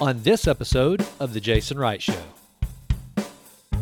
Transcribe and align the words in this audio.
on 0.00 0.22
this 0.22 0.46
episode 0.46 1.06
of 1.20 1.34
The 1.34 1.40
Jason 1.40 1.78
Wright 1.78 2.02
Show. 2.02 2.20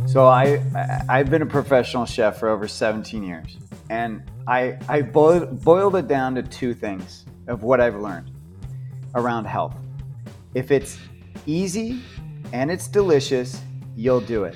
So 0.06 0.26
I, 0.26 0.62
I 1.08 1.18
have 1.18 1.30
been 1.30 1.42
a 1.42 1.46
professional 1.46 2.04
chef 2.04 2.38
for 2.38 2.48
over 2.48 2.68
17 2.68 3.22
years, 3.22 3.56
and 3.88 4.22
I 4.46 4.78
I 4.88 5.02
boiled, 5.02 5.64
boiled 5.64 5.96
it 5.96 6.08
down 6.08 6.34
to 6.34 6.42
two 6.42 6.74
things 6.74 7.24
of 7.46 7.62
what 7.62 7.80
I've 7.80 7.96
learned 7.96 8.30
around 9.14 9.46
health. 9.46 9.74
If 10.54 10.70
it's 10.70 10.98
easy 11.46 12.02
and 12.52 12.70
it's 12.70 12.88
delicious, 12.88 13.60
you'll 13.96 14.20
do 14.20 14.44
it. 14.44 14.54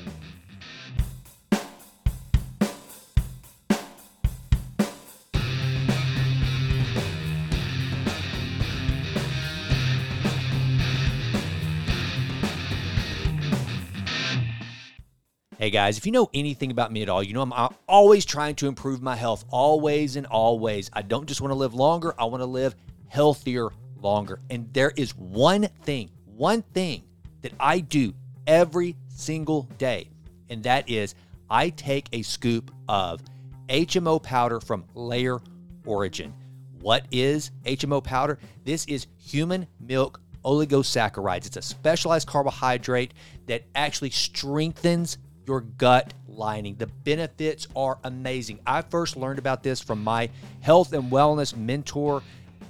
Hey 15.67 15.71
guys, 15.71 15.99
if 15.99 16.07
you 16.07 16.13
know 16.13 16.31
anything 16.33 16.71
about 16.71 16.93
me 16.93 17.03
at 17.03 17.09
all, 17.09 17.25
you 17.25 17.35
know 17.35 17.43
I'm 17.43 17.75
always 17.89 18.25
trying 18.25 18.55
to 18.55 18.69
improve 18.69 19.03
my 19.03 19.17
health, 19.17 19.45
always 19.51 20.15
and 20.15 20.25
always. 20.27 20.89
I 20.93 21.03
don't 21.03 21.27
just 21.27 21.41
want 21.41 21.51
to 21.51 21.57
live 21.57 21.75
longer, 21.75 22.15
I 22.21 22.27
want 22.27 22.41
to 22.41 22.47
live 22.47 22.77
healthier 23.09 23.71
longer. 24.01 24.39
And 24.49 24.73
there 24.73 24.93
is 24.95 25.17
one 25.17 25.65
thing, 25.83 26.11
one 26.25 26.63
thing 26.63 27.03
that 27.43 27.53
I 27.59 27.81
do 27.81 28.15
every 28.47 28.95
single 29.09 29.63
day, 29.77 30.09
and 30.51 30.63
that 30.63 30.89
is 30.89 31.17
I 31.51 31.71
take 31.71 32.11
a 32.13 32.23
scoop 32.23 32.71
of 32.89 33.21
HMO 33.69 34.23
powder 34.23 34.61
from 34.61 34.85
Layer 34.95 35.41
Origin. 35.85 36.33
What 36.79 37.07
is 37.11 37.51
HMO 37.65 38.05
powder? 38.05 38.39
This 38.63 38.85
is 38.85 39.09
human 39.19 39.67
milk 39.81 40.21
oligosaccharides. 40.45 41.47
It's 41.47 41.57
a 41.57 41.63
specialized 41.63 42.29
carbohydrate 42.29 43.15
that 43.47 43.65
actually 43.75 44.11
strengthens 44.11 45.19
your 45.47 45.61
gut 45.61 46.13
lining. 46.29 46.77
The 46.77 46.87
benefits 46.87 47.69
are 47.77 47.99
amazing. 48.05 48.61
I 48.67 48.83
first 48.83 49.17
learned 49.17 49.39
about 49.39 49.63
this 49.63 49.81
from 49.81 50.03
my 50.03 50.29
health 50.61 50.93
and 50.93 51.11
wellness 51.11 51.57
mentor, 51.57 52.23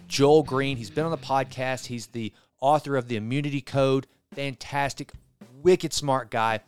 Joel 0.08 0.42
Greene. 0.42 0.76
He's 0.76 0.90
been 0.90 1.04
on 1.04 1.10
the 1.10 1.18
podcast, 1.18 1.86
he's 1.86 2.06
the 2.06 2.32
author 2.60 2.96
of 2.96 3.08
The 3.08 3.16
Immunity 3.16 3.60
Code. 3.60 4.06
Fantastic, 4.34 5.12
wicked 5.62 5.92
smart 5.92 6.30
guy. 6.30 6.60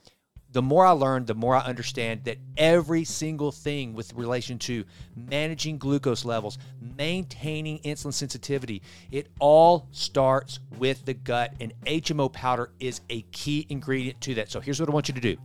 The 0.50 0.62
more 0.62 0.86
I 0.86 0.92
learn, 0.92 1.26
the 1.26 1.34
more 1.34 1.54
I 1.54 1.60
understand 1.60 2.24
that 2.24 2.38
every 2.56 3.04
single 3.04 3.52
thing 3.52 3.92
with 3.92 4.14
relation 4.14 4.58
to 4.60 4.82
managing 5.14 5.76
glucose 5.76 6.24
levels, 6.24 6.56
maintaining 6.96 7.80
insulin 7.80 8.14
sensitivity, 8.14 8.80
it 9.10 9.28
all 9.40 9.88
starts 9.92 10.60
with 10.78 11.04
the 11.04 11.12
gut, 11.12 11.52
and 11.60 11.74
HMO 11.84 12.32
powder 12.32 12.70
is 12.80 13.02
a 13.10 13.22
key 13.30 13.66
ingredient 13.68 14.22
to 14.22 14.34
that. 14.36 14.50
So 14.50 14.58
here's 14.58 14.80
what 14.80 14.88
I 14.88 14.92
want 14.92 15.08
you 15.08 15.14
to 15.14 15.20
do 15.20 15.36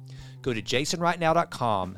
go 0.43 0.53
to 0.53 0.61
jasonrightnow.com 0.61 1.97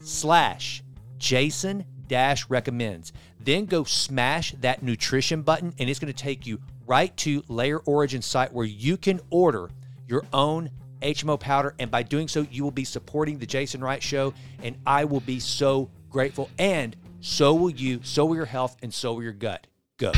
slash 0.00 0.82
jason 1.18 1.84
dash 2.08 2.48
recommends. 2.50 3.12
Then 3.40 3.66
go 3.66 3.84
smash 3.84 4.52
that 4.60 4.82
nutrition 4.82 5.42
button, 5.42 5.72
and 5.78 5.88
it's 5.88 5.98
going 5.98 6.12
to 6.12 6.18
take 6.18 6.46
you 6.46 6.60
right 6.86 7.16
to 7.18 7.42
Layer 7.48 7.78
Origin 7.80 8.20
site 8.22 8.52
where 8.52 8.66
you 8.66 8.96
can 8.96 9.20
order 9.30 9.70
your 10.06 10.24
own 10.32 10.70
HMO 11.00 11.38
powder. 11.40 11.74
And 11.78 11.90
by 11.90 12.02
doing 12.02 12.28
so, 12.28 12.46
you 12.50 12.64
will 12.64 12.70
be 12.70 12.84
supporting 12.84 13.38
the 13.38 13.46
Jason 13.46 13.80
Wright 13.82 14.02
Show, 14.02 14.34
and 14.62 14.76
I 14.86 15.04
will 15.04 15.20
be 15.20 15.40
so 15.40 15.90
grateful. 16.10 16.50
And 16.58 16.96
so 17.20 17.54
will 17.54 17.70
you, 17.70 18.00
so 18.02 18.26
will 18.26 18.36
your 18.36 18.44
health, 18.44 18.76
and 18.82 18.92
so 18.92 19.14
will 19.14 19.22
your 19.22 19.32
gut. 19.32 19.66
Go. 19.96 20.12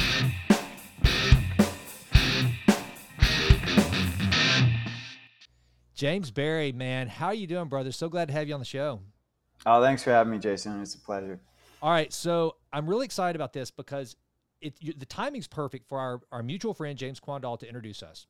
James 5.94 6.32
Barry, 6.32 6.72
man, 6.72 7.06
how 7.06 7.26
are 7.26 7.34
you 7.34 7.46
doing, 7.46 7.68
brother? 7.68 7.92
So 7.92 8.08
glad 8.08 8.28
to 8.28 8.34
have 8.34 8.48
you 8.48 8.54
on 8.54 8.60
the 8.60 8.66
show. 8.66 9.00
Oh, 9.64 9.80
thanks 9.80 10.02
for 10.02 10.10
having 10.10 10.32
me, 10.32 10.38
Jason. 10.38 10.82
It's 10.82 10.94
a 10.94 10.98
pleasure. 10.98 11.40
All 11.80 11.90
right, 11.90 12.12
so 12.12 12.56
I'm 12.72 12.88
really 12.88 13.04
excited 13.04 13.36
about 13.36 13.52
this 13.52 13.70
because 13.70 14.16
it, 14.60 14.74
you, 14.80 14.92
the 14.92 15.06
timing's 15.06 15.46
perfect 15.46 15.88
for 15.88 15.98
our, 15.98 16.20
our 16.32 16.42
mutual 16.42 16.74
friend 16.74 16.98
James 16.98 17.20
Quandall 17.20 17.58
to 17.58 17.66
introduce 17.66 18.02
us. 18.02 18.26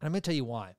And 0.00 0.06
I'm 0.06 0.12
going 0.12 0.22
to 0.22 0.26
tell 0.26 0.36
you 0.36 0.44
why. 0.44 0.74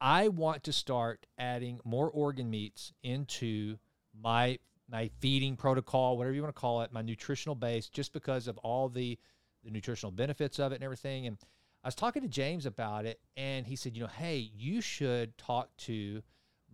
I 0.00 0.28
want 0.28 0.62
to 0.64 0.72
start 0.72 1.26
adding 1.38 1.80
more 1.84 2.08
organ 2.08 2.50
meats 2.50 2.92
into 3.02 3.78
my 4.20 4.58
my 4.90 5.10
feeding 5.20 5.54
protocol, 5.54 6.16
whatever 6.16 6.34
you 6.34 6.40
want 6.40 6.54
to 6.54 6.58
call 6.58 6.80
it, 6.82 6.92
my 6.92 7.02
nutritional 7.02 7.54
base, 7.54 7.88
just 7.88 8.12
because 8.12 8.46
of 8.46 8.56
all 8.58 8.88
the 8.88 9.18
the 9.64 9.70
nutritional 9.70 10.12
benefits 10.12 10.60
of 10.60 10.70
it 10.70 10.76
and 10.76 10.84
everything. 10.84 11.26
And 11.26 11.36
I 11.82 11.88
was 11.88 11.94
talking 11.94 12.22
to 12.22 12.28
James 12.28 12.66
about 12.66 13.06
it, 13.06 13.20
and 13.36 13.66
he 13.66 13.76
said, 13.76 13.96
you 13.96 14.02
know, 14.02 14.08
hey, 14.08 14.50
you 14.56 14.80
should 14.80 15.36
talk 15.38 15.74
to 15.78 16.22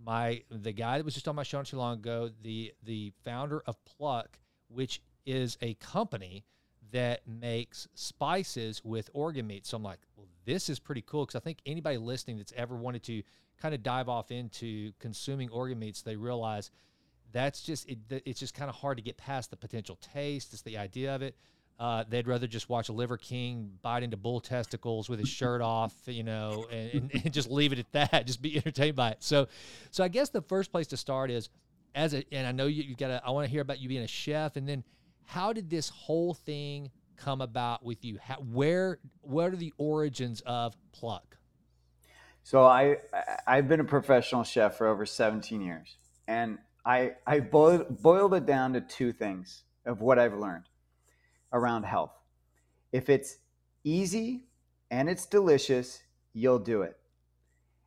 my 0.02 0.42
the 0.50 0.72
guy 0.72 0.98
that 0.98 1.04
was 1.04 1.14
just 1.14 1.28
on 1.28 1.36
my 1.36 1.42
show 1.42 1.58
not 1.58 1.66
too 1.66 1.76
long 1.76 1.98
ago, 1.98 2.30
the 2.42 2.72
the 2.82 3.12
founder 3.24 3.62
of 3.66 3.76
Pluck, 3.84 4.38
which 4.68 5.00
is 5.26 5.56
a 5.60 5.74
company 5.74 6.44
that 6.90 7.26
makes 7.26 7.88
spices 7.94 8.82
with 8.84 9.10
organ 9.14 9.46
meat. 9.46 9.66
So 9.66 9.76
I'm 9.76 9.82
like, 9.82 9.98
well, 10.16 10.28
this 10.44 10.68
is 10.68 10.78
pretty 10.78 11.02
cool 11.02 11.26
because 11.26 11.36
I 11.36 11.42
think 11.42 11.58
anybody 11.66 11.96
listening 11.96 12.38
that's 12.38 12.52
ever 12.56 12.76
wanted 12.76 13.02
to 13.04 13.22
kind 13.60 13.74
of 13.74 13.82
dive 13.82 14.08
off 14.08 14.30
into 14.30 14.92
consuming 14.98 15.50
organ 15.50 15.78
meats, 15.78 16.02
they 16.02 16.16
realize 16.16 16.70
that's 17.32 17.62
just 17.62 17.88
it, 17.88 17.98
it's 18.24 18.40
just 18.40 18.54
kind 18.54 18.68
of 18.68 18.76
hard 18.76 18.96
to 18.96 19.02
get 19.02 19.16
past 19.16 19.50
the 19.50 19.56
potential 19.56 19.98
taste. 20.00 20.52
It's 20.52 20.62
the 20.62 20.78
idea 20.78 21.14
of 21.14 21.22
it. 21.22 21.36
Uh, 21.78 22.04
they'd 22.08 22.28
rather 22.28 22.46
just 22.46 22.68
watch 22.68 22.88
a 22.88 22.92
liver 22.92 23.16
king 23.16 23.70
bite 23.82 24.04
into 24.04 24.16
bull 24.16 24.40
testicles 24.40 25.08
with 25.08 25.18
his 25.18 25.28
shirt 25.28 25.60
off, 25.60 25.92
you 26.06 26.22
know, 26.22 26.66
and, 26.70 26.94
and, 26.94 27.10
and, 27.24 27.32
just 27.32 27.50
leave 27.50 27.72
it 27.72 27.80
at 27.80 27.92
that. 27.92 28.26
Just 28.26 28.40
be 28.40 28.56
entertained 28.56 28.94
by 28.94 29.10
it. 29.10 29.16
So, 29.20 29.48
so 29.90 30.04
I 30.04 30.08
guess 30.08 30.28
the 30.28 30.42
first 30.42 30.70
place 30.70 30.86
to 30.88 30.96
start 30.96 31.32
is 31.32 31.48
as 31.94 32.14
a, 32.14 32.24
and 32.32 32.46
I 32.46 32.52
know 32.52 32.66
you, 32.66 32.84
you 32.84 32.94
got 32.94 33.08
to, 33.08 33.22
I 33.24 33.30
want 33.30 33.46
to 33.46 33.50
hear 33.50 33.60
about 33.60 33.80
you 33.80 33.88
being 33.88 34.04
a 34.04 34.08
chef, 34.08 34.56
and 34.56 34.68
then 34.68 34.84
how 35.24 35.52
did 35.52 35.68
this 35.68 35.88
whole 35.88 36.32
thing 36.32 36.90
come 37.16 37.40
about 37.40 37.84
with 37.84 38.04
you? 38.04 38.18
How, 38.22 38.36
where, 38.36 38.98
what 39.22 39.52
are 39.52 39.56
the 39.56 39.72
origins 39.76 40.42
of 40.46 40.76
Pluck? 40.92 41.36
So 42.44 42.62
I, 42.64 42.98
I've 43.48 43.68
been 43.68 43.80
a 43.80 43.84
professional 43.84 44.44
chef 44.44 44.76
for 44.76 44.86
over 44.86 45.06
17 45.06 45.60
years, 45.60 45.96
and 46.28 46.58
I, 46.86 47.12
I 47.26 47.40
boiled, 47.40 48.00
boiled 48.00 48.34
it 48.34 48.46
down 48.46 48.74
to 48.74 48.80
two 48.80 49.12
things 49.12 49.64
of 49.86 50.02
what 50.02 50.20
I've 50.20 50.34
learned 50.34 50.64
around 51.54 51.84
health. 51.84 52.12
If 52.92 53.08
it's 53.08 53.38
easy 53.82 54.44
and 54.90 55.08
it's 55.08 55.24
delicious, 55.24 56.02
you'll 56.34 56.58
do 56.58 56.82
it. 56.82 56.98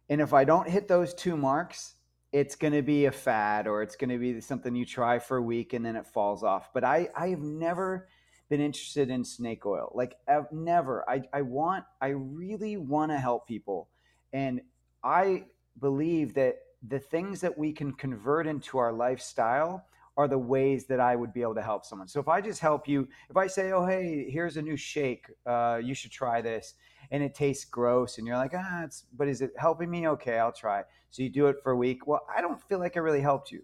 And 0.09 0.22
if 0.22 0.33
I 0.33 0.45
don't 0.45 0.67
hit 0.67 0.88
those 0.88 1.13
two 1.13 1.38
marks, 1.38 1.95
it's 2.31 2.55
going 2.55 2.73
to 2.73 2.81
be 2.81 3.05
a 3.05 3.11
fad 3.11 3.67
or 3.67 3.83
it's 3.83 3.95
going 3.95 4.09
to 4.09 4.17
be 4.17 4.41
something 4.41 4.75
you 4.75 4.85
try 4.85 5.19
for 5.19 5.38
a 5.38 5.41
week 5.41 5.73
and 5.73 5.85
then 5.85 5.95
it 5.95 6.07
falls 6.07 6.44
off. 6.44 6.73
But 6.73 6.83
I, 6.83 7.09
I 7.16 7.29
have 7.29 7.41
never 7.41 8.07
been 8.50 8.61
interested 8.61 9.09
in 9.09 9.23
snake 9.23 9.66
oil. 9.66 9.91
Like 9.94 10.16
I've 10.28 10.51
never. 10.51 11.07
I, 11.09 11.23
I 11.34 11.41
want, 11.41 11.84
I 12.01 12.07
really 12.07 12.78
want 12.78 13.11
to 13.11 13.19
help 13.19 13.47
people. 13.47 13.89
And 14.34 14.61
I 15.03 15.45
believe 15.79 16.34
that 16.35 16.57
the 16.88 16.99
things 16.99 17.41
that 17.41 17.57
we 17.57 17.73
can 17.73 17.91
convert 17.94 18.47
into 18.47 18.78
our 18.78 18.94
lifestyle 18.94 19.85
are 20.17 20.28
the 20.28 20.38
ways 20.38 20.88
that 20.88 21.00
I 21.00 21.16
would 21.16 21.31
be 21.31 21.41
able 21.44 21.55
to 21.55 21.61
help 21.61 21.85
someone. 21.85 22.07
So 22.07 22.19
if 22.19 22.28
I 22.28 22.41
just 22.41 22.59
help 22.59 22.88
you, 22.88 23.07
if 23.29 23.38
I 23.38 23.47
say, 23.47 23.72
"Oh, 23.72 23.85
hey, 23.85 24.29
here's 24.29 24.57
a 24.57 24.61
new 24.61 24.75
shake, 24.75 25.28
uh, 25.45 25.79
you 25.81 25.94
should 25.94 26.11
try 26.11 26.41
this," 26.41 26.73
and 27.11 27.23
it 27.23 27.35
tastes 27.35 27.66
gross, 27.66 28.17
and 28.17 28.28
you're 28.28 28.38
like, 28.38 28.53
"Ah, 28.55 28.83
it's," 28.83 29.05
but 29.16 29.28
is 29.28 29.41
it 29.41 29.53
helping 29.57 29.89
me? 29.89 30.07
Okay, 30.07 30.39
I'll 30.39 30.51
try. 30.51 30.83
So 31.11 31.22
you 31.23 31.29
do 31.29 31.47
it 31.47 31.57
for 31.63 31.72
a 31.72 31.78
week. 31.78 32.07
Well, 32.07 32.25
I 32.35 32.41
don't 32.41 32.61
feel 32.61 32.79
like 32.79 32.97
I 32.97 33.00
really 33.00 33.22
helped 33.22 33.51
you. 33.51 33.63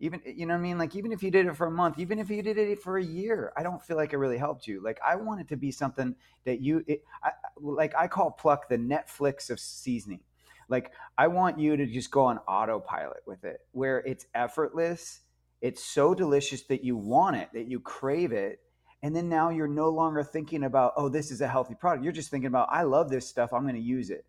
Even 0.00 0.20
you 0.26 0.46
know 0.46 0.54
what 0.54 0.58
I 0.58 0.62
mean? 0.62 0.78
Like 0.78 0.96
even 0.96 1.12
if 1.12 1.22
you 1.22 1.30
did 1.30 1.46
it 1.46 1.56
for 1.56 1.66
a 1.68 1.70
month, 1.70 1.98
even 1.98 2.18
if 2.18 2.28
you 2.28 2.42
did 2.42 2.58
it 2.58 2.80
for 2.82 2.98
a 2.98 3.04
year, 3.04 3.52
I 3.56 3.62
don't 3.62 3.82
feel 3.82 3.96
like 3.96 4.12
it 4.12 4.18
really 4.18 4.38
helped 4.38 4.66
you. 4.66 4.82
Like 4.82 4.98
I 5.06 5.16
want 5.16 5.40
it 5.40 5.48
to 5.48 5.56
be 5.56 5.70
something 5.70 6.16
that 6.44 6.60
you, 6.60 6.84
it, 6.88 7.04
I, 7.22 7.30
like 7.60 7.94
I 7.96 8.08
call 8.08 8.32
pluck 8.32 8.68
the 8.68 8.76
Netflix 8.76 9.50
of 9.50 9.60
seasoning. 9.60 10.20
Like 10.68 10.92
I 11.16 11.28
want 11.28 11.58
you 11.58 11.76
to 11.76 11.86
just 11.86 12.10
go 12.10 12.24
on 12.24 12.38
autopilot 12.38 13.22
with 13.26 13.44
it, 13.44 13.60
where 13.72 13.98
it's 14.00 14.26
effortless 14.34 15.20
it's 15.60 15.82
so 15.82 16.14
delicious 16.14 16.62
that 16.64 16.84
you 16.84 16.96
want 16.96 17.36
it, 17.36 17.48
that 17.54 17.66
you 17.66 17.80
crave 17.80 18.32
it. 18.32 18.60
And 19.02 19.14
then 19.14 19.28
now 19.28 19.50
you're 19.50 19.68
no 19.68 19.90
longer 19.90 20.22
thinking 20.22 20.64
about, 20.64 20.94
oh, 20.96 21.08
this 21.08 21.30
is 21.30 21.40
a 21.40 21.48
healthy 21.48 21.74
product. 21.74 22.04
You're 22.04 22.12
just 22.12 22.30
thinking 22.30 22.48
about, 22.48 22.68
I 22.70 22.82
love 22.82 23.10
this 23.10 23.28
stuff. 23.28 23.52
I'm 23.52 23.62
going 23.62 23.74
to 23.74 23.80
use 23.80 24.10
it. 24.10 24.24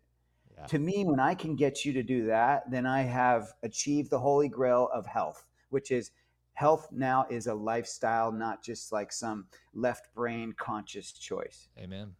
Yeah. 0.56 0.66
To 0.66 0.78
me, 0.78 1.04
when 1.04 1.20
I 1.20 1.34
can 1.34 1.56
get 1.56 1.84
you 1.84 1.92
to 1.94 2.02
do 2.02 2.26
that, 2.26 2.70
then 2.70 2.86
I 2.86 3.02
have 3.02 3.52
achieved 3.62 4.10
the 4.10 4.18
holy 4.18 4.48
grail 4.48 4.90
of 4.92 5.06
health, 5.06 5.44
which 5.70 5.90
is 5.90 6.10
health 6.54 6.88
now 6.90 7.26
is 7.30 7.46
a 7.46 7.54
lifestyle, 7.54 8.32
not 8.32 8.62
just 8.62 8.92
like 8.92 9.12
some 9.12 9.46
left 9.74 10.14
brain 10.14 10.54
conscious 10.58 11.12
choice. 11.12 11.68
Amen. 11.78 12.12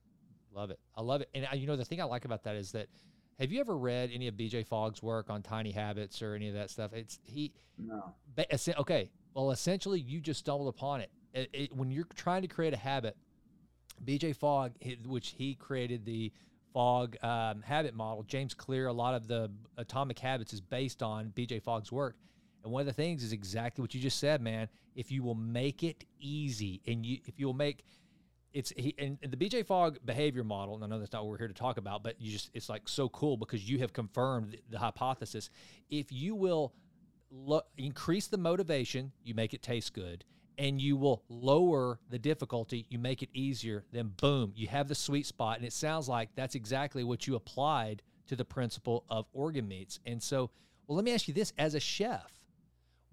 Love 0.55 0.71
it. 0.71 0.79
I 0.95 1.03
love 1.03 1.21
it. 1.21 1.29
And 1.35 1.47
uh, 1.51 1.55
you 1.55 1.67
know, 1.67 1.77
the 1.77 1.85
thing 1.85 2.01
I 2.01 2.05
like 2.05 2.25
about 2.25 2.45
that 2.45 2.57
is 2.57 2.73
that 2.73 2.89
have 3.39 3.53
you 3.53 3.61
ever 3.61 3.77
read 3.77 4.11
any 4.13 4.29
of 4.29 4.35
BJ 4.35 4.67
Fogg's 4.67 5.03
work 5.03 5.31
on 5.31 5.43
tiny 5.43 5.71
habits 5.71 6.23
or 6.23 6.35
any 6.35 6.49
of 6.49 6.55
that 6.55 6.71
stuff? 6.71 6.93
It's 6.93 7.19
he. 7.25 7.53
No. 7.79 8.15
Okay. 8.79 9.11
Well, 9.35 9.51
essentially, 9.51 10.01
you 10.01 10.21
just 10.21 10.41
stumbled 10.41 10.69
upon 10.69 11.03
it. 11.03 11.11
It, 11.35 11.51
it. 11.53 11.77
When 11.77 11.91
you're 11.91 12.07
trying 12.15 12.43
to 12.43 12.49
create 12.49 12.73
a 12.73 12.79
habit, 12.79 13.17
BJ 14.05 14.35
Fogg, 14.35 14.73
which 15.05 15.35
he 15.37 15.55
created 15.55 16.05
the 16.05 16.33
Fogg 16.73 17.17
um, 17.25 17.63
habit 17.63 17.95
model. 17.95 18.23
James 18.23 18.53
Clear, 18.53 18.89
a 18.89 18.93
lot 18.93 19.15
of 19.15 19.27
the 19.27 19.51
Atomic 19.79 20.19
Habits 20.19 20.53
is 20.53 20.61
based 20.61 21.03
on 21.03 21.33
BJ 21.35 21.63
Fogg's 21.63 21.91
work. 21.91 22.17
And 22.63 22.71
one 22.71 22.81
of 22.81 22.87
the 22.87 22.93
things 22.93 23.23
is 23.23 23.33
exactly 23.33 23.81
what 23.81 23.95
you 23.95 24.01
just 24.01 24.19
said, 24.19 24.43
man. 24.43 24.69
If 24.95 25.11
you 25.11 25.23
will 25.23 25.35
make 25.35 25.83
it 25.83 26.05
easy, 26.21 26.83
and 26.87 27.07
you 27.07 27.19
if 27.27 27.39
you 27.39 27.47
will 27.47 27.55
make 27.55 27.85
it's 28.57 28.73
he 28.75 28.95
and, 28.99 29.19
the 29.21 29.37
BJ 29.37 29.67
Fogg 29.67 29.99
behavior 30.05 30.43
model. 30.43 30.75
And 30.75 30.83
I 30.83 30.87
know 30.87 30.99
that's 30.99 31.13
not 31.13 31.23
what 31.23 31.31
we're 31.31 31.39
here 31.39 31.49
to 31.49 31.55
talk 31.55 31.77
about, 31.77 32.03
but 32.03 32.19
you 32.19 32.33
just 32.33 32.51
it's 32.55 32.71
like 32.71 32.89
so 32.89 33.09
cool 33.11 33.37
because 33.37 33.69
you 33.69 33.79
have 33.81 33.93
confirmed 33.93 34.53
the, 34.53 34.59
the 34.71 34.79
hypothesis. 34.79 35.51
If 35.91 36.11
you 36.11 36.35
will 36.35 36.73
lo- 37.31 37.67
increase 37.77 38.29
the 38.29 38.39
motivation, 38.39 39.13
you 39.23 39.35
make 39.35 39.53
it 39.53 39.63
taste 39.63 39.93
good, 39.93 40.25
and 40.57 40.81
you 40.81 40.97
will 40.97 41.23
lower 41.29 42.01
the 42.09 42.19
difficulty, 42.19 42.87
you 42.89 42.99
make 42.99 43.23
it 43.23 43.29
easier. 43.35 43.85
Then 43.93 44.13
boom, 44.17 44.53
you 44.57 44.69
have 44.69 44.89
the 44.89 44.95
sweet 44.95 45.27
spot, 45.27 45.59
and 45.59 45.67
it 45.67 45.75
sounds 45.75 46.09
like 46.09 46.31
that's 46.35 46.55
exactly 46.55 47.05
what 47.05 47.27
you 47.27 47.35
applied 47.35 48.03
to 48.29 48.37
the 48.37 48.45
principle 48.45 49.05
of 49.11 49.27
organ 49.35 49.69
meats. 49.69 50.01
And 50.07 50.23
so, 50.23 50.51
well, 50.87 50.97
let 50.97 51.05
me 51.05 51.13
ask 51.13 51.29
you 51.29 51.35
this: 51.35 51.53
as 51.59 51.75
a 51.75 51.81
chef 51.81 52.33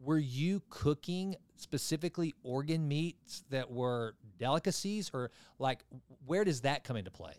were 0.03 0.19
you 0.19 0.61
cooking 0.69 1.35
specifically 1.55 2.33
organ 2.43 2.87
meats 2.87 3.43
that 3.49 3.71
were 3.71 4.15
delicacies 4.37 5.09
or 5.13 5.31
like 5.59 5.83
where 6.25 6.43
does 6.43 6.61
that 6.61 6.83
come 6.83 6.97
into 6.97 7.11
play? 7.11 7.33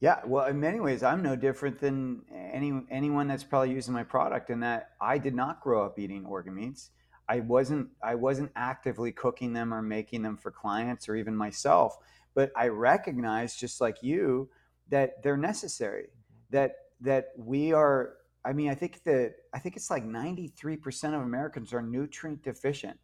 Yeah 0.00 0.20
well 0.26 0.46
in 0.46 0.60
many 0.60 0.80
ways 0.80 1.02
i'm 1.02 1.22
no 1.22 1.36
different 1.36 1.80
than 1.80 2.22
any 2.32 2.72
anyone 2.90 3.26
that's 3.26 3.44
probably 3.44 3.72
using 3.72 3.92
my 3.92 4.04
product 4.04 4.50
in 4.50 4.60
that 4.60 4.90
i 5.00 5.18
did 5.18 5.34
not 5.34 5.60
grow 5.60 5.84
up 5.84 5.98
eating 5.98 6.24
organ 6.24 6.54
meats. 6.54 6.90
I 7.28 7.40
wasn't 7.40 7.88
i 8.02 8.14
wasn't 8.14 8.52
actively 8.56 9.12
cooking 9.12 9.52
them 9.52 9.74
or 9.74 9.82
making 9.82 10.22
them 10.22 10.36
for 10.36 10.50
clients 10.50 11.08
or 11.08 11.16
even 11.16 11.36
myself 11.36 11.96
but 12.34 12.50
i 12.56 12.68
recognize 12.68 13.56
just 13.56 13.80
like 13.80 14.02
you 14.02 14.48
that 14.88 15.22
they're 15.22 15.36
necessary 15.36 16.06
that 16.50 16.76
that 17.00 17.32
we 17.36 17.72
are 17.72 18.14
I 18.44 18.52
mean, 18.52 18.70
I 18.70 18.74
think 18.74 19.02
that 19.04 19.34
I 19.52 19.58
think 19.58 19.76
it's 19.76 19.90
like 19.90 20.04
93% 20.04 21.14
of 21.14 21.22
Americans 21.22 21.72
are 21.72 21.82
nutrient 21.82 22.42
deficient, 22.42 22.98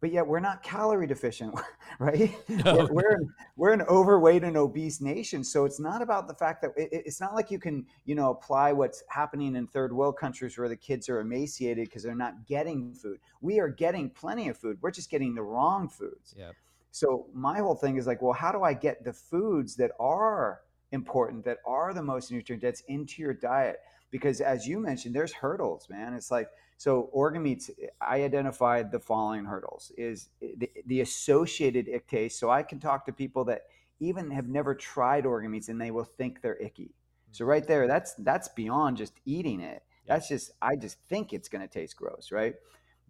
but 0.00 0.10
yet 0.10 0.26
we're 0.26 0.40
not 0.40 0.62
calorie 0.62 1.06
deficient, 1.06 1.54
right? 1.98 2.34
No. 2.48 2.88
We're, 2.90 3.18
we're, 3.56 3.72
an 3.72 3.82
overweight 3.82 4.42
and 4.42 4.56
obese 4.56 5.00
nation. 5.00 5.44
So 5.44 5.64
it's 5.64 5.78
not 5.78 6.02
about 6.02 6.26
the 6.26 6.34
fact 6.34 6.62
that 6.62 6.70
it, 6.76 6.88
it's 6.92 7.20
not 7.20 7.34
like 7.34 7.50
you 7.50 7.58
can, 7.58 7.86
you 8.04 8.14
know, 8.14 8.30
apply 8.30 8.72
what's 8.72 9.02
happening 9.08 9.54
in 9.56 9.66
third 9.66 9.92
world 9.92 10.16
countries 10.16 10.58
where 10.58 10.68
the 10.68 10.76
kids 10.76 11.08
are 11.08 11.20
emaciated 11.20 11.88
because 11.88 12.02
they're 12.02 12.14
not 12.14 12.46
getting 12.46 12.92
food. 12.94 13.18
We 13.40 13.60
are 13.60 13.68
getting 13.68 14.10
plenty 14.10 14.48
of 14.48 14.56
food. 14.58 14.78
We're 14.80 14.90
just 14.90 15.10
getting 15.10 15.34
the 15.34 15.42
wrong 15.42 15.88
foods. 15.88 16.34
Yeah. 16.36 16.52
So 16.90 17.26
my 17.32 17.58
whole 17.58 17.76
thing 17.76 17.96
is 17.96 18.06
like, 18.06 18.20
well, 18.20 18.32
how 18.32 18.50
do 18.50 18.62
I 18.62 18.74
get 18.74 19.04
the 19.04 19.12
foods 19.12 19.76
that 19.76 19.92
are 20.00 20.62
important, 20.92 21.44
that 21.44 21.58
are 21.64 21.94
the 21.94 22.02
most 22.02 22.32
nutrient 22.32 22.62
dense 22.62 22.82
into 22.88 23.22
your 23.22 23.34
diet? 23.34 23.76
Because 24.10 24.40
as 24.40 24.66
you 24.66 24.78
mentioned 24.78 25.14
there's 25.14 25.32
hurdles 25.32 25.88
man. 25.88 26.14
It's 26.14 26.30
like 26.30 26.48
so 26.76 27.10
organ 27.12 27.42
meats 27.42 27.70
i 28.00 28.22
identified 28.22 28.90
the 28.90 28.98
following 28.98 29.44
hurdles 29.44 29.92
is 29.98 30.30
eh, 30.42 30.48
the, 30.56 30.70
the 30.86 31.00
associated 31.02 31.88
ick 31.94 32.08
taste 32.08 32.38
so 32.38 32.48
i 32.50 32.62
can 32.62 32.80
talk 32.80 33.04
to 33.04 33.12
people 33.12 33.44
that 33.44 33.64
even 34.00 34.30
have 34.30 34.48
never 34.48 34.74
tried 34.74 35.26
organ 35.26 35.50
meats 35.50 35.68
and 35.68 35.80
they 35.80 35.90
will 35.90 36.04
think 36.04 36.40
they're 36.40 36.56
icky. 36.56 36.84
Mm. 36.84 37.36
So 37.36 37.44
right 37.44 37.66
there 37.66 37.86
that's 37.86 38.14
that's 38.14 38.48
beyond 38.48 38.96
just 38.96 39.12
eating 39.24 39.60
it. 39.60 39.82
That's 40.06 40.28
just 40.28 40.50
i 40.60 40.74
just 40.74 40.98
think 41.08 41.32
it's 41.32 41.48
going 41.48 41.66
to 41.66 41.72
taste 41.72 41.96
gross 41.96 42.32
right? 42.32 42.54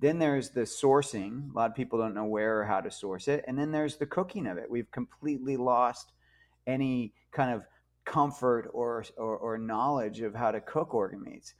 Then 0.01 0.19
there's 0.19 0.51
the 0.51 0.63
sourcing. 0.63 1.53
A 1.53 1.57
lot 1.57 1.71
of 1.71 1.77
people 1.77 1.99
don't 1.99 2.15
know 2.15 2.25
where 2.25 2.61
or 2.61 2.65
how 2.65 2.81
to 2.81 2.91
source 2.91 3.29
it. 3.29 3.45
And 3.47 3.59
then 3.59 3.71
there's 3.71 3.99
the 3.99 4.07
cooking 4.07 4.47
of 4.47 4.57
it. 4.57 4.71
We've 4.71 4.91
completely 4.91 5.59
lost 5.59 6.13
any 6.67 7.13
kind 7.33 7.53
of 7.53 7.65
comfort 8.11 8.69
or, 8.75 9.05
or, 9.17 9.37
or 9.37 9.57
knowledge 9.57 10.21
of 10.21 10.35
how 10.35 10.51
to 10.51 10.61
cook 10.61 10.95
organ 10.95 11.23
meats. 11.23 11.55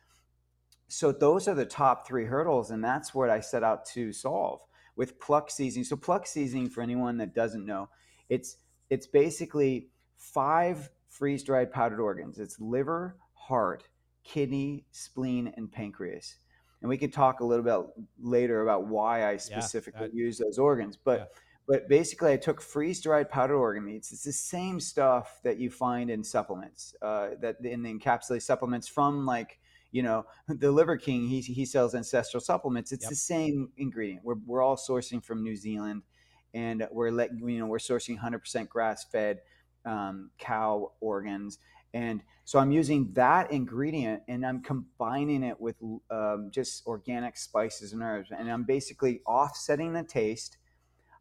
So 0.89 1.13
those 1.13 1.47
are 1.47 1.55
the 1.55 1.65
top 1.65 2.07
three 2.07 2.25
hurdles, 2.25 2.73
and 2.73 2.83
that's 2.83 3.15
what 3.15 3.31
I 3.31 3.39
set 3.39 3.63
out 3.63 3.87
to 3.95 4.13
solve 4.13 4.61
with 4.97 5.21
pluck 5.21 5.51
seasoning. 5.51 5.85
So 5.85 5.95
pluck 5.95 6.27
seasoning, 6.27 6.69
for 6.69 6.83
anyone 6.83 7.17
that 7.19 7.35
doesn't 7.35 7.65
know, 7.65 7.89
it's 8.29 8.57
it's 8.91 9.07
basically 9.07 9.91
five 10.17 10.91
freeze 11.09 11.45
dried 11.45 11.71
powdered 11.71 12.01
organs. 12.01 12.41
It's 12.41 12.59
liver, 12.59 13.17
heart, 13.35 13.85
kidney, 14.25 14.85
spleen, 14.91 15.53
and 15.57 15.71
pancreas. 15.71 16.39
And 16.83 16.89
we 16.89 16.99
can 16.99 17.13
talk 17.13 17.39
a 17.39 17.45
little 17.45 17.65
bit 17.65 18.05
later 18.21 18.63
about 18.63 18.89
why 18.89 19.29
I 19.29 19.37
specifically 19.37 20.09
yeah, 20.13 20.25
use 20.25 20.39
those 20.39 20.59
organs. 20.59 20.97
But 20.97 21.19
yeah 21.21 21.25
but 21.67 21.89
basically, 21.89 22.33
I 22.33 22.37
took 22.37 22.61
freeze 22.61 23.01
dried 23.01 23.29
powdered 23.29 23.57
organ 23.57 23.85
meats. 23.85 24.13
It's 24.13 24.25
the 24.25 24.33
same 24.33 24.81
stuff 24.81 25.41
that 25.45 25.59
you 25.59 25.71
find 25.71 26.11
in 26.11 26.25
supplements, 26.25 26.95
uh, 27.03 27.31
that 27.41 27.57
in 27.63 27.83
the 27.83 27.93
encapsulated 27.93 28.43
supplements 28.43 28.89
from 28.89 29.27
like 29.27 29.59
you 29.93 30.03
know 30.03 30.27
the 30.49 30.71
Liver 30.71 30.97
King. 30.97 31.29
He 31.29 31.41
he 31.41 31.65
sells 31.65 31.95
ancestral 31.95 32.41
supplements. 32.41 32.93
It's 32.93 33.05
yep. 33.05 33.11
the 33.11 33.17
same 33.17 33.71
ingredient. 33.77 34.25
We're 34.25 34.37
we're 34.47 34.63
all 34.63 34.77
sourcing 34.77 35.25
from 35.25 35.43
New 35.43 35.57
Zealand, 35.57 36.03
and 36.55 36.87
we're 36.91 37.11
let 37.11 37.31
you 37.39 37.59
know 37.59 37.67
we're 37.67 37.79
sourcing 37.79 38.19
100% 38.19 38.69
grass 38.69 39.05
fed 39.05 39.41
um, 39.85 40.31
cow 40.39 40.93
organs. 41.01 41.59
And 41.93 42.23
so 42.45 42.59
I'm 42.59 42.71
using 42.71 43.13
that 43.15 43.51
ingredient 43.51 44.23
and 44.29 44.47
I'm 44.47 44.63
combining 44.63 45.43
it 45.43 45.61
with 45.61 45.77
um, 46.11 46.51
just 46.53 46.87
organic 46.87 47.37
spices 47.37 47.93
and 47.93 48.03
herbs. 48.03 48.31
And 48.37 48.51
I'm 48.51 48.65
basically 48.65 49.23
offsetting 49.27 49.93
the 49.93 50.05
taste 50.05 50.59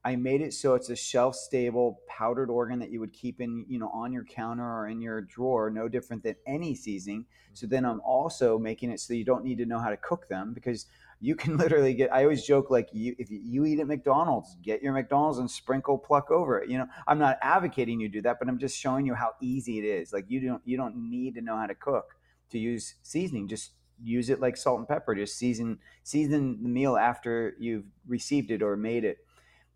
I 0.03 0.15
made 0.15 0.41
it 0.41 0.53
so 0.53 0.75
it's 0.75 0.89
a 0.89 0.95
shelf 0.95 1.35
stable 1.35 2.01
powdered 2.07 2.49
organ 2.49 2.79
that 2.79 2.89
you 2.89 3.01
would 3.01 3.11
keep 3.11 3.41
in, 3.41 3.65
you 3.67 3.79
know, 3.79 3.89
on 3.89 4.13
your 4.13 4.23
counter 4.23 4.63
or 4.63 4.87
in 4.87 5.01
your 5.01 5.21
drawer, 5.21 5.69
no 5.69 5.89
different 5.89 6.23
than 6.23 6.35
any 6.47 6.73
seasoning. 6.73 7.21
Mm-hmm. 7.21 7.53
So 7.53 7.67
then 7.67 7.85
I'm 7.85 7.99
also 8.01 8.57
making 8.57 8.91
it 8.91 9.01
so 9.01 9.13
you 9.13 9.25
don't 9.25 9.43
need 9.43 9.57
to 9.57 9.65
know 9.65 9.79
how 9.79 9.89
to 9.89 9.97
cook 9.97 10.29
them 10.29 10.53
because 10.53 10.85
you 11.19 11.35
can 11.35 11.57
literally 11.57 11.93
get 11.93 12.13
I 12.13 12.23
always 12.23 12.43
joke 12.45 12.69
like 12.69 12.89
you 12.93 13.13
if 13.19 13.27
you 13.29 13.65
eat 13.65 13.79
at 13.79 13.87
McDonald's, 13.87 14.55
get 14.61 14.81
your 14.81 14.93
McDonald's 14.93 15.39
and 15.39 15.51
sprinkle 15.51 15.97
pluck 15.97 16.31
over 16.31 16.59
it. 16.59 16.69
You 16.69 16.77
know, 16.77 16.87
I'm 17.05 17.19
not 17.19 17.37
advocating 17.41 17.99
you 17.99 18.07
do 18.07 18.21
that, 18.21 18.37
but 18.39 18.47
I'm 18.47 18.59
just 18.59 18.77
showing 18.77 19.05
you 19.05 19.15
how 19.15 19.33
easy 19.41 19.79
it 19.79 19.85
is. 19.85 20.13
Like 20.13 20.25
you 20.29 20.39
don't 20.39 20.61
you 20.63 20.77
don't 20.77 20.95
need 21.09 21.35
to 21.35 21.41
know 21.41 21.57
how 21.57 21.67
to 21.67 21.75
cook 21.75 22.15
to 22.51 22.57
use 22.57 22.95
seasoning. 23.03 23.49
Just 23.49 23.71
use 24.01 24.29
it 24.29 24.39
like 24.39 24.55
salt 24.55 24.79
and 24.79 24.87
pepper. 24.87 25.13
Just 25.13 25.37
season 25.37 25.79
season 26.03 26.63
the 26.63 26.69
meal 26.69 26.95
after 26.95 27.55
you've 27.59 27.85
received 28.07 28.49
it 28.51 28.61
or 28.61 28.77
made 28.77 29.03
it 29.03 29.17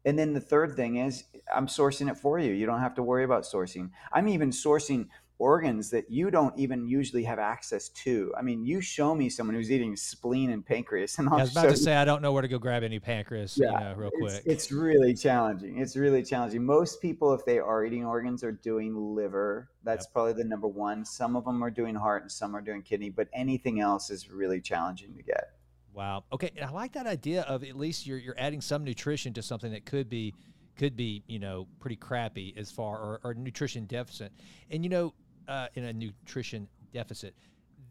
and 0.05 0.17
then 0.17 0.33
the 0.33 0.41
third 0.41 0.75
thing 0.75 0.97
is 0.97 1.23
I'm 1.53 1.67
sourcing 1.67 2.09
it 2.09 2.17
for 2.17 2.39
you. 2.39 2.53
You 2.53 2.65
don't 2.65 2.79
have 2.79 2.95
to 2.95 3.03
worry 3.03 3.23
about 3.23 3.43
sourcing. 3.43 3.89
I'm 4.11 4.27
even 4.27 4.49
sourcing 4.51 5.07
organs 5.39 5.89
that 5.89 6.09
you 6.09 6.31
don't 6.31 6.57
even 6.57 6.87
usually 6.87 7.23
have 7.23 7.39
access 7.39 7.89
to. 7.89 8.33
I 8.37 8.41
mean, 8.41 8.63
you 8.63 8.81
show 8.81 9.13
me 9.15 9.29
someone 9.29 9.55
who's 9.55 9.71
eating 9.71 9.95
spleen 9.95 10.51
and 10.51 10.65
pancreas, 10.65 11.17
and 11.19 11.27
I'll 11.27 11.39
I 11.39 11.41
was 11.41 11.51
about 11.51 11.69
to 11.69 11.77
say 11.77 11.95
I 11.95 12.05
don't 12.05 12.21
know 12.21 12.31
where 12.31 12.41
to 12.41 12.47
go 12.47 12.57
grab 12.57 12.83
any 12.83 12.99
pancreas. 12.99 13.57
Yeah, 13.57 13.71
you 13.71 13.79
know, 13.79 13.93
real 13.95 14.11
quick. 14.11 14.33
It's, 14.45 14.45
it's, 14.45 14.71
really 14.71 15.13
challenging. 15.13 15.79
It's 15.79 15.95
really 15.95 16.23
challenging. 16.23 16.65
Most 16.65 17.01
people, 17.01 17.33
if 17.33 17.43
they 17.45 17.59
are 17.59 17.83
eating 17.83 18.05
organs, 18.05 18.43
are 18.43 18.51
doing 18.51 18.95
liver. 19.15 19.69
That's 19.83 20.05
yep. 20.05 20.13
probably 20.13 20.33
the 20.33 20.45
number 20.45 20.67
one. 20.67 21.03
Some 21.03 21.35
of 21.35 21.45
them 21.45 21.63
are 21.63 21.71
doing 21.71 21.95
heart, 21.95 22.21
and 22.21 22.31
some 22.31 22.55
are 22.55 22.61
doing 22.61 22.81
kidney. 22.81 23.09
But 23.09 23.27
anything 23.33 23.79
else 23.79 24.09
is 24.09 24.29
really 24.29 24.61
challenging 24.61 25.13
to 25.15 25.23
get. 25.23 25.51
Wow. 25.93 26.23
Okay, 26.31 26.51
I 26.61 26.71
like 26.71 26.93
that 26.93 27.05
idea 27.05 27.43
of 27.43 27.63
at 27.63 27.75
least 27.75 28.07
you're 28.07 28.17
you're 28.17 28.35
adding 28.37 28.61
some 28.61 28.83
nutrition 28.83 29.33
to 29.33 29.41
something 29.41 29.71
that 29.71 29.85
could 29.85 30.09
be 30.09 30.33
could 30.75 30.95
be 30.95 31.23
you 31.27 31.39
know 31.39 31.67
pretty 31.79 31.95
crappy 31.95 32.53
as 32.57 32.71
far 32.71 32.97
or, 32.97 33.21
or 33.23 33.33
nutrition 33.35 33.85
deficit, 33.85 34.31
and 34.71 34.83
you 34.83 34.89
know 34.89 35.13
uh, 35.47 35.67
in 35.75 35.83
a 35.83 35.93
nutrition 35.93 36.67
deficit. 36.91 37.35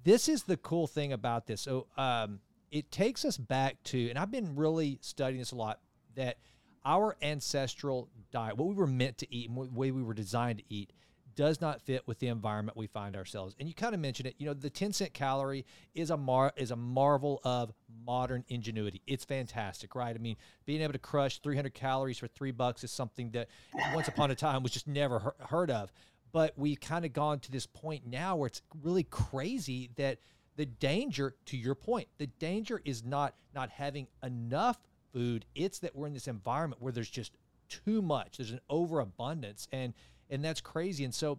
This 0.04 0.28
is 0.28 0.42
the 0.42 0.56
cool 0.56 0.88
thing 0.88 1.12
about 1.12 1.47
this. 1.47 1.61
So 1.61 1.87
um, 1.97 2.40
it 2.73 2.90
takes 2.90 3.25
us 3.25 3.37
back 3.37 3.80
to, 3.85 4.09
and 4.09 4.18
I've 4.18 4.32
been 4.32 4.56
really 4.56 4.99
studying 5.00 5.38
this 5.38 5.52
a 5.52 5.56
lot. 5.56 5.78
That 6.16 6.38
our 6.85 7.16
ancestral 7.23 8.09
diet, 8.32 8.56
what 8.56 8.68
we 8.68 8.75
were 8.75 8.88
meant 8.88 9.18
to 9.18 9.35
eat, 9.35 9.49
and 9.49 9.56
the 9.56 9.71
way 9.71 9.92
we 9.92 10.02
were 10.02 10.14
designed 10.14 10.59
to 10.59 10.64
eat, 10.68 10.92
does 11.35 11.61
not 11.61 11.81
fit 11.81 12.07
with 12.07 12.19
the 12.19 12.29
environment 12.29 12.77
we 12.77 12.87
find 12.87 13.17
ourselves. 13.17 13.55
And 13.59 13.69
you 13.69 13.75
kind 13.75 13.95
of 13.95 14.01
mentioned 14.01 14.27
it. 14.27 14.35
You 14.39 14.47
know, 14.47 14.55
the 14.55 14.71
10 14.71 14.93
cent 14.93 15.15
calorie 15.15 15.65
is 15.95 16.11
a 16.11 16.17
mar 16.17 16.53
is 16.57 16.71
a 16.71 16.77
marvel 16.77 17.41
of 17.45 17.73
modern 18.05 18.45
ingenuity. 18.49 19.03
It's 19.07 19.25
fantastic, 19.25 19.95
right? 19.95 20.15
I 20.15 20.19
mean, 20.19 20.37
being 20.67 20.83
able 20.83 20.93
to 20.93 20.99
crush 20.99 21.41
300 21.41 21.75
calories 21.75 22.19
for 22.19 22.29
three 22.29 22.53
bucks 22.53 22.85
is 22.85 22.91
something 22.91 23.31
that 23.31 23.49
once 23.95 24.09
upon 24.09 24.31
a 24.31 24.35
time 24.35 24.62
was 24.62 24.73
just 24.73 24.87
never 24.87 25.35
heard 25.49 25.71
of. 25.71 25.93
But 26.33 26.55
we've 26.57 26.81
kind 26.81 27.05
of 27.05 27.12
gone 27.12 27.41
to 27.41 27.51
this 27.51 27.67
point 27.67 28.07
now 28.07 28.37
where 28.37 28.47
it's 28.47 28.62
really 28.83 29.05
crazy 29.05 29.91
that 29.97 30.19
the 30.57 30.67
danger, 30.67 31.35
to 31.47 31.57
your 31.57 31.75
point, 31.75 32.09
the 32.19 32.27
danger 32.27 32.81
is 32.85 33.05
not 33.05 33.35
not 33.55 33.71
having 33.71 34.07
enough 34.23 34.79
food. 35.12 35.45
It's 35.55 35.79
that 35.81 35.95
we're 35.95 36.07
in 36.07 36.15
this 36.15 36.29
environment 36.29 36.81
where 36.81 36.93
there's 36.93 37.11
just 37.11 37.33
too 37.69 38.03
much. 38.03 38.37
There's 38.37 38.51
an 38.51 38.61
overabundance, 38.69 39.69
and 39.73 39.95
and 40.33 40.45
that's 40.45 40.61
crazy. 40.61 41.05
And 41.05 41.15
so, 41.15 41.39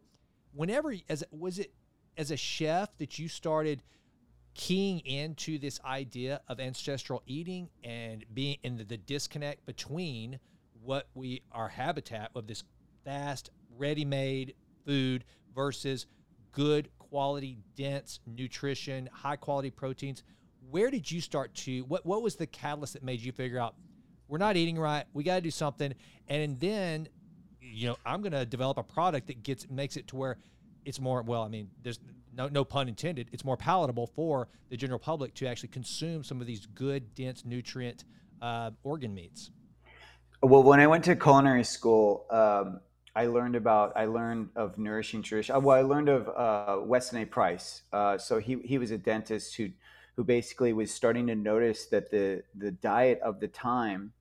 whenever 0.54 0.94
as 1.10 1.24
was 1.32 1.60
it 1.60 1.74
as 2.18 2.32
a 2.32 2.38
chef 2.38 2.96
that 3.00 3.18
you 3.20 3.28
started 3.28 3.84
keying 4.54 5.00
into 5.00 5.58
this 5.58 5.82
idea 5.84 6.40
of 6.48 6.60
ancestral 6.60 7.24
eating 7.26 7.70
and 7.84 8.24
being 8.34 8.58
in 8.62 8.78
the, 8.78 8.84
the 8.84 8.98
disconnect 8.98 9.66
between 9.66 10.40
what 10.84 11.08
we 11.16 11.42
our 11.52 11.70
habitat 11.70 12.30
of 12.36 12.46
this 12.46 12.64
fast 13.04 13.50
ready-made 13.76 14.54
food 14.86 15.26
versus 15.56 16.06
good 16.52 16.88
quality, 17.00 17.58
dense 17.76 18.20
nutrition, 18.28 19.10
high 19.12 19.36
quality 19.36 19.72
proteins. 19.72 20.24
Where 20.70 20.92
did 20.92 21.10
you 21.12 21.20
start 21.20 21.54
to 21.56 21.82
what 21.86 22.06
what 22.06 22.22
was 22.22 22.36
the 22.36 22.46
catalyst 22.46 22.94
that 22.94 23.04
made 23.04 23.22
you 23.22 23.32
figure 23.32 23.60
out 23.60 23.76
we're 24.28 24.38
not 24.38 24.56
eating 24.56 24.78
right, 24.78 25.06
we 25.14 25.24
got 25.24 25.36
to 25.36 25.42
do 25.42 25.52
something 25.52 25.94
and 26.28 26.60
then 26.60 27.08
you 27.74 27.88
know, 27.88 27.98
I'm 28.06 28.22
going 28.22 28.34
to 28.34 28.46
develop 28.46 28.78
a 28.78 28.84
product 28.84 29.28
that 29.28 29.44
gets 29.44 29.70
makes 29.70 29.98
it 29.98 30.08
to 30.10 30.16
where 30.16 30.38
it's 30.86 31.00
more 31.00 31.22
well, 31.22 31.44
I 31.44 31.48
mean, 31.48 31.70
there's 31.82 32.00
no 32.36 32.48
no 32.48 32.64
pun 32.64 32.88
intended, 32.88 33.30
it's 33.32 33.44
more 33.44 33.58
palatable 33.58 34.08
for 34.08 34.48
the 34.70 34.78
general 34.78 35.00
public 35.00 35.34
to 35.36 35.48
actually 35.48 35.70
consume 35.70 36.24
some 36.24 36.42
of 36.42 36.48
these 36.48 36.66
good 36.66 37.16
dense 37.16 37.44
nutrient 37.46 38.06
uh, 38.42 38.72
organ 38.84 39.14
meats. 39.14 39.52
Well, 40.42 40.64
when 40.64 40.80
I 40.80 40.88
went 40.88 41.06
to 41.06 41.16
culinary 41.16 41.64
school, 41.64 42.26
um, 42.30 42.82
I 43.16 43.28
learned 43.28 43.56
about 43.56 43.94
I 43.96 44.06
learned 44.06 44.50
of 44.56 44.78
nourishing 44.78 45.22
tradition. 45.22 45.62
Well, 45.64 45.78
I 45.78 45.82
learned 45.82 46.10
of 46.10 46.30
uh, 46.30 46.82
Weston 46.84 47.22
A. 47.22 47.26
Price. 47.26 47.84
Uh, 47.92 48.18
so 48.18 48.40
he 48.40 48.58
he 48.64 48.78
was 48.78 48.92
a 48.92 48.98
dentist 48.98 49.56
who 49.56 49.70
who 50.16 50.24
basically 50.24 50.74
was 50.74 50.94
starting 50.94 51.28
to 51.28 51.36
notice 51.36 51.86
that 51.88 52.12
the 52.12 52.44
the 52.56 52.72
diet 52.72 53.20
of 53.22 53.40
the 53.40 53.48
time 53.48 54.14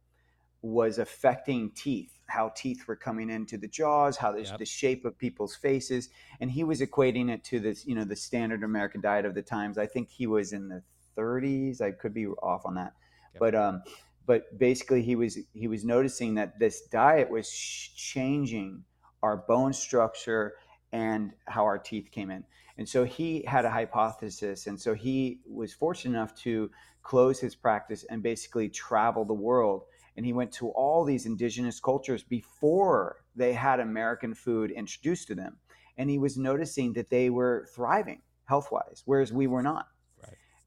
was 0.62 0.98
affecting 0.98 1.70
teeth, 1.70 2.18
how 2.32 2.52
teeth 2.56 2.84
were 2.88 2.96
coming 2.96 3.28
into 3.28 3.58
the 3.58 3.68
jaws, 3.68 4.16
how 4.16 4.34
yep. 4.34 4.58
the 4.58 4.64
shape 4.64 5.04
of 5.04 5.18
people's 5.18 5.54
faces, 5.54 6.08
and 6.40 6.50
he 6.50 6.64
was 6.64 6.80
equating 6.80 7.30
it 7.30 7.44
to 7.44 7.60
this 7.60 7.86
you 7.86 7.94
know 7.94 8.04
the 8.04 8.16
standard 8.16 8.62
American 8.62 9.00
diet 9.00 9.26
of 9.26 9.34
the 9.34 9.42
times. 9.42 9.78
I 9.78 9.86
think 9.86 10.08
he 10.08 10.26
was 10.26 10.52
in 10.52 10.68
the 10.68 10.82
30s. 11.16 11.80
I 11.80 11.90
could 11.90 12.14
be 12.14 12.26
off 12.26 12.62
on 12.64 12.74
that, 12.76 12.94
yep. 13.34 13.40
but 13.40 13.54
um, 13.54 13.82
but 14.26 14.58
basically 14.58 15.02
he 15.02 15.16
was 15.16 15.38
he 15.52 15.68
was 15.68 15.84
noticing 15.84 16.34
that 16.36 16.58
this 16.58 16.82
diet 16.82 17.30
was 17.30 17.50
changing 17.50 18.84
our 19.22 19.36
bone 19.36 19.72
structure 19.72 20.54
and 20.92 21.32
how 21.46 21.64
our 21.64 21.78
teeth 21.78 22.10
came 22.10 22.30
in 22.30 22.44
and 22.78 22.88
so 22.88 23.04
he 23.04 23.44
had 23.46 23.64
a 23.64 23.70
hypothesis 23.70 24.66
and 24.66 24.80
so 24.80 24.94
he 24.94 25.40
was 25.48 25.72
fortunate 25.72 26.16
enough 26.16 26.34
to 26.34 26.70
close 27.02 27.40
his 27.40 27.54
practice 27.54 28.04
and 28.10 28.22
basically 28.22 28.68
travel 28.68 29.24
the 29.24 29.34
world 29.34 29.84
and 30.16 30.26
he 30.26 30.32
went 30.32 30.52
to 30.52 30.68
all 30.70 31.04
these 31.04 31.26
indigenous 31.26 31.80
cultures 31.80 32.22
before 32.22 33.24
they 33.34 33.52
had 33.52 33.80
american 33.80 34.34
food 34.34 34.70
introduced 34.70 35.28
to 35.28 35.34
them. 35.34 35.56
And 35.98 36.08
he 36.08 36.18
was 36.18 36.38
noticing 36.38 36.94
that 36.94 37.10
they 37.10 37.30
were 37.30 37.68
thriving 37.74 38.22
health 38.44 38.70
wise 38.72 39.02
whereas 39.04 39.32
we 39.32 39.46
were 39.46 39.62
not. 39.62 39.86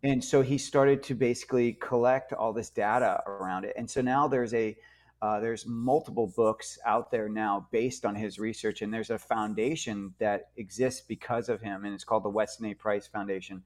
And 0.04 0.24
so 0.24 0.44
he 0.44 0.60
started 0.60 1.02
to 1.04 1.16
basically 1.16 1.74
collect 1.74 2.32
all 2.32 2.54
this 2.54 2.70
data 2.70 3.24
around 3.26 3.66
it. 3.66 3.74
And 3.76 3.90
so 3.90 4.02
now 4.02 4.28
there's 4.28 4.54
a 4.54 4.78
uh, 5.22 5.40
there's 5.40 5.66
multiple 5.66 6.32
books 6.36 6.78
out 6.86 7.10
there 7.10 7.28
now 7.28 7.68
based 7.72 8.06
on 8.06 8.14
his 8.14 8.38
research 8.38 8.84
and 8.84 8.94
there's 8.94 9.10
a 9.10 9.18
foundation 9.18 10.14
that 10.20 10.50
exists 10.58 11.02
because 11.02 11.50
of 11.50 11.62
him 11.62 11.86
and 11.86 11.96
it's 11.96 12.04
called 12.04 12.24
the 12.24 12.30
weston 12.30 12.68
a. 12.68 12.74
Price 12.76 13.08
foundation. 13.08 13.64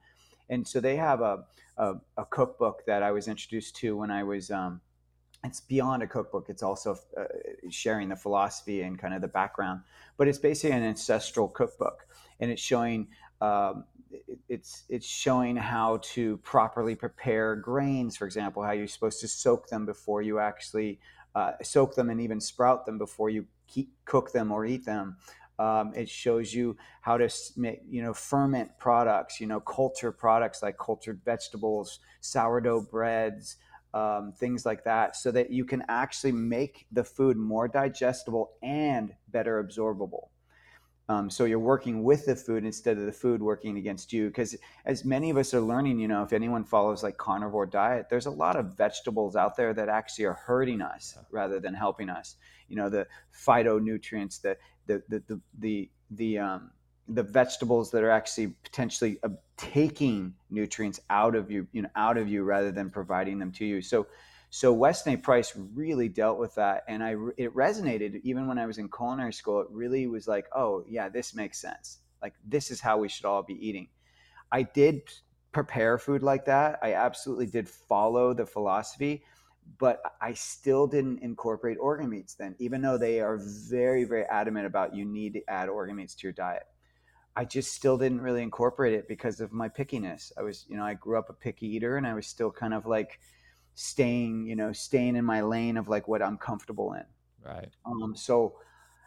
And 0.48 0.66
so 0.66 0.80
they 0.80 0.96
have 0.96 1.20
a, 1.20 1.44
a, 1.76 1.96
a 2.18 2.26
cookbook 2.26 2.86
that 2.86 3.04
i 3.04 3.12
was 3.12 3.28
introduced 3.28 3.76
to 3.78 3.98
when 3.98 4.12
i 4.12 4.24
was 4.24 4.52
um, 4.52 4.80
it's 5.44 5.62
beyond 5.62 6.04
a 6.04 6.08
cookbook 6.08 6.48
it's 6.50 6.64
also 6.64 6.98
uh, 7.18 7.24
sharing 7.70 8.10
the 8.10 8.16
philosophy 8.16 8.82
and 8.82 9.00
kind 9.00 9.14
of 9.14 9.22
the 9.22 9.28
background 9.28 9.82
but 10.18 10.28
it's 10.28 10.38
basically 10.38 10.76
an 10.76 10.84
ancestral 10.84 11.48
cookbook 11.48 12.08
and 12.40 12.52
it's 12.52 12.62
showing 12.62 13.08
um, 13.42 13.86
it's 14.48 14.84
it's 14.90 15.06
showing 15.06 15.56
how 15.56 15.98
to 16.02 16.38
properly 16.38 16.96
prepare 16.96 17.56
grains, 17.56 18.18
for 18.18 18.26
example, 18.26 18.64
how 18.64 18.72
you're 18.72 18.88
supposed 18.88 19.20
to 19.22 19.28
soak 19.28 19.68
them 19.68 19.86
before 19.86 20.22
you 20.22 20.40
actually 20.40 21.00
uh, 21.36 21.52
soak 21.62 21.96
them 21.96 22.10
and 22.10 22.20
even 22.20 22.40
sprout 22.40 22.86
them 22.86 22.98
before 22.98 23.30
you 23.30 23.46
keep, 23.68 23.92
cook 24.06 24.32
them 24.32 24.52
or 24.52 24.66
eat 24.66 24.86
them. 24.86 25.18
Um, 25.60 25.94
it 25.94 26.08
shows 26.08 26.54
you 26.54 26.78
how 27.02 27.18
to 27.18 27.30
make, 27.58 27.82
you 27.88 28.02
know, 28.02 28.14
ferment 28.14 28.72
products, 28.80 29.42
you 29.42 29.48
know, 29.48 29.60
culture 29.60 30.12
products 30.12 30.64
like 30.64 30.78
cultured 30.78 31.22
vegetables, 31.26 32.00
sourdough 32.22 32.88
breads, 32.90 33.58
um, 33.94 34.34
things 34.38 34.66
like 34.66 34.84
that, 34.84 35.16
so 35.16 35.32
that 35.32 35.52
you 35.52 35.66
can 35.66 35.84
actually 35.88 36.32
make 36.32 36.86
the 36.92 37.04
food 37.04 37.38
more 37.38 37.68
digestible 37.68 38.52
and 38.62 39.14
better 39.30 39.64
absorbable. 39.64 40.30
Um, 41.10 41.28
so 41.28 41.46
you're 41.46 41.58
working 41.58 42.04
with 42.04 42.28
the 42.28 42.36
food 42.36 42.64
instead 42.64 43.00
of 43.00 43.06
the 43.08 43.12
food 43.12 43.42
working 43.42 43.78
against 43.78 44.14
you. 44.14 44.28
Because 44.28 44.56
as 44.86 45.04
many 45.04 45.32
of 45.32 45.38
us 45.38 45.56
are 45.56 45.60
learning, 45.60 45.98
you 45.98 46.08
know, 46.08 46.22
if 46.22 46.34
anyone 46.34 46.64
follows 46.64 47.02
like 47.02 47.18
carnivore 47.18 47.66
diet, 47.66 48.10
there's 48.12 48.28
a 48.28 48.32
lot 48.32 48.56
of 48.56 48.78
vegetables 48.78 49.36
out 49.36 49.58
there 49.58 49.74
that 49.74 49.90
actually 49.90 50.26
are 50.26 50.34
hurting 50.34 50.82
us 50.82 51.18
rather 51.32 51.60
than 51.60 51.74
helping 51.74 52.10
us. 52.10 52.36
You 52.68 52.76
know, 52.76 52.90
the 52.90 53.08
phytonutrients, 53.34 54.40
the 54.40 54.56
the 54.86 55.02
the 55.10 55.24
the 55.28 55.42
the, 55.58 55.90
the 56.12 56.38
um, 56.38 56.72
the 57.10 57.24
vegetables 57.24 57.92
that 57.92 58.04
are 58.04 58.12
actually 58.12 58.48
potentially 58.64 59.20
taking 59.58 60.34
nutrients 60.50 61.00
out 61.10 61.36
of 61.36 61.52
you, 61.52 61.68
you 61.72 61.82
know, 61.82 61.90
out 61.96 62.18
of 62.18 62.28
you 62.28 62.44
rather 62.44 62.72
than 62.72 62.90
providing 62.90 63.40
them 63.40 63.52
to 63.54 63.66
you. 63.66 63.82
So 63.82 64.08
so 64.52 64.74
Weston 64.74 65.14
A. 65.14 65.18
Price 65.18 65.54
really 65.56 66.10
dealt 66.10 66.40
with 66.40 66.56
that, 66.56 66.84
and 66.88 67.04
I 67.04 67.12
it 67.38 67.54
resonated 67.54 68.22
even 68.24 68.48
when 68.48 68.58
I 68.58 68.66
was 68.66 68.80
in 68.80 68.90
culinary 68.90 69.34
school. 69.34 69.62
It 69.62 69.68
really 69.70 70.08
was 70.08 70.28
like, 70.28 70.48
oh 70.56 70.84
yeah, 70.88 71.10
this 71.10 71.36
makes 71.36 71.60
sense. 71.60 72.00
Like 72.22 72.34
this 72.46 72.72
is 72.72 72.82
how 72.82 72.98
we 72.98 73.10
should 73.10 73.26
all 73.26 73.44
be 73.44 73.54
eating. 73.66 73.90
I 74.52 74.64
did 74.64 75.04
prepare 75.52 75.98
food 75.98 76.24
like 76.24 76.46
that. 76.46 76.80
I 76.82 76.94
absolutely 76.94 77.46
did 77.48 77.70
follow 77.70 78.34
the 78.34 78.46
philosophy, 78.46 79.24
but 79.78 80.02
I 80.22 80.34
still 80.34 80.88
didn't 80.88 81.20
incorporate 81.20 81.78
organ 81.80 82.10
meats 82.10 82.34
then, 82.34 82.56
even 82.60 82.82
though 82.82 82.98
they 82.98 83.20
are 83.20 83.38
very, 83.38 84.04
very 84.04 84.26
adamant 84.26 84.66
about 84.66 84.96
you 84.96 85.06
need 85.06 85.34
to 85.34 85.48
add 85.48 85.70
organ 85.70 85.96
meats 85.96 86.16
to 86.16 86.24
your 86.24 86.34
diet. 86.34 86.64
I 87.36 87.46
just 87.46 87.74
still 87.74 87.98
didn't 87.98 88.22
really 88.22 88.42
incorporate 88.42 88.94
it 88.94 89.08
because 89.08 89.40
of 89.40 89.52
my 89.52 89.70
pickiness. 89.70 90.32
I 90.38 90.42
was, 90.42 90.66
you 90.68 90.76
know, 90.76 90.84
I 90.84 90.94
grew 90.94 91.18
up 91.18 91.30
a 91.30 91.34
picky 91.34 91.68
eater 91.68 91.98
and 91.98 92.06
I 92.06 92.14
was 92.14 92.28
still 92.28 92.52
kind 92.52 92.74
of 92.74 92.86
like 92.86 93.20
staying, 93.76 94.46
you 94.46 94.56
know, 94.56 94.74
staying 94.74 95.16
in 95.16 95.24
my 95.24 95.42
lane 95.42 95.78
of 95.78 95.88
like 95.88 96.08
what 96.08 96.22
I'm 96.22 96.38
comfortable 96.38 96.94
in. 96.94 97.06
Right. 97.46 97.70
Um, 97.86 98.16
so 98.16 98.56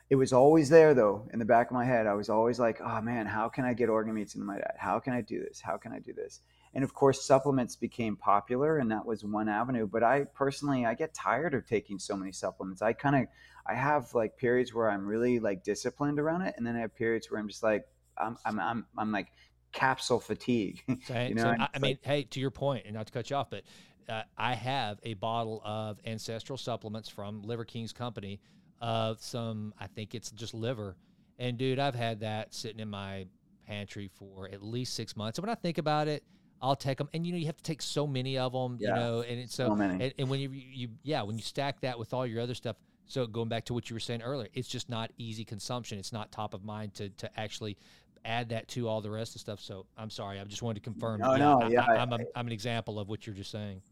it 0.08 0.16
was 0.16 0.32
always 0.32 0.68
there 0.68 0.94
though 0.94 1.28
in 1.32 1.38
the 1.38 1.44
back 1.44 1.68
of 1.68 1.74
my 1.74 1.84
head. 1.84 2.06
I 2.06 2.14
was 2.14 2.28
always 2.28 2.58
like, 2.58 2.80
oh 2.80 3.00
man, 3.00 3.26
how 3.26 3.48
can 3.48 3.64
I 3.64 3.74
get 3.74 3.88
organ 3.88 4.14
meats 4.14 4.34
into 4.34 4.46
my 4.46 4.54
diet? 4.54 4.76
How 4.78 4.98
can 4.98 5.12
I 5.12 5.20
do 5.20 5.40
this? 5.40 5.60
How 5.60 5.76
can 5.76 5.92
I 5.92 5.98
do 5.98 6.12
this? 6.12 6.40
And 6.74 6.84
of 6.84 6.94
course, 6.94 7.22
supplements 7.22 7.76
became 7.76 8.16
popular, 8.16 8.78
and 8.78 8.90
that 8.90 9.04
was 9.04 9.24
one 9.24 9.48
avenue. 9.48 9.86
But 9.86 10.02
I 10.02 10.24
personally, 10.24 10.86
I 10.86 10.94
get 10.94 11.12
tired 11.12 11.52
of 11.54 11.66
taking 11.66 11.98
so 11.98 12.16
many 12.16 12.32
supplements. 12.32 12.80
I 12.80 12.94
kind 12.94 13.16
of, 13.16 13.28
I 13.66 13.74
have 13.74 14.14
like 14.14 14.38
periods 14.38 14.72
where 14.72 14.90
I'm 14.90 15.06
really 15.06 15.38
like 15.38 15.64
disciplined 15.64 16.18
around 16.18 16.42
it, 16.42 16.54
and 16.56 16.66
then 16.66 16.76
I 16.76 16.80
have 16.80 16.94
periods 16.94 17.30
where 17.30 17.38
I'm 17.38 17.48
just 17.48 17.62
like, 17.62 17.86
I'm, 18.18 18.36
I'm, 18.44 18.60
I'm, 18.60 18.86
I'm 18.98 19.12
like 19.12 19.28
capsule 19.72 20.20
fatigue. 20.20 20.82
you 20.88 21.34
know, 21.34 21.42
so, 21.42 21.54
I, 21.58 21.68
I 21.74 21.78
mean, 21.78 21.98
hey, 22.02 22.24
to 22.24 22.40
your 22.40 22.50
point, 22.50 22.84
and 22.86 22.94
not 22.94 23.06
to 23.06 23.12
cut 23.12 23.30
you 23.30 23.36
off, 23.36 23.50
but 23.50 23.64
uh, 24.08 24.22
I 24.36 24.54
have 24.54 24.98
a 25.02 25.14
bottle 25.14 25.62
of 25.64 25.98
ancestral 26.04 26.58
supplements 26.58 27.08
from 27.08 27.42
Liver 27.42 27.64
King's 27.64 27.92
company 27.92 28.40
of 28.80 29.22
some, 29.22 29.72
I 29.78 29.86
think 29.86 30.14
it's 30.14 30.30
just 30.30 30.54
liver. 30.54 30.96
And 31.38 31.56
dude, 31.56 31.78
I've 31.78 31.94
had 31.94 32.20
that 32.20 32.52
sitting 32.54 32.80
in 32.80 32.88
my 32.88 33.26
pantry 33.66 34.10
for 34.18 34.48
at 34.52 34.62
least 34.62 34.94
six 34.94 35.16
months. 35.16 35.38
And 35.38 35.46
when 35.46 35.52
I 35.52 35.58
think 35.58 35.78
about 35.78 36.08
it, 36.08 36.24
I'll 36.60 36.76
take 36.76 36.98
them. 36.98 37.08
And 37.12 37.26
you 37.26 37.32
know, 37.32 37.38
you 37.38 37.46
have 37.46 37.56
to 37.56 37.62
take 37.62 37.82
so 37.82 38.06
many 38.06 38.38
of 38.38 38.52
them, 38.52 38.76
yeah. 38.80 38.88
you 38.88 38.94
know, 38.94 39.20
and 39.22 39.40
it's 39.40 39.54
so, 39.54 39.68
so 39.68 39.82
and, 39.82 40.14
and, 40.18 40.28
when 40.28 40.40
you, 40.40 40.50
you, 40.50 40.88
yeah, 41.02 41.22
when 41.22 41.36
you 41.36 41.42
stack 41.42 41.80
that 41.80 41.98
with 41.98 42.12
all 42.12 42.26
your 42.26 42.40
other 42.40 42.54
stuff, 42.54 42.76
so 43.06 43.26
going 43.26 43.48
back 43.48 43.64
to 43.66 43.74
what 43.74 43.90
you 43.90 43.94
were 43.94 44.00
saying 44.00 44.22
earlier, 44.22 44.48
it's 44.54 44.68
just 44.68 44.88
not 44.88 45.10
easy 45.18 45.44
consumption. 45.44 45.98
It's 45.98 46.12
not 46.12 46.30
top 46.30 46.54
of 46.54 46.64
mind 46.64 46.94
to, 46.94 47.08
to 47.10 47.40
actually 47.40 47.76
add 48.24 48.50
that 48.50 48.68
to 48.68 48.88
all 48.88 49.00
the 49.00 49.10
rest 49.10 49.34
of 49.34 49.40
stuff. 49.40 49.60
So 49.60 49.86
I'm 49.96 50.10
sorry, 50.10 50.38
I 50.38 50.44
just 50.44 50.62
wanted 50.62 50.82
to 50.82 50.90
confirm. 50.90 51.20
No, 51.20 51.32
yeah, 51.32 51.38
no, 51.38 51.68
yeah, 51.68 51.86
I, 51.88 51.96
am 51.96 52.12
a, 52.12 52.18
I'm 52.34 52.46
an 52.46 52.52
example 52.52 52.98
of 52.98 53.08
what 53.08 53.26
you're 53.26 53.36
just 53.36 53.50
saying. 53.50 53.82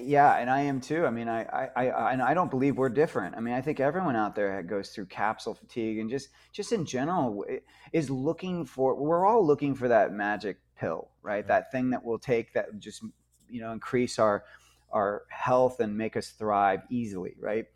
Yeah, 0.00 0.36
and 0.36 0.48
I 0.48 0.60
am 0.60 0.80
too. 0.80 1.06
I 1.06 1.10
mean, 1.10 1.28
I, 1.28 1.42
I, 1.42 1.88
I, 1.88 2.12
and 2.12 2.22
I 2.22 2.34
don't 2.34 2.50
believe 2.50 2.76
we're 2.76 2.88
different. 2.88 3.34
I 3.36 3.40
mean, 3.40 3.54
I 3.54 3.60
think 3.60 3.80
everyone 3.80 4.14
out 4.14 4.34
there 4.34 4.62
goes 4.62 4.90
through 4.90 5.06
capsule 5.06 5.54
fatigue, 5.54 5.98
and 5.98 6.08
just, 6.08 6.28
just 6.52 6.72
in 6.72 6.84
general, 6.84 7.44
is 7.92 8.10
looking 8.10 8.64
for. 8.64 8.94
We're 8.94 9.26
all 9.26 9.44
looking 9.44 9.74
for 9.74 9.88
that 9.88 10.12
magic 10.12 10.58
pill, 10.78 11.10
right? 11.22 11.34
right. 11.34 11.48
That 11.48 11.72
thing 11.72 11.90
that 11.90 12.04
will 12.04 12.18
take 12.18 12.52
that 12.54 12.78
just, 12.78 13.02
you 13.48 13.60
know, 13.60 13.72
increase 13.72 14.18
our, 14.18 14.44
our 14.92 15.24
health 15.30 15.80
and 15.80 15.96
make 15.96 16.16
us 16.16 16.28
thrive 16.30 16.82
easily, 16.90 17.34
right? 17.40 17.66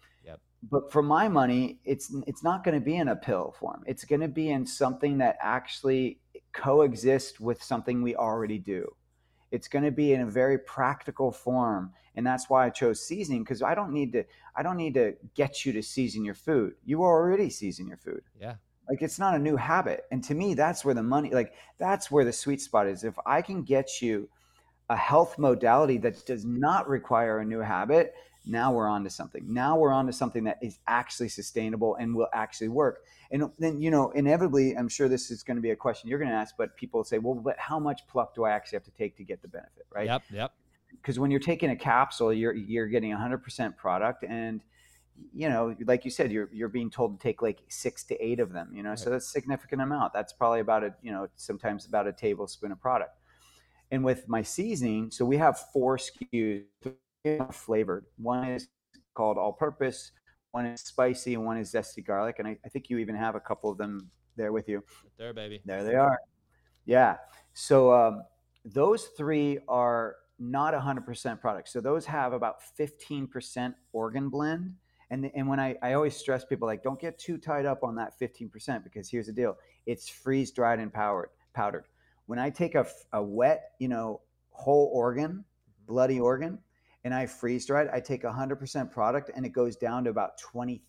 But 0.63 0.93
for 0.93 1.03
my 1.03 1.29
money, 1.29 1.81
it's 1.85 2.15
it's 2.27 2.43
not 2.43 2.65
going 2.65 2.75
to 2.79 2.85
be 2.85 2.97
in 2.97 3.09
a 3.09 3.17
pill 3.17 3.55
form. 3.59 3.83
It's 3.87 4.05
going 4.05 4.21
to 4.21 4.29
be 4.29 4.51
in 4.51 4.67
something 4.67 5.19
that 5.19 5.39
actually 5.41 6.21
coexists 6.53 7.41
with 7.41 7.63
something 7.63 8.03
we 8.03 8.15
already 8.15 8.59
do. 8.59 8.87
It's 9.51 9.69
going 9.69 9.85
to 9.85 9.91
be 9.91 10.13
in 10.13 10.21
a 10.21 10.27
very 10.27 10.59
practical 10.59 11.33
form, 11.33 11.93
and 12.15 12.27
that's 12.27 12.51
why 12.51 12.67
I 12.67 12.71
chose 12.71 13.01
seasoning 13.01 13.43
because 13.43 13.63
I 13.63 13.75
don't 13.75 13.93
need 13.93 14.13
to 14.13 14.25
I 14.55 14.63
don't 14.63 14.77
need 14.77 14.95
to 14.95 15.15
get 15.35 15.65
you 15.65 15.73
to 15.73 15.83
season 15.83 16.25
your 16.25 16.35
food. 16.35 16.75
You 16.85 17.03
already 17.03 17.49
season 17.49 17.89
your 17.89 17.97
food. 17.97 18.23
Yeah. 18.39 18.57
Like 18.89 19.03
it's 19.03 19.19
not 19.19 19.35
a 19.35 19.39
new 19.39 19.57
habit. 19.57 20.05
And 20.11 20.23
to 20.25 20.35
me, 20.35 20.55
that's 20.55 20.85
where 20.85 20.95
the 20.95 21.03
money 21.03 21.31
like 21.33 21.55
that's 21.79 22.11
where 22.11 22.25
the 22.25 22.33
sweet 22.33 22.61
spot 22.61 22.87
is. 22.87 23.03
If 23.05 23.15
I 23.25 23.41
can 23.41 23.63
get 23.63 24.03
you 24.03 24.29
a 24.91 24.97
health 24.97 25.39
modality 25.39 25.97
that 25.99 26.27
does 26.27 26.45
not 26.45 26.89
require 26.89 27.39
a 27.39 27.45
new 27.45 27.61
habit, 27.61 28.13
now 28.47 28.73
we're 28.73 28.89
on 28.89 29.05
to 29.05 29.11
something. 29.11 29.45
Now 29.47 29.77
we're 29.77 29.93
on 29.93 30.07
to 30.07 30.13
something 30.13 30.45
that 30.45 30.59
is 30.63 30.79
actually 30.87 31.29
sustainable 31.29 31.97
and 31.97 32.15
will 32.15 32.29
actually 32.33 32.69
work. 32.69 33.05
And 33.31 33.51
then, 33.59 33.81
you 33.81 33.91
know, 33.91 34.11
inevitably, 34.11 34.77
I'm 34.77 34.89
sure 34.89 35.09
this 35.09 35.31
is 35.31 35.43
going 35.43 35.57
to 35.57 35.61
be 35.61 35.71
a 35.71 35.77
question 35.77 36.09
you're 36.09 36.19
going 36.19 36.31
to 36.31 36.37
ask, 36.37 36.57
but 36.57 36.77
people 36.77 37.05
say, 37.05 37.19
well, 37.19 37.35
but 37.35 37.59
how 37.59 37.79
much 37.79 38.07
pluck 38.09 38.35
do 38.35 38.45
I 38.45 38.51
actually 38.51 38.77
have 38.77 38.85
to 38.85 38.91
take 38.93 39.17
to 39.19 39.25
get 39.25 39.43
the 39.43 39.49
benefit, 39.49 39.87
right? 39.95 40.07
Yep, 40.07 40.23
yep. 40.33 40.53
Because 40.91 41.19
when 41.19 41.31
you're 41.31 41.39
taking 41.39 41.71
a 41.71 41.77
capsule, 41.77 42.33
you're 42.33 42.53
you're 42.53 42.89
getting 42.89 43.13
100% 43.13 43.77
product, 43.77 44.25
and 44.25 44.61
you 45.33 45.49
know, 45.49 45.77
like 45.87 46.05
you 46.05 46.11
said, 46.11 46.33
you're 46.33 46.49
you're 46.53 46.69
being 46.69 46.91
told 46.91 47.19
to 47.19 47.23
take 47.23 47.43
like 47.43 47.61
six 47.69 48.03
to 48.05 48.25
eight 48.25 48.41
of 48.41 48.53
them. 48.53 48.73
You 48.75 48.83
know, 48.83 48.91
right. 48.91 48.99
so 48.99 49.09
that's 49.09 49.27
a 49.27 49.31
significant 49.31 49.83
amount. 49.83 50.13
That's 50.13 50.33
probably 50.33 50.59
about 50.59 50.83
a 50.83 50.93
you 51.01 51.13
know 51.13 51.29
sometimes 51.37 51.87
about 51.87 52.09
a 52.09 52.13
tablespoon 52.13 52.73
of 52.73 52.81
product. 52.81 53.17
And 53.93 54.05
with 54.05 54.29
my 54.29 54.43
seasoning, 54.43 55.13
so 55.13 55.25
we 55.25 55.37
have 55.37 55.59
four 55.73 55.97
SKUs 55.97 56.65
flavored. 57.53 58.07
One 58.17 58.49
is 58.49 58.69
called 59.15 59.39
all 59.39 59.53
purpose, 59.53 60.13
one 60.53 60.67
is 60.67 60.81
spicy, 60.81 61.35
and 61.35 61.45
one 61.45 61.57
is 61.59 61.73
zesty 61.73 62.05
garlic. 62.05 62.37
And 62.39 62.49
I, 62.49 62.59
I 62.65 62.69
think 62.69 62.91
you 62.91 62.99
even 62.99 63.15
have 63.15 63.35
a 63.35 63.41
couple 63.41 63.71
of 63.71 63.79
them 63.79 64.11
there 64.37 64.53
with 64.53 64.69
you. 64.69 64.83
There, 65.19 65.33
baby. 65.33 65.61
There 65.65 65.85
they 65.85 65.95
are. 65.95 66.19
Yeah. 66.87 67.17
So 67.53 67.93
um, 67.93 68.23
those 68.65 69.07
three 69.17 69.59
are 69.69 70.17
not 70.39 70.75
100% 70.75 71.41
product. 71.41 71.69
So 71.69 71.81
those 71.81 72.07
have 72.07 72.33
about 72.33 72.57
15% 72.79 73.75
organ 73.93 74.29
blend. 74.29 74.75
And, 75.11 75.31
and 75.35 75.49
when 75.49 75.61
I, 75.61 75.77
I 75.83 75.93
always 75.95 76.17
stress 76.17 76.45
people 76.45 76.67
like 76.67 76.83
don't 76.83 77.01
get 77.01 77.19
too 77.19 77.37
tied 77.37 77.67
up 77.67 77.83
on 77.83 77.97
that 77.97 78.13
15% 78.21 78.85
because 78.85 79.11
here's 79.11 79.27
the 79.27 79.33
deal 79.33 79.59
it's 79.87 80.09
freeze 80.09 80.53
dried 80.53 80.79
and 80.79 80.93
powdered 80.93 81.31
powdered 81.53 81.87
when 82.27 82.39
i 82.39 82.49
take 82.49 82.77
a, 82.77 82.87
a 83.13 83.21
wet 83.21 83.73
you 83.81 83.89
know 83.89 84.21
whole 84.51 84.89
organ 84.95 85.31
mm-hmm. 85.33 85.93
bloody 85.93 86.21
organ 86.21 86.59
and 87.05 87.15
I 87.15 87.27
freeze 87.27 87.69
it, 87.69 87.89
I 87.93 88.01
take 88.01 88.23
100% 88.23 88.91
product 88.91 89.31
and 89.35 89.47
it 89.47 89.51
goes 89.51 89.77
down 89.77 90.05
to 90.05 90.11
about 90.11 90.39
23%. 90.41 90.81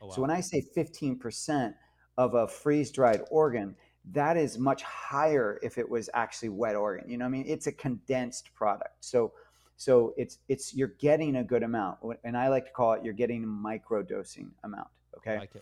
Oh, 0.00 0.06
wow. 0.06 0.12
So 0.12 0.20
when 0.22 0.30
I 0.30 0.40
say 0.40 0.64
15% 0.76 1.74
of 2.18 2.34
a 2.34 2.46
freeze 2.46 2.90
dried 2.90 3.22
organ, 3.30 3.74
that 4.12 4.36
is 4.36 4.58
much 4.58 4.82
higher 4.82 5.58
if 5.62 5.78
it 5.78 5.88
was 5.88 6.10
actually 6.14 6.48
wet 6.50 6.76
organ. 6.76 7.08
You 7.08 7.18
know, 7.18 7.24
what 7.24 7.30
I 7.30 7.32
mean, 7.32 7.44
it's 7.46 7.66
a 7.66 7.72
condensed 7.72 8.52
product. 8.54 9.04
So, 9.04 9.32
so 9.76 10.12
it's 10.16 10.38
it's 10.48 10.74
you're 10.74 10.94
getting 10.98 11.36
a 11.36 11.44
good 11.44 11.62
amount, 11.62 11.98
and 12.24 12.36
I 12.36 12.48
like 12.48 12.66
to 12.66 12.72
call 12.72 12.92
it 12.92 13.04
you're 13.04 13.14
getting 13.14 13.42
a 13.44 13.46
micro 13.46 14.02
dosing 14.02 14.50
amount. 14.64 14.88
Okay. 15.16 15.38
Like 15.38 15.52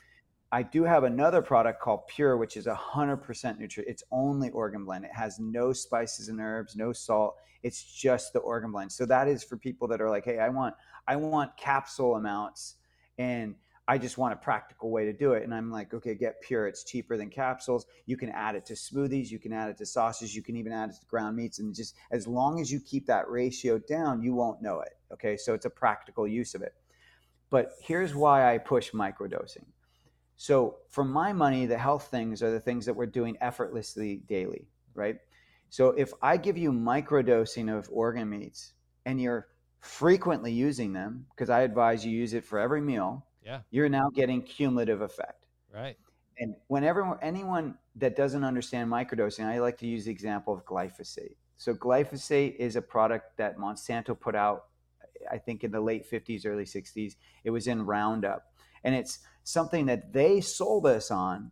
I 0.52 0.62
do 0.62 0.82
have 0.82 1.04
another 1.04 1.42
product 1.42 1.80
called 1.80 2.08
Pure, 2.08 2.36
which 2.38 2.56
is 2.56 2.66
100% 2.66 3.58
nutrient. 3.58 3.88
It's 3.88 4.02
only 4.10 4.50
organ 4.50 4.84
blend. 4.84 5.04
It 5.04 5.12
has 5.14 5.38
no 5.38 5.72
spices 5.72 6.28
and 6.28 6.40
herbs, 6.40 6.74
no 6.74 6.92
salt. 6.92 7.36
It's 7.62 7.84
just 7.84 8.32
the 8.32 8.40
organ 8.40 8.72
blend. 8.72 8.90
So 8.90 9.06
that 9.06 9.28
is 9.28 9.44
for 9.44 9.56
people 9.56 9.86
that 9.88 10.00
are 10.00 10.10
like, 10.10 10.24
hey, 10.24 10.38
I 10.38 10.48
want 10.48 10.74
I 11.06 11.16
want 11.16 11.56
capsule 11.56 12.16
amounts, 12.16 12.76
and 13.18 13.54
I 13.86 13.98
just 13.98 14.18
want 14.18 14.32
a 14.32 14.36
practical 14.36 14.90
way 14.90 15.04
to 15.04 15.12
do 15.12 15.32
it. 15.32 15.44
And 15.44 15.54
I'm 15.54 15.70
like, 15.70 15.94
okay, 15.94 16.14
get 16.14 16.40
Pure. 16.42 16.66
It's 16.68 16.84
cheaper 16.84 17.16
than 17.16 17.30
capsules. 17.30 17.86
You 18.06 18.16
can 18.16 18.30
add 18.30 18.54
it 18.54 18.66
to 18.66 18.74
smoothies. 18.74 19.30
You 19.30 19.38
can 19.38 19.52
add 19.52 19.70
it 19.70 19.78
to 19.78 19.86
sauces. 19.86 20.34
You 20.34 20.42
can 20.42 20.56
even 20.56 20.72
add 20.72 20.90
it 20.90 20.96
to 21.00 21.06
ground 21.06 21.36
meats. 21.36 21.58
And 21.58 21.74
just 21.74 21.94
as 22.10 22.26
long 22.26 22.60
as 22.60 22.72
you 22.72 22.80
keep 22.80 23.06
that 23.06 23.28
ratio 23.28 23.78
down, 23.78 24.22
you 24.22 24.34
won't 24.34 24.62
know 24.62 24.80
it. 24.80 24.96
Okay, 25.12 25.36
so 25.36 25.54
it's 25.54 25.66
a 25.66 25.70
practical 25.70 26.26
use 26.26 26.54
of 26.54 26.62
it. 26.62 26.74
But 27.50 27.72
here's 27.82 28.14
why 28.14 28.52
I 28.52 28.58
push 28.58 28.92
microdosing 28.92 29.64
so, 30.42 30.78
for 30.88 31.04
my 31.04 31.34
money, 31.34 31.66
the 31.66 31.76
health 31.76 32.04
things 32.10 32.42
are 32.42 32.50
the 32.50 32.58
things 32.58 32.86
that 32.86 32.94
we're 32.94 33.04
doing 33.04 33.36
effortlessly 33.42 34.22
daily, 34.26 34.68
right? 34.94 35.18
So, 35.68 35.88
if 35.88 36.14
I 36.22 36.38
give 36.38 36.56
you 36.56 36.72
microdosing 36.72 37.70
of 37.70 37.90
organ 37.92 38.30
meats 38.30 38.72
and 39.04 39.20
you're 39.20 39.48
frequently 39.80 40.50
using 40.50 40.94
them, 40.94 41.26
because 41.28 41.50
I 41.50 41.60
advise 41.60 42.06
you 42.06 42.12
use 42.12 42.32
it 42.32 42.42
for 42.42 42.58
every 42.58 42.80
meal, 42.80 43.26
yeah, 43.44 43.60
you're 43.70 43.90
now 43.90 44.08
getting 44.08 44.40
cumulative 44.40 45.02
effect. 45.02 45.44
Right. 45.70 45.98
And 46.38 46.54
whenever 46.68 47.18
anyone 47.20 47.74
that 47.96 48.16
doesn't 48.16 48.42
understand 48.42 48.90
microdosing, 48.90 49.44
I 49.44 49.58
like 49.58 49.76
to 49.80 49.86
use 49.86 50.06
the 50.06 50.10
example 50.10 50.54
of 50.54 50.64
glyphosate. 50.64 51.36
So, 51.58 51.74
glyphosate 51.74 52.56
is 52.56 52.76
a 52.76 52.82
product 52.82 53.36
that 53.36 53.58
Monsanto 53.58 54.18
put 54.18 54.34
out, 54.34 54.68
I 55.30 55.36
think, 55.36 55.64
in 55.64 55.70
the 55.70 55.82
late 55.82 56.10
50s, 56.10 56.46
early 56.46 56.64
60s. 56.64 57.16
It 57.44 57.50
was 57.50 57.66
in 57.66 57.84
Roundup. 57.84 58.49
And 58.84 58.94
it's 58.94 59.18
something 59.44 59.86
that 59.86 60.12
they 60.12 60.40
sold 60.40 60.86
us 60.86 61.10
on. 61.10 61.50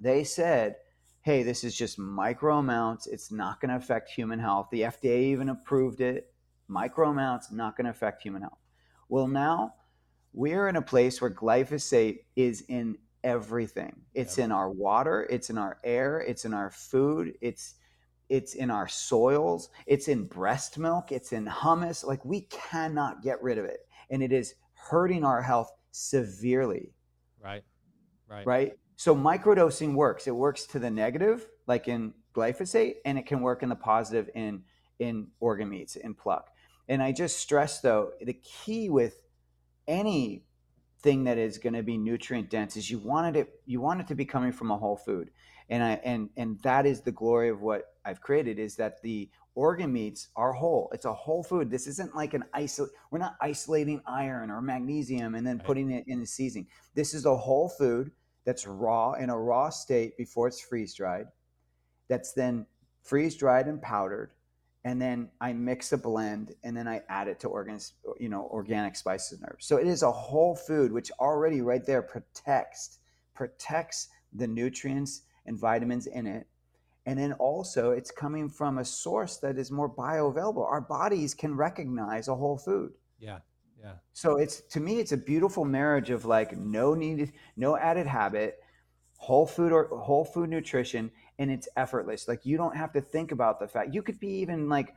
They 0.00 0.24
said, 0.24 0.76
hey, 1.22 1.42
this 1.42 1.64
is 1.64 1.76
just 1.76 1.98
micro 1.98 2.58
amounts. 2.58 3.06
It's 3.06 3.30
not 3.30 3.60
going 3.60 3.70
to 3.70 3.76
affect 3.76 4.10
human 4.10 4.38
health. 4.38 4.68
The 4.70 4.82
FDA 4.82 5.22
even 5.24 5.48
approved 5.48 6.00
it. 6.00 6.32
Micro 6.68 7.10
amounts, 7.10 7.52
not 7.52 7.76
going 7.76 7.84
to 7.84 7.90
affect 7.90 8.22
human 8.22 8.42
health. 8.42 8.58
Well, 9.08 9.28
now 9.28 9.74
we're 10.32 10.68
in 10.68 10.76
a 10.76 10.82
place 10.82 11.20
where 11.20 11.30
glyphosate 11.30 12.20
is 12.34 12.62
in 12.68 12.98
everything. 13.22 14.00
It's 14.14 14.38
in 14.38 14.50
our 14.50 14.70
water, 14.70 15.26
it's 15.30 15.50
in 15.50 15.58
our 15.58 15.78
air, 15.84 16.20
it's 16.20 16.44
in 16.44 16.54
our 16.54 16.70
food, 16.70 17.34
it's 17.40 17.74
it's 18.28 18.54
in 18.54 18.70
our 18.70 18.88
soils, 18.88 19.68
it's 19.86 20.08
in 20.08 20.24
breast 20.24 20.78
milk, 20.78 21.12
it's 21.12 21.32
in 21.32 21.44
hummus. 21.44 22.04
Like 22.04 22.24
we 22.24 22.42
cannot 22.42 23.22
get 23.22 23.42
rid 23.42 23.58
of 23.58 23.66
it. 23.66 23.80
And 24.08 24.22
it 24.22 24.32
is 24.32 24.54
hurting 24.72 25.22
our 25.22 25.42
health 25.42 25.70
severely. 25.92 26.92
Right. 27.40 27.62
Right. 28.28 28.46
Right. 28.46 28.72
So 28.96 29.14
microdosing 29.14 29.94
works. 29.94 30.26
It 30.26 30.34
works 30.34 30.66
to 30.66 30.78
the 30.78 30.90
negative, 30.90 31.46
like 31.66 31.88
in 31.88 32.14
glyphosate, 32.34 32.96
and 33.04 33.18
it 33.18 33.26
can 33.26 33.40
work 33.40 33.62
in 33.62 33.68
the 33.68 33.76
positive 33.76 34.28
in 34.34 34.62
in 34.98 35.28
organ 35.40 35.68
meats 35.68 35.96
in 35.96 36.14
pluck. 36.14 36.50
And 36.88 37.02
I 37.02 37.12
just 37.12 37.38
stress 37.38 37.80
though, 37.80 38.12
the 38.20 38.34
key 38.34 38.88
with 38.90 39.22
any 39.86 40.44
thing 41.02 41.24
that 41.24 41.38
is 41.38 41.58
going 41.58 41.72
to 41.74 41.82
be 41.82 41.98
nutrient 41.98 42.48
dense 42.48 42.76
is 42.76 42.90
you 42.90 42.98
wanted 42.98 43.36
it 43.36 43.60
you 43.66 43.80
want 43.80 44.00
it 44.00 44.06
to 44.06 44.14
be 44.14 44.24
coming 44.24 44.52
from 44.52 44.70
a 44.70 44.76
whole 44.78 44.96
food 44.96 45.30
and 45.68 45.82
i 45.82 46.00
and 46.04 46.30
and 46.36 46.60
that 46.60 46.86
is 46.86 47.00
the 47.00 47.10
glory 47.10 47.48
of 47.48 47.60
what 47.60 47.94
i've 48.04 48.20
created 48.20 48.58
is 48.60 48.76
that 48.76 49.02
the 49.02 49.28
organ 49.54 49.92
meats 49.92 50.28
are 50.36 50.52
whole. 50.52 50.90
It's 50.92 51.04
a 51.04 51.12
whole 51.12 51.42
food. 51.42 51.70
This 51.70 51.86
isn't 51.86 52.14
like 52.14 52.34
an 52.34 52.44
isolate. 52.54 52.92
We're 53.10 53.18
not 53.18 53.36
isolating 53.40 54.00
iron 54.06 54.50
or 54.50 54.60
magnesium 54.60 55.34
and 55.34 55.46
then 55.46 55.58
right. 55.58 55.66
putting 55.66 55.90
it 55.90 56.04
in 56.06 56.20
the 56.20 56.26
seasoning. 56.26 56.68
This 56.94 57.14
is 57.14 57.26
a 57.26 57.36
whole 57.36 57.68
food 57.68 58.10
that's 58.44 58.66
raw 58.66 59.12
in 59.12 59.30
a 59.30 59.38
raw 59.38 59.70
state 59.70 60.16
before 60.16 60.48
it's 60.48 60.60
freeze 60.60 60.94
dried. 60.94 61.26
That's 62.08 62.32
then 62.32 62.66
freeze 63.02 63.36
dried 63.36 63.66
and 63.66 63.80
powdered, 63.80 64.32
and 64.84 65.00
then 65.00 65.28
I 65.40 65.52
mix 65.52 65.92
a 65.92 65.98
blend, 65.98 66.54
and 66.64 66.76
then 66.76 66.88
I 66.88 67.02
add 67.08 67.28
it 67.28 67.40
to 67.40 67.48
organs, 67.48 67.94
you 68.18 68.28
know, 68.28 68.48
organic 68.50 68.96
spices 68.96 69.38
and 69.38 69.48
herbs. 69.48 69.66
So 69.66 69.76
it 69.76 69.86
is 69.86 70.02
a 70.02 70.10
whole 70.10 70.56
food, 70.56 70.92
which 70.92 71.10
already 71.20 71.60
right 71.60 71.84
there 71.84 72.02
protects 72.02 72.98
protects 73.34 74.08
the 74.34 74.46
nutrients 74.46 75.22
and 75.46 75.58
vitamins 75.58 76.06
in 76.06 76.26
it 76.26 76.46
and 77.06 77.18
then 77.18 77.32
also, 77.34 77.90
it's 77.90 78.10
coming 78.10 78.48
from 78.48 78.78
a 78.78 78.84
source 78.84 79.38
that 79.38 79.58
is 79.58 79.70
more 79.70 79.90
bioavailable. 79.90 80.64
Our 80.64 80.80
bodies 80.80 81.34
can 81.34 81.56
recognize 81.56 82.28
a 82.28 82.34
whole 82.34 82.56
food. 82.56 82.92
Yeah. 83.18 83.38
Yeah. 83.82 83.94
So 84.12 84.36
it's 84.36 84.60
to 84.70 84.80
me, 84.80 85.00
it's 85.00 85.10
a 85.10 85.16
beautiful 85.16 85.64
marriage 85.64 86.10
of 86.10 86.24
like 86.24 86.56
no 86.56 86.94
needed, 86.94 87.32
no 87.56 87.76
added 87.76 88.06
habit, 88.06 88.60
whole 89.16 89.46
food 89.46 89.72
or 89.72 89.88
whole 89.98 90.24
food 90.24 90.48
nutrition, 90.50 91.10
and 91.40 91.50
it's 91.50 91.68
effortless. 91.76 92.28
Like 92.28 92.46
you 92.46 92.56
don't 92.56 92.76
have 92.76 92.92
to 92.92 93.00
think 93.00 93.32
about 93.32 93.58
the 93.58 93.66
fact 93.66 93.92
you 93.92 94.02
could 94.02 94.20
be 94.20 94.28
even 94.28 94.68
like 94.68 94.94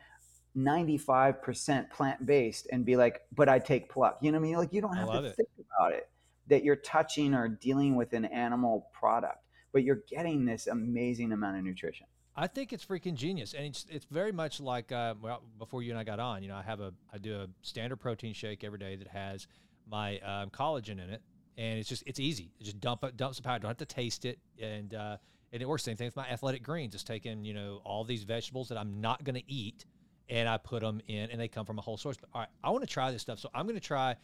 95% 0.56 1.90
plant 1.90 2.26
based 2.28 2.68
and 2.72 2.86
be 2.86 2.96
like, 2.96 3.22
but 3.34 3.50
I 3.50 3.58
take 3.58 3.90
pluck. 3.90 4.20
You 4.22 4.32
know 4.32 4.38
what 4.38 4.46
I 4.46 4.48
mean? 4.50 4.58
Like 4.58 4.74
you 4.74 4.82
don't 4.82 4.96
have 4.96 5.10
to 5.10 5.24
it. 5.26 5.36
think 5.36 5.50
about 5.76 5.94
it 5.94 6.08
that 6.48 6.64
you're 6.64 6.76
touching 6.76 7.34
or 7.34 7.48
dealing 7.48 7.96
with 7.96 8.14
an 8.14 8.26
animal 8.26 8.90
product 8.94 9.40
but 9.76 9.84
you're 9.84 10.04
getting 10.10 10.46
this 10.46 10.68
amazing 10.68 11.34
amount 11.34 11.58
of 11.58 11.64
nutrition. 11.66 12.08
I 12.34 12.48
think 12.48 12.72
it's 12.72 12.86
freaking 12.86 13.14
genius, 13.14 13.54
and 13.54 13.66
it's 13.66 13.86
it's 13.90 14.06
very 14.06 14.32
much 14.32 14.62
like 14.62 14.94
uh, 14.94 15.16
well 15.22 15.44
before 15.60 15.84
you 15.84 15.92
and 15.92 16.00
I 16.00 16.06
got 16.06 16.18
on. 16.18 16.44
You 16.44 16.48
know, 16.48 16.56
I 16.56 16.62
have 16.62 16.80
a 16.80 16.94
I 17.14 17.18
do 17.18 17.36
a 17.42 17.48
standard 17.62 17.98
protein 17.98 18.34
shake 18.34 18.64
every 18.64 18.80
day 18.80 18.96
that 18.96 19.10
has 19.10 19.48
my 19.86 20.18
um, 20.20 20.50
collagen 20.50 21.04
in 21.04 21.10
it, 21.10 21.22
and 21.58 21.78
it's 21.78 21.90
just 21.90 22.04
it's 22.06 22.22
easy. 22.22 22.54
just 22.62 22.80
dump 22.80 23.04
it, 23.04 23.18
dump 23.18 23.36
some 23.36 23.44
powder. 23.44 23.60
Don't 23.64 23.70
have 23.70 23.78
to 23.78 23.86
taste 23.86 24.24
it, 24.24 24.40
and 24.62 24.94
uh, 24.94 25.18
and 25.52 25.62
it 25.62 25.68
works. 25.68 25.84
Same 25.84 25.98
thing 25.98 26.08
with 26.08 26.16
my 26.16 26.30
athletic 26.30 26.64
greens. 26.64 26.94
Just 26.94 27.06
taking 27.06 27.44
you 27.44 27.54
know 27.54 27.82
all 27.84 28.06
these 28.06 28.24
vegetables 28.24 28.70
that 28.70 28.78
I'm 28.78 29.02
not 29.02 29.26
going 29.26 29.36
to 29.36 29.52
eat, 29.52 29.84
and 30.30 30.48
I 30.48 30.56
put 30.56 30.84
them 30.84 31.02
in, 31.10 31.32
and 31.32 31.40
they 31.40 31.50
come 31.50 31.66
from 31.66 31.80
a 31.80 31.82
whole 31.82 31.98
source. 31.98 32.16
But 32.16 32.30
all 32.34 32.40
right, 32.40 32.50
I 32.64 32.70
want 32.70 32.86
to 32.86 32.90
try 32.90 33.12
this 33.12 33.24
stuff, 33.24 33.40
so 33.40 33.50
I'm 33.54 33.66
going 33.66 33.80
to 33.80 33.86
try 33.86 34.16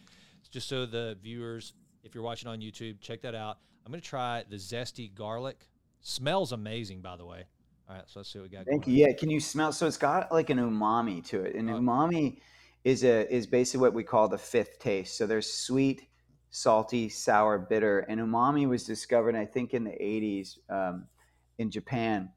just 0.50 0.70
so 0.70 0.86
the 0.86 1.18
viewers, 1.22 1.74
if 2.06 2.16
you're 2.16 2.24
watching 2.24 2.48
on 2.48 2.62
YouTube, 2.62 3.02
check 3.02 3.22
that 3.24 3.36
out. 3.36 3.58
I'm 3.86 3.92
going 3.92 4.02
to 4.02 4.08
try 4.08 4.44
the 4.50 4.58
zesty 4.58 5.14
garlic. 5.14 5.68
Smells 6.02 6.52
amazing, 6.52 7.02
by 7.02 7.16
the 7.16 7.26
way. 7.26 7.46
All 7.90 7.96
right, 7.96 8.06
so 8.08 8.20
let's 8.20 8.32
see 8.32 8.40
what 8.40 8.50
we 8.50 8.58
got. 8.58 8.66
Thank 8.66 8.88
you. 8.88 8.94
Yeah, 8.94 9.14
can 9.14 9.30
you 9.30 9.40
smell? 9.40 9.72
So 9.72 9.86
it's 9.86 9.98
got 9.98 10.32
like 10.32 10.50
an 10.50 10.58
umami 10.58 11.24
to 11.26 11.42
it, 11.42 11.56
and 11.56 11.70
uh, 11.70 11.74
umami 11.74 12.38
is 12.84 13.04
a 13.04 13.32
is 13.34 13.46
basically 13.46 13.82
what 13.82 13.94
we 13.94 14.04
call 14.04 14.28
the 14.30 14.38
fifth 14.38 14.80
taste. 14.80 15.18
So 15.18 15.28
there's 15.28 15.52
sweet, 15.52 16.08
salty, 16.52 17.10
sour, 17.10 17.60
bitter, 17.60 18.00
and 18.00 18.22
umami 18.22 18.68
was 18.68 18.86
discovered, 18.86 19.36
I 19.36 19.46
think, 19.46 19.74
in 19.74 19.84
the 19.84 19.92
80s 19.92 20.58
um, 20.70 21.08
in 21.58 21.70
Japan. 21.70 22.30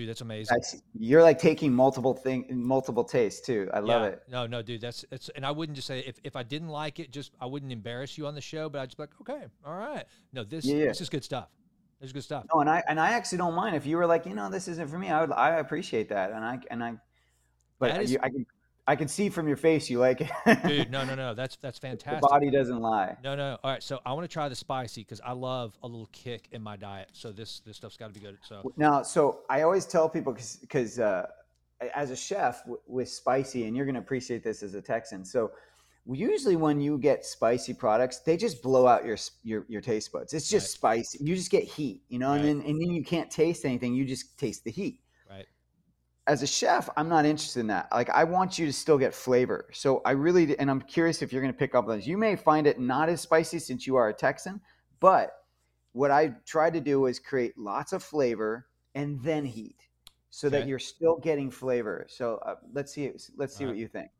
Dude, 0.00 0.08
that's 0.08 0.20
amazing. 0.22 0.56
That's, 0.56 0.82
you're 0.98 1.22
like 1.22 1.38
taking 1.38 1.72
multiple 1.72 2.14
thing, 2.14 2.46
multiple 2.50 3.04
tastes 3.04 3.40
too. 3.44 3.68
I 3.72 3.80
love 3.80 4.02
Yeah. 4.02 4.08
it. 4.08 4.22
No, 4.28 4.46
no, 4.46 4.62
dude, 4.62 4.80
that's 4.80 5.04
it's. 5.10 5.28
And 5.30 5.44
I 5.44 5.50
wouldn't 5.50 5.76
just 5.76 5.86
say 5.86 6.00
if, 6.00 6.18
if 6.24 6.36
I 6.36 6.42
didn't 6.42 6.68
like 6.68 6.98
it, 6.98 7.10
just 7.10 7.32
I 7.40 7.46
wouldn't 7.46 7.70
embarrass 7.72 8.16
you 8.16 8.26
on 8.26 8.34
the 8.34 8.40
show, 8.40 8.68
but 8.68 8.80
I'd 8.80 8.86
just 8.86 8.96
be 8.96 9.02
like, 9.02 9.10
okay, 9.20 9.44
all 9.64 9.76
right. 9.76 10.04
No, 10.32 10.42
this 10.44 10.64
Yeah, 10.64 10.76
yeah. 10.76 10.84
this 10.86 11.00
is 11.00 11.08
good 11.10 11.24
stuff. 11.24 11.48
This 12.00 12.08
is 12.08 12.12
good 12.14 12.24
stuff. 12.24 12.46
No, 12.54 12.60
and 12.60 12.70
I 12.70 12.82
and 12.88 12.98
I 12.98 13.10
actually 13.10 13.38
don't 13.38 13.54
mind 13.54 13.76
if 13.76 13.84
you 13.84 13.96
were 13.98 14.06
like, 14.06 14.24
you 14.24 14.34
know, 14.34 14.48
this 14.48 14.68
isn't 14.68 14.88
for 14.88 14.98
me. 14.98 15.10
I 15.10 15.20
would, 15.20 15.32
I 15.32 15.56
appreciate 15.56 16.08
that, 16.08 16.30
and 16.32 16.42
I 16.44 16.58
and 16.70 16.82
I, 16.82 16.94
but 17.78 18.00
is- 18.00 18.12
you, 18.12 18.18
I 18.22 18.30
can 18.30 18.46
I 18.90 18.96
can 18.96 19.06
see 19.06 19.28
from 19.28 19.46
your 19.46 19.56
face 19.56 19.88
you 19.88 20.00
like 20.00 20.20
it. 20.20 20.62
Dude, 20.66 20.90
no, 20.90 21.04
no, 21.04 21.14
no, 21.14 21.32
that's 21.40 21.54
that's 21.62 21.78
the 21.78 21.86
fantastic. 21.86 22.28
body 22.28 22.50
doesn't 22.50 22.80
lie. 22.80 23.16
No, 23.22 23.36
no. 23.36 23.56
All 23.62 23.70
right, 23.70 23.80
so 23.80 24.00
I 24.04 24.12
want 24.14 24.24
to 24.24 24.32
try 24.32 24.48
the 24.48 24.56
spicy 24.56 25.02
because 25.02 25.20
I 25.24 25.30
love 25.30 25.78
a 25.84 25.86
little 25.86 26.08
kick 26.10 26.48
in 26.50 26.60
my 26.60 26.74
diet. 26.74 27.10
So 27.12 27.30
this 27.30 27.60
this 27.64 27.76
stuff's 27.76 27.96
got 27.96 28.12
to 28.12 28.12
be 28.12 28.18
good. 28.18 28.36
So 28.42 28.72
Now, 28.76 29.02
so 29.02 29.42
I 29.48 29.62
always 29.62 29.86
tell 29.86 30.08
people 30.08 30.36
because 30.60 30.98
uh, 30.98 31.26
as 31.94 32.10
a 32.10 32.16
chef 32.16 32.62
w- 32.64 32.80
with 32.88 33.08
spicy, 33.08 33.68
and 33.68 33.76
you're 33.76 33.86
going 33.86 33.94
to 33.94 34.00
appreciate 34.00 34.42
this 34.42 34.60
as 34.64 34.74
a 34.74 34.82
Texan. 34.82 35.24
So 35.24 35.52
usually 36.10 36.56
when 36.56 36.80
you 36.80 36.98
get 36.98 37.24
spicy 37.24 37.74
products, 37.74 38.18
they 38.18 38.36
just 38.36 38.60
blow 38.60 38.88
out 38.88 39.04
your 39.04 39.18
your, 39.44 39.66
your 39.68 39.82
taste 39.82 40.10
buds. 40.10 40.34
It's 40.34 40.48
just 40.48 40.72
spicy. 40.72 41.22
You 41.22 41.36
just 41.36 41.52
get 41.52 41.62
heat, 41.62 42.02
you 42.08 42.18
know, 42.18 42.32
and 42.32 42.44
then 42.44 42.60
and 42.66 42.82
then 42.82 42.90
you 42.90 43.04
can't 43.04 43.30
taste 43.30 43.64
anything. 43.64 43.94
You 43.94 44.04
just 44.04 44.36
taste 44.36 44.64
the 44.64 44.72
heat. 44.72 44.98
As 46.30 46.44
a 46.44 46.46
chef, 46.46 46.88
I'm 46.96 47.08
not 47.08 47.26
interested 47.26 47.58
in 47.58 47.66
that. 47.66 47.88
Like 47.90 48.08
I 48.08 48.22
want 48.22 48.56
you 48.56 48.64
to 48.64 48.72
still 48.72 48.96
get 48.96 49.12
flavor. 49.12 49.68
So 49.72 50.00
I 50.04 50.12
really 50.12 50.56
and 50.60 50.70
I'm 50.70 50.80
curious 50.80 51.22
if 51.22 51.32
you're 51.32 51.42
going 51.42 51.52
to 51.52 51.58
pick 51.58 51.74
up 51.74 51.88
on 51.88 51.96
this. 51.96 52.06
You 52.06 52.16
may 52.16 52.36
find 52.36 52.68
it 52.68 52.78
not 52.78 53.08
as 53.08 53.20
spicy 53.20 53.58
since 53.58 53.84
you 53.84 53.96
are 53.96 54.10
a 54.10 54.14
Texan, 54.14 54.60
but 55.00 55.32
what 55.90 56.12
I 56.12 56.36
tried 56.46 56.74
to 56.74 56.80
do 56.80 57.06
is 57.06 57.18
create 57.18 57.58
lots 57.58 57.92
of 57.92 58.04
flavor 58.04 58.68
and 58.94 59.20
then 59.24 59.44
heat, 59.44 59.88
so 60.30 60.48
that 60.50 60.68
you're 60.68 60.78
still 60.78 61.16
getting 61.16 61.50
flavor. 61.50 62.06
So 62.08 62.38
uh, 62.46 62.54
let's 62.72 62.92
see. 62.92 63.10
Let's 63.36 63.56
see 63.56 63.66
what 63.66 63.76
you 63.76 63.88
think. 63.88 64.10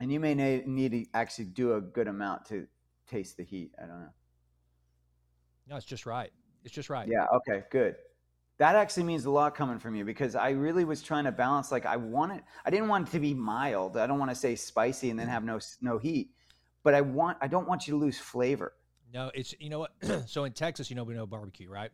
And 0.00 0.12
you 0.12 0.20
may 0.20 0.34
na- 0.34 0.64
need 0.66 0.92
to 0.92 1.06
actually 1.14 1.46
do 1.46 1.76
a 1.76 1.80
good 1.80 2.08
amount 2.08 2.44
to 2.48 2.66
taste 3.08 3.38
the 3.38 3.42
heat. 3.42 3.72
I 3.82 3.86
don't 3.86 4.00
know. 4.00 4.12
No, 5.66 5.76
it's 5.76 5.86
just 5.86 6.04
right. 6.04 6.30
It's 6.62 6.74
just 6.74 6.90
right. 6.90 7.08
Yeah. 7.08 7.24
Okay. 7.36 7.62
Good. 7.70 7.96
That 8.58 8.74
actually 8.74 9.02
means 9.04 9.26
a 9.26 9.30
lot 9.30 9.54
coming 9.54 9.78
from 9.78 9.94
you 9.94 10.04
because 10.04 10.34
I 10.34 10.50
really 10.50 10.84
was 10.84 11.02
trying 11.02 11.24
to 11.24 11.32
balance. 11.32 11.70
Like 11.70 11.84
I 11.84 11.96
wanted, 11.96 12.42
I 12.64 12.70
didn't 12.70 12.88
want 12.88 13.08
it 13.08 13.12
to 13.12 13.20
be 13.20 13.34
mild. 13.34 13.96
I 13.98 14.06
don't 14.06 14.18
want 14.18 14.30
to 14.30 14.34
say 14.34 14.54
spicy 14.56 15.10
and 15.10 15.18
then 15.18 15.28
have 15.28 15.44
no 15.44 15.58
no 15.82 15.98
heat, 15.98 16.30
but 16.82 16.94
I 16.94 17.02
want, 17.02 17.36
I 17.42 17.48
don't 17.48 17.68
want 17.68 17.86
you 17.86 17.92
to 17.92 17.98
lose 17.98 18.18
flavor. 18.18 18.72
No, 19.12 19.30
it's 19.34 19.54
you 19.60 19.68
know 19.68 19.80
what. 19.80 19.92
so 20.26 20.44
in 20.44 20.52
Texas, 20.52 20.88
you 20.88 20.96
know 20.96 21.04
we 21.04 21.14
know 21.14 21.26
barbecue, 21.26 21.68
right? 21.68 21.90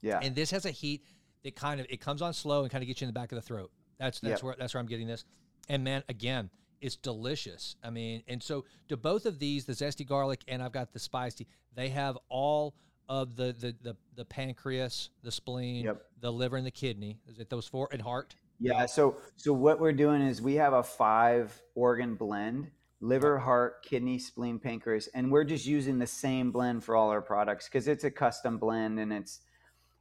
Yeah. 0.00 0.20
And 0.22 0.34
this 0.34 0.50
has 0.52 0.64
a 0.64 0.70
heat 0.70 1.04
that 1.42 1.56
kind 1.56 1.80
of 1.80 1.86
it 1.90 2.00
comes 2.00 2.22
on 2.22 2.32
slow 2.34 2.62
and 2.62 2.70
kind 2.70 2.82
of 2.82 2.88
gets 2.88 3.00
you 3.00 3.06
in 3.06 3.12
the 3.12 3.18
back 3.18 3.32
of 3.32 3.36
the 3.36 3.42
throat. 3.42 3.70
That's 3.98 4.20
that's 4.20 4.40
Yep. 4.40 4.42
where 4.42 4.56
that's 4.58 4.74
where 4.74 4.80
I'm 4.80 4.86
getting 4.86 5.08
this. 5.08 5.24
And 5.68 5.82
man, 5.84 6.04
again, 6.08 6.50
it's 6.80 6.96
delicious. 6.96 7.76
I 7.82 7.90
mean, 7.90 8.22
and 8.28 8.42
so 8.42 8.64
to 8.88 8.96
both 8.96 9.26
of 9.26 9.38
these, 9.38 9.64
the 9.64 9.72
zesty 9.72 10.06
garlic 10.06 10.42
and 10.48 10.62
I've 10.62 10.72
got 10.72 10.92
the 10.92 10.98
spicy. 10.98 11.46
They 11.74 11.88
have 11.90 12.16
all 12.28 12.74
of 13.10 13.34
the 13.36 13.52
the 13.58 13.74
the, 13.82 13.96
the 14.14 14.24
pancreas, 14.24 15.10
the 15.22 15.32
spleen, 15.32 15.84
Yep. 15.84 16.02
the 16.20 16.32
liver, 16.32 16.56
and 16.56 16.64
the 16.64 16.70
kidney. 16.70 17.18
Is 17.26 17.40
it 17.40 17.50
those 17.50 17.66
four 17.66 17.88
and 17.92 18.00
heart? 18.00 18.36
Yeah. 18.60 18.86
So 18.86 19.16
so 19.36 19.52
what 19.52 19.80
we're 19.80 19.92
doing 19.92 20.22
is 20.22 20.40
we 20.40 20.54
have 20.54 20.72
a 20.72 20.82
five 20.82 21.60
organ 21.74 22.14
blend: 22.14 22.70
liver, 23.00 23.38
heart, 23.38 23.82
kidney, 23.82 24.18
spleen, 24.18 24.60
pancreas, 24.60 25.08
and 25.08 25.30
we're 25.30 25.44
just 25.44 25.66
using 25.66 25.98
the 25.98 26.06
same 26.06 26.52
blend 26.52 26.84
for 26.84 26.94
all 26.94 27.10
our 27.10 27.20
products 27.20 27.66
because 27.66 27.88
it's 27.88 28.04
a 28.04 28.10
custom 28.10 28.58
blend 28.58 29.00
and 29.00 29.12
it's 29.12 29.40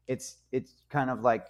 it's 0.07 0.37
it's 0.51 0.73
kind 0.89 1.09
of 1.09 1.21
like 1.21 1.47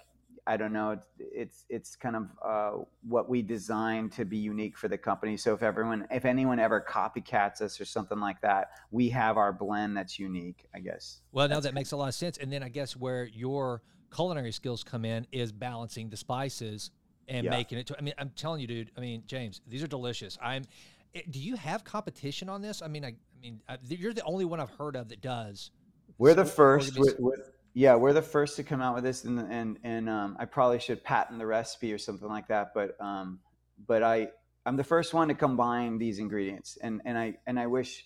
I 0.49 0.57
don't 0.57 0.73
know 0.73 0.91
it's 0.91 1.05
it's, 1.19 1.65
it's 1.69 1.95
kind 1.95 2.15
of 2.15 2.23
uh, 2.43 2.83
what 3.07 3.29
we 3.29 3.41
designed 3.43 4.12
to 4.13 4.25
be 4.25 4.38
unique 4.38 4.77
for 4.77 4.88
the 4.88 4.97
company. 4.97 5.38
So 5.38 5.53
if 5.53 5.62
everyone 5.62 6.07
if 6.09 6.25
anyone 6.25 6.59
ever 6.59 6.83
copycats 6.89 7.62
us 7.62 7.79
or 7.79 7.85
something 7.85 8.19
like 8.19 8.41
that, 8.41 8.71
we 8.89 9.09
have 9.09 9.38
our 9.38 9.53
blend 9.53 9.95
that's 9.95 10.17
unique. 10.17 10.65
I 10.73 10.79
guess. 10.79 11.21
Well, 11.31 11.47
now 11.47 11.55
That's 11.55 11.67
that 11.67 11.73
makes 11.75 11.91
a 11.91 11.97
lot 11.97 12.07
of 12.07 12.15
sense. 12.15 12.38
And 12.39 12.51
then 12.51 12.63
I 12.63 12.69
guess 12.69 12.95
where 12.97 13.25
your 13.25 13.83
culinary 14.15 14.51
skills 14.51 14.83
come 14.83 15.05
in 15.05 15.27
is 15.31 15.51
balancing 15.51 16.09
the 16.09 16.17
spices 16.17 16.89
and 17.27 17.43
Yeah. 17.45 17.51
making 17.51 17.77
it. 17.77 17.85
To, 17.88 17.95
I 17.99 18.01
mean, 18.01 18.15
I'm 18.17 18.31
telling 18.31 18.59
you, 18.59 18.65
dude. 18.65 18.89
I 18.97 19.01
mean, 19.01 19.21
James, 19.27 19.62
these 19.67 19.83
are 19.83 19.88
delicious. 19.88 20.35
I'm. 20.41 20.63
eh, 21.13 21.21
Do 21.29 21.39
you 21.39 21.55
have 21.57 21.83
competition 21.83 22.49
on 22.49 22.63
this? 22.63 22.81
I 22.81 22.88
mean, 22.88 23.05
I, 23.05 23.09
I 23.09 23.39
mean, 23.39 23.62
I, 23.69 23.77
you're 23.88 24.13
the 24.15 24.23
only 24.23 24.45
one 24.45 24.59
I've 24.59 24.71
heard 24.71 24.95
of 24.95 25.09
that 25.09 25.21
does. 25.21 25.69
We're 26.17 26.33
the 26.33 26.43
first. 26.45 26.97
with, 26.97 27.51
yeah, 27.80 27.96
we're 27.96 28.12
the 28.12 28.22
first 28.22 28.58
to 28.58 28.63
come 28.63 28.82
out 28.82 28.94
with 28.94 29.06
this, 29.06 29.24
and 29.24 29.39
and 29.39 29.80
and 29.86 30.10
um, 30.10 30.36
I 30.38 30.44
probably 30.44 30.80
should 30.80 31.02
patent 31.02 31.39
the 31.39 31.46
recipe 31.46 31.94
or 31.94 31.98
something 31.98 32.28
like 32.28 32.50
that. 32.50 32.74
But 32.74 33.00
um, 33.00 33.39
but 33.88 34.04
I 34.04 34.32
I'm 34.65 34.76
the 34.76 34.84
first 34.84 35.13
one 35.13 35.30
to 35.30 35.34
combine 35.34 35.98
these 35.98 36.20
ingredients, 36.20 36.78
and 36.84 37.02
and 37.06 37.18
I 37.18 37.38
and 37.48 37.58
I 37.58 37.68
wish, 37.68 38.06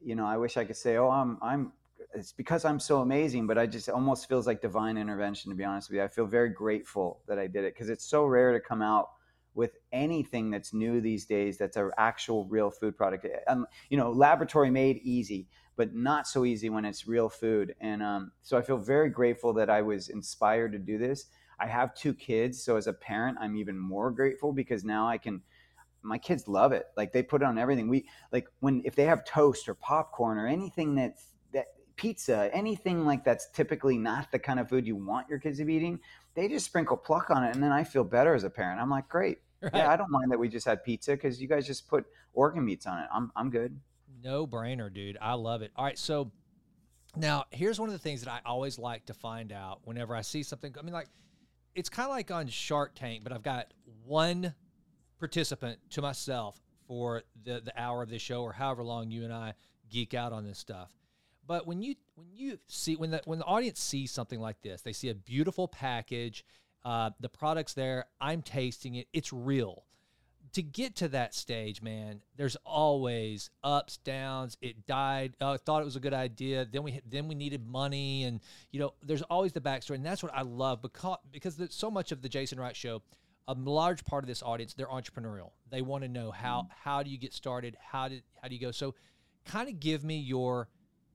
you 0.00 0.14
know, 0.14 0.24
I 0.24 0.38
wish 0.38 0.56
I 0.56 0.64
could 0.64 0.78
say, 0.78 0.96
oh, 0.96 1.10
I'm 1.10 1.36
I'm. 1.42 1.72
It's 2.14 2.32
because 2.32 2.64
I'm 2.64 2.80
so 2.80 3.02
amazing, 3.02 3.46
but 3.46 3.58
I 3.58 3.66
just 3.66 3.90
almost 3.90 4.26
feels 4.26 4.46
like 4.46 4.62
divine 4.62 4.96
intervention. 4.96 5.50
To 5.50 5.54
be 5.54 5.64
honest 5.64 5.90
with 5.90 5.96
you, 5.96 6.04
I 6.04 6.08
feel 6.08 6.24
very 6.24 6.48
grateful 6.48 7.20
that 7.28 7.38
I 7.38 7.48
did 7.48 7.64
it 7.64 7.74
because 7.74 7.90
it's 7.90 8.06
so 8.06 8.24
rare 8.24 8.54
to 8.54 8.60
come 8.60 8.80
out 8.80 9.10
with 9.54 9.76
anything 9.92 10.50
that's 10.50 10.72
new 10.72 11.00
these 11.00 11.26
days. 11.26 11.58
That's 11.58 11.76
an 11.76 11.90
actual 11.98 12.46
real 12.46 12.70
food 12.70 12.96
product. 12.96 13.26
Um, 13.48 13.66
you 13.90 13.96
know, 13.96 14.10
laboratory 14.10 14.70
made 14.70 14.98
easy 14.98 15.48
but 15.76 15.94
not 15.94 16.26
so 16.26 16.44
easy 16.44 16.68
when 16.68 16.84
it's 16.84 17.06
real 17.06 17.28
food. 17.28 17.74
And 17.80 18.02
um, 18.02 18.32
so 18.42 18.58
I 18.58 18.62
feel 18.62 18.76
very 18.76 19.08
grateful 19.08 19.52
that 19.54 19.70
I 19.70 19.82
was 19.82 20.08
inspired 20.08 20.72
to 20.72 20.78
do 20.78 20.98
this. 20.98 21.26
I 21.58 21.66
have 21.66 21.94
two 21.94 22.12
kids, 22.12 22.62
so 22.62 22.76
as 22.76 22.86
a 22.86 22.92
parent, 22.92 23.38
I'm 23.40 23.56
even 23.56 23.78
more 23.78 24.10
grateful 24.10 24.52
because 24.52 24.84
now 24.84 25.08
I 25.08 25.18
can. 25.18 25.42
My 26.04 26.18
kids 26.18 26.48
love 26.48 26.72
it. 26.72 26.86
Like 26.96 27.12
they 27.12 27.22
put 27.22 27.42
it 27.42 27.44
on 27.44 27.58
everything. 27.58 27.88
We 27.88 28.08
like 28.32 28.48
when 28.58 28.82
if 28.84 28.96
they 28.96 29.04
have 29.04 29.24
toast 29.24 29.68
or 29.68 29.74
popcorn 29.74 30.36
or 30.36 30.48
anything 30.48 30.96
that's 30.96 31.28
that 31.41 31.41
pizza, 32.02 32.50
anything 32.52 33.06
like 33.06 33.22
that's 33.22 33.48
typically 33.50 33.96
not 33.96 34.32
the 34.32 34.38
kind 34.38 34.58
of 34.58 34.68
food 34.68 34.84
you 34.84 34.96
want 34.96 35.28
your 35.28 35.38
kids 35.38 35.58
to 35.58 35.64
be 35.64 35.74
eating. 35.74 36.00
They 36.34 36.48
just 36.48 36.66
sprinkle 36.66 36.96
pluck 36.96 37.30
on 37.30 37.44
it, 37.44 37.54
and 37.54 37.62
then 37.62 37.70
I 37.70 37.84
feel 37.84 38.02
better 38.02 38.34
as 38.34 38.42
a 38.42 38.50
parent. 38.50 38.80
I'm 38.80 38.90
like, 38.90 39.08
great. 39.08 39.38
Right? 39.62 39.70
Yeah, 39.72 39.88
I 39.88 39.96
don't 39.96 40.10
mind 40.10 40.32
that 40.32 40.38
we 40.38 40.48
just 40.48 40.66
had 40.66 40.82
pizza 40.82 41.12
because 41.12 41.40
you 41.40 41.46
guys 41.46 41.64
just 41.64 41.86
put 41.86 42.04
organ 42.32 42.64
meats 42.64 42.88
on 42.88 42.98
it. 42.98 43.06
I'm 43.14 43.30
I'm 43.36 43.50
good. 43.50 43.78
No 44.20 44.48
brainer, 44.48 44.92
dude. 44.92 45.16
I 45.22 45.34
love 45.34 45.62
it. 45.62 45.70
All 45.76 45.84
right, 45.84 45.96
so 45.96 46.32
now 47.14 47.44
here's 47.52 47.78
one 47.78 47.88
of 47.88 47.92
the 47.92 48.00
things 48.00 48.24
that 48.24 48.32
I 48.32 48.40
always 48.44 48.80
like 48.80 49.06
to 49.06 49.14
find 49.14 49.52
out 49.52 49.82
whenever 49.84 50.16
I 50.16 50.22
see 50.22 50.42
something. 50.42 50.74
I 50.76 50.82
mean, 50.82 50.92
like 50.92 51.06
it's 51.76 51.88
kind 51.88 52.06
of 52.06 52.10
like 52.10 52.32
on 52.32 52.48
Shark 52.48 52.96
Tank, 52.96 53.22
but 53.22 53.32
I've 53.32 53.44
got 53.44 53.72
one 54.04 54.54
participant 55.20 55.78
to 55.90 56.02
myself 56.02 56.60
for 56.88 57.22
the 57.44 57.60
the 57.64 57.80
hour 57.80 58.02
of 58.02 58.10
this 58.10 58.22
show 58.22 58.42
or 58.42 58.52
however 58.52 58.82
long 58.82 59.12
you 59.12 59.22
and 59.22 59.32
I 59.32 59.54
geek 59.88 60.14
out 60.14 60.32
on 60.32 60.44
this 60.44 60.58
stuff. 60.58 60.90
But 61.52 61.66
when 61.66 61.82
you 61.82 61.96
when 62.14 62.28
you 62.32 62.58
see 62.66 62.96
when 62.96 63.10
the 63.10 63.20
when 63.26 63.38
the 63.38 63.44
audience 63.44 63.78
sees 63.78 64.10
something 64.10 64.40
like 64.40 64.62
this, 64.62 64.80
they 64.80 64.94
see 64.94 65.10
a 65.10 65.14
beautiful 65.14 65.68
package, 65.68 66.46
uh, 66.82 67.10
the 67.20 67.28
product's 67.28 67.74
there. 67.74 68.06
I'm 68.22 68.40
tasting 68.40 68.94
it. 68.94 69.06
It's 69.12 69.34
real 69.34 69.84
to 70.54 70.62
get 70.62 70.96
to 70.96 71.08
that 71.08 71.34
stage, 71.34 71.82
man, 71.82 72.22
there's 72.38 72.56
always 72.64 73.50
ups, 73.62 73.98
downs. 73.98 74.56
It 74.62 74.86
died. 74.86 75.34
Oh, 75.42 75.52
I 75.52 75.56
thought 75.58 75.82
it 75.82 75.84
was 75.84 75.96
a 75.96 76.00
good 76.00 76.14
idea. 76.14 76.64
Then 76.64 76.84
we 76.84 77.02
then 77.06 77.28
we 77.28 77.34
needed 77.34 77.66
money, 77.66 78.24
and 78.24 78.40
you 78.70 78.80
know, 78.80 78.94
there's 79.02 79.20
always 79.20 79.52
the 79.52 79.60
backstory, 79.60 79.96
and 79.96 80.06
that's 80.06 80.22
what 80.22 80.34
I 80.34 80.40
love 80.40 80.80
because 80.80 81.18
because 81.32 81.60
so 81.68 81.90
much 81.90 82.12
of 82.12 82.22
the 82.22 82.30
Jason 82.30 82.58
Wright 82.58 82.74
show. 82.74 83.02
A 83.48 83.52
large 83.54 84.04
part 84.06 84.24
of 84.24 84.28
this 84.28 84.42
audience, 84.42 84.72
they're 84.72 84.86
entrepreneurial. 84.86 85.50
They 85.68 85.82
want 85.82 86.04
to 86.04 86.08
know 86.08 86.30
how 86.30 86.68
how 86.82 87.02
do 87.02 87.10
you 87.10 87.18
get 87.18 87.34
started? 87.34 87.76
How 87.78 88.08
did 88.08 88.22
how 88.40 88.48
do 88.48 88.54
you 88.54 88.60
go? 88.60 88.70
So, 88.70 88.94
kind 89.44 89.68
of 89.68 89.80
give 89.80 90.02
me 90.02 90.16
your 90.16 90.68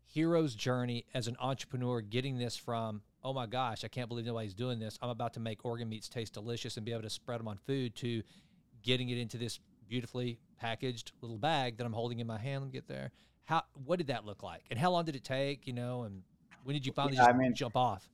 hero's 0.08 0.56
journey 0.56 1.06
as 1.14 1.28
an 1.28 1.38
entrepreneur, 1.40 2.02
getting 2.02 2.38
this 2.38 2.56
from 2.58 3.02
oh 3.24 3.34
my 3.34 3.46
gosh, 3.46 3.84
I 3.84 3.90
can't 3.90 4.08
believe 4.08 4.26
nobody's 4.26 4.54
doing 4.54 4.80
this. 4.80 4.98
I'm 5.02 5.10
about 5.10 5.34
to 5.34 5.42
make 5.42 5.66
organ 5.66 5.90
meats 5.90 6.08
taste 6.08 6.34
delicious 6.34 6.78
and 6.78 6.86
be 6.86 6.94
able 6.94 7.02
to 7.02 7.10
spread 7.10 7.42
them 7.42 7.48
on 7.50 7.58
food 7.58 7.94
to 7.98 8.24
getting 8.84 9.10
it 9.10 9.18
into 9.18 9.38
this 9.38 9.60
beautifully 9.90 10.40
packaged 10.62 11.12
little 11.22 11.38
bag 11.38 11.78
that 11.78 11.86
I'm 11.86 11.92
holding 11.92 12.20
in 12.20 12.28
my 12.28 12.38
hand. 12.38 12.62
Let 12.62 12.68
me 12.68 12.72
get 12.72 12.88
there. 12.88 13.12
How 13.44 13.64
what 13.86 13.98
did 13.98 14.08
that 14.08 14.26
look 14.26 14.44
like? 14.44 14.64
And 14.72 14.80
how 14.80 14.92
long 14.92 15.04
did 15.06 15.16
it 15.16 15.24
take? 15.26 15.68
You 15.68 15.74
know, 15.74 16.04
and 16.04 16.22
when 16.64 16.74
did 16.74 16.86
you 16.86 16.94
finally 16.94 17.18
Yeah, 17.18 17.26
I 17.26 17.34
mean- 17.34 17.54
jump 17.54 17.76
off? 17.76 18.08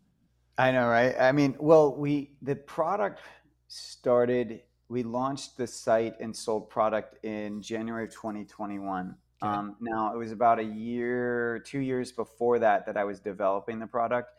I 0.58 0.72
know, 0.72 0.88
right? 0.88 1.16
I 1.20 1.32
mean, 1.32 1.56
well, 1.60 1.96
we 1.96 2.32
the 2.42 2.56
product 2.56 3.20
started. 3.68 4.62
We 4.88 5.02
launched 5.02 5.58
the 5.58 5.66
site 5.66 6.20
and 6.20 6.36
sold 6.36 6.70
product 6.70 7.24
in 7.26 7.62
January 7.62 8.04
of 8.06 8.12
2021. 8.12 9.16
Um, 9.44 9.76
now 9.82 10.14
it 10.14 10.18
was 10.18 10.32
about 10.32 10.60
a 10.60 10.64
year, 10.64 11.60
two 11.66 11.80
years 11.80 12.12
before 12.12 12.60
that 12.60 12.86
that 12.86 12.96
I 12.96 13.04
was 13.04 13.20
developing 13.20 13.80
the 13.80 13.88
product, 13.88 14.30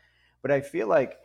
but 0.41 0.51
I 0.51 0.61
feel 0.61 0.89
like, 0.89 1.19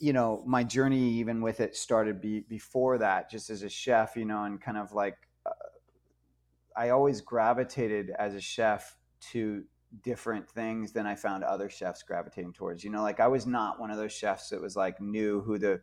you 0.00 0.12
know, 0.12 0.42
my 0.46 0.64
journey 0.64 1.10
even 1.14 1.40
with 1.40 1.60
it 1.60 1.76
started 1.76 2.20
be, 2.20 2.40
before 2.40 2.98
that, 2.98 3.30
just 3.30 3.48
as 3.48 3.62
a 3.62 3.68
chef, 3.68 4.16
you 4.16 4.24
know, 4.24 4.44
and 4.44 4.60
kind 4.60 4.76
of 4.76 4.92
like, 4.92 5.16
uh, 5.46 5.50
I 6.76 6.90
always 6.90 7.20
gravitated 7.20 8.10
as 8.18 8.34
a 8.34 8.40
chef 8.40 8.96
to 9.32 9.64
different 10.02 10.48
things 10.48 10.92
than 10.92 11.06
I 11.06 11.14
found 11.14 11.44
other 11.44 11.68
chefs 11.68 12.02
gravitating 12.02 12.52
towards. 12.52 12.84
You 12.84 12.90
know, 12.90 13.02
like 13.02 13.20
I 13.20 13.28
was 13.28 13.46
not 13.46 13.80
one 13.80 13.90
of 13.90 13.96
those 13.96 14.12
chefs 14.12 14.48
that 14.50 14.60
was 14.60 14.76
like 14.76 15.00
knew 15.00 15.40
who 15.40 15.58
the 15.58 15.80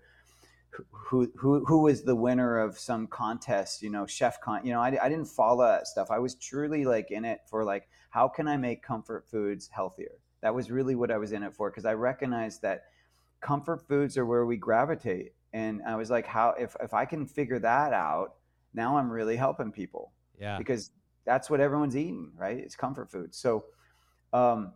who 0.91 1.32
who 1.36 1.65
who 1.65 1.82
was 1.82 2.03
the 2.03 2.15
winner 2.15 2.60
of 2.60 2.77
some 2.77 3.08
contest, 3.08 3.82
you 3.82 3.89
know, 3.89 4.06
chef 4.06 4.39
con. 4.41 4.65
You 4.65 4.73
know, 4.73 4.82
I, 4.82 4.97
I 5.01 5.10
didn't 5.10 5.27
follow 5.27 5.65
that 5.65 5.88
stuff. 5.88 6.12
I 6.12 6.19
was 6.19 6.36
truly 6.36 6.86
like 6.86 7.12
in 7.12 7.25
it 7.25 7.41
for 7.49 7.63
like 7.63 7.88
how 8.10 8.27
can 8.27 8.47
I 8.47 8.58
make 8.58 8.84
comfort 8.84 9.25
foods 9.30 9.69
healthier. 9.71 10.19
That 10.41 10.53
was 10.53 10.69
really 10.69 10.95
what 10.95 11.12
I 11.12 11.17
was 11.17 11.32
in 11.32 11.43
it 11.43 11.53
for 11.53 11.69
because 11.69 11.86
I 11.86 11.93
recognized 11.93 12.62
that 12.62 12.86
comfort 13.41 13.88
foods 13.88 14.17
are 14.17 14.25
where 14.25 14.45
we 14.45 14.58
gravitate, 14.58 15.34
and 15.53 15.82
I 15.88 15.95
was 15.95 16.10
like, 16.10 16.27
how 16.27 16.53
if 16.60 16.75
if 16.82 16.93
I 16.93 17.06
can 17.06 17.25
figure 17.25 17.60
that 17.60 17.93
out, 17.93 18.36
now 18.73 18.97
I'm 18.97 19.12
really 19.12 19.36
helping 19.36 19.71
people. 19.71 20.12
Yeah, 20.39 20.58
because 20.58 20.91
that's 21.25 21.49
what 21.49 21.60
everyone's 21.60 21.95
eating, 21.95 22.32
right? 22.38 22.58
It's 22.58 22.75
comfort 22.75 23.12
food. 23.12 23.34
So, 23.34 23.65
um, 24.32 24.73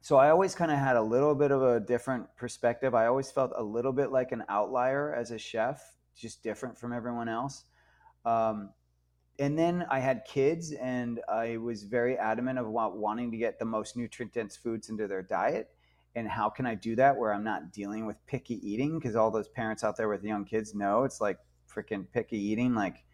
so 0.00 0.16
I 0.16 0.30
always 0.30 0.54
kind 0.54 0.70
of 0.70 0.78
had 0.78 0.96
a 0.96 1.02
little 1.02 1.34
bit 1.34 1.50
of 1.50 1.62
a 1.62 1.78
different 1.78 2.26
perspective. 2.36 2.94
I 2.94 3.06
always 3.06 3.30
felt 3.30 3.52
a 3.56 3.62
little 3.62 3.92
bit 3.92 4.10
like 4.10 4.32
an 4.32 4.44
outlier 4.48 5.14
as 5.14 5.30
a 5.30 5.38
chef, 5.38 5.82
just 6.16 6.42
different 6.42 6.78
from 6.78 6.92
everyone 6.92 7.28
else. 7.28 7.64
Um, 8.24 8.70
and 9.38 9.58
then 9.58 9.86
I 9.90 10.00
had 10.00 10.24
kids, 10.26 10.72
and 10.72 11.20
I 11.28 11.56
was 11.56 11.84
very 11.84 12.16
adamant 12.16 12.58
about 12.58 12.96
wanting 12.96 13.30
to 13.30 13.36
get 13.36 13.58
the 13.58 13.64
most 13.64 13.96
nutrient 13.96 14.32
dense 14.32 14.56
foods 14.56 14.88
into 14.88 15.06
their 15.06 15.22
diet. 15.22 15.70
And 16.14 16.28
how 16.28 16.50
can 16.50 16.66
I 16.66 16.74
do 16.74 16.96
that 16.96 17.16
where 17.16 17.32
I'm 17.32 17.44
not 17.44 17.72
dealing 17.72 18.04
with 18.04 18.16
picky 18.26 18.56
eating? 18.68 18.98
Because 18.98 19.16
all 19.16 19.30
those 19.30 19.48
parents 19.48 19.84
out 19.84 19.96
there 19.96 20.08
with 20.08 20.24
young 20.24 20.44
kids 20.44 20.74
know 20.74 21.04
it's 21.04 21.20
like 21.20 21.38
freaking 21.72 22.06
picky 22.12 22.38
eating. 22.38 22.74
Like, 22.74 23.04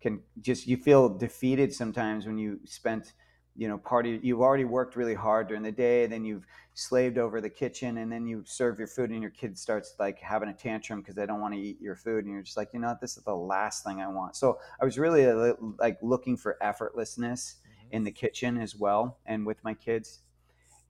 can 0.00 0.20
just 0.40 0.66
you 0.66 0.76
feel 0.76 1.08
defeated 1.08 1.72
sometimes 1.72 2.26
when 2.26 2.38
you 2.38 2.60
spent 2.64 3.14
you 3.56 3.68
know 3.68 3.78
party 3.78 4.18
you've 4.22 4.40
already 4.40 4.64
worked 4.64 4.96
really 4.96 5.14
hard 5.14 5.46
during 5.46 5.62
the 5.62 5.72
day 5.72 6.06
then 6.06 6.24
you've 6.24 6.46
slaved 6.74 7.18
over 7.18 7.40
the 7.40 7.48
kitchen 7.48 7.98
and 7.98 8.10
then 8.10 8.26
you 8.26 8.42
serve 8.44 8.78
your 8.78 8.88
food 8.88 9.10
and 9.10 9.22
your 9.22 9.30
kid 9.30 9.56
starts 9.56 9.94
like 10.00 10.18
having 10.18 10.48
a 10.48 10.52
tantrum 10.52 11.00
because 11.00 11.14
they 11.14 11.24
don't 11.24 11.40
want 11.40 11.54
to 11.54 11.60
eat 11.60 11.80
your 11.80 11.94
food 11.94 12.24
and 12.24 12.34
you're 12.34 12.42
just 12.42 12.56
like 12.56 12.70
you 12.72 12.80
know 12.80 12.88
what, 12.88 13.00
this 13.00 13.16
is 13.16 13.22
the 13.22 13.34
last 13.34 13.84
thing 13.84 14.00
i 14.00 14.08
want. 14.08 14.34
So 14.34 14.58
i 14.80 14.84
was 14.84 14.98
really 14.98 15.24
uh, 15.24 15.54
like 15.78 15.98
looking 16.02 16.36
for 16.36 16.58
effortlessness 16.60 17.54
mm-hmm. 17.54 17.92
in 17.92 18.02
the 18.02 18.10
kitchen 18.10 18.60
as 18.60 18.74
well 18.74 19.18
and 19.24 19.46
with 19.46 19.62
my 19.62 19.74
kids. 19.74 20.20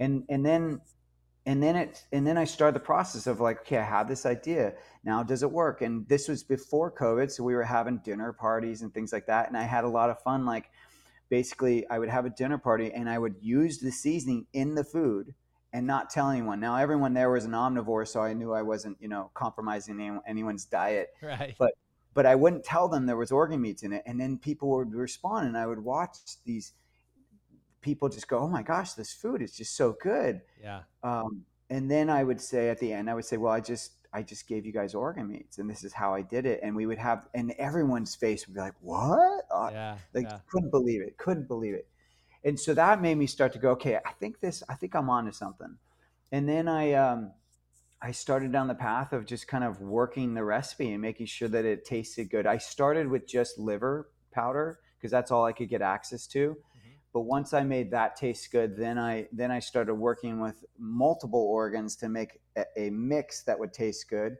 And 0.00 0.24
and 0.28 0.44
then 0.44 0.80
and 1.46 1.62
then 1.62 1.76
it 1.76 2.04
and 2.10 2.26
then 2.26 2.38
i 2.38 2.44
started 2.44 2.74
the 2.74 2.84
process 2.84 3.26
of 3.26 3.38
like 3.38 3.60
okay 3.60 3.76
i 3.76 3.84
have 3.84 4.08
this 4.08 4.24
idea. 4.24 4.72
Now 5.04 5.22
does 5.22 5.42
it 5.42 5.50
work? 5.50 5.82
And 5.82 6.08
this 6.08 6.28
was 6.28 6.42
before 6.42 6.90
covid 6.90 7.30
so 7.30 7.44
we 7.44 7.54
were 7.54 7.62
having 7.62 7.98
dinner 7.98 8.32
parties 8.32 8.80
and 8.80 8.92
things 8.94 9.12
like 9.12 9.26
that 9.26 9.48
and 9.48 9.56
i 9.56 9.62
had 9.62 9.84
a 9.84 9.88
lot 9.88 10.08
of 10.08 10.22
fun 10.22 10.46
like 10.46 10.70
basically 11.34 11.84
I 11.90 11.98
would 11.98 12.10
have 12.10 12.26
a 12.26 12.30
dinner 12.30 12.58
party 12.58 12.92
and 12.92 13.10
I 13.10 13.18
would 13.18 13.34
use 13.40 13.78
the 13.78 13.90
seasoning 13.90 14.46
in 14.52 14.76
the 14.76 14.84
food 14.84 15.34
and 15.72 15.84
not 15.84 16.08
tell 16.08 16.30
anyone. 16.30 16.60
Now 16.60 16.76
everyone 16.76 17.12
there 17.12 17.28
was 17.28 17.44
an 17.44 17.50
omnivore, 17.50 18.06
so 18.06 18.20
I 18.20 18.34
knew 18.34 18.52
I 18.52 18.62
wasn't, 18.62 18.98
you 19.00 19.08
know, 19.08 19.32
compromising 19.34 20.20
anyone's 20.28 20.64
diet. 20.64 21.08
Right. 21.20 21.56
But 21.58 21.72
but 22.14 22.24
I 22.24 22.36
wouldn't 22.36 22.62
tell 22.62 22.88
them 22.88 23.06
there 23.06 23.16
was 23.16 23.32
organ 23.32 23.60
meats 23.60 23.82
in 23.82 23.92
it, 23.92 24.04
and 24.06 24.20
then 24.20 24.38
people 24.38 24.70
would 24.76 24.94
respond, 24.94 25.48
and 25.48 25.58
I 25.58 25.66
would 25.66 25.80
watch 25.80 26.18
these 26.44 26.74
people 27.80 28.08
just 28.08 28.28
go, 28.28 28.38
"Oh 28.38 28.46
my 28.48 28.62
gosh, 28.62 28.92
this 28.92 29.12
food 29.12 29.42
is 29.42 29.56
just 29.56 29.76
so 29.76 29.96
good." 30.00 30.40
Yeah. 30.62 30.82
Um, 31.02 31.44
and 31.68 31.90
then 31.90 32.08
I 32.08 32.22
would 32.22 32.40
say 32.40 32.68
at 32.68 32.78
the 32.78 32.92
end, 32.92 33.10
I 33.10 33.14
would 33.14 33.24
say, 33.24 33.38
"Well, 33.38 33.52
I 33.52 33.58
just 33.58 34.03
I 34.14 34.22
just 34.22 34.46
gave 34.46 34.64
you 34.64 34.72
guys 34.72 34.94
organ 34.94 35.28
meats 35.28 35.58
and 35.58 35.68
this 35.68 35.82
is 35.82 35.92
how 35.92 36.14
I 36.14 36.22
did 36.22 36.46
it. 36.46 36.60
And 36.62 36.76
we 36.76 36.86
would 36.86 36.98
have, 36.98 37.26
and 37.34 37.52
everyone's 37.58 38.14
face 38.14 38.46
would 38.46 38.54
be 38.54 38.60
like, 38.60 38.74
what? 38.80 39.44
Uh, 39.52 39.70
yeah. 39.72 39.98
Like, 40.14 40.26
yeah. 40.30 40.38
couldn't 40.48 40.70
believe 40.70 41.02
it. 41.02 41.18
Couldn't 41.18 41.48
believe 41.48 41.74
it. 41.74 41.88
And 42.44 42.58
so 42.58 42.74
that 42.74 43.02
made 43.02 43.16
me 43.16 43.26
start 43.26 43.52
to 43.54 43.58
go, 43.58 43.70
okay, 43.72 43.96
I 43.96 44.12
think 44.20 44.40
this, 44.40 44.62
I 44.68 44.74
think 44.74 44.94
I'm 44.94 45.10
onto 45.10 45.32
something. 45.32 45.76
And 46.30 46.48
then 46.48 46.68
I, 46.68 46.92
um, 46.92 47.32
I 48.00 48.12
started 48.12 48.52
down 48.52 48.68
the 48.68 48.74
path 48.74 49.12
of 49.12 49.26
just 49.26 49.48
kind 49.48 49.64
of 49.64 49.80
working 49.80 50.34
the 50.34 50.44
recipe 50.44 50.92
and 50.92 51.02
making 51.02 51.26
sure 51.26 51.48
that 51.48 51.64
it 51.64 51.84
tasted 51.84 52.30
good. 52.30 52.46
I 52.46 52.58
started 52.58 53.08
with 53.08 53.26
just 53.26 53.58
liver 53.58 54.10
powder 54.30 54.78
because 54.96 55.10
that's 55.10 55.30
all 55.30 55.44
I 55.44 55.52
could 55.52 55.68
get 55.68 55.82
access 55.82 56.26
to. 56.28 56.56
But 57.14 57.20
once 57.20 57.54
I 57.54 57.62
made 57.62 57.92
that 57.92 58.16
taste 58.16 58.50
good, 58.50 58.76
then 58.76 58.98
I 58.98 59.28
then 59.32 59.52
I 59.52 59.60
started 59.60 59.94
working 59.94 60.40
with 60.40 60.64
multiple 60.76 61.40
organs 61.40 61.94
to 61.96 62.08
make 62.08 62.40
a, 62.56 62.64
a 62.76 62.90
mix 62.90 63.44
that 63.44 63.56
would 63.56 63.72
taste 63.72 64.10
good. 64.10 64.36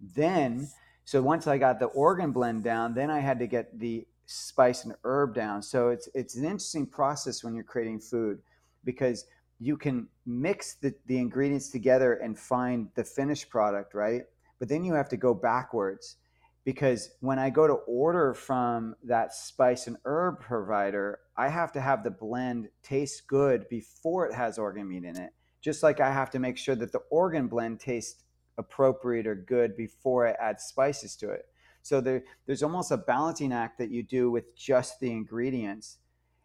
Then, 0.00 0.68
so 1.04 1.22
once 1.22 1.46
I 1.46 1.58
got 1.58 1.78
the 1.78 1.86
organ 1.86 2.32
blend 2.32 2.64
down, 2.64 2.92
then 2.92 3.08
I 3.08 3.20
had 3.20 3.38
to 3.38 3.46
get 3.46 3.78
the 3.78 4.04
spice 4.26 4.84
and 4.84 4.94
herb 5.04 5.32
down. 5.32 5.62
So 5.62 5.90
it's 5.90 6.08
it's 6.12 6.34
an 6.34 6.44
interesting 6.44 6.86
process 6.86 7.44
when 7.44 7.54
you're 7.54 7.62
creating 7.62 8.00
food 8.00 8.40
because 8.82 9.24
you 9.60 9.76
can 9.76 10.08
mix 10.26 10.74
the, 10.74 10.92
the 11.06 11.18
ingredients 11.18 11.70
together 11.70 12.14
and 12.14 12.36
find 12.36 12.88
the 12.96 13.04
finished 13.04 13.48
product, 13.48 13.94
right? 13.94 14.22
But 14.58 14.68
then 14.68 14.82
you 14.82 14.94
have 14.94 15.08
to 15.10 15.16
go 15.16 15.34
backwards 15.34 16.16
because 16.68 17.12
when 17.20 17.38
I 17.38 17.48
go 17.48 17.66
to 17.66 17.72
order 17.72 18.34
from 18.34 18.94
that 19.04 19.32
spice 19.32 19.86
and 19.86 19.96
herb 20.04 20.40
provider, 20.40 21.20
I 21.34 21.48
have 21.48 21.72
to 21.72 21.80
have 21.80 22.04
the 22.04 22.10
blend 22.10 22.68
taste 22.82 23.26
good 23.26 23.66
before 23.70 24.26
it 24.26 24.34
has 24.34 24.58
organ 24.58 24.86
meat 24.86 25.04
in 25.04 25.16
it. 25.16 25.30
Just 25.62 25.82
like 25.82 25.98
I 25.98 26.12
have 26.12 26.28
to 26.32 26.38
make 26.38 26.58
sure 26.58 26.74
that 26.74 26.92
the 26.92 27.00
organ 27.10 27.46
blend 27.46 27.80
tastes 27.80 28.22
appropriate 28.58 29.26
or 29.26 29.34
good 29.34 29.78
before 29.78 30.28
I 30.28 30.32
add 30.32 30.60
spices 30.60 31.16
to 31.16 31.30
it. 31.30 31.46
So 31.80 32.02
there, 32.02 32.24
there's 32.44 32.62
almost 32.62 32.92
a 32.92 32.98
balancing 32.98 33.50
act 33.50 33.78
that 33.78 33.90
you 33.90 34.02
do 34.02 34.30
with 34.30 34.54
just 34.54 35.00
the 35.00 35.10
ingredients. 35.10 35.96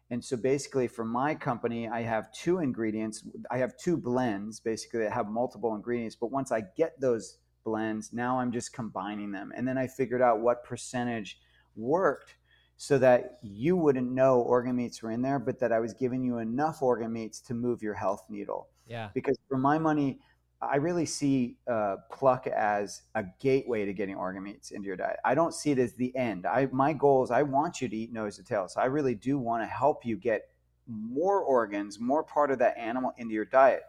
And 0.08 0.24
so 0.24 0.38
basically, 0.38 0.88
for 0.88 1.04
my 1.04 1.34
company, 1.34 1.86
I 1.86 2.00
have 2.00 2.32
two 2.32 2.60
ingredients. 2.60 3.28
I 3.50 3.58
have 3.58 3.76
two 3.76 3.98
blends 3.98 4.58
basically 4.58 5.00
that 5.00 5.12
have 5.12 5.28
multiple 5.28 5.74
ingredients. 5.74 6.16
But 6.18 6.30
once 6.32 6.50
I 6.50 6.62
get 6.78 6.98
those 6.98 7.36
blends. 7.64 8.12
Now 8.12 8.38
I'm 8.38 8.52
just 8.52 8.72
combining 8.72 9.32
them. 9.32 9.52
And 9.56 9.66
then 9.66 9.78
I 9.78 9.86
figured 9.86 10.22
out 10.22 10.40
what 10.40 10.64
percentage 10.64 11.40
worked 11.76 12.36
so 12.76 12.98
that 12.98 13.38
you 13.42 13.76
wouldn't 13.76 14.10
know 14.10 14.40
organ 14.40 14.76
meats 14.76 15.02
were 15.02 15.10
in 15.10 15.22
there, 15.22 15.38
but 15.38 15.58
that 15.60 15.72
I 15.72 15.80
was 15.80 15.94
giving 15.94 16.24
you 16.24 16.38
enough 16.38 16.82
organ 16.82 17.12
meats 17.12 17.40
to 17.42 17.54
move 17.54 17.82
your 17.82 17.94
health 17.94 18.24
needle. 18.28 18.68
Yeah. 18.86 19.10
Because 19.14 19.38
for 19.48 19.58
my 19.58 19.78
money, 19.78 20.18
I 20.60 20.76
really 20.76 21.06
see 21.06 21.56
uh, 21.70 21.96
pluck 22.10 22.46
as 22.46 23.02
a 23.14 23.24
gateway 23.40 23.84
to 23.84 23.92
getting 23.92 24.16
organ 24.16 24.42
meats 24.42 24.70
into 24.70 24.86
your 24.86 24.96
diet. 24.96 25.18
I 25.24 25.34
don't 25.34 25.54
see 25.54 25.70
it 25.70 25.78
as 25.78 25.94
the 25.94 26.14
end. 26.16 26.46
I 26.46 26.68
my 26.72 26.92
goal 26.92 27.24
is 27.24 27.30
I 27.30 27.42
want 27.42 27.80
you 27.80 27.88
to 27.88 27.96
eat 27.96 28.12
nose 28.12 28.36
to 28.36 28.44
tail. 28.44 28.68
So 28.68 28.80
I 28.80 28.86
really 28.86 29.14
do 29.14 29.38
want 29.38 29.62
to 29.62 29.66
help 29.66 30.04
you 30.04 30.16
get 30.16 30.48
more 30.86 31.40
organs, 31.40 31.98
more 32.00 32.22
part 32.22 32.50
of 32.50 32.58
that 32.58 32.76
animal 32.78 33.12
into 33.18 33.34
your 33.34 33.44
diet. 33.44 33.82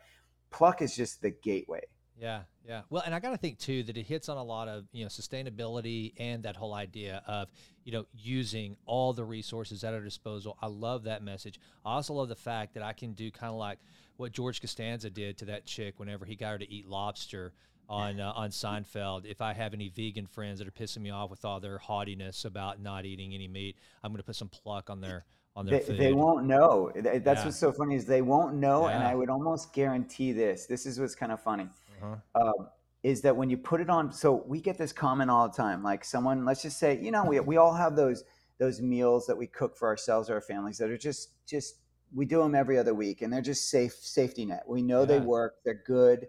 Pluck 0.50 0.82
is 0.82 0.96
just 0.96 1.22
the 1.22 1.32
gateway. 1.32 1.82
Yeah, 2.20 2.42
yeah. 2.68 2.82
Well, 2.90 3.04
and 3.06 3.14
I 3.14 3.20
got 3.20 3.32
to 3.32 3.38
think 3.38 3.60
too 3.60 3.84
that 3.84 3.98
it 3.98 4.04
hits 4.04 4.30
on 4.30 4.38
a 4.38 4.44
lot 4.44 4.68
of 4.68 4.86
you 4.94 5.04
know 5.04 5.10
sustainability 5.10 6.14
and 6.18 6.44
that 6.44 6.56
whole 6.56 6.74
idea 6.74 7.22
of 7.28 7.50
you 7.84 7.92
know 7.92 8.06
using 8.14 8.78
all 8.86 9.14
the 9.14 9.24
resources 9.24 9.84
at 9.84 9.94
our 9.94 10.00
disposal. 10.00 10.58
I 10.62 10.68
love 10.68 11.04
that 11.04 11.24
message. 11.24 11.60
I 11.86 11.94
also 11.94 12.14
love 12.14 12.30
the 12.30 12.36
fact 12.36 12.74
that 12.76 12.84
I 12.84 12.94
can 12.94 13.14
do 13.14 13.32
kind 13.32 13.52
of 13.52 13.58
like 13.58 13.80
what 14.18 14.32
George 14.32 14.62
Costanza 14.62 15.10
did 15.10 15.38
to 15.40 15.46
that 15.46 15.66
chick 15.66 15.96
whenever 16.00 16.26
he 16.26 16.36
got 16.36 16.52
her 16.52 16.58
to 16.60 16.72
eat 16.72 16.88
lobster 16.88 17.54
on 17.90 18.20
uh, 18.20 18.32
on 18.36 18.50
Seinfeld. 18.50 19.26
If 19.26 19.42
I 19.42 19.54
have 19.54 19.74
any 19.74 19.90
vegan 19.90 20.26
friends 20.26 20.60
that 20.60 20.68
are 20.68 20.72
pissing 20.72 21.02
me 21.02 21.10
off 21.10 21.30
with 21.30 21.44
all 21.44 21.60
their 21.60 21.78
haughtiness 21.78 22.46
about 22.46 22.82
not 22.82 23.06
eating 23.06 23.34
any 23.34 23.48
meat, 23.48 23.78
I'm 24.04 24.12
going 24.12 24.22
to 24.22 24.26
put 24.26 24.36
some 24.36 24.50
pluck 24.50 24.90
on 24.90 25.02
their 25.02 25.26
on 25.56 25.66
their 25.66 25.80
they, 25.80 25.86
food. 25.86 25.98
They 25.98 26.14
won't 26.14 26.46
know. 26.46 26.92
That's 26.96 27.26
yeah. 27.26 27.46
what's 27.46 27.58
so 27.58 27.72
funny 27.72 27.96
is 27.96 28.06
they 28.06 28.22
won't 28.22 28.56
know, 28.56 28.88
yeah. 28.88 28.96
and 28.96 29.04
I 29.04 29.16
would 29.16 29.30
almost 29.30 29.74
guarantee 29.74 30.32
this. 30.32 30.66
This 30.66 30.86
is 30.86 31.00
what's 31.00 31.16
kind 31.16 31.32
of 31.32 31.42
funny. 31.42 31.68
Uh-huh. 32.02 32.42
Um, 32.42 32.70
is 33.04 33.22
that 33.22 33.36
when 33.36 33.50
you 33.50 33.58
put 33.58 33.82
it 33.82 33.90
on? 33.90 34.12
So 34.12 34.44
we 34.48 34.60
get 34.60 34.78
this 34.78 34.92
comment 34.92 35.30
all 35.30 35.48
the 35.48 35.56
time. 35.56 35.84
Like 35.84 36.04
someone, 36.04 36.46
let's 36.46 36.62
just 36.62 36.80
say, 36.80 37.00
you 37.02 37.12
know, 37.12 37.26
we 37.26 37.40
we 37.40 37.58
all 37.58 37.74
have 37.74 37.96
those 37.96 38.24
those 38.58 38.82
meals 38.82 39.28
that 39.28 39.38
we 39.38 39.48
cook 39.48 39.78
for 39.78 39.88
ourselves 39.88 40.30
or 40.30 40.36
our 40.36 40.42
families 40.42 40.78
that 40.80 40.90
are 40.90 40.98
just 40.98 41.30
just 41.48 41.76
we 42.14 42.26
do 42.26 42.40
them 42.40 42.56
every 42.56 42.78
other 42.78 42.94
week, 42.94 43.22
and 43.22 43.32
they're 43.32 43.42
just 43.42 43.70
safe 43.70 43.94
safety 43.94 44.46
net. 44.46 44.64
We 44.68 44.82
know 44.82 45.02
yeah. 45.02 45.06
they 45.06 45.20
work. 45.20 45.58
They're 45.64 45.84
good. 45.86 46.28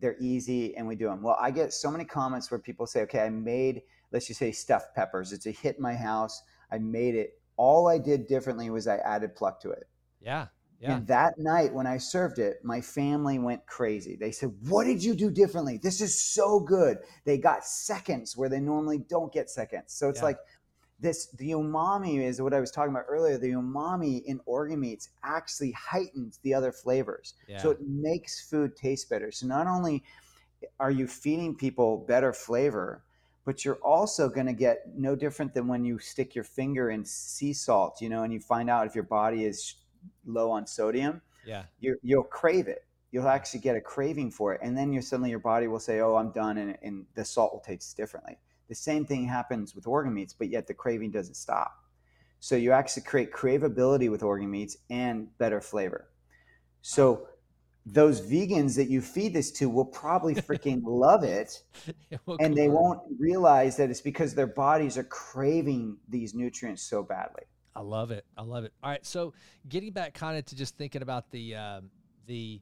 They're 0.00 0.16
easy, 0.20 0.76
and 0.76 0.86
we 0.86 0.96
do 0.96 1.06
them. 1.06 1.22
Well, 1.22 1.36
I 1.40 1.50
get 1.50 1.72
so 1.72 1.90
many 1.90 2.04
comments 2.04 2.50
where 2.50 2.58
people 2.58 2.86
say, 2.86 3.02
"Okay, 3.02 3.20
I 3.20 3.30
made 3.30 3.82
let's 4.12 4.26
just 4.26 4.40
say 4.40 4.52
stuffed 4.52 4.94
peppers. 4.94 5.32
It's 5.32 5.46
a 5.46 5.50
hit 5.50 5.76
in 5.76 5.82
my 5.82 5.94
house. 5.94 6.42
I 6.70 6.78
made 6.78 7.14
it 7.14 7.38
all 7.56 7.88
I 7.88 7.98
did 7.98 8.26
differently 8.26 8.70
was 8.70 8.86
I 8.86 8.96
added 8.98 9.34
pluck 9.34 9.60
to 9.62 9.70
it. 9.70 9.88
Yeah. 10.20 10.46
Yeah. 10.80 10.96
And 10.96 11.06
that 11.08 11.38
night 11.38 11.74
when 11.74 11.86
I 11.86 11.98
served 11.98 12.38
it, 12.38 12.64
my 12.64 12.80
family 12.80 13.38
went 13.38 13.66
crazy. 13.66 14.16
They 14.16 14.30
said, 14.30 14.52
What 14.68 14.84
did 14.84 15.02
you 15.02 15.14
do 15.14 15.30
differently? 15.30 15.78
This 15.82 16.00
is 16.00 16.20
so 16.20 16.60
good. 16.60 16.98
They 17.24 17.36
got 17.36 17.64
seconds 17.64 18.36
where 18.36 18.48
they 18.48 18.60
normally 18.60 18.98
don't 18.98 19.32
get 19.32 19.50
seconds. 19.50 19.92
So 19.92 20.08
it's 20.08 20.20
yeah. 20.20 20.26
like 20.26 20.38
this 21.00 21.26
the 21.38 21.50
umami 21.52 22.22
is 22.22 22.40
what 22.40 22.54
I 22.54 22.60
was 22.60 22.70
talking 22.70 22.92
about 22.92 23.06
earlier. 23.08 23.38
The 23.38 23.52
umami 23.52 24.22
in 24.24 24.40
organ 24.46 24.80
meats 24.80 25.10
actually 25.24 25.72
heightens 25.72 26.38
the 26.42 26.54
other 26.54 26.72
flavors. 26.72 27.34
Yeah. 27.48 27.58
So 27.58 27.70
it 27.70 27.78
makes 27.80 28.48
food 28.48 28.76
taste 28.76 29.10
better. 29.10 29.32
So 29.32 29.46
not 29.46 29.66
only 29.66 30.04
are 30.80 30.90
you 30.90 31.06
feeding 31.06 31.54
people 31.54 32.04
better 32.08 32.32
flavor, 32.32 33.02
but 33.44 33.64
you're 33.64 33.76
also 33.76 34.28
going 34.28 34.46
to 34.46 34.52
get 34.52 34.82
no 34.96 35.16
different 35.16 35.54
than 35.54 35.68
when 35.68 35.84
you 35.84 35.98
stick 35.98 36.34
your 36.34 36.44
finger 36.44 36.90
in 36.90 37.04
sea 37.04 37.52
salt, 37.52 38.00
you 38.00 38.08
know, 38.08 38.22
and 38.22 38.32
you 38.32 38.40
find 38.40 38.68
out 38.68 38.86
if 38.86 38.94
your 38.94 39.04
body 39.04 39.44
is 39.44 39.76
low 40.24 40.50
on 40.50 40.66
sodium. 40.66 41.20
Yeah. 41.46 41.64
You 41.80 41.98
you'll 42.02 42.24
crave 42.24 42.68
it. 42.68 42.84
You'll 43.10 43.28
actually 43.28 43.60
get 43.60 43.76
a 43.76 43.80
craving 43.80 44.30
for 44.30 44.52
it, 44.54 44.60
and 44.62 44.76
then 44.76 44.92
you 44.92 45.00
suddenly 45.00 45.30
your 45.30 45.38
body 45.38 45.66
will 45.66 45.80
say, 45.80 46.00
"Oh, 46.00 46.16
I'm 46.16 46.30
done," 46.30 46.58
and, 46.58 46.76
and 46.82 47.06
the 47.14 47.24
salt 47.24 47.52
will 47.52 47.60
taste 47.60 47.96
differently. 47.96 48.38
The 48.68 48.74
same 48.74 49.06
thing 49.06 49.26
happens 49.26 49.74
with 49.74 49.86
organ 49.86 50.12
meats, 50.12 50.34
but 50.34 50.50
yet 50.50 50.66
the 50.66 50.74
craving 50.74 51.10
doesn't 51.10 51.36
stop. 51.36 51.72
So 52.40 52.54
you 52.54 52.72
actually 52.72 53.04
create 53.04 53.32
craveability 53.32 54.10
with 54.10 54.22
organ 54.22 54.50
meats 54.50 54.76
and 54.90 55.36
better 55.38 55.60
flavor. 55.60 56.10
So 56.82 57.28
those 57.92 58.20
vegans 58.20 58.76
that 58.76 58.88
you 58.88 59.00
feed 59.00 59.32
this 59.32 59.50
to 59.52 59.68
will 59.68 59.84
probably 59.84 60.34
freaking 60.48 60.82
love 60.84 61.24
it 61.24 61.62
and 62.38 62.54
they 62.56 62.68
won't 62.68 63.00
realize 63.18 63.76
that 63.76 63.90
it's 63.90 64.00
because 64.00 64.34
their 64.34 64.46
bodies 64.46 64.98
are 64.98 65.04
craving 65.04 65.96
these 66.08 66.34
nutrients 66.34 66.82
so 66.82 67.02
badly 67.02 67.44
i 67.78 67.82
love 67.82 68.10
it 68.10 68.24
i 68.36 68.42
love 68.42 68.64
it 68.64 68.72
all 68.82 68.90
right 68.90 69.06
so 69.06 69.32
getting 69.68 69.92
back 69.92 70.12
kind 70.14 70.36
of 70.36 70.44
to 70.44 70.56
just 70.56 70.76
thinking 70.76 71.02
about 71.02 71.30
the 71.30 71.54
um, 71.54 71.90
the 72.26 72.60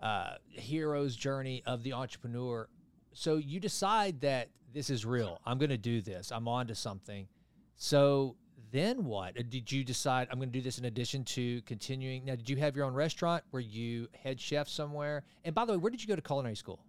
uh, 0.00 0.34
hero's 0.50 1.16
journey 1.16 1.62
of 1.66 1.82
the 1.82 1.92
entrepreneur 1.92 2.68
so 3.12 3.36
you 3.36 3.58
decide 3.58 4.20
that 4.20 4.48
this 4.72 4.90
is 4.90 5.04
real 5.04 5.40
i'm 5.46 5.58
going 5.58 5.70
to 5.70 5.78
do 5.78 6.00
this 6.00 6.30
i'm 6.30 6.46
on 6.46 6.66
to 6.66 6.74
something 6.74 7.26
so 7.76 8.36
then 8.70 9.04
what? 9.04 9.38
Uh, 9.38 9.42
did 9.48 9.70
you 9.70 9.84
decide 9.84 10.28
I'm 10.30 10.38
going 10.38 10.50
to 10.50 10.58
do 10.58 10.62
this 10.62 10.78
in 10.78 10.84
addition 10.84 11.24
to 11.24 11.62
continuing? 11.62 12.24
Now, 12.24 12.34
did 12.34 12.50
you 12.50 12.56
have 12.56 12.76
your 12.76 12.84
own 12.84 12.94
restaurant? 12.94 13.44
Were 13.50 13.60
you 13.60 14.08
head 14.22 14.40
chef 14.40 14.68
somewhere? 14.68 15.22
And 15.44 15.54
by 15.54 15.64
the 15.64 15.72
way, 15.72 15.78
where 15.78 15.90
did 15.90 16.02
you 16.02 16.08
go 16.08 16.16
to 16.16 16.22
culinary 16.22 16.56
school? 16.56 16.80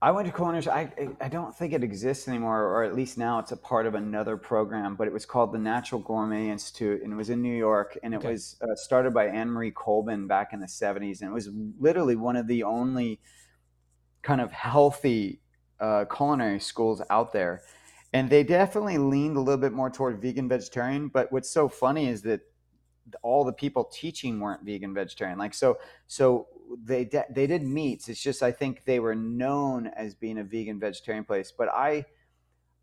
I 0.00 0.12
went 0.12 0.26
to 0.28 0.32
culinary. 0.32 0.68
I 0.68 1.10
I 1.20 1.28
don't 1.28 1.54
think 1.54 1.72
it 1.72 1.82
exists 1.82 2.28
anymore, 2.28 2.62
or 2.62 2.84
at 2.84 2.94
least 2.94 3.18
now 3.18 3.40
it's 3.40 3.50
a 3.50 3.56
part 3.56 3.86
of 3.86 3.94
another 3.94 4.36
program. 4.36 4.94
But 4.94 5.08
it 5.08 5.12
was 5.12 5.26
called 5.26 5.52
the 5.52 5.58
Natural 5.58 6.00
Gourmet 6.00 6.50
Institute, 6.50 7.02
and 7.02 7.12
it 7.12 7.16
was 7.16 7.30
in 7.30 7.42
New 7.42 7.56
York, 7.56 7.98
and 8.02 8.14
it 8.14 8.18
okay. 8.18 8.30
was 8.30 8.56
uh, 8.62 8.76
started 8.76 9.12
by 9.12 9.26
Anne 9.26 9.50
Marie 9.50 9.72
Colbin 9.72 10.28
back 10.28 10.52
in 10.52 10.60
the 10.60 10.66
'70s, 10.66 11.20
and 11.20 11.30
it 11.30 11.34
was 11.34 11.48
literally 11.80 12.14
one 12.14 12.36
of 12.36 12.46
the 12.46 12.62
only 12.62 13.18
kind 14.22 14.40
of 14.40 14.52
healthy 14.52 15.40
uh, 15.80 16.04
culinary 16.04 16.60
schools 16.60 17.02
out 17.10 17.32
there 17.32 17.62
and 18.12 18.30
they 18.30 18.42
definitely 18.42 18.98
leaned 18.98 19.36
a 19.36 19.40
little 19.40 19.60
bit 19.60 19.72
more 19.72 19.90
toward 19.90 20.20
vegan 20.20 20.48
vegetarian 20.48 21.08
but 21.08 21.30
what's 21.30 21.50
so 21.50 21.68
funny 21.68 22.08
is 22.08 22.22
that 22.22 22.40
all 23.22 23.44
the 23.44 23.52
people 23.52 23.84
teaching 23.84 24.40
weren't 24.40 24.64
vegan 24.64 24.92
vegetarian 24.92 25.38
like 25.38 25.54
so 25.54 25.78
so 26.06 26.46
they 26.84 27.04
de- 27.04 27.26
they 27.30 27.46
did 27.46 27.62
meats 27.62 28.08
it's 28.08 28.22
just 28.22 28.42
i 28.42 28.50
think 28.50 28.84
they 28.84 29.00
were 29.00 29.14
known 29.14 29.86
as 29.96 30.14
being 30.14 30.38
a 30.38 30.44
vegan 30.44 30.78
vegetarian 30.78 31.24
place 31.24 31.52
but 31.56 31.68
i 31.68 32.04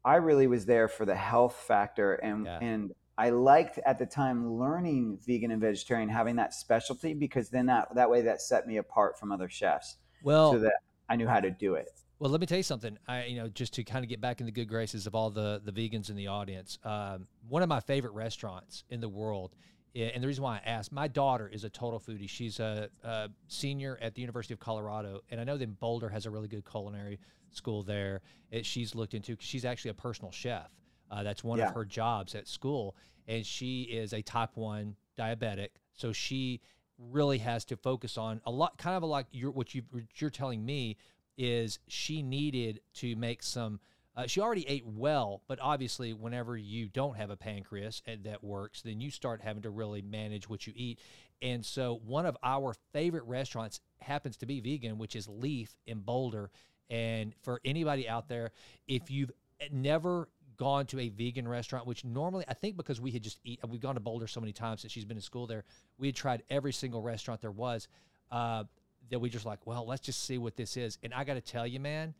i 0.03 0.15
really 0.15 0.47
was 0.47 0.65
there 0.65 0.87
for 0.87 1.05
the 1.05 1.15
health 1.15 1.55
factor 1.55 2.15
and 2.15 2.45
yeah. 2.45 2.59
and 2.61 2.91
i 3.17 3.29
liked 3.29 3.79
at 3.85 3.99
the 3.99 4.05
time 4.05 4.53
learning 4.53 5.17
vegan 5.25 5.51
and 5.51 5.61
vegetarian 5.61 6.09
having 6.09 6.35
that 6.35 6.53
specialty 6.53 7.13
because 7.13 7.49
then 7.49 7.65
that 7.65 7.87
that 7.95 8.09
way 8.09 8.21
that 8.21 8.41
set 8.41 8.67
me 8.67 8.77
apart 8.77 9.19
from 9.19 9.31
other 9.31 9.49
chefs 9.49 9.97
well 10.23 10.53
so 10.53 10.59
that 10.59 10.73
i 11.09 11.15
knew 11.15 11.27
how 11.27 11.39
to 11.39 11.51
do 11.51 11.75
it 11.75 11.89
well, 12.17 12.31
let 12.31 12.39
me 12.39 12.47
tell 12.47 12.57
you 12.57 12.63
something. 12.63 12.97
I, 13.07 13.25
you 13.25 13.35
know, 13.35 13.49
just 13.49 13.73
to 13.73 13.83
kind 13.83 14.03
of 14.05 14.09
get 14.09 14.21
back 14.21 14.39
in 14.39 14.45
the 14.45 14.51
good 14.51 14.69
graces 14.69 15.05
of 15.05 15.15
all 15.15 15.29
the 15.29 15.61
the 15.63 15.71
vegans 15.73 16.09
in 16.09 16.15
the 16.15 16.27
audience. 16.27 16.79
Um, 16.83 17.27
one 17.49 17.61
of 17.61 17.67
my 17.67 17.81
favorite 17.81 18.13
restaurants 18.13 18.85
in 18.89 19.01
the 19.01 19.09
world, 19.09 19.53
and 19.95 20.21
the 20.21 20.27
reason 20.27 20.43
why 20.43 20.57
I 20.57 20.69
asked, 20.69 20.91
my 20.91 21.07
daughter 21.07 21.47
is 21.47 21.63
a 21.63 21.69
total 21.69 21.99
foodie. 21.99 22.29
She's 22.29 22.59
a, 22.59 22.89
a 23.03 23.29
senior 23.47 23.97
at 24.01 24.13
the 24.13 24.21
University 24.21 24.53
of 24.53 24.59
Colorado, 24.59 25.21
and 25.29 25.39
I 25.39 25.45
know 25.45 25.57
that 25.57 25.79
Boulder 25.79 26.09
has 26.09 26.25
a 26.25 26.29
really 26.29 26.49
good 26.49 26.69
culinary 26.69 27.19
school 27.51 27.81
there. 27.81 28.21
It, 28.51 28.65
she's 28.65 28.93
looked 28.93 29.13
into 29.13 29.31
because 29.33 29.47
she's 29.47 29.63
actually 29.63 29.91
a 29.91 29.95
personal 29.95 30.31
chef. 30.31 30.69
Uh, 31.09 31.23
that's 31.23 31.43
one 31.43 31.59
yeah. 31.59 31.69
of 31.69 31.75
her 31.75 31.85
jobs 31.85 32.35
at 32.35 32.47
school, 32.47 32.95
and 33.27 33.45
she 33.45 33.83
is 33.83 34.13
a 34.13 34.21
type 34.21 34.51
one 34.55 34.95
diabetic. 35.17 35.69
So 35.93 36.11
she 36.11 36.59
really 36.97 37.37
has 37.37 37.63
to 37.65 37.77
focus 37.77 38.17
on 38.17 38.41
a 38.45 38.51
lot, 38.51 38.77
kind 38.77 38.97
of 38.97 39.03
like 39.03 39.27
you're, 39.31 39.51
what 39.51 39.73
you 39.73 39.83
you're 40.15 40.29
telling 40.29 40.65
me 40.65 40.97
is 41.37 41.79
she 41.87 42.21
needed 42.21 42.81
to 42.95 43.15
make 43.15 43.43
some. 43.43 43.79
Uh, 44.15 44.25
she 44.27 44.39
already 44.39 44.65
ate 44.67 44.85
well, 44.85 45.41
but 45.47 45.59
obviously, 45.61 46.13
whenever 46.13 46.55
you 46.55 46.87
don't 46.87 47.17
have 47.17 47.29
a 47.29 47.35
pancreas 47.35 48.01
that 48.23 48.43
works, 48.43 48.81
then 48.81 49.01
you 49.01 49.11
start 49.11 49.41
having 49.41 49.63
to 49.63 49.69
really 49.69 50.01
manage 50.01 50.47
what 50.49 50.65
you 50.65 50.73
eat. 50.75 50.99
And 51.41 51.65
so, 51.65 51.99
one 52.05 52.25
of 52.25 52.37
our 52.41 52.73
favorite 52.93 53.25
restaurants 53.25 53.81
happens 53.99 54.37
to 54.37 54.45
be 54.45 54.61
vegan, 54.61 54.97
which 54.97 55.15
is 55.15 55.27
Leaf 55.27 55.75
in 55.85 55.99
Boulder. 55.99 56.49
And 56.89 57.33
for 57.41 57.59
anybody 57.65 58.07
out 58.07 58.29
there, 58.29 58.51
if 58.87 59.11
you've 59.11 59.31
never 59.71 60.29
gone 60.57 60.85
to 60.85 60.99
a 60.99 61.09
vegan 61.09 61.47
restaurant, 61.47 61.85
which 61.85 62.05
normally 62.05 62.45
I 62.47 62.53
think 62.53 62.77
because 62.77 63.01
we 63.01 63.11
had 63.11 63.23
just 63.23 63.39
eat, 63.43 63.59
we've 63.67 63.81
gone 63.81 63.95
to 63.95 64.01
Boulder 64.01 64.27
so 64.27 64.39
many 64.39 64.53
times 64.53 64.81
since 64.81 64.93
she's 64.93 65.03
been 65.03 65.17
in 65.17 65.21
school 65.21 65.45
there, 65.45 65.65
we 65.97 66.07
had 66.07 66.15
tried 66.15 66.43
every 66.49 66.71
single 66.71 67.01
restaurant 67.01 67.41
there 67.41 67.51
was. 67.51 67.87
Uh, 68.31 68.63
that 69.09 69.19
we 69.19 69.29
just 69.29 69.45
like, 69.45 69.59
well, 69.65 69.85
let's 69.85 70.01
just 70.01 70.23
see 70.23 70.37
what 70.37 70.55
this 70.55 70.77
is. 70.77 70.97
And 71.03 71.13
I 71.13 71.23
got 71.23 71.35
to 71.35 71.41
tell 71.41 71.67
you, 71.67 71.79
man, 71.79 72.15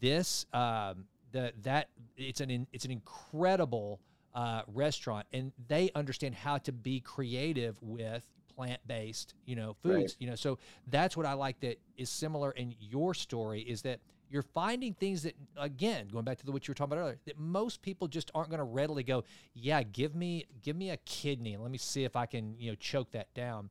this 0.00 0.46
um, 0.52 1.04
the 1.36 1.52
that 1.62 1.90
it's 2.16 2.40
an 2.40 2.66
it's 2.72 2.84
an 2.84 2.90
incredible 2.90 4.00
uh, 4.34 4.62
restaurant, 4.68 5.26
and 5.32 5.52
they 5.68 5.90
understand 5.94 6.34
how 6.34 6.58
to 6.58 6.72
be 6.72 7.00
creative 7.00 7.78
with 7.82 8.24
plant 8.54 8.80
based, 8.86 9.34
you 9.44 9.54
know, 9.54 9.76
foods. 9.82 9.96
Right. 9.96 10.16
You 10.18 10.28
know, 10.28 10.34
so 10.34 10.58
that's 10.86 11.16
what 11.16 11.26
I 11.26 11.34
like 11.34 11.60
that 11.60 11.78
is 11.96 12.08
similar 12.08 12.52
in 12.52 12.74
your 12.80 13.12
story 13.12 13.60
is 13.60 13.82
that 13.82 14.00
you're 14.30 14.42
finding 14.42 14.94
things 14.94 15.22
that 15.22 15.34
again 15.56 16.08
going 16.08 16.24
back 16.24 16.38
to 16.38 16.46
the, 16.46 16.52
what 16.52 16.66
you 16.66 16.72
were 16.72 16.74
talking 16.74 16.92
about 16.92 17.02
earlier 17.02 17.18
that 17.26 17.38
most 17.38 17.80
people 17.80 18.08
just 18.08 18.30
aren't 18.34 18.50
going 18.50 18.58
to 18.58 18.64
readily 18.64 19.04
go 19.04 19.22
yeah 19.54 19.84
give 19.84 20.16
me 20.16 20.44
give 20.62 20.74
me 20.74 20.90
a 20.90 20.96
kidney 21.04 21.54
and 21.54 21.62
let 21.62 21.70
me 21.70 21.78
see 21.78 22.02
if 22.02 22.16
i 22.16 22.26
can 22.26 22.56
you 22.58 22.68
know 22.68 22.74
choke 22.74 23.08
that 23.12 23.32
down 23.34 23.70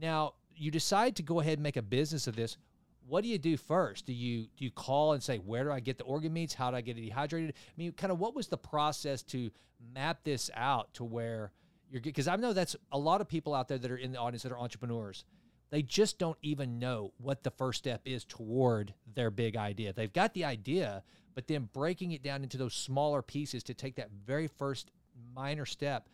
now 0.00 0.34
you 0.56 0.72
decide 0.72 1.14
to 1.14 1.22
go 1.22 1.38
ahead 1.38 1.52
and 1.52 1.62
make 1.62 1.76
a 1.76 1.82
business 1.82 2.26
of 2.26 2.34
this 2.34 2.56
what 3.06 3.22
do 3.22 3.28
you 3.28 3.38
do 3.38 3.56
first? 3.56 4.06
Do 4.06 4.12
you 4.12 4.46
do 4.56 4.64
you 4.64 4.70
call 4.70 5.12
and 5.12 5.22
say 5.22 5.38
where 5.38 5.64
do 5.64 5.72
I 5.72 5.80
get 5.80 5.98
the 5.98 6.04
organ 6.04 6.32
meats? 6.32 6.54
How 6.54 6.70
do 6.70 6.76
I 6.76 6.80
get 6.80 6.96
it 6.96 7.02
dehydrated? 7.02 7.54
I 7.56 7.72
mean, 7.76 7.92
kind 7.92 8.12
of 8.12 8.18
what 8.18 8.34
was 8.34 8.48
the 8.48 8.56
process 8.56 9.22
to 9.24 9.50
map 9.94 10.20
this 10.24 10.50
out 10.54 10.92
to 10.94 11.04
where 11.04 11.52
you're 11.90 12.00
because 12.00 12.28
I 12.28 12.36
know 12.36 12.52
that's 12.52 12.76
a 12.90 12.98
lot 12.98 13.20
of 13.20 13.28
people 13.28 13.54
out 13.54 13.68
there 13.68 13.78
that 13.78 13.90
are 13.90 13.96
in 13.96 14.12
the 14.12 14.18
audience 14.18 14.42
that 14.44 14.52
are 14.52 14.58
entrepreneurs. 14.58 15.24
They 15.70 15.82
just 15.82 16.18
don't 16.18 16.36
even 16.42 16.78
know 16.78 17.12
what 17.16 17.42
the 17.42 17.50
first 17.50 17.78
step 17.78 18.02
is 18.04 18.26
toward 18.26 18.92
their 19.14 19.30
big 19.30 19.56
idea. 19.56 19.94
They've 19.94 20.12
got 20.12 20.34
the 20.34 20.44
idea, 20.44 21.02
but 21.34 21.48
then 21.48 21.70
breaking 21.72 22.12
it 22.12 22.22
down 22.22 22.42
into 22.42 22.58
those 22.58 22.74
smaller 22.74 23.22
pieces 23.22 23.62
to 23.64 23.74
take 23.74 23.96
that 23.96 24.10
very 24.26 24.48
first 24.48 24.90
minor 25.34 25.64
step 25.64 26.10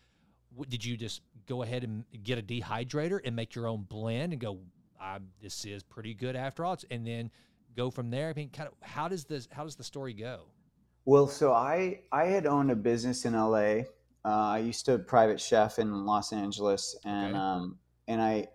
did 0.68 0.84
you 0.84 0.96
just 0.96 1.22
go 1.46 1.62
ahead 1.62 1.84
and 1.84 2.04
get 2.22 2.38
a 2.38 2.42
dehydrator 2.42 3.20
and 3.24 3.34
make 3.36 3.54
your 3.54 3.66
own 3.66 3.82
blend 3.82 4.32
and 4.32 4.40
go, 4.40 4.58
this 5.40 5.64
is 5.64 5.82
pretty 5.82 6.14
good 6.14 6.36
after 6.36 6.64
all, 6.64 6.76
and 6.90 7.06
then 7.06 7.30
go 7.76 7.90
from 7.90 8.10
there? 8.10 8.30
I 8.30 8.32
mean, 8.32 8.50
kind 8.50 8.68
of 8.68 8.74
how 8.80 9.08
does 9.08 9.24
this 9.24 9.48
how 9.52 9.64
does 9.64 9.76
the 9.76 9.84
story 9.84 10.12
go? 10.12 10.46
Well, 11.04 11.26
so 11.26 11.52
I 11.52 12.00
I 12.12 12.24
had 12.24 12.46
owned 12.46 12.70
a 12.70 12.76
business 12.76 13.24
in 13.24 13.32
LA. 13.32 13.84
Uh, 14.24 14.52
I 14.54 14.58
used 14.58 14.84
to 14.86 14.98
private 14.98 15.40
chef 15.40 15.78
in 15.78 16.04
Los 16.04 16.32
Angeles, 16.32 16.96
and 17.04 17.34
okay. 17.34 17.38
um, 17.38 17.78
and 18.08 18.20
I 18.20 18.48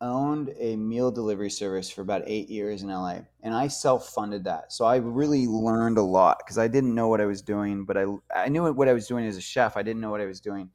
owned 0.00 0.52
a 0.58 0.76
meal 0.76 1.10
delivery 1.10 1.48
service 1.48 1.88
for 1.88 2.02
about 2.02 2.22
eight 2.26 2.48
years 2.50 2.82
in 2.82 2.88
LA, 2.88 3.20
and 3.42 3.54
I 3.54 3.68
self 3.68 4.08
funded 4.08 4.44
that. 4.44 4.72
So 4.72 4.84
I 4.84 4.96
really 4.96 5.46
learned 5.46 5.98
a 5.98 6.02
lot 6.02 6.38
because 6.38 6.58
I 6.58 6.68
didn't 6.68 6.94
know 6.94 7.08
what 7.08 7.20
I 7.20 7.26
was 7.26 7.42
doing, 7.42 7.84
but 7.84 7.96
I 7.96 8.06
I 8.34 8.48
knew 8.48 8.72
what 8.72 8.88
I 8.88 8.92
was 8.92 9.06
doing 9.06 9.26
as 9.26 9.36
a 9.36 9.40
chef. 9.40 9.76
I 9.76 9.82
didn't 9.82 10.00
know 10.00 10.10
what 10.10 10.20
I 10.20 10.26
was 10.26 10.40
doing 10.40 10.70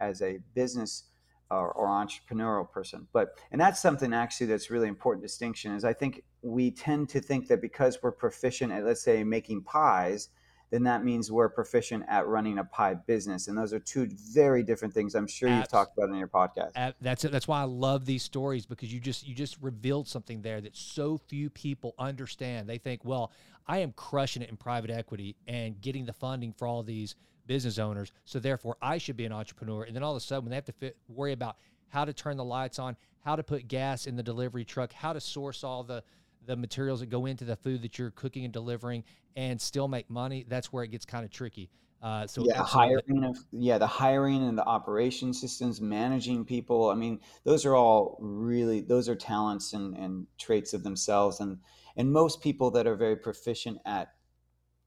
as 0.00 0.22
a 0.22 0.38
business 0.54 1.09
or, 1.50 1.72
or, 1.72 1.88
entrepreneurial 1.88 2.70
person. 2.70 3.06
But 3.12 3.38
and 3.50 3.60
that's 3.60 3.80
something 3.80 4.12
actually 4.12 4.46
that's 4.46 4.70
really 4.70 4.88
important 4.88 5.22
distinction 5.22 5.74
is 5.74 5.84
i 5.84 5.92
think 5.92 6.22
we 6.42 6.70
tend 6.70 7.08
to 7.10 7.20
think 7.20 7.48
that 7.48 7.60
because 7.60 7.98
we're 8.02 8.12
proficient 8.12 8.72
at 8.72 8.84
let's 8.84 9.02
say 9.02 9.24
making 9.24 9.62
pies 9.62 10.28
then 10.70 10.84
that 10.84 11.04
means 11.04 11.32
we're 11.32 11.48
proficient 11.48 12.04
at 12.08 12.28
running 12.28 12.58
a 12.58 12.64
pie 12.64 12.94
business. 12.94 13.48
And 13.48 13.58
those 13.58 13.72
are 13.72 13.80
two 13.80 14.08
very 14.32 14.62
different 14.62 14.94
things 14.94 15.14
i'm 15.14 15.26
sure 15.26 15.48
you've 15.48 15.68
talked 15.68 15.96
about 15.98 16.10
in 16.10 16.16
your 16.16 16.28
podcast. 16.28 16.94
that's 17.00 17.24
it 17.24 17.32
that's 17.32 17.48
why 17.48 17.60
i 17.60 17.64
love 17.64 18.04
these 18.06 18.22
stories 18.22 18.66
because 18.66 18.92
you 18.92 19.00
just 19.00 19.26
you 19.26 19.34
just 19.34 19.58
revealed 19.60 20.06
something 20.08 20.42
there 20.42 20.60
that 20.60 20.76
so 20.76 21.18
few 21.28 21.50
people 21.50 21.94
understand. 21.98 22.68
They 22.68 22.78
think 22.78 23.04
well 23.04 23.32
i 23.66 23.78
am 23.78 23.92
crushing 23.92 24.42
it 24.42 24.48
in 24.48 24.56
private 24.56 24.90
equity 24.90 25.36
and 25.46 25.80
getting 25.80 26.06
the 26.06 26.12
funding 26.12 26.52
for 26.52 26.66
all 26.66 26.82
these 26.82 27.16
business 27.50 27.80
owners. 27.80 28.12
So 28.26 28.38
therefore, 28.38 28.76
I 28.80 28.98
should 28.98 29.16
be 29.16 29.24
an 29.24 29.32
entrepreneur. 29.32 29.82
And 29.82 29.96
then 29.96 30.04
all 30.04 30.12
of 30.12 30.16
a 30.16 30.20
sudden, 30.20 30.44
when 30.44 30.50
they 30.50 30.56
have 30.56 30.66
to 30.66 30.72
fit, 30.72 30.96
worry 31.08 31.32
about 31.32 31.56
how 31.88 32.04
to 32.04 32.12
turn 32.12 32.36
the 32.36 32.44
lights 32.44 32.78
on, 32.78 32.96
how 33.24 33.34
to 33.34 33.42
put 33.42 33.66
gas 33.66 34.06
in 34.06 34.14
the 34.14 34.22
delivery 34.22 34.64
truck, 34.64 34.92
how 34.92 35.12
to 35.12 35.20
source 35.20 35.64
all 35.64 35.82
the 35.82 36.04
the 36.46 36.54
materials 36.54 37.00
that 37.00 37.10
go 37.10 37.26
into 37.26 37.44
the 37.44 37.56
food 37.56 37.82
that 37.82 37.98
you're 37.98 38.12
cooking 38.12 38.44
and 38.44 38.52
delivering, 38.52 39.02
and 39.34 39.60
still 39.60 39.88
make 39.88 40.08
money, 40.08 40.46
that's 40.48 40.72
where 40.72 40.84
it 40.84 40.92
gets 40.92 41.04
kind 41.04 41.24
of 41.24 41.30
tricky. 41.32 41.68
Uh, 42.00 42.24
so 42.24 42.44
yeah, 42.46 42.62
hiring 42.62 43.24
of 43.24 43.36
yeah, 43.50 43.78
the 43.78 43.86
hiring 43.86 44.44
and 44.48 44.56
the 44.56 44.64
operation 44.64 45.34
systems, 45.34 45.80
managing 45.80 46.44
people. 46.44 46.88
I 46.88 46.94
mean, 46.94 47.18
those 47.42 47.66
are 47.66 47.74
all 47.74 48.16
really 48.20 48.80
those 48.80 49.08
are 49.08 49.16
talents 49.16 49.72
and, 49.72 49.96
and 49.96 50.28
traits 50.38 50.72
of 50.72 50.84
themselves. 50.84 51.40
And 51.40 51.58
and 51.96 52.12
most 52.12 52.40
people 52.40 52.70
that 52.70 52.86
are 52.86 52.94
very 52.94 53.16
proficient 53.16 53.78
at 53.84 54.12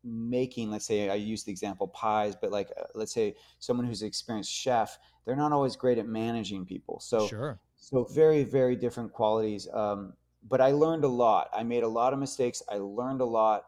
making 0.04 0.70
let's 0.70 0.86
say 0.86 1.10
i 1.10 1.16
use 1.16 1.44
the 1.44 1.52
example 1.52 1.88
pies 1.88 2.36
but 2.36 2.52
like 2.52 2.70
uh, 2.80 2.84
let's 2.94 3.14
say 3.14 3.36
someone 3.60 3.86
who's 3.86 4.02
an 4.02 4.08
experienced 4.08 4.52
chef 4.52 5.00
they're 5.26 5.36
not 5.36 5.52
always 5.52 5.76
great 5.76 5.98
at 5.98 6.08
managing 6.08 6.66
people 6.66 7.00
so 7.00 7.28
sure 7.28 7.60
So 7.84 8.06
very, 8.06 8.46
very 8.46 8.78
different 8.78 9.12
qualities. 9.12 9.68
Um, 9.74 10.14
but 10.48 10.62
I 10.62 10.72
learned 10.72 11.04
a 11.04 11.10
lot. 11.10 11.50
I 11.54 11.64
made 11.64 11.84
a 11.84 11.88
lot 11.88 12.14
of 12.14 12.20
mistakes. 12.20 12.64
I 12.72 12.78
learned 12.78 13.20
a 13.20 13.26
lot. 13.26 13.66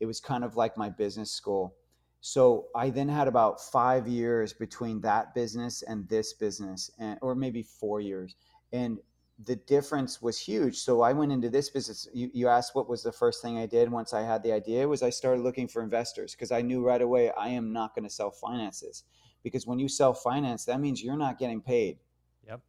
It 0.00 0.06
was 0.06 0.20
kind 0.20 0.42
of 0.42 0.56
like 0.56 0.78
my 0.78 0.88
business 0.88 1.30
school. 1.30 1.74
So 2.22 2.68
I 2.74 2.88
then 2.88 3.08
had 3.10 3.28
about 3.28 3.60
five 3.60 4.08
years 4.08 4.54
between 4.54 5.02
that 5.02 5.34
business 5.34 5.82
and 5.82 6.08
this 6.08 6.32
business, 6.32 6.90
and, 6.98 7.18
or 7.20 7.34
maybe 7.34 7.62
four 7.62 8.00
years. 8.00 8.36
And 8.72 8.98
the 9.44 9.56
difference 9.56 10.20
was 10.20 10.38
huge. 10.38 10.78
So 10.78 11.02
I 11.02 11.12
went 11.12 11.30
into 11.30 11.48
this 11.48 11.70
business. 11.70 12.08
You, 12.12 12.30
you 12.32 12.48
asked 12.48 12.74
what 12.74 12.88
was 12.88 13.02
the 13.02 13.12
first 13.12 13.40
thing 13.40 13.56
I 13.56 13.66
did 13.66 13.90
once 13.90 14.12
I 14.12 14.22
had 14.22 14.42
the 14.42 14.52
idea 14.52 14.88
was 14.88 15.02
I 15.02 15.10
started 15.10 15.42
looking 15.42 15.68
for 15.68 15.82
investors 15.82 16.34
because 16.34 16.50
I 16.50 16.60
knew 16.60 16.84
right 16.84 17.00
away 17.00 17.30
I 17.30 17.48
am 17.48 17.72
not 17.72 17.94
going 17.94 18.04
to 18.04 18.10
self 18.10 18.38
finance 18.38 18.80
this 18.80 19.04
because 19.44 19.66
when 19.66 19.78
you 19.78 19.88
self 19.88 20.22
finance, 20.22 20.64
that 20.64 20.80
means 20.80 21.02
you're 21.02 21.16
not 21.16 21.38
getting 21.38 21.60
paid. 21.60 21.98
Yep. 22.46 22.60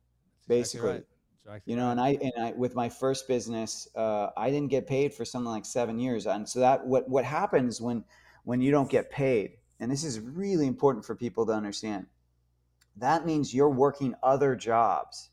Basically. 0.48 0.90
Exactly 0.90 0.92
right. 0.92 1.06
Exactly 1.46 1.72
you 1.72 1.80
know, 1.80 1.86
right. 1.88 1.92
and 1.92 2.02
I 2.02 2.10
and 2.22 2.46
I 2.46 2.52
with 2.52 2.76
my 2.76 2.90
first 2.90 3.28
business, 3.28 3.88
uh, 3.96 4.28
I 4.38 4.52
didn't 4.52 4.70
get 4.70 4.86
paid 4.86 5.14
for 5.14 5.26
something 5.26 5.50
like 5.50 5.66
seven 5.66 5.98
years, 5.98 6.28
and 6.28 6.48
so 6.48 6.60
that 6.60 6.86
what 6.86 7.10
what 7.10 7.26
happens 7.26 7.82
when 7.82 8.04
when 8.44 8.62
you 8.62 8.70
don't 8.70 8.90
get 8.90 9.10
paid, 9.10 9.54
and 9.80 9.90
this 9.90 10.04
is 10.04 10.20
really 10.20 10.68
important 10.68 11.06
for 11.06 11.16
people 11.16 11.48
to 11.48 11.54
understand. 11.54 12.06
That 12.98 13.26
means 13.26 13.54
you're 13.54 13.70
working 13.70 14.14
other 14.22 14.56
jobs 14.56 15.30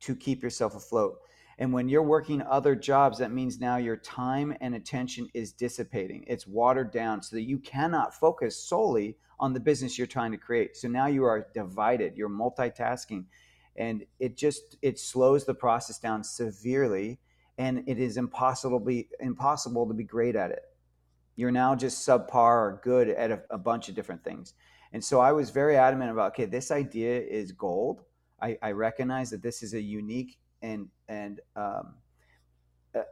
to 0.00 0.14
keep 0.14 0.42
yourself 0.42 0.74
afloat. 0.74 1.18
And 1.58 1.72
when 1.72 1.88
you're 1.88 2.02
working 2.02 2.40
other 2.42 2.76
jobs, 2.76 3.18
that 3.18 3.32
means 3.32 3.58
now 3.58 3.76
your 3.76 3.96
time 3.96 4.56
and 4.60 4.74
attention 4.76 5.28
is 5.34 5.52
dissipating. 5.52 6.24
It's 6.28 6.46
watered 6.46 6.92
down 6.92 7.20
so 7.20 7.34
that 7.34 7.42
you 7.42 7.58
cannot 7.58 8.14
focus 8.14 8.56
solely 8.56 9.16
on 9.40 9.52
the 9.52 9.60
business 9.60 9.98
you're 9.98 10.06
trying 10.06 10.30
to 10.32 10.38
create. 10.38 10.76
So 10.76 10.86
now 10.86 11.06
you 11.06 11.24
are 11.24 11.48
divided, 11.54 12.16
you're 12.16 12.28
multitasking. 12.28 13.24
And 13.76 14.04
it 14.20 14.36
just 14.36 14.76
it 14.82 14.98
slows 14.98 15.44
the 15.44 15.54
process 15.54 15.98
down 15.98 16.22
severely 16.24 17.18
and 17.58 17.82
it 17.88 17.98
is 17.98 18.16
impossible 18.16 18.78
be 18.78 19.08
impossible 19.20 19.86
to 19.88 19.94
be 19.94 20.04
great 20.04 20.36
at 20.36 20.50
it. 20.52 20.62
You're 21.34 21.50
now 21.50 21.74
just 21.74 22.06
subpar 22.06 22.34
or 22.34 22.80
good 22.82 23.08
at 23.08 23.30
a, 23.30 23.42
a 23.50 23.58
bunch 23.58 23.88
of 23.88 23.94
different 23.94 24.22
things. 24.22 24.54
And 24.92 25.04
so 25.04 25.20
I 25.20 25.32
was 25.32 25.50
very 25.50 25.76
adamant 25.76 26.12
about 26.12 26.32
okay, 26.32 26.44
this 26.44 26.70
idea 26.70 27.20
is 27.20 27.50
gold 27.50 28.02
I, 28.40 28.56
I 28.62 28.72
recognize 28.72 29.30
that 29.30 29.42
this 29.42 29.62
is 29.62 29.74
a 29.74 29.80
unique 29.80 30.38
and 30.62 30.88
and 31.08 31.40
um, 31.56 31.94
uh, 32.94 32.98
uh, 32.98 33.02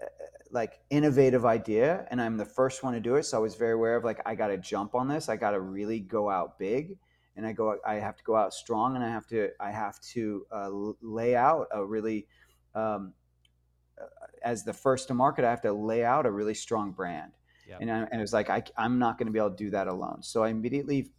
like 0.50 0.80
innovative 0.90 1.44
idea, 1.44 2.06
and 2.10 2.20
I'm 2.20 2.36
the 2.36 2.44
first 2.44 2.82
one 2.82 2.94
to 2.94 3.00
do 3.00 3.16
it. 3.16 3.24
So 3.24 3.36
I 3.36 3.40
was 3.40 3.56
very 3.56 3.72
aware 3.72 3.96
of 3.96 4.04
like 4.04 4.20
I 4.24 4.34
got 4.34 4.48
to 4.48 4.58
jump 4.58 4.94
on 4.94 5.08
this. 5.08 5.28
I 5.28 5.36
got 5.36 5.50
to 5.52 5.60
really 5.60 6.00
go 6.00 6.30
out 6.30 6.58
big, 6.58 6.98
and 7.36 7.46
I 7.46 7.52
go. 7.52 7.78
I 7.86 7.94
have 7.94 8.16
to 8.16 8.24
go 8.24 8.36
out 8.36 8.54
strong, 8.54 8.94
and 8.94 9.04
I 9.04 9.08
have 9.08 9.26
to. 9.28 9.50
I 9.60 9.70
have 9.70 10.00
to 10.12 10.46
uh, 10.52 10.70
lay 11.02 11.34
out 11.36 11.66
a 11.72 11.84
really. 11.84 12.26
Um, 12.74 13.12
uh, 14.00 14.04
as 14.42 14.62
the 14.62 14.72
first 14.72 15.08
to 15.08 15.14
market, 15.14 15.44
I 15.44 15.50
have 15.50 15.62
to 15.62 15.72
lay 15.72 16.04
out 16.04 16.26
a 16.26 16.30
really 16.30 16.54
strong 16.54 16.92
brand. 16.92 17.32
Yep. 17.66 17.78
And, 17.80 17.90
I, 17.90 17.98
and 18.02 18.14
it 18.14 18.20
was 18.20 18.32
like, 18.32 18.48
I, 18.48 18.62
am 18.76 18.98
not 18.98 19.18
going 19.18 19.26
to 19.26 19.32
be 19.32 19.38
able 19.38 19.50
to 19.50 19.56
do 19.56 19.70
that 19.70 19.88
alone. 19.88 20.22
So 20.22 20.44
I 20.44 20.50
immediately 20.50 21.10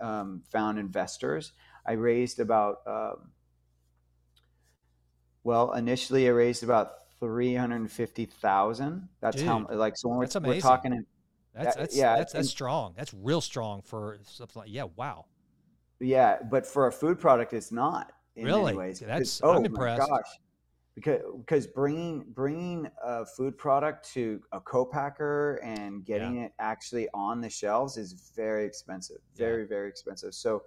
um, 0.00 0.42
found 0.48 0.78
investors. 0.78 1.52
I 1.84 1.92
raised 1.92 2.40
about 2.40 2.78
um, 2.86 3.32
well, 5.44 5.72
initially 5.72 6.26
it 6.26 6.30
raised 6.30 6.62
about 6.62 6.92
three 7.18 7.54
hundred 7.54 7.90
fifty 7.90 8.26
thousand. 8.26 9.08
That's 9.20 9.36
Dude, 9.36 9.46
how 9.46 9.66
like 9.70 9.96
so 9.96 10.08
when 10.08 10.18
we're, 10.18 10.40
we're 10.42 10.60
talking. 10.60 10.92
In, 10.92 11.06
that's 11.54 11.76
uh, 11.76 11.80
that's 11.80 11.96
yeah, 11.96 12.16
that's, 12.16 12.32
that's 12.32 12.48
strong. 12.48 12.94
That's 12.96 13.12
real 13.14 13.40
strong 13.40 13.82
for 13.82 14.18
something 14.24 14.60
like 14.60 14.70
yeah. 14.72 14.84
Wow. 14.96 15.26
Yeah, 16.00 16.38
but 16.50 16.66
for 16.66 16.86
a 16.86 16.92
food 16.92 17.18
product, 17.18 17.52
it's 17.52 17.70
not. 17.70 18.12
really? 18.36 18.74
Ways. 18.74 19.00
That's 19.00 19.40
oh 19.42 19.56
I'm 19.56 19.64
impressed. 19.64 20.08
gosh, 20.08 20.38
because 20.94 21.20
because 21.38 21.66
bringing 21.66 22.24
bringing 22.34 22.88
a 23.04 23.26
food 23.26 23.58
product 23.58 24.10
to 24.14 24.40
a 24.52 24.60
co-packer 24.60 25.60
and 25.62 26.04
getting 26.04 26.36
yeah. 26.36 26.44
it 26.44 26.52
actually 26.58 27.08
on 27.12 27.40
the 27.40 27.50
shelves 27.50 27.96
is 27.96 28.32
very 28.34 28.64
expensive. 28.64 29.18
Very 29.36 29.62
yeah. 29.62 29.68
very 29.68 29.88
expensive. 29.88 30.34
So 30.34 30.62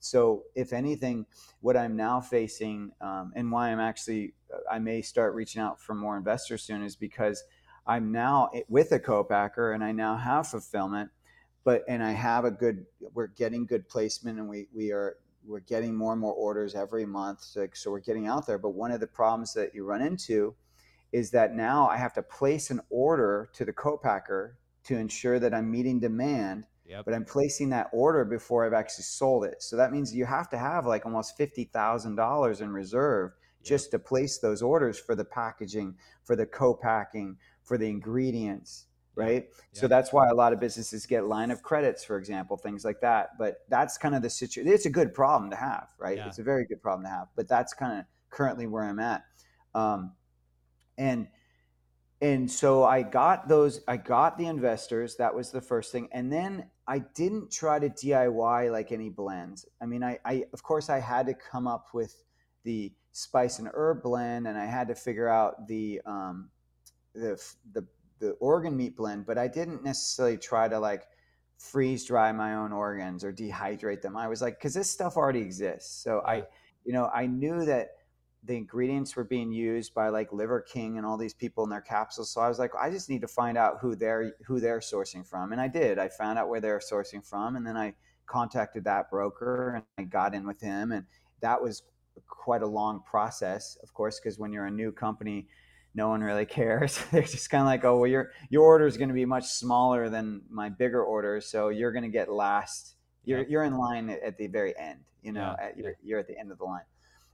so, 0.00 0.44
if 0.54 0.72
anything, 0.72 1.26
what 1.60 1.76
I'm 1.76 1.96
now 1.96 2.20
facing 2.20 2.92
um, 3.00 3.32
and 3.34 3.50
why 3.50 3.70
I'm 3.70 3.80
actually, 3.80 4.34
uh, 4.52 4.58
I 4.70 4.78
may 4.78 5.02
start 5.02 5.34
reaching 5.34 5.60
out 5.62 5.80
for 5.80 5.94
more 5.94 6.16
investors 6.16 6.62
soon 6.62 6.82
is 6.82 6.96
because 6.96 7.42
I'm 7.86 8.12
now 8.12 8.50
with 8.68 8.92
a 8.92 8.98
co-packer 8.98 9.72
and 9.72 9.82
I 9.82 9.92
now 9.92 10.16
have 10.16 10.48
fulfillment, 10.48 11.10
but 11.64 11.82
and 11.88 12.02
I 12.02 12.12
have 12.12 12.44
a 12.44 12.50
good, 12.50 12.86
we're 13.14 13.28
getting 13.28 13.66
good 13.66 13.88
placement 13.88 14.38
and 14.38 14.48
we 14.48 14.68
we 14.74 14.92
are 14.92 15.16
we're 15.46 15.60
getting 15.60 15.94
more 15.94 16.12
and 16.12 16.20
more 16.20 16.34
orders 16.34 16.74
every 16.74 17.06
month, 17.06 17.40
so, 17.40 17.68
so 17.72 17.90
we're 17.90 18.00
getting 18.00 18.26
out 18.26 18.46
there. 18.46 18.58
But 18.58 18.70
one 18.70 18.90
of 18.90 19.00
the 19.00 19.06
problems 19.06 19.54
that 19.54 19.74
you 19.74 19.84
run 19.84 20.02
into 20.02 20.54
is 21.12 21.30
that 21.30 21.54
now 21.54 21.88
I 21.88 21.96
have 21.96 22.12
to 22.14 22.22
place 22.22 22.70
an 22.70 22.80
order 22.90 23.48
to 23.54 23.64
the 23.64 23.72
co-packer 23.72 24.58
to 24.84 24.96
ensure 24.96 25.38
that 25.38 25.54
I'm 25.54 25.70
meeting 25.70 26.00
demand 26.00 26.64
Yep. 26.88 27.04
But 27.04 27.14
I'm 27.14 27.24
placing 27.24 27.70
that 27.70 27.88
order 27.92 28.24
before 28.24 28.64
I've 28.64 28.72
actually 28.72 29.04
sold 29.04 29.44
it. 29.44 29.62
So 29.62 29.76
that 29.76 29.92
means 29.92 30.14
you 30.14 30.24
have 30.24 30.48
to 30.50 30.58
have 30.58 30.86
like 30.86 31.04
almost 31.04 31.38
$50,000 31.38 32.60
in 32.60 32.72
reserve 32.72 33.32
yep. 33.60 33.66
just 33.66 33.90
to 33.90 33.98
place 33.98 34.38
those 34.38 34.62
orders 34.62 34.98
for 34.98 35.14
the 35.14 35.24
packaging, 35.24 35.96
for 36.24 36.36
the 36.36 36.46
co-packing, 36.46 37.36
for 37.64 37.76
the 37.76 37.88
ingredients, 37.88 38.86
right? 39.16 39.48
So 39.72 39.88
that's 39.88 40.12
why 40.12 40.28
a 40.28 40.34
lot 40.34 40.52
of 40.52 40.60
businesses 40.60 41.06
get 41.06 41.24
line 41.24 41.50
of 41.50 41.62
credits, 41.62 42.04
for 42.04 42.18
example, 42.18 42.56
things 42.56 42.84
like 42.84 43.00
that. 43.00 43.30
But 43.38 43.58
that's 43.68 43.98
kind 43.98 44.14
of 44.14 44.22
the 44.22 44.30
situation. 44.30 44.72
It's 44.72 44.86
a 44.86 44.90
good 44.90 45.12
problem 45.12 45.50
to 45.50 45.56
have, 45.56 45.88
right? 45.98 46.18
Yeah. 46.18 46.28
It's 46.28 46.38
a 46.38 46.44
very 46.44 46.66
good 46.66 46.80
problem 46.80 47.04
to 47.04 47.10
have. 47.10 47.28
But 47.34 47.48
that's 47.48 47.74
kind 47.74 47.98
of 47.98 48.04
currently 48.30 48.66
where 48.66 48.84
I'm 48.84 49.00
at. 49.00 49.24
Um, 49.74 50.12
and 50.96 51.28
and 52.20 52.50
so 52.50 52.84
I 52.84 53.02
got 53.02 53.46
those, 53.46 53.82
I 53.86 53.98
got 53.98 54.38
the 54.38 54.46
investors. 54.46 55.16
That 55.16 55.34
was 55.34 55.50
the 55.50 55.60
first 55.60 55.92
thing. 55.92 56.08
And 56.12 56.32
then 56.32 56.70
I 56.88 57.00
didn't 57.00 57.50
try 57.50 57.78
to 57.78 57.88
DIY 57.88 58.70
like 58.70 58.92
any 58.92 59.08
blends. 59.08 59.66
I 59.80 59.86
mean, 59.86 60.04
I, 60.04 60.18
I 60.24 60.44
of 60.52 60.62
course 60.62 60.88
I 60.88 61.00
had 61.00 61.26
to 61.26 61.34
come 61.34 61.66
up 61.66 61.88
with 61.92 62.24
the 62.64 62.92
spice 63.12 63.58
and 63.58 63.68
herb 63.74 64.02
blend, 64.02 64.46
and 64.46 64.56
I 64.56 64.66
had 64.66 64.88
to 64.88 64.94
figure 64.94 65.28
out 65.28 65.66
the 65.66 66.00
um, 66.06 66.50
the 67.14 67.42
the 67.72 67.86
the 68.18 68.30
organ 68.32 68.76
meat 68.76 68.96
blend, 68.96 69.26
but 69.26 69.38
I 69.38 69.48
didn't 69.48 69.84
necessarily 69.84 70.38
try 70.38 70.68
to 70.68 70.78
like 70.78 71.06
freeze 71.58 72.04
dry 72.04 72.32
my 72.32 72.54
own 72.54 72.72
organs 72.72 73.24
or 73.24 73.32
dehydrate 73.32 74.02
them. 74.02 74.16
I 74.16 74.28
was 74.28 74.42
like, 74.42 74.58
because 74.58 74.74
this 74.74 74.90
stuff 74.90 75.16
already 75.16 75.40
exists. 75.40 76.02
So 76.02 76.22
I, 76.26 76.44
you 76.84 76.92
know, 76.92 77.10
I 77.14 77.26
knew 77.26 77.64
that 77.64 77.90
the 78.44 78.56
ingredients 78.56 79.16
were 79.16 79.24
being 79.24 79.50
used 79.50 79.92
by 79.92 80.08
like 80.08 80.32
Liver 80.32 80.60
King 80.60 80.98
and 80.98 81.06
all 81.06 81.16
these 81.16 81.34
people 81.34 81.64
in 81.64 81.70
their 81.70 81.80
capsules. 81.80 82.30
So 82.30 82.40
I 82.40 82.48
was 82.48 82.58
like, 82.58 82.70
I 82.80 82.90
just 82.90 83.10
need 83.10 83.20
to 83.22 83.28
find 83.28 83.58
out 83.58 83.78
who 83.80 83.96
they're 83.96 84.34
who 84.46 84.60
they're 84.60 84.80
sourcing 84.80 85.26
from, 85.26 85.52
and 85.52 85.60
I 85.60 85.68
did. 85.68 85.98
I 85.98 86.08
found 86.08 86.38
out 86.38 86.48
where 86.48 86.60
they're 86.60 86.78
sourcing 86.78 87.26
from, 87.26 87.56
and 87.56 87.66
then 87.66 87.76
I 87.76 87.94
contacted 88.26 88.84
that 88.84 89.10
broker 89.10 89.74
and 89.76 89.84
I 89.98 90.02
got 90.08 90.34
in 90.34 90.46
with 90.46 90.60
him, 90.60 90.92
and 90.92 91.04
that 91.40 91.60
was 91.60 91.82
quite 92.26 92.62
a 92.62 92.66
long 92.66 93.02
process, 93.08 93.76
of 93.82 93.92
course, 93.94 94.18
because 94.18 94.38
when 94.38 94.52
you're 94.52 94.66
a 94.66 94.70
new 94.70 94.90
company, 94.90 95.46
no 95.94 96.08
one 96.08 96.22
really 96.22 96.46
cares. 96.60 97.00
They're 97.10 97.22
just 97.22 97.50
kind 97.50 97.62
of 97.62 97.66
like, 97.66 97.84
oh, 97.84 97.98
well, 97.98 98.10
your 98.10 98.30
your 98.48 98.64
order 98.64 98.86
is 98.86 98.96
going 98.96 99.08
to 99.08 99.14
be 99.14 99.24
much 99.24 99.46
smaller 99.46 100.08
than 100.08 100.42
my 100.50 100.68
bigger 100.68 101.02
order, 101.02 101.40
so 101.40 101.68
you're 101.68 101.92
going 101.92 102.04
to 102.04 102.10
get 102.10 102.30
last. 102.30 102.94
You're 103.24 103.40
yeah. 103.40 103.46
you're 103.48 103.64
in 103.64 103.76
line 103.76 104.10
at 104.10 104.38
the 104.38 104.46
very 104.46 104.76
end. 104.78 105.00
You 105.22 105.32
know, 105.32 105.56
yeah. 105.58 105.66
at, 105.66 105.76
you're, 105.76 105.94
you're 106.04 106.20
at 106.20 106.28
the 106.28 106.38
end 106.38 106.52
of 106.52 106.58
the 106.58 106.64
line 106.64 106.84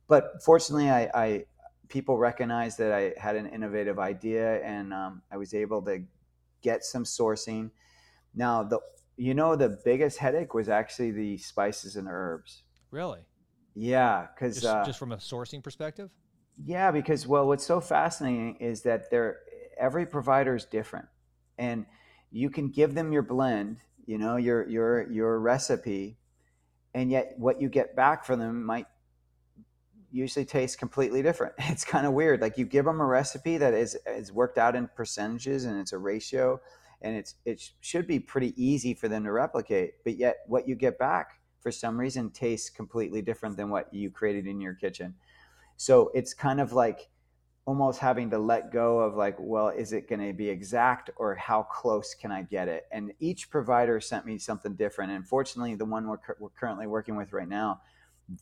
but 0.08 0.42
fortunately, 0.42 0.90
I, 0.90 1.10
I 1.14 1.44
people 1.88 2.16
recognized 2.16 2.78
that 2.78 2.92
I 2.92 3.12
had 3.18 3.36
an 3.36 3.46
innovative 3.46 3.98
idea, 3.98 4.62
and 4.64 4.92
um, 4.92 5.22
I 5.30 5.36
was 5.36 5.54
able 5.54 5.82
to 5.82 6.02
get 6.62 6.84
some 6.84 7.04
sourcing. 7.04 7.70
Now, 8.34 8.62
the 8.62 8.80
you 9.16 9.34
know 9.34 9.56
the 9.56 9.78
biggest 9.84 10.18
headache 10.18 10.54
was 10.54 10.68
actually 10.68 11.10
the 11.10 11.36
spices 11.38 11.96
and 11.96 12.08
herbs. 12.08 12.62
Really? 12.90 13.20
Yeah, 13.74 14.26
because 14.34 14.54
just, 14.56 14.66
uh, 14.66 14.84
just, 14.84 14.98
from 14.98 15.12
a 15.12 15.16
sourcing 15.16 15.62
perspective. 15.62 16.10
Yeah, 16.64 16.90
because 16.90 17.26
well, 17.26 17.46
what's 17.46 17.64
so 17.64 17.80
fascinating 17.80 18.56
is 18.56 18.82
that 18.82 19.10
they're 19.10 19.40
every 19.78 20.06
provider 20.06 20.54
is 20.54 20.64
different, 20.64 21.06
and 21.58 21.86
you 22.30 22.50
can 22.50 22.68
give 22.68 22.94
them 22.94 23.12
your 23.12 23.22
blend, 23.22 23.78
you 24.06 24.18
know, 24.18 24.36
your 24.36 24.68
your 24.68 25.10
your 25.10 25.40
recipe, 25.40 26.18
and 26.94 27.10
yet 27.10 27.34
what 27.36 27.60
you 27.60 27.68
get 27.68 27.96
back 27.96 28.24
from 28.24 28.40
them 28.40 28.64
might 28.64 28.86
usually 30.12 30.44
tastes 30.44 30.76
completely 30.76 31.22
different. 31.22 31.54
It's 31.58 31.84
kind 31.84 32.06
of 32.06 32.12
weird. 32.12 32.40
Like 32.40 32.58
you 32.58 32.66
give 32.66 32.84
them 32.84 33.00
a 33.00 33.06
recipe 33.06 33.56
that 33.58 33.74
is 33.74 33.96
is 34.06 34.32
worked 34.32 34.58
out 34.58 34.76
in 34.76 34.88
percentages 34.94 35.64
and 35.64 35.80
it's 35.80 35.92
a 35.92 35.98
ratio, 35.98 36.60
and 37.00 37.16
it's 37.16 37.34
it 37.44 37.70
should 37.80 38.06
be 38.06 38.20
pretty 38.20 38.52
easy 38.62 38.94
for 38.94 39.08
them 39.08 39.24
to 39.24 39.32
replicate. 39.32 39.94
But 40.04 40.16
yet, 40.18 40.38
what 40.46 40.68
you 40.68 40.74
get 40.74 40.98
back 40.98 41.40
for 41.60 41.70
some 41.70 41.98
reason 41.98 42.30
tastes 42.30 42.70
completely 42.70 43.22
different 43.22 43.56
than 43.56 43.70
what 43.70 43.92
you 43.94 44.10
created 44.10 44.46
in 44.46 44.60
your 44.60 44.74
kitchen. 44.74 45.14
So 45.76 46.10
it's 46.14 46.34
kind 46.34 46.60
of 46.60 46.72
like 46.72 47.08
almost 47.64 48.00
having 48.00 48.30
to 48.30 48.38
let 48.38 48.72
go 48.72 48.98
of 48.98 49.14
like, 49.14 49.36
well, 49.38 49.68
is 49.68 49.92
it 49.92 50.08
going 50.08 50.26
to 50.26 50.32
be 50.32 50.48
exact 50.48 51.10
or 51.16 51.36
how 51.36 51.62
close 51.62 52.14
can 52.14 52.32
I 52.32 52.42
get 52.42 52.66
it? 52.66 52.86
And 52.90 53.12
each 53.20 53.50
provider 53.50 54.00
sent 54.00 54.26
me 54.26 54.38
something 54.38 54.74
different. 54.74 55.12
And 55.12 55.26
fortunately, 55.26 55.76
the 55.76 55.84
one 55.84 56.08
we're, 56.08 56.18
we're 56.40 56.50
currently 56.50 56.88
working 56.88 57.16
with 57.16 57.32
right 57.32 57.48
now 57.48 57.80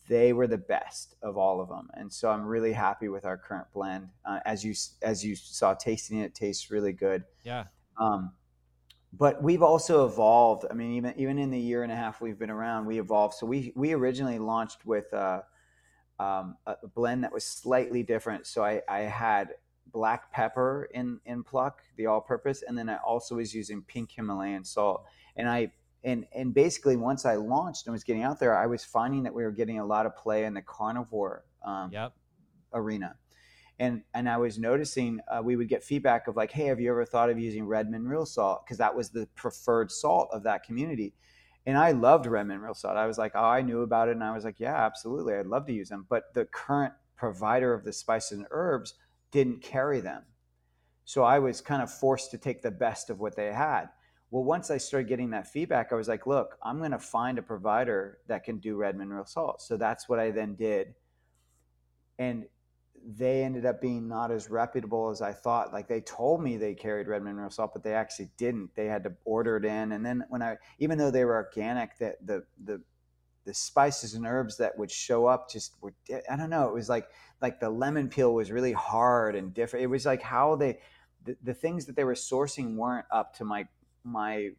they 0.09 0.33
were 0.33 0.47
the 0.47 0.59
best 0.59 1.15
of 1.23 1.37
all 1.37 1.61
of 1.61 1.69
them. 1.69 1.89
And 1.95 2.13
so 2.13 2.31
I'm 2.31 2.45
really 2.45 2.73
happy 2.73 3.09
with 3.09 3.25
our 3.25 3.37
current 3.37 3.67
blend. 3.73 4.09
Uh, 4.25 4.41
as 4.45 4.65
you 4.65 4.75
as 5.03 5.25
you 5.25 5.37
saw, 5.37 5.75
tasting 5.75 6.19
it, 6.19 6.25
it 6.27 6.35
tastes 6.35 6.71
really 6.71 6.93
good. 6.93 7.25
Yeah. 7.45 7.65
Um, 7.99 8.33
but 9.13 9.43
we've 9.43 9.63
also 9.63 10.07
evolved. 10.07 10.67
I 10.71 10.75
mean, 10.75 10.93
even 10.93 11.15
even 11.17 11.39
in 11.39 11.51
the 11.51 11.59
year 11.59 11.83
and 11.83 11.93
a 11.93 11.97
half 11.97 12.21
we've 12.21 12.39
been 12.39 12.51
around, 12.51 12.87
we 12.87 12.99
evolved. 12.99 13.35
So 13.35 13.47
we 13.47 13.73
we 13.75 13.93
originally 13.93 14.39
launched 14.39 14.87
with 14.87 15.13
uh, 15.13 15.43
um, 16.19 16.57
a 16.67 16.77
blend 16.95 17.25
that 17.25 17.33
was 17.33 17.45
slightly 17.45 18.03
different. 18.03 18.47
So 18.47 18.65
I, 18.65 18.83
I 18.89 19.01
had 19.01 19.55
black 19.93 20.31
pepper 20.33 20.89
in 20.95 21.19
in 21.25 21.43
pluck, 21.43 21.83
the 21.97 22.07
all-purpose, 22.07 22.63
and 22.67 22.79
then 22.79 22.89
I 22.89 22.97
also 22.97 23.37
was 23.37 23.55
using 23.55 23.83
pink 23.83 24.13
Himalayan 24.13 24.65
salt. 24.65 25.05
And 25.37 25.49
I 25.49 25.73
and 26.05 26.27
and 26.35 26.55
basically 26.55 26.97
once 26.97 27.27
I 27.27 27.35
launched 27.37 27.87
and 27.87 27.93
was 27.93 28.05
getting 28.05 28.23
out 28.23 28.41
there, 28.41 28.57
I 28.57 28.67
was 28.67 28.85
finding 28.85 29.23
that 29.25 29.35
we 29.35 29.43
were 29.43 29.51
getting 29.51 29.79
a 29.79 29.85
lot 29.85 30.07
of 30.07 30.17
play 30.17 30.45
in 30.45 30.55
the 30.55 30.63
carnivore 30.63 31.45
um, 31.65 31.91
yep. 31.93 32.13
arena. 32.73 33.17
And, 33.79 34.03
and 34.13 34.29
I 34.29 34.37
was 34.37 34.59
noticing 34.59 35.21
uh, 35.27 35.41
we 35.43 35.57
would 35.57 35.69
get 35.69 35.83
feedback 35.83 36.29
of 36.29 36.37
like, 36.37 36.51
hey, 36.51 36.67
have 36.67 36.81
you 36.81 36.91
ever 36.91 37.07
thought 37.07 37.31
of 37.31 37.39
using 37.39 37.65
Redmond 37.65 38.11
real 38.11 38.27
salt? 38.27 38.67
Because 38.67 38.77
that 38.77 38.95
was 38.95 39.09
the 39.09 39.27
preferred 39.37 39.91
salt 39.91 40.29
of 40.33 40.43
that 40.43 40.65
community. 40.65 41.15
And 41.65 41.79
I 41.79 41.93
loved 41.93 42.27
Redmond 42.27 42.63
real 42.63 42.75
salt. 42.75 42.99
I 42.99 43.07
was 43.07 43.17
like, 43.17 43.33
oh, 43.35 43.43
I 43.43 43.63
knew 43.63 43.81
about 43.81 44.09
it, 44.09 44.13
and 44.13 44.25
I 44.25 44.35
was 44.35 44.45
like, 44.45 44.61
yeah, 44.61 44.85
absolutely, 44.85 45.35
I'd 45.35 45.47
love 45.47 45.67
to 45.67 45.73
use 45.73 45.89
them. 45.89 46.07
But 46.09 46.25
the 46.35 46.45
current 46.47 46.93
provider 47.17 47.73
of 47.73 47.85
the 47.85 47.93
spices 47.93 48.39
and 48.39 48.47
herbs 48.51 48.95
didn't 49.31 49.63
carry 49.63 50.01
them, 50.01 50.25
so 51.05 51.23
I 51.23 51.39
was 51.39 51.61
kind 51.61 51.83
of 51.83 51.91
forced 51.91 52.31
to 52.33 52.39
take 52.39 52.63
the 52.63 52.71
best 52.71 53.11
of 53.11 53.21
what 53.21 53.37
they 53.37 53.53
had. 53.53 53.87
Well, 54.31 54.45
once 54.45 54.71
I 54.71 54.79
started 54.79 55.09
getting 55.09 55.31
that 55.31 55.49
feedback, 55.49 55.93
I 55.93 55.97
was 55.97 56.07
like, 56.07 56.27
look, 56.27 56.57
I'm 56.63 56.79
going 56.79 56.93
to 56.93 57.01
find 57.01 57.39
a 57.39 57.43
provider 57.43 58.19
that 58.29 58.45
can 58.45 58.59
do 58.59 58.77
Redmond 58.77 59.13
real 59.13 59.27
salt. 59.27 59.61
So 59.61 59.77
that's 59.77 60.09
what 60.09 60.21
I 60.21 60.31
then 60.31 60.55
did. 60.55 60.95
And 62.19 62.45
they 63.05 63.43
ended 63.43 63.67
up 63.67 63.81
being 63.81 64.07
not 64.07 64.31
as 64.31 64.49
reputable 64.49 65.11
as 65.11 65.21
I 65.21 65.33
thought. 65.33 65.73
Like 65.73 65.89
they 65.89 66.01
told 66.01 66.43
me 66.43 66.57
they 66.57 66.75
carried 66.75 67.09
Redmond 67.09 67.39
real 67.39 67.51
salt, 67.51 67.73
but 67.73 67.83
they 67.83 67.95
actually 67.95 68.31
didn't. 68.37 68.71
They 68.77 68.87
had 68.87 69.03
to 69.05 69.13
order 69.25 69.57
it 69.57 69.65
in. 69.65 69.93
And 69.93 70.07
then 70.07 70.25
when 70.29 70.43
I, 70.43 70.59
even 70.79 70.97
though 70.97 71.11
they 71.11 71.25
were 71.25 71.35
organic, 71.35 71.99
that 71.99 72.25
the, 72.25 72.45
the, 72.63 72.81
the 73.47 73.55
spices 73.55 74.15
and 74.15 74.27
herbs 74.27 74.59
that 74.59 74.79
would 74.79 74.93
show 74.93 75.27
up 75.27 75.51
just 75.51 75.75
were, 75.81 75.95
I 76.31 76.37
don't 76.37 76.51
know. 76.51 76.69
It 76.69 76.75
was 76.75 76.89
like, 76.89 77.09
like 77.41 77.59
the 77.59 77.71
lemon 77.71 78.09
peel 78.09 78.33
was 78.33 78.53
really 78.53 78.73
hard 78.73 79.35
and 79.35 79.53
different. 79.53 79.83
It 79.83 79.89
was 79.89 80.07
like 80.07 80.23
how 80.23 80.55
they, 80.55 80.79
the, 81.25 81.37
the 81.43 81.55
things 81.55 81.87
that 81.87 81.97
they 81.97 82.05
were 82.05 82.15
sourcing 82.15 82.77
weren't 82.77 83.07
up 83.11 83.35
to 83.39 83.45
my 83.45 83.67
my 84.05 84.51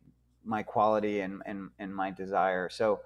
my 0.44 0.64
quality 0.64 1.22
and 1.22 1.42
and 1.46 1.70
and 1.80 1.96
my 1.96 2.12
desire. 2.12 2.70
So 2.70 3.02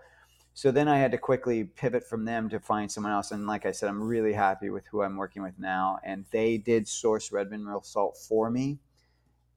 so 0.53 0.71
then 0.71 0.87
I 0.87 0.97
had 0.97 1.11
to 1.11 1.17
quickly 1.17 1.65
pivot 1.65 2.07
from 2.07 2.23
them 2.23 2.47
to 2.49 2.61
find 2.61 2.89
someone 2.89 3.11
else. 3.11 3.31
And 3.31 3.45
like 3.45 3.65
I 3.65 3.71
said, 3.71 3.89
I'm 3.89 4.01
really 4.01 4.31
happy 4.31 4.69
with 4.69 4.85
who 4.87 5.01
I'm 5.01 5.17
working 5.17 5.43
with 5.43 5.59
now. 5.59 5.99
And 6.03 6.23
they 6.31 6.57
did 6.57 6.87
source 6.87 7.31
Redmond 7.31 7.67
real 7.67 7.81
salt 7.81 8.17
for 8.17 8.49
me. 8.49 8.79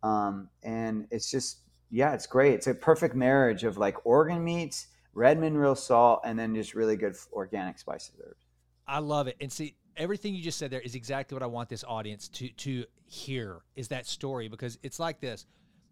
Um, 0.02 0.48
and 0.64 1.06
it's 1.10 1.30
just 1.30 1.58
yeah, 1.90 2.12
it's 2.14 2.26
great. 2.26 2.54
It's 2.54 2.66
a 2.66 2.74
perfect 2.74 3.14
marriage 3.14 3.64
of 3.64 3.78
like 3.78 4.04
organ 4.04 4.44
meats, 4.44 4.88
Redmond 5.14 5.58
real 5.58 5.74
salt, 5.74 6.20
and 6.24 6.38
then 6.38 6.54
just 6.54 6.74
really 6.74 6.96
good 6.96 7.16
organic 7.32 7.78
spices 7.78 8.12
herbs. 8.22 8.44
I 8.86 8.98
love 8.98 9.26
it. 9.28 9.36
And 9.40 9.50
see, 9.50 9.76
everything 9.96 10.34
you 10.34 10.42
just 10.42 10.58
said 10.58 10.70
there 10.70 10.80
is 10.80 10.94
exactly 10.94 11.34
what 11.34 11.42
I 11.42 11.46
want 11.46 11.68
this 11.68 11.84
audience 11.84 12.28
to 12.28 12.48
to 12.48 12.84
hear 13.06 13.60
is 13.76 13.88
that 13.88 14.06
story 14.06 14.48
because 14.48 14.78
it's 14.82 14.98
like 14.98 15.20
this 15.20 15.46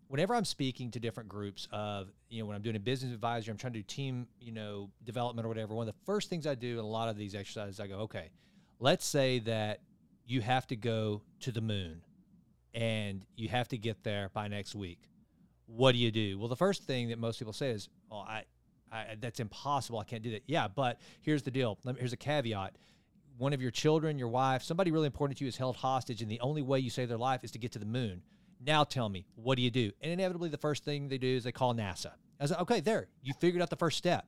whenever 0.08 0.34
I'm 0.34 0.44
speaking 0.44 0.90
to 0.92 1.00
different 1.00 1.28
groups 1.28 1.68
of, 1.72 2.08
you 2.28 2.40
know, 2.40 2.46
when 2.46 2.56
I'm 2.56 2.62
doing 2.62 2.76
a 2.76 2.80
business 2.80 3.12
advisor, 3.12 3.50
I'm 3.50 3.56
trying 3.56 3.72
to 3.72 3.80
do 3.80 3.82
team, 3.82 4.26
you 4.40 4.52
know, 4.52 4.90
development 5.04 5.44
or 5.44 5.48
whatever, 5.48 5.74
one 5.74 5.88
of 5.88 5.94
the 5.94 6.00
first 6.04 6.30
things 6.30 6.46
I 6.46 6.54
do 6.54 6.78
in 6.78 6.84
a 6.84 6.88
lot 6.88 7.08
of 7.08 7.16
these 7.16 7.34
exercises, 7.34 7.80
I 7.80 7.86
go, 7.86 7.96
okay, 8.00 8.30
let's 8.78 9.04
say 9.04 9.40
that 9.40 9.80
you 10.24 10.40
have 10.40 10.66
to 10.68 10.76
go 10.76 11.22
to 11.40 11.52
the 11.52 11.60
moon 11.60 12.02
and 12.74 13.24
you 13.36 13.48
have 13.48 13.68
to 13.68 13.78
get 13.78 14.04
there 14.04 14.30
by 14.32 14.48
next 14.48 14.74
week. 14.74 15.00
What 15.66 15.92
do 15.92 15.98
you 15.98 16.10
do? 16.10 16.38
Well, 16.38 16.48
the 16.48 16.56
first 16.56 16.84
thing 16.84 17.08
that 17.08 17.18
most 17.18 17.38
people 17.38 17.52
say 17.52 17.70
is, 17.70 17.88
oh, 18.10 18.18
I, 18.18 18.44
I 18.92 19.16
that's 19.20 19.40
impossible. 19.40 19.98
I 19.98 20.04
can't 20.04 20.22
do 20.22 20.30
that. 20.32 20.42
Yeah, 20.46 20.68
but 20.68 21.00
here's 21.22 21.42
the 21.42 21.50
deal. 21.50 21.78
Here's 21.98 22.12
a 22.12 22.16
caveat. 22.16 22.76
One 23.38 23.52
of 23.52 23.60
your 23.60 23.70
children, 23.72 24.18
your 24.18 24.28
wife, 24.28 24.62
somebody 24.62 24.90
really 24.92 25.06
important 25.06 25.38
to 25.38 25.44
you 25.44 25.48
is 25.48 25.56
held 25.56 25.76
hostage, 25.76 26.22
and 26.22 26.30
the 26.30 26.40
only 26.40 26.62
way 26.62 26.78
you 26.78 26.90
save 26.90 27.08
their 27.08 27.18
life 27.18 27.42
is 27.42 27.50
to 27.52 27.58
get 27.58 27.72
to 27.72 27.78
the 27.78 27.86
moon 27.86 28.22
now 28.64 28.84
tell 28.84 29.08
me, 29.08 29.26
what 29.34 29.56
do 29.56 29.62
you 29.62 29.70
do? 29.70 29.92
And 30.00 30.12
inevitably, 30.12 30.48
the 30.48 30.58
first 30.58 30.84
thing 30.84 31.08
they 31.08 31.18
do 31.18 31.36
is 31.36 31.44
they 31.44 31.52
call 31.52 31.74
NASA. 31.74 32.12
I 32.38 32.44
was 32.44 32.50
like, 32.50 32.60
okay, 32.60 32.80
there, 32.80 33.08
you 33.22 33.32
figured 33.40 33.62
out 33.62 33.70
the 33.70 33.76
first 33.76 33.98
step. 33.98 34.26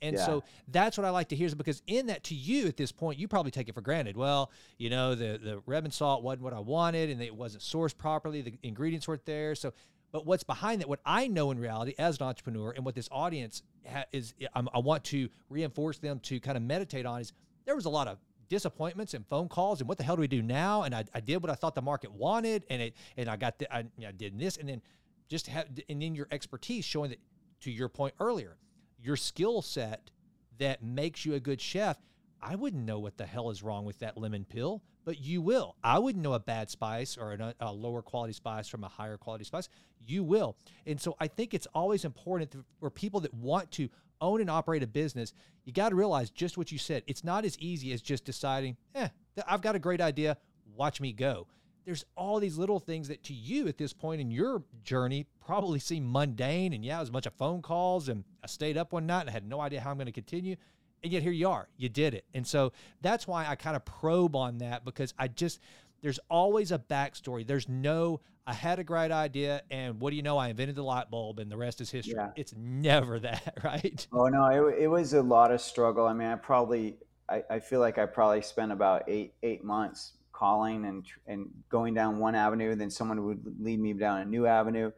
And 0.00 0.16
yeah. 0.16 0.26
so 0.26 0.44
that's 0.68 0.96
what 0.96 1.04
I 1.04 1.10
like 1.10 1.28
to 1.28 1.36
hear 1.36 1.46
is 1.46 1.54
because 1.54 1.82
in 1.86 2.06
that 2.06 2.24
to 2.24 2.34
you 2.34 2.66
at 2.68 2.76
this 2.76 2.92
point, 2.92 3.18
you 3.18 3.26
probably 3.26 3.50
take 3.50 3.68
it 3.68 3.74
for 3.74 3.80
granted. 3.80 4.16
Well, 4.16 4.52
you 4.78 4.90
know, 4.90 5.14
the 5.14 5.40
the 5.42 5.62
Redmond 5.66 5.94
salt 5.94 6.22
wasn't 6.22 6.42
what 6.42 6.52
I 6.52 6.60
wanted 6.60 7.10
and 7.10 7.20
it 7.20 7.34
wasn't 7.34 7.62
sourced 7.62 7.96
properly. 7.96 8.42
The 8.42 8.58
ingredients 8.62 9.08
weren't 9.08 9.26
there. 9.26 9.54
So, 9.54 9.72
but 10.12 10.24
what's 10.24 10.44
behind 10.44 10.80
that, 10.80 10.88
what 10.88 11.00
I 11.04 11.26
know 11.26 11.50
in 11.50 11.58
reality 11.58 11.94
as 11.98 12.20
an 12.20 12.26
entrepreneur 12.26 12.70
and 12.70 12.84
what 12.84 12.94
this 12.94 13.08
audience 13.10 13.62
ha- 13.90 14.04
is, 14.12 14.34
I'm, 14.54 14.68
I 14.72 14.78
want 14.78 15.04
to 15.04 15.28
reinforce 15.50 15.98
them 15.98 16.20
to 16.20 16.38
kind 16.40 16.56
of 16.56 16.62
meditate 16.62 17.04
on 17.04 17.20
is 17.20 17.32
there 17.66 17.74
was 17.74 17.84
a 17.84 17.90
lot 17.90 18.08
of 18.08 18.18
disappointments 18.48 19.14
and 19.14 19.26
phone 19.26 19.48
calls 19.48 19.80
and 19.80 19.88
what 19.88 19.98
the 19.98 20.04
hell 20.04 20.16
do 20.16 20.20
we 20.20 20.28
do 20.28 20.42
now? 20.42 20.82
And 20.82 20.94
I, 20.94 21.04
I 21.14 21.20
did 21.20 21.42
what 21.42 21.50
I 21.50 21.54
thought 21.54 21.74
the 21.74 21.82
market 21.82 22.12
wanted, 22.12 22.64
and 22.70 22.82
it 22.82 22.94
and 23.16 23.28
I 23.28 23.36
got 23.36 23.58
the, 23.58 23.72
I, 23.72 23.84
I 24.06 24.12
did 24.12 24.38
this, 24.38 24.56
and 24.56 24.68
then 24.68 24.82
just 25.28 25.46
have 25.48 25.66
and 25.88 26.02
then 26.02 26.14
your 26.14 26.28
expertise 26.30 26.84
showing 26.84 27.10
that 27.10 27.20
to 27.60 27.70
your 27.70 27.88
point 27.88 28.14
earlier, 28.20 28.56
your 29.02 29.16
skill 29.16 29.62
set 29.62 30.10
that 30.58 30.82
makes 30.82 31.24
you 31.24 31.34
a 31.34 31.40
good 31.40 31.60
chef. 31.60 31.98
I 32.40 32.54
wouldn't 32.54 32.84
know 32.84 33.00
what 33.00 33.16
the 33.16 33.26
hell 33.26 33.50
is 33.50 33.62
wrong 33.62 33.84
with 33.84 33.98
that 33.98 34.16
lemon 34.16 34.44
pill, 34.44 34.82
but 35.04 35.20
you 35.20 35.42
will. 35.42 35.74
I 35.82 35.98
wouldn't 35.98 36.22
know 36.22 36.34
a 36.34 36.40
bad 36.40 36.70
spice 36.70 37.16
or 37.16 37.32
a, 37.32 37.54
a 37.60 37.72
lower 37.72 38.00
quality 38.00 38.32
spice 38.32 38.68
from 38.68 38.84
a 38.84 38.88
higher 38.88 39.16
quality 39.16 39.44
spice. 39.44 39.68
You 40.06 40.22
will. 40.22 40.56
And 40.86 41.00
so 41.00 41.16
I 41.18 41.26
think 41.26 41.52
it's 41.52 41.66
always 41.74 42.04
important 42.04 42.54
for 42.78 42.90
people 42.90 43.20
that 43.20 43.34
want 43.34 43.72
to 43.72 43.88
own 44.20 44.40
and 44.40 44.50
operate 44.50 44.82
a 44.82 44.86
business, 44.86 45.32
you 45.64 45.72
got 45.72 45.90
to 45.90 45.94
realize 45.94 46.30
just 46.30 46.56
what 46.56 46.72
you 46.72 46.78
said. 46.78 47.02
It's 47.06 47.24
not 47.24 47.44
as 47.44 47.58
easy 47.58 47.92
as 47.92 48.02
just 48.02 48.24
deciding, 48.24 48.76
eh, 48.94 49.08
I've 49.46 49.62
got 49.62 49.76
a 49.76 49.78
great 49.78 50.00
idea, 50.00 50.36
watch 50.74 51.00
me 51.00 51.12
go. 51.12 51.46
There's 51.84 52.04
all 52.16 52.38
these 52.38 52.58
little 52.58 52.80
things 52.80 53.08
that 53.08 53.22
to 53.24 53.32
you 53.32 53.66
at 53.66 53.78
this 53.78 53.94
point 53.94 54.20
in 54.20 54.30
your 54.30 54.62
journey 54.84 55.26
probably 55.44 55.78
seem 55.78 56.10
mundane. 56.10 56.74
And 56.74 56.84
yeah, 56.84 56.98
it 56.98 57.00
was 57.00 57.08
a 57.08 57.12
bunch 57.12 57.26
of 57.26 57.32
phone 57.34 57.62
calls, 57.62 58.10
and 58.10 58.24
I 58.44 58.46
stayed 58.46 58.76
up 58.76 58.92
one 58.92 59.06
night 59.06 59.22
and 59.22 59.30
I 59.30 59.32
had 59.32 59.48
no 59.48 59.60
idea 59.60 59.80
how 59.80 59.90
I'm 59.90 59.96
going 59.96 60.06
to 60.06 60.12
continue. 60.12 60.56
And 61.02 61.12
yet 61.12 61.22
here 61.22 61.32
you 61.32 61.48
are, 61.48 61.68
you 61.76 61.88
did 61.88 62.12
it. 62.12 62.24
And 62.34 62.46
so 62.46 62.72
that's 63.00 63.26
why 63.26 63.46
I 63.46 63.54
kind 63.54 63.76
of 63.76 63.84
probe 63.84 64.36
on 64.36 64.58
that 64.58 64.84
because 64.84 65.14
I 65.18 65.28
just, 65.28 65.60
there's 66.02 66.20
always 66.30 66.72
a 66.72 66.78
backstory. 66.78 67.46
There's 67.46 67.68
no, 67.68 68.20
I 68.46 68.54
had 68.54 68.78
a 68.78 68.84
great 68.84 69.10
idea, 69.10 69.62
and 69.70 70.00
what 70.00 70.10
do 70.10 70.16
you 70.16 70.22
know? 70.22 70.38
I 70.38 70.48
invented 70.48 70.76
the 70.76 70.82
light 70.82 71.10
bulb, 71.10 71.38
and 71.38 71.50
the 71.50 71.56
rest 71.56 71.80
is 71.80 71.90
history. 71.90 72.14
Yeah. 72.16 72.30
It's 72.36 72.54
never 72.56 73.18
that, 73.20 73.58
right? 73.64 74.06
Oh 74.12 74.28
no, 74.28 74.68
it, 74.68 74.82
it 74.82 74.88
was 74.88 75.12
a 75.12 75.22
lot 75.22 75.50
of 75.50 75.60
struggle. 75.60 76.06
I 76.06 76.12
mean, 76.12 76.28
I 76.28 76.36
probably, 76.36 76.96
I, 77.28 77.42
I 77.50 77.60
feel 77.60 77.80
like 77.80 77.98
I 77.98 78.06
probably 78.06 78.42
spent 78.42 78.72
about 78.72 79.04
eight 79.08 79.34
eight 79.42 79.64
months 79.64 80.14
calling 80.32 80.84
and 80.84 81.04
and 81.26 81.48
going 81.68 81.94
down 81.94 82.18
one 82.18 82.34
avenue, 82.34 82.70
and 82.70 82.80
then 82.80 82.90
someone 82.90 83.24
would 83.24 83.42
lead 83.60 83.80
me 83.80 83.92
down 83.92 84.20
a 84.20 84.24
new 84.24 84.46
avenue, 84.46 84.90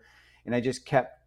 and 0.46 0.54
I 0.54 0.60
just 0.60 0.84
kept 0.84 1.18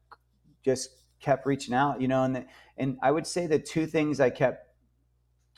just 0.64 0.90
kept 1.20 1.46
reaching 1.46 1.74
out, 1.74 2.00
you 2.02 2.08
know. 2.08 2.24
And 2.24 2.36
the, 2.36 2.46
and 2.78 2.98
I 3.02 3.12
would 3.12 3.26
say 3.26 3.48
the 3.48 3.60
two 3.60 3.88
things 3.88 4.20
I 4.20 4.30
kept 4.30 4.68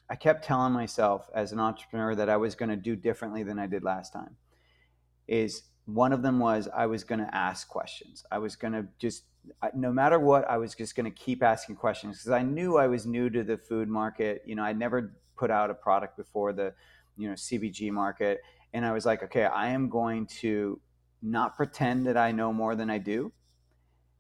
I 0.10 0.16
kept 0.16 0.46
telling 0.46 0.74
myself 0.74 1.30
as 1.34 1.52
an 1.52 1.60
entrepreneur 1.60 2.16
that 2.16 2.30
I 2.30 2.38
was 2.38 2.56
going 2.56 2.70
to 2.70 2.76
do 2.76 2.96
differently 2.96 3.44
than 3.44 3.58
I 3.58 3.68
did 3.68 3.84
last 3.84 4.14
time. 4.14 4.36
Is 5.28 5.64
one 5.86 6.14
of 6.14 6.22
them 6.22 6.40
was 6.40 6.68
I 6.76 6.86
was 6.86 7.04
going 7.04 7.20
to 7.20 7.36
ask 7.36 7.68
questions. 7.68 8.24
I 8.32 8.38
was 8.38 8.56
going 8.56 8.74
to 8.74 8.88
just, 9.00 9.24
no 9.74 9.92
matter 9.92 10.20
what, 10.20 10.50
I 10.50 10.58
was 10.58 10.76
just 10.76 10.96
going 10.96 11.12
to 11.12 11.18
keep 11.18 11.42
asking 11.42 11.76
questions 11.76 12.18
because 12.18 12.32
I 12.32 12.44
knew 12.44 12.78
I 12.78 12.88
was 12.88 13.06
new 13.06 13.30
to 13.32 13.44
the 13.44 13.58
food 13.58 13.88
market. 13.88 14.44
You 14.46 14.56
know, 14.56 14.64
I'd 14.64 14.78
never 14.78 15.18
put 15.38 15.50
out 15.50 15.70
a 15.70 15.74
product 15.74 16.18
before 16.18 16.54
the, 16.54 16.74
you 17.18 17.28
know, 17.28 17.34
CPG 17.34 17.92
market. 17.92 18.42
And 18.74 18.86
I 18.86 18.92
was 18.92 19.06
like, 19.06 19.24
okay, 19.24 19.46
I 19.46 19.70
am 19.70 19.90
going 19.90 20.28
to 20.42 20.80
not 21.22 21.56
pretend 21.56 22.06
that 22.06 22.18
I 22.18 22.32
know 22.32 22.54
more 22.54 22.76
than 22.76 22.90
I 22.90 23.00
do. 23.00 23.32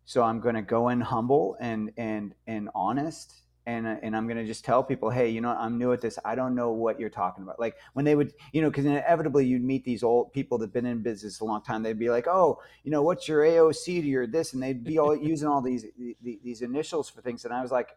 So 0.06 0.24
I'm 0.24 0.40
going 0.40 0.56
to 0.56 0.62
go 0.62 0.90
in 0.90 1.02
humble 1.02 1.58
and 1.60 1.92
and 1.98 2.34
and 2.46 2.70
honest 2.76 3.45
and 3.68 3.88
and 3.88 4.16
I'm 4.16 4.28
gonna 4.28 4.46
just 4.46 4.64
tell 4.64 4.84
people, 4.84 5.10
hey, 5.10 5.30
you 5.30 5.42
know, 5.42 5.50
I'm 5.50 5.78
new 5.78 5.92
at 5.92 6.02
this. 6.02 6.20
I 6.24 6.36
don't 6.36 6.54
know 6.54 6.72
what 6.72 7.00
you're 7.00 7.10
talking 7.10 7.44
about. 7.44 7.60
Like 7.60 7.76
when 7.94 8.06
they 8.06 8.16
would, 8.16 8.34
you 8.52 8.62
know, 8.62 8.70
because 8.70 8.86
inevitably 8.86 9.46
you'd 9.46 9.64
meet 9.64 9.84
these 9.84 10.04
old 10.04 10.34
people 10.34 10.58
that've 10.58 10.74
been 10.74 10.86
in 10.86 11.02
business 11.02 11.40
a 11.40 11.46
long 11.46 11.64
time. 11.64 11.82
They'd 11.82 11.98
be 11.98 12.10
like, 12.10 12.28
oh, 12.28 12.60
you 12.84 12.92
know, 12.92 13.02
what's 13.02 13.28
your 13.28 13.42
AOC 13.42 13.86
to 13.86 14.08
your 14.08 14.28
this, 14.28 14.54
and 14.54 14.62
they'd 14.62 14.84
be 14.84 15.00
all 15.00 15.16
using 15.32 15.48
all 15.48 15.62
these 15.62 15.86
these 16.22 16.62
initials 16.62 17.10
for 17.10 17.22
things. 17.22 17.44
And 17.46 17.54
I 17.54 17.62
was 17.62 17.72
like, 17.72 17.90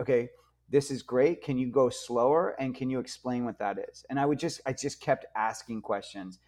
okay, 0.00 0.30
this 0.70 0.90
is 0.90 1.02
great. 1.02 1.42
Can 1.42 1.58
you 1.58 1.70
go 1.70 1.90
slower 1.90 2.56
and 2.58 2.74
can 2.74 2.88
you 2.88 2.98
explain 2.98 3.44
what 3.44 3.58
that 3.58 3.78
is? 3.90 4.06
And 4.08 4.18
I 4.18 4.24
would 4.24 4.38
just 4.38 4.62
I 4.64 4.72
just 4.72 5.00
kept 5.00 5.26
asking 5.36 5.82
questions. 5.82 6.38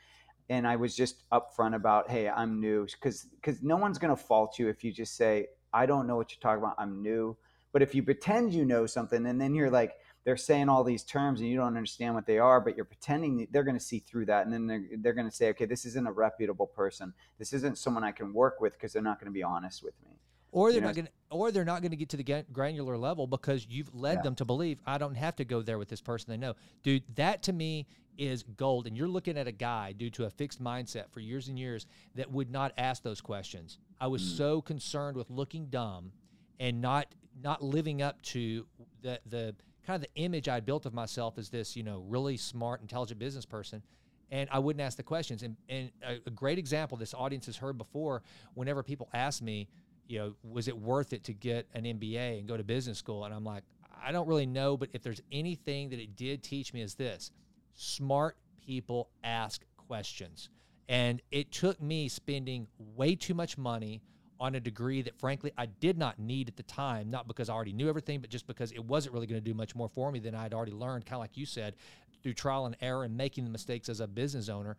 And 0.48 0.66
I 0.66 0.76
was 0.76 0.94
just 0.94 1.28
upfront 1.30 1.74
about, 1.74 2.08
hey, 2.08 2.28
I'm 2.28 2.60
new, 2.60 2.86
because 2.86 3.26
because 3.34 3.62
no 3.62 3.76
one's 3.76 3.98
gonna 3.98 4.16
fault 4.16 4.58
you 4.58 4.68
if 4.68 4.82
you 4.82 4.92
just 4.92 5.16
say, 5.16 5.48
I 5.74 5.84
don't 5.84 6.06
know 6.06 6.16
what 6.16 6.30
you're 6.30 6.40
talking 6.40 6.62
about. 6.62 6.76
I'm 6.78 7.02
new 7.02 7.36
but 7.76 7.82
if 7.82 7.94
you 7.94 8.02
pretend 8.02 8.54
you 8.54 8.64
know 8.64 8.86
something 8.86 9.26
and 9.26 9.38
then 9.38 9.54
you're 9.54 9.68
like, 9.68 9.96
they're 10.24 10.38
saying 10.38 10.70
all 10.70 10.82
these 10.82 11.04
terms 11.04 11.40
and 11.40 11.50
you 11.50 11.58
don't 11.58 11.66
understand 11.66 12.14
what 12.14 12.24
they 12.24 12.38
are, 12.38 12.58
but 12.58 12.74
you're 12.74 12.86
pretending 12.86 13.46
they're 13.50 13.64
going 13.64 13.76
to 13.76 13.84
see 13.84 13.98
through 13.98 14.24
that. 14.24 14.46
And 14.46 14.54
then 14.54 14.66
they're, 14.66 14.82
they're 14.96 15.12
going 15.12 15.28
to 15.28 15.36
say, 15.36 15.50
okay, 15.50 15.66
this 15.66 15.84
isn't 15.84 16.06
a 16.06 16.10
reputable 16.10 16.68
person. 16.68 17.12
This 17.38 17.52
isn't 17.52 17.76
someone 17.76 18.02
I 18.02 18.12
can 18.12 18.32
work 18.32 18.62
with 18.62 18.72
because 18.72 18.94
they're 18.94 19.02
not 19.02 19.20
going 19.20 19.30
to 19.30 19.34
be 19.34 19.42
honest 19.42 19.84
with 19.84 19.92
me. 20.02 20.16
Or 20.52 20.72
they're 20.72 20.76
you 20.76 20.80
know, 20.80 20.86
not 20.86 20.96
going, 20.96 21.08
or 21.28 21.50
they're 21.52 21.66
not 21.66 21.82
going 21.82 21.90
to 21.90 21.98
get 21.98 22.08
to 22.08 22.16
the 22.16 22.46
granular 22.50 22.96
level 22.96 23.26
because 23.26 23.66
you've 23.68 23.94
led 23.94 24.20
yeah. 24.20 24.22
them 24.22 24.36
to 24.36 24.46
believe 24.46 24.80
I 24.86 24.96
don't 24.96 25.16
have 25.16 25.36
to 25.36 25.44
go 25.44 25.60
there 25.60 25.76
with 25.76 25.90
this 25.90 26.00
person 26.00 26.30
they 26.30 26.38
know, 26.38 26.54
dude. 26.82 27.02
That 27.16 27.42
to 27.42 27.52
me 27.52 27.88
is 28.16 28.42
gold. 28.42 28.86
And 28.86 28.96
you're 28.96 29.06
looking 29.06 29.36
at 29.36 29.48
a 29.48 29.52
guy 29.52 29.92
due 29.92 30.08
to 30.12 30.24
a 30.24 30.30
fixed 30.30 30.64
mindset 30.64 31.10
for 31.10 31.20
years 31.20 31.48
and 31.48 31.58
years 31.58 31.84
that 32.14 32.32
would 32.32 32.50
not 32.50 32.72
ask 32.78 33.02
those 33.02 33.20
questions. 33.20 33.76
I 34.00 34.06
was 34.06 34.22
mm. 34.22 34.34
so 34.38 34.62
concerned 34.62 35.18
with 35.18 35.28
looking 35.28 35.66
dumb 35.66 36.12
and 36.58 36.80
not 36.80 37.06
not 37.42 37.62
living 37.62 38.02
up 38.02 38.20
to 38.22 38.66
the 39.02 39.20
the 39.26 39.54
kind 39.86 39.96
of 39.96 40.02
the 40.02 40.20
image 40.20 40.48
I 40.48 40.60
built 40.60 40.84
of 40.84 40.92
myself 40.92 41.38
as 41.38 41.48
this, 41.48 41.76
you 41.76 41.82
know, 41.82 42.04
really 42.08 42.36
smart, 42.36 42.80
intelligent 42.80 43.20
business 43.20 43.46
person. 43.46 43.82
And 44.30 44.48
I 44.50 44.58
wouldn't 44.58 44.82
ask 44.82 44.96
the 44.96 45.04
questions. 45.04 45.44
And, 45.44 45.56
and 45.68 45.92
a, 46.04 46.16
a 46.26 46.30
great 46.30 46.58
example 46.58 46.98
this 46.98 47.14
audience 47.14 47.46
has 47.46 47.56
heard 47.56 47.78
before, 47.78 48.22
whenever 48.54 48.82
people 48.82 49.08
ask 49.14 49.40
me, 49.40 49.68
you 50.08 50.18
know, 50.18 50.34
was 50.42 50.66
it 50.66 50.76
worth 50.76 51.12
it 51.12 51.22
to 51.24 51.32
get 51.32 51.68
an 51.74 51.84
MBA 51.84 52.40
and 52.40 52.48
go 52.48 52.56
to 52.56 52.64
business 52.64 52.98
school? 52.98 53.24
And 53.24 53.32
I'm 53.32 53.44
like, 53.44 53.62
I 54.04 54.10
don't 54.10 54.26
really 54.26 54.46
know, 54.46 54.76
but 54.76 54.88
if 54.92 55.02
there's 55.02 55.22
anything 55.30 55.90
that 55.90 56.00
it 56.00 56.16
did 56.16 56.42
teach 56.42 56.72
me 56.72 56.82
is 56.82 56.94
this 56.94 57.30
smart 57.74 58.36
people 58.64 59.10
ask 59.22 59.64
questions. 59.76 60.48
And 60.88 61.20
it 61.30 61.52
took 61.52 61.80
me 61.80 62.08
spending 62.08 62.66
way 62.78 63.14
too 63.14 63.34
much 63.34 63.58
money 63.58 64.02
on 64.38 64.54
a 64.54 64.60
degree 64.60 65.02
that 65.02 65.18
frankly 65.18 65.52
I 65.56 65.66
did 65.66 65.98
not 65.98 66.18
need 66.18 66.48
at 66.48 66.56
the 66.56 66.62
time, 66.62 67.10
not 67.10 67.26
because 67.26 67.48
I 67.48 67.54
already 67.54 67.72
knew 67.72 67.88
everything, 67.88 68.20
but 68.20 68.30
just 68.30 68.46
because 68.46 68.72
it 68.72 68.84
wasn't 68.84 69.14
really 69.14 69.26
going 69.26 69.40
to 69.40 69.44
do 69.44 69.54
much 69.54 69.74
more 69.74 69.88
for 69.88 70.10
me 70.12 70.18
than 70.18 70.34
I'd 70.34 70.54
already 70.54 70.72
learned, 70.72 71.06
kind 71.06 71.16
of 71.16 71.20
like 71.20 71.36
you 71.36 71.46
said, 71.46 71.74
through 72.22 72.34
trial 72.34 72.66
and 72.66 72.76
error 72.80 73.04
and 73.04 73.16
making 73.16 73.44
the 73.44 73.50
mistakes 73.50 73.88
as 73.88 74.00
a 74.00 74.06
business 74.06 74.48
owner. 74.48 74.76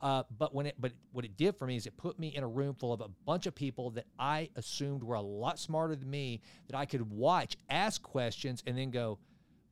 Uh, 0.00 0.22
but 0.38 0.54
when 0.54 0.66
it, 0.66 0.74
but 0.78 0.92
what 1.12 1.24
it 1.24 1.36
did 1.36 1.56
for 1.56 1.66
me 1.66 1.76
is 1.76 1.86
it 1.86 1.96
put 1.96 2.18
me 2.18 2.28
in 2.28 2.42
a 2.42 2.48
room 2.48 2.74
full 2.74 2.92
of 2.92 3.00
a 3.00 3.08
bunch 3.24 3.46
of 3.46 3.54
people 3.54 3.90
that 3.90 4.04
I 4.18 4.50
assumed 4.56 5.02
were 5.02 5.14
a 5.14 5.22
lot 5.22 5.58
smarter 5.58 5.96
than 5.96 6.10
me, 6.10 6.42
that 6.68 6.76
I 6.76 6.84
could 6.84 7.10
watch, 7.10 7.56
ask 7.70 8.02
questions, 8.02 8.62
and 8.66 8.76
then 8.76 8.90
go, 8.90 9.18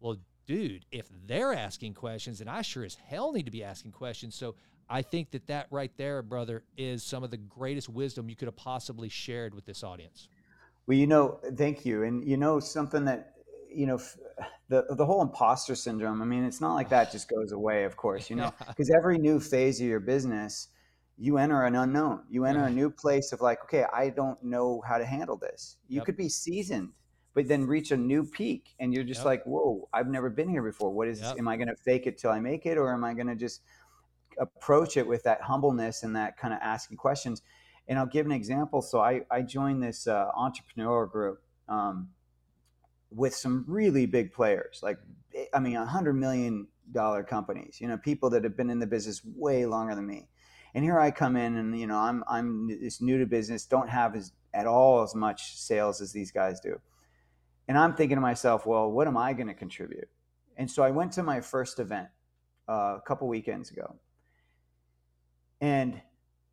well, 0.00 0.16
dude, 0.46 0.86
if 0.90 1.08
they're 1.26 1.54
asking 1.54 1.94
questions, 1.94 2.38
then 2.38 2.48
I 2.48 2.62
sure 2.62 2.84
as 2.84 2.94
hell 2.94 3.32
need 3.32 3.44
to 3.44 3.50
be 3.50 3.64
asking 3.64 3.92
questions. 3.92 4.34
So 4.34 4.54
I 4.88 5.02
think 5.02 5.30
that 5.32 5.46
that 5.46 5.66
right 5.70 5.92
there, 5.96 6.22
brother, 6.22 6.64
is 6.76 7.02
some 7.02 7.24
of 7.24 7.30
the 7.30 7.36
greatest 7.36 7.88
wisdom 7.88 8.28
you 8.28 8.36
could 8.36 8.48
have 8.48 8.56
possibly 8.56 9.08
shared 9.08 9.54
with 9.54 9.64
this 9.64 9.82
audience. 9.82 10.28
Well, 10.86 10.98
you 10.98 11.06
know, 11.06 11.40
thank 11.56 11.84
you. 11.84 12.02
And 12.02 12.26
you 12.26 12.36
know, 12.36 12.60
something 12.60 13.04
that, 13.06 13.34
you 13.72 13.86
know, 13.86 14.00
the, 14.68 14.84
the 14.90 15.06
whole 15.06 15.22
imposter 15.22 15.74
syndrome, 15.74 16.20
I 16.20 16.24
mean, 16.24 16.44
it's 16.44 16.60
not 16.60 16.74
like 16.74 16.88
that 16.90 17.10
just 17.10 17.28
goes 17.28 17.52
away, 17.52 17.84
of 17.84 17.96
course, 17.96 18.28
you 18.28 18.36
know, 18.36 18.52
because 18.68 18.90
yeah. 18.90 18.96
every 18.96 19.18
new 19.18 19.40
phase 19.40 19.80
of 19.80 19.86
your 19.86 20.00
business, 20.00 20.68
you 21.16 21.38
enter 21.38 21.64
an 21.64 21.74
unknown. 21.74 22.24
You 22.28 22.44
enter 22.44 22.64
a 22.64 22.70
new 22.80 22.90
place 22.90 23.32
of 23.32 23.40
like, 23.40 23.62
okay, 23.64 23.84
I 23.92 24.10
don't 24.10 24.42
know 24.42 24.82
how 24.86 24.98
to 24.98 25.04
handle 25.04 25.36
this. 25.36 25.76
You 25.88 25.96
yep. 25.96 26.06
could 26.06 26.16
be 26.16 26.28
seasoned 26.28 26.90
but 27.34 27.48
then 27.48 27.66
reach 27.66 27.90
a 27.90 27.96
new 27.96 28.24
peak 28.24 28.74
and 28.78 28.94
you're 28.94 29.04
just 29.04 29.20
yep. 29.20 29.26
like 29.26 29.44
whoa 29.44 29.88
i've 29.92 30.06
never 30.06 30.30
been 30.30 30.48
here 30.48 30.62
before 30.62 30.90
what 30.90 31.08
is 31.08 31.20
yep. 31.20 31.36
am 31.38 31.48
i 31.48 31.56
going 31.56 31.68
to 31.68 31.76
fake 31.76 32.06
it 32.06 32.16
till 32.16 32.30
i 32.30 32.40
make 32.40 32.64
it 32.64 32.78
or 32.78 32.92
am 32.92 33.04
i 33.04 33.12
going 33.12 33.26
to 33.26 33.34
just 33.34 33.62
approach 34.38 34.96
it 34.96 35.06
with 35.06 35.22
that 35.24 35.40
humbleness 35.42 36.02
and 36.02 36.14
that 36.16 36.36
kind 36.36 36.54
of 36.54 36.60
asking 36.62 36.96
questions 36.96 37.42
and 37.88 37.98
i'll 37.98 38.06
give 38.06 38.26
an 38.26 38.32
example 38.32 38.82
so 38.82 39.00
i, 39.00 39.22
I 39.30 39.42
joined 39.42 39.82
this 39.82 40.06
uh, 40.06 40.30
entrepreneur 40.36 41.06
group 41.06 41.42
um, 41.68 42.08
with 43.10 43.34
some 43.34 43.64
really 43.68 44.06
big 44.06 44.32
players 44.32 44.80
like 44.82 44.98
i 45.52 45.58
mean 45.58 45.76
a 45.76 45.86
hundred 45.86 46.14
million 46.14 46.66
dollar 46.92 47.22
companies 47.22 47.78
you 47.80 47.88
know 47.88 47.96
people 47.96 48.30
that 48.30 48.44
have 48.44 48.56
been 48.56 48.70
in 48.70 48.78
the 48.78 48.86
business 48.86 49.22
way 49.24 49.66
longer 49.66 49.94
than 49.94 50.06
me 50.06 50.28
and 50.74 50.84
here 50.84 50.98
i 50.98 51.10
come 51.10 51.36
in 51.36 51.56
and 51.56 51.78
you 51.78 51.86
know 51.86 51.96
i'm 51.96 52.22
i'm 52.28 52.68
this 52.68 53.00
new 53.00 53.18
to 53.18 53.26
business 53.26 53.64
don't 53.66 53.88
have 53.88 54.14
as 54.14 54.32
at 54.52 54.66
all 54.66 55.02
as 55.02 55.14
much 55.14 55.56
sales 55.56 56.00
as 56.00 56.12
these 56.12 56.30
guys 56.30 56.60
do 56.60 56.78
and 57.68 57.78
I'm 57.78 57.94
thinking 57.94 58.16
to 58.16 58.20
myself, 58.20 58.66
well, 58.66 58.90
what 58.90 59.06
am 59.06 59.16
I 59.16 59.32
going 59.32 59.46
to 59.46 59.54
contribute? 59.54 60.08
And 60.56 60.70
so 60.70 60.82
I 60.82 60.90
went 60.90 61.12
to 61.12 61.22
my 61.22 61.40
first 61.40 61.80
event 61.80 62.08
uh, 62.68 62.96
a 62.98 63.02
couple 63.06 63.26
weekends 63.28 63.70
ago. 63.70 63.96
And 65.64 66.02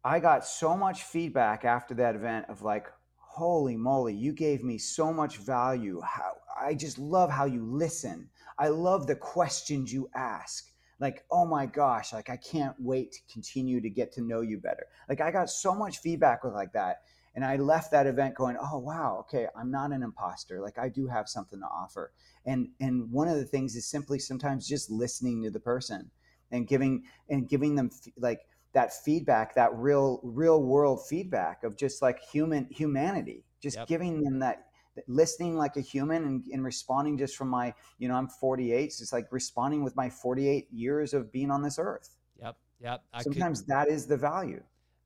I 0.05 0.21
got 0.21 0.45
so 0.45 0.77
much 0.77 1.03
feedback 1.03 1.65
after 1.65 1.93
that 1.95 2.15
event 2.15 2.45
of 2.47 2.61
like, 2.61 2.87
holy 3.17 3.75
moly, 3.75 4.13
you 4.13 4.31
gave 4.31 4.63
me 4.63 4.77
so 4.77 5.11
much 5.11 5.35
value. 5.35 5.99
How 5.99 6.31
I 6.57 6.75
just 6.75 6.97
love 6.97 7.29
how 7.29 7.43
you 7.43 7.61
listen. 7.65 8.29
I 8.57 8.69
love 8.69 9.07
the 9.07 9.17
questions 9.17 9.91
you 9.91 10.09
ask. 10.15 10.71
Like, 11.01 11.25
oh 11.29 11.45
my 11.45 11.65
gosh, 11.65 12.13
like 12.13 12.29
I 12.29 12.37
can't 12.37 12.75
wait 12.79 13.11
to 13.11 13.19
continue 13.29 13.81
to 13.81 13.89
get 13.89 14.13
to 14.13 14.21
know 14.21 14.39
you 14.39 14.59
better. 14.59 14.85
Like 15.09 15.19
I 15.19 15.29
got 15.29 15.49
so 15.49 15.75
much 15.75 15.97
feedback 15.97 16.45
with 16.45 16.53
like 16.53 16.71
that 16.71 17.01
and 17.33 17.45
i 17.45 17.55
left 17.55 17.91
that 17.91 18.07
event 18.07 18.35
going 18.35 18.57
oh 18.61 18.77
wow 18.77 19.15
okay 19.17 19.47
i'm 19.55 19.71
not 19.71 19.93
an 19.93 20.03
imposter 20.03 20.59
like 20.59 20.77
i 20.77 20.89
do 20.89 21.07
have 21.07 21.29
something 21.29 21.61
to 21.61 21.65
offer 21.65 22.11
and 22.45 22.67
and 22.81 23.09
one 23.09 23.29
of 23.29 23.37
the 23.37 23.45
things 23.45 23.73
is 23.73 23.85
simply 23.89 24.19
sometimes 24.19 24.67
just 24.67 24.91
listening 24.91 25.41
to 25.41 25.49
the 25.49 25.61
person 25.61 26.11
and 26.51 26.67
giving 26.67 27.03
and 27.29 27.47
giving 27.47 27.75
them 27.75 27.89
like 28.17 28.41
that 28.73 28.93
feedback 28.93 29.55
that 29.55 29.73
real 29.73 30.19
real 30.23 30.61
world 30.63 30.99
feedback 31.07 31.63
of 31.63 31.77
just 31.77 32.01
like 32.01 32.19
human 32.21 32.67
humanity 32.69 33.43
just 33.61 33.77
yep. 33.77 33.87
giving 33.87 34.21
them 34.21 34.39
that 34.39 34.67
listening 35.07 35.57
like 35.57 35.77
a 35.77 35.81
human 35.81 36.25
and, 36.25 36.45
and 36.51 36.63
responding 36.63 37.17
just 37.17 37.35
from 37.35 37.47
my 37.47 37.73
you 37.97 38.07
know 38.07 38.15
i'm 38.15 38.27
48 38.27 38.91
so 38.91 39.01
it's 39.01 39.13
like 39.13 39.27
responding 39.31 39.83
with 39.83 39.95
my 39.95 40.09
48 40.09 40.67
years 40.71 41.13
of 41.13 41.31
being 41.31 41.49
on 41.49 41.61
this 41.61 41.79
earth 41.79 42.17
yep 42.41 42.57
yep 42.81 43.03
I 43.13 43.21
sometimes 43.23 43.61
could, 43.61 43.69
that 43.69 43.87
is 43.87 44.05
the 44.05 44.17
value 44.17 44.61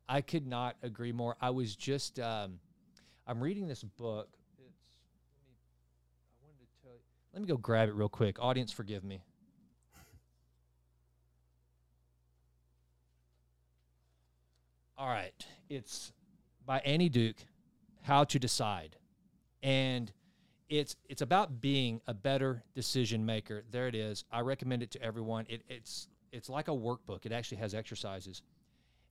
I 0.08 0.22
could 0.22 0.46
not 0.46 0.76
agree 0.84 1.12
more. 1.12 1.36
I 1.42 1.50
was 1.50 1.76
just 1.76 2.20
um, 2.20 2.60
I'm 3.28 3.42
reading 3.42 3.68
this 3.68 3.84
book. 3.84 4.30
It's 4.58 4.88
let 5.36 5.48
me 5.48 5.56
I 6.42 6.46
wanted 6.46 6.60
to 6.60 6.84
tell 6.84 6.94
you. 6.94 7.00
Let 7.34 7.42
me 7.42 7.48
go 7.48 7.58
grab 7.58 7.90
it 7.90 7.96
real 7.96 8.10
quick. 8.10 8.38
Audience, 8.40 8.72
forgive 8.72 9.04
me. 9.04 9.22
All 14.98 15.08
right, 15.08 15.34
it's 15.70 16.14
by 16.66 16.80
Annie 16.80 17.10
Duke, 17.10 17.38
How 18.02 18.24
to 18.24 18.40
Decide, 18.40 18.96
and 19.62 20.12
it's 20.70 20.96
it's 21.10 21.22
about 21.22 21.60
being 21.62 22.02
a 22.08 22.14
better 22.14 22.64
decision 22.74 23.26
maker. 23.26 23.64
There 23.72 23.88
it 23.88 23.96
is. 23.96 24.24
I 24.32 24.42
recommend 24.42 24.84
it 24.84 24.92
to 24.92 25.02
everyone. 25.02 25.46
It, 25.50 25.64
it's 25.68 26.08
it's 26.32 26.50
like 26.50 26.68
a 26.68 26.72
workbook. 26.72 27.26
It 27.26 27.32
actually 27.32 27.58
has 27.58 27.74
exercises 27.74 28.42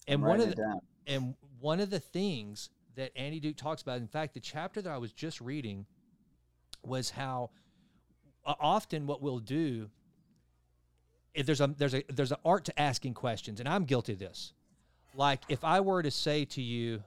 and 0.06 0.22
one 0.22 0.40
of 0.40 0.54
the 0.54 0.80
and 1.06 1.34
one 1.60 1.80
of 1.80 1.90
the 1.90 2.00
things 2.00 2.70
that 2.96 3.10
Annie 3.16 3.40
Duke 3.40 3.56
talks 3.56 3.82
about, 3.82 3.98
in 3.98 4.06
fact, 4.06 4.34
the 4.34 4.40
chapter 4.40 4.80
that 4.82 4.90
I 4.90 4.98
was 4.98 5.12
just 5.12 5.40
reading 5.40 5.86
was 6.84 7.10
how 7.10 7.50
uh, 8.44 8.54
often 8.60 9.06
what 9.06 9.20
we'll 9.20 9.38
do 9.38 9.90
if 11.34 11.46
there's 11.46 11.60
a 11.60 11.68
there's 11.76 11.94
a 11.94 12.04
there's 12.08 12.32
an 12.32 12.38
art 12.44 12.64
to 12.66 12.80
asking 12.80 13.14
questions, 13.14 13.60
and 13.60 13.68
I'm 13.68 13.84
guilty 13.84 14.12
of 14.12 14.18
this. 14.18 14.52
Like 15.14 15.42
if 15.48 15.64
I 15.64 15.80
were 15.80 16.02
to 16.02 16.10
say 16.10 16.44
to 16.46 16.62
you, 16.62 17.02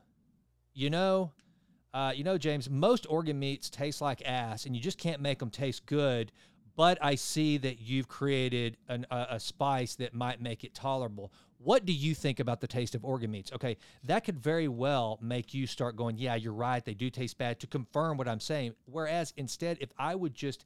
you 0.73 0.89
know, 0.89 1.31
uh, 1.93 2.13
you 2.15 2.23
know, 2.23 2.37
James, 2.37 2.69
most 2.69 3.05
organ 3.09 3.39
meats 3.39 3.69
taste 3.69 4.01
like 4.01 4.21
ass, 4.25 4.65
and 4.65 4.75
you 4.75 4.81
just 4.81 4.97
can't 4.97 5.21
make 5.21 5.39
them 5.39 5.49
taste 5.49 5.85
good. 5.85 6.31
But 6.75 6.99
I 7.01 7.15
see 7.15 7.57
that 7.57 7.79
you've 7.81 8.07
created 8.07 8.77
an, 8.87 9.07
a, 9.09 9.27
a 9.31 9.39
spice 9.39 9.95
that 9.95 10.13
might 10.13 10.39
make 10.39 10.63
it 10.63 10.75
tolerable. 10.75 11.31
What 11.57 11.85
do 11.85 11.91
you 11.91 12.13
think 12.13 12.39
about 12.39 12.61
the 12.61 12.67
taste 12.67 12.93
of 12.93 13.03
organ 13.03 13.31
meats? 13.31 13.51
Okay, 13.51 13.77
that 14.03 14.23
could 14.23 14.37
very 14.37 14.67
well 14.67 15.17
make 15.19 15.55
you 15.55 15.65
start 15.65 15.95
going, 15.95 16.19
yeah, 16.19 16.35
you're 16.35 16.53
right, 16.53 16.85
they 16.85 16.93
do 16.93 17.09
taste 17.09 17.39
bad 17.39 17.59
to 17.61 17.67
confirm 17.67 18.15
what 18.15 18.27
I'm 18.27 18.39
saying. 18.39 18.75
Whereas 18.85 19.33
instead, 19.37 19.79
if 19.81 19.89
I 19.97 20.13
would 20.13 20.35
just 20.35 20.65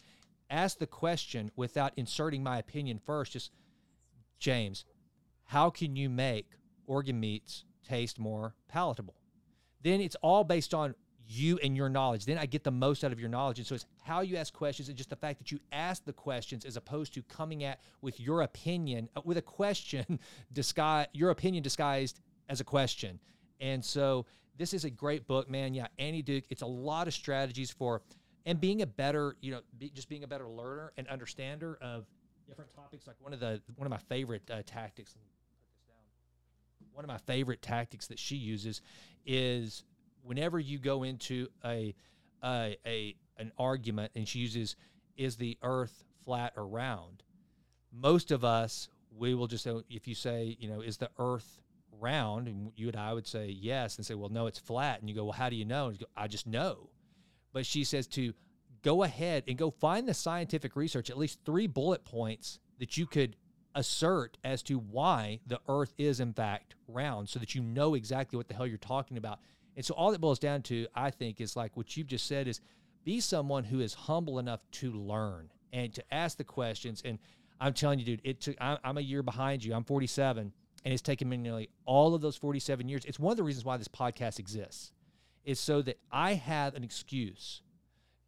ask 0.50 0.78
the 0.78 0.86
question 0.86 1.50
without 1.56 1.94
inserting 1.96 2.44
my 2.44 2.58
opinion 2.58 3.00
first, 3.06 3.32
just, 3.32 3.52
James, 4.38 4.84
how 5.46 5.70
can 5.70 5.96
you 5.96 6.10
make 6.10 6.48
organ 6.92 7.20
meats 7.20 7.64
taste 7.88 8.20
more 8.20 8.54
palatable? 8.68 9.16
Then 9.82 10.02
it's 10.02 10.16
all 10.22 10.44
based 10.44 10.74
on 10.74 10.94
you 11.26 11.58
and 11.64 11.78
your 11.78 11.90
knowledge. 11.90 12.26
Then 12.26 12.38
I 12.38 12.46
get 12.46 12.64
the 12.64 12.72
most 12.72 13.04
out 13.04 13.12
of 13.12 13.20
your 13.20 13.30
knowledge. 13.30 13.58
And 13.58 13.66
so 13.66 13.76
it's 13.76 13.86
how 14.04 14.22
you 14.22 14.36
ask 14.36 14.54
questions 14.54 14.90
and 14.90 14.98
just 14.98 15.10
the 15.10 15.16
fact 15.16 15.40
that 15.40 15.52
you 15.52 15.60
ask 15.72 16.04
the 16.04 16.14
questions 16.14 16.66
as 16.66 16.76
opposed 16.76 17.14
to 17.14 17.24
coming 17.24 17.64
at 17.64 17.80
with 18.02 18.20
your 18.20 18.42
opinion, 18.42 19.08
uh, 19.16 19.22
with 19.24 19.38
a 19.38 19.42
question, 19.42 20.20
disguise 20.54 21.08
your 21.14 21.30
opinion 21.30 21.64
disguised 21.64 22.20
as 22.50 22.60
a 22.60 22.64
question. 22.64 23.20
And 23.62 23.84
so 23.84 24.26
this 24.58 24.74
is 24.74 24.84
a 24.84 24.90
great 24.90 25.28
book, 25.28 25.50
man. 25.50 25.74
Yeah, 25.74 25.88
Annie 25.98 26.22
Duke. 26.22 26.44
It's 26.50 26.64
a 26.64 26.68
lot 26.68 27.08
of 27.08 27.14
strategies 27.14 27.72
for 27.72 28.02
and 28.46 28.60
being 28.60 28.82
a 28.82 28.88
better, 28.88 29.36
you 29.40 29.52
know, 29.52 29.62
be, 29.78 29.90
just 29.92 30.10
being 30.10 30.24
a 30.24 30.28
better 30.28 30.50
learner 30.50 30.92
and 30.98 31.08
understander 31.08 31.78
of 31.82 32.06
different 32.48 32.74
topics. 32.74 33.08
Like 33.08 33.16
one 33.20 33.34
of 33.34 33.40
the 33.40 33.62
one 33.76 33.86
of 33.86 33.92
my 33.92 34.00
favorite 34.10 34.50
uh, 34.52 34.64
tactics. 34.66 35.16
One 36.94 37.06
of 37.06 37.10
my 37.10 37.18
favorite 37.18 37.62
tactics 37.62 38.08
that 38.08 38.20
she 38.20 38.36
uses 38.36 38.82
is 39.26 39.84
whenever 40.24 40.60
you 40.60 40.78
go 40.78 41.04
into 41.04 41.48
a, 41.64 41.96
a, 42.44 42.78
a 42.86 43.16
an 43.38 43.52
argument, 43.58 44.12
and 44.16 44.28
she 44.28 44.40
uses, 44.40 44.76
is 45.18 45.36
the 45.36 45.58
earth 45.64 46.04
flat 46.24 46.54
or 46.56 46.68
round. 46.68 47.24
Most 47.92 48.32
of 48.32 48.44
us, 48.46 48.88
we 49.18 49.34
will 49.34 49.48
just 49.48 49.64
say, 49.64 49.74
if 49.90 50.08
you 50.08 50.16
say, 50.16 50.56
you 50.60 50.70
know, 50.70 50.82
is 50.82 50.98
the 50.98 51.10
earth 51.18 51.62
round? 52.00 52.48
And 52.48 52.72
you 52.76 52.88
and 52.88 52.98
I 52.98 53.14
would 53.14 53.28
say 53.28 53.48
yes, 53.48 53.98
and 53.98 54.06
say, 54.06 54.14
well, 54.14 54.30
no, 54.30 54.48
it's 54.48 54.60
flat. 54.60 55.00
And 55.00 55.10
you 55.10 55.16
go, 55.16 55.24
well, 55.24 55.34
how 55.34 55.50
do 55.50 55.56
you 55.56 55.66
know? 55.66 55.92
Go, 55.92 56.06
I 56.16 56.28
just 56.28 56.48
know. 56.48 56.90
But 57.54 57.66
she 57.66 57.84
says 57.84 58.08
to 58.08 58.34
go 58.84 59.04
ahead 59.04 59.44
and 59.48 59.58
go 59.58 59.72
find 59.72 60.08
the 60.08 60.14
scientific 60.14 60.76
research, 60.76 61.10
at 61.10 61.18
least 61.18 61.40
three 61.46 61.68
bullet 61.68 62.06
points 62.06 62.60
that 62.80 62.98
you 62.98 63.06
could 63.06 63.36
assert 63.76 64.38
as 64.44 64.62
to 64.64 64.78
why 64.78 65.40
the 65.46 65.60
earth 65.68 65.94
is 65.98 66.20
in 66.20 66.34
fact 66.34 66.76
round 66.88 67.30
so 67.30 67.40
that 67.40 67.56
you 67.56 67.62
know 67.62 67.94
exactly 67.94 68.38
what 68.38 68.48
the 68.48 68.54
hell 68.54 68.68
you're 68.68 68.78
talking 68.78 69.18
about. 69.18 69.40
And 69.76 69.86
so 69.86 69.94
all 69.94 70.12
that 70.12 70.20
boils 70.20 70.40
down 70.40 70.62
to, 70.64 70.88
I 70.94 71.12
think, 71.12 71.40
is 71.40 71.56
like 71.56 71.78
what 71.78 71.96
you've 71.96 72.08
just 72.08 72.28
said 72.28 72.48
is 72.48 72.60
be 73.04 73.20
someone 73.20 73.64
who 73.64 73.80
is 73.80 73.94
humble 73.94 74.40
enough 74.40 74.60
to 74.72 74.92
learn 74.92 75.50
and 75.74 75.94
to 75.94 76.14
ask 76.14 76.38
the 76.38 76.44
questions. 76.44 77.02
And 77.06 77.20
I'm 77.60 77.74
telling 77.74 78.00
you, 78.00 78.06
dude, 78.06 78.22
it 78.24 78.42
took 78.42 78.56
I'm 78.60 78.98
a 78.98 79.02
year 79.02 79.24
behind 79.24 79.64
you. 79.64 79.74
I'm 79.74 79.84
47, 79.84 80.52
and 80.84 80.94
it's 80.94 81.02
taken 81.02 81.30
me 81.30 81.38
nearly 81.38 81.70
all 81.86 82.14
of 82.14 82.22
those 82.22 82.36
47 82.36 82.90
years. 82.90 83.06
It's 83.06 83.20
one 83.20 83.32
of 83.32 83.38
the 83.38 83.44
reasons 83.44 83.66
why 83.66 83.78
this 83.78 83.88
podcast 83.88 84.40
exists, 84.40 84.92
is 85.46 85.60
so 85.60 85.82
that 85.84 86.00
I 86.12 86.34
have 86.34 86.76
an 86.76 86.84
excuse 86.84 87.62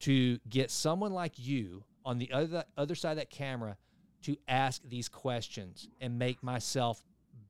to 0.02 0.40
get 0.50 0.72
someone 0.72 1.14
like 1.14 1.34
you 1.38 1.84
on 2.06 2.18
the 2.18 2.32
other 2.32 2.66
other 2.78 2.96
side 2.96 3.12
of 3.12 3.18
that 3.18 3.30
camera 3.30 3.78
to 4.24 4.38
ask 4.48 4.82
these 4.84 5.10
questions 5.10 5.88
and 6.02 6.18
make 6.18 6.44
myself 6.44 7.02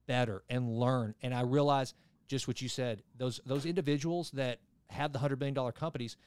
better 0.08 0.44
and 0.50 0.70
learn. 0.70 1.16
And 1.22 1.34
I 1.34 1.42
realize 1.42 1.94
just 2.28 2.48
what 2.48 2.62
you 2.62 2.70
said, 2.70 3.04
those 3.18 3.40
those 3.46 3.66
individuals 3.66 4.32
that 4.32 4.60
have 4.90 5.14
the 5.14 5.20
hundred 5.20 5.40
million 5.40 5.54
dollar 5.54 5.72
companies, 5.72 6.18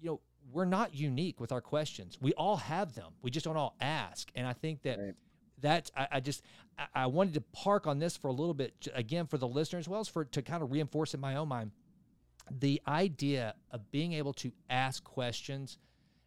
you 0.00 0.08
know, 0.10 0.20
we're 0.52 0.64
not 0.64 0.94
unique 0.94 1.40
with 1.40 1.52
our 1.52 1.60
questions. 1.60 2.18
We 2.20 2.32
all 2.34 2.56
have 2.56 2.94
them. 2.94 3.12
We 3.22 3.30
just 3.30 3.44
don't 3.44 3.56
all 3.56 3.74
ask. 3.80 4.30
And 4.34 4.46
I 4.46 4.52
think 4.52 4.82
that 4.82 4.98
right. 4.98 5.14
that 5.60 5.90
I, 5.96 6.08
I 6.12 6.20
just 6.20 6.42
I, 6.78 6.86
I, 6.94 7.06
wanted 7.06 7.34
to 7.34 7.40
park 7.40 7.86
on 7.86 7.98
this 7.98 8.16
for 8.16 8.28
a 8.28 8.32
little 8.32 8.54
bit 8.54 8.88
again 8.94 9.26
for 9.26 9.38
the 9.38 9.48
listeners 9.48 9.84
as 9.84 9.88
well 9.88 10.00
as 10.00 10.08
for 10.08 10.24
to 10.24 10.42
kind 10.42 10.62
of 10.62 10.70
reinforce 10.70 11.14
in 11.14 11.20
my 11.20 11.36
own 11.36 11.48
mind 11.48 11.70
the 12.50 12.80
idea 12.86 13.54
of 13.70 13.90
being 13.90 14.12
able 14.12 14.34
to 14.34 14.52
ask 14.68 15.02
questions. 15.02 15.78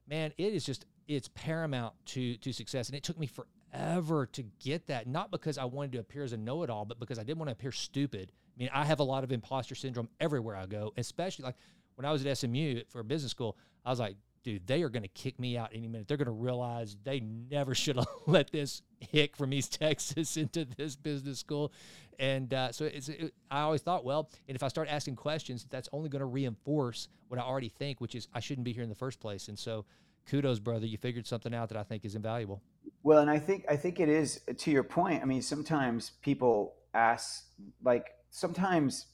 Man, 0.07 0.33
it 0.37 0.53
is 0.53 0.65
just 0.65 0.85
it's 1.07 1.29
paramount 1.35 1.93
to 2.07 2.37
to 2.37 2.51
success. 2.51 2.89
And 2.89 2.95
it 2.95 3.03
took 3.03 3.19
me 3.19 3.27
for 3.27 3.47
ever 3.77 4.25
to 4.25 4.43
get 4.59 4.87
that. 4.87 5.07
Not 5.07 5.31
because 5.31 5.57
I 5.57 5.65
wanted 5.65 5.93
to 5.93 5.99
appear 5.99 6.23
as 6.23 6.33
a 6.33 6.37
know 6.37 6.63
it 6.63 6.69
all, 6.69 6.85
but 6.85 6.99
because 6.99 7.19
I 7.19 7.23
didn't 7.23 7.39
want 7.39 7.49
to 7.49 7.53
appear 7.53 7.71
stupid. 7.71 8.31
I 8.31 8.59
mean, 8.59 8.69
I 8.73 8.85
have 8.85 8.99
a 8.99 9.03
lot 9.03 9.23
of 9.23 9.31
imposter 9.31 9.75
syndrome 9.75 10.09
everywhere 10.19 10.55
I 10.55 10.65
go, 10.65 10.93
especially 10.97 11.45
like 11.45 11.55
when 11.95 12.05
I 12.05 12.11
was 12.11 12.25
at 12.25 12.37
SMU 12.37 12.81
for 12.89 13.03
business 13.03 13.31
school. 13.31 13.57
I 13.85 13.89
was 13.89 13.99
like, 13.99 14.15
dude, 14.43 14.65
they 14.65 14.81
are 14.81 14.89
going 14.89 15.03
to 15.03 15.09
kick 15.09 15.39
me 15.39 15.57
out 15.57 15.71
any 15.73 15.87
minute. 15.87 16.07
They're 16.07 16.17
going 16.17 16.25
to 16.25 16.31
realize 16.31 16.97
they 17.03 17.19
never 17.19 17.75
should 17.75 17.97
have 17.97 18.07
let 18.25 18.51
this 18.51 18.81
hick 18.99 19.35
from 19.35 19.53
East 19.53 19.79
Texas 19.79 20.37
into 20.37 20.65
this 20.65 20.95
business 20.95 21.39
school. 21.39 21.71
And 22.19 22.51
uh, 22.53 22.71
so 22.71 22.85
it's, 22.85 23.09
it, 23.09 23.33
I 23.51 23.61
always 23.61 23.81
thought, 23.81 24.03
well, 24.03 24.29
and 24.47 24.55
if 24.55 24.63
I 24.63 24.69
start 24.69 24.87
asking 24.89 25.17
questions, 25.17 25.67
that's 25.69 25.87
only 25.91 26.09
going 26.09 26.21
to 26.21 26.25
reinforce 26.25 27.09
what 27.27 27.39
I 27.39 27.43
already 27.43 27.69
think, 27.69 28.01
which 28.01 28.15
is 28.15 28.27
I 28.33 28.39
shouldn't 28.39 28.65
be 28.65 28.73
here 28.73 28.83
in 28.83 28.89
the 28.89 28.95
first 28.95 29.19
place. 29.19 29.49
And 29.49 29.59
so 29.59 29.85
kudos, 30.27 30.59
brother. 30.59 30.85
You 30.85 30.97
figured 30.97 31.25
something 31.25 31.53
out 31.53 31.69
that 31.69 31.77
I 31.77 31.83
think 31.83 32.05
is 32.05 32.15
invaluable. 32.15 32.61
Well, 33.03 33.19
and 33.19 33.29
I 33.29 33.39
think 33.39 33.65
I 33.69 33.75
think 33.75 33.99
it 33.99 34.09
is 34.09 34.41
to 34.57 34.71
your 34.71 34.83
point. 34.83 35.21
I 35.21 35.25
mean, 35.25 35.41
sometimes 35.41 36.11
people 36.21 36.75
ask, 36.93 37.45
like 37.83 38.07
sometimes 38.29 39.07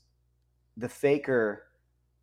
the 0.77 0.89
faker 0.89 1.63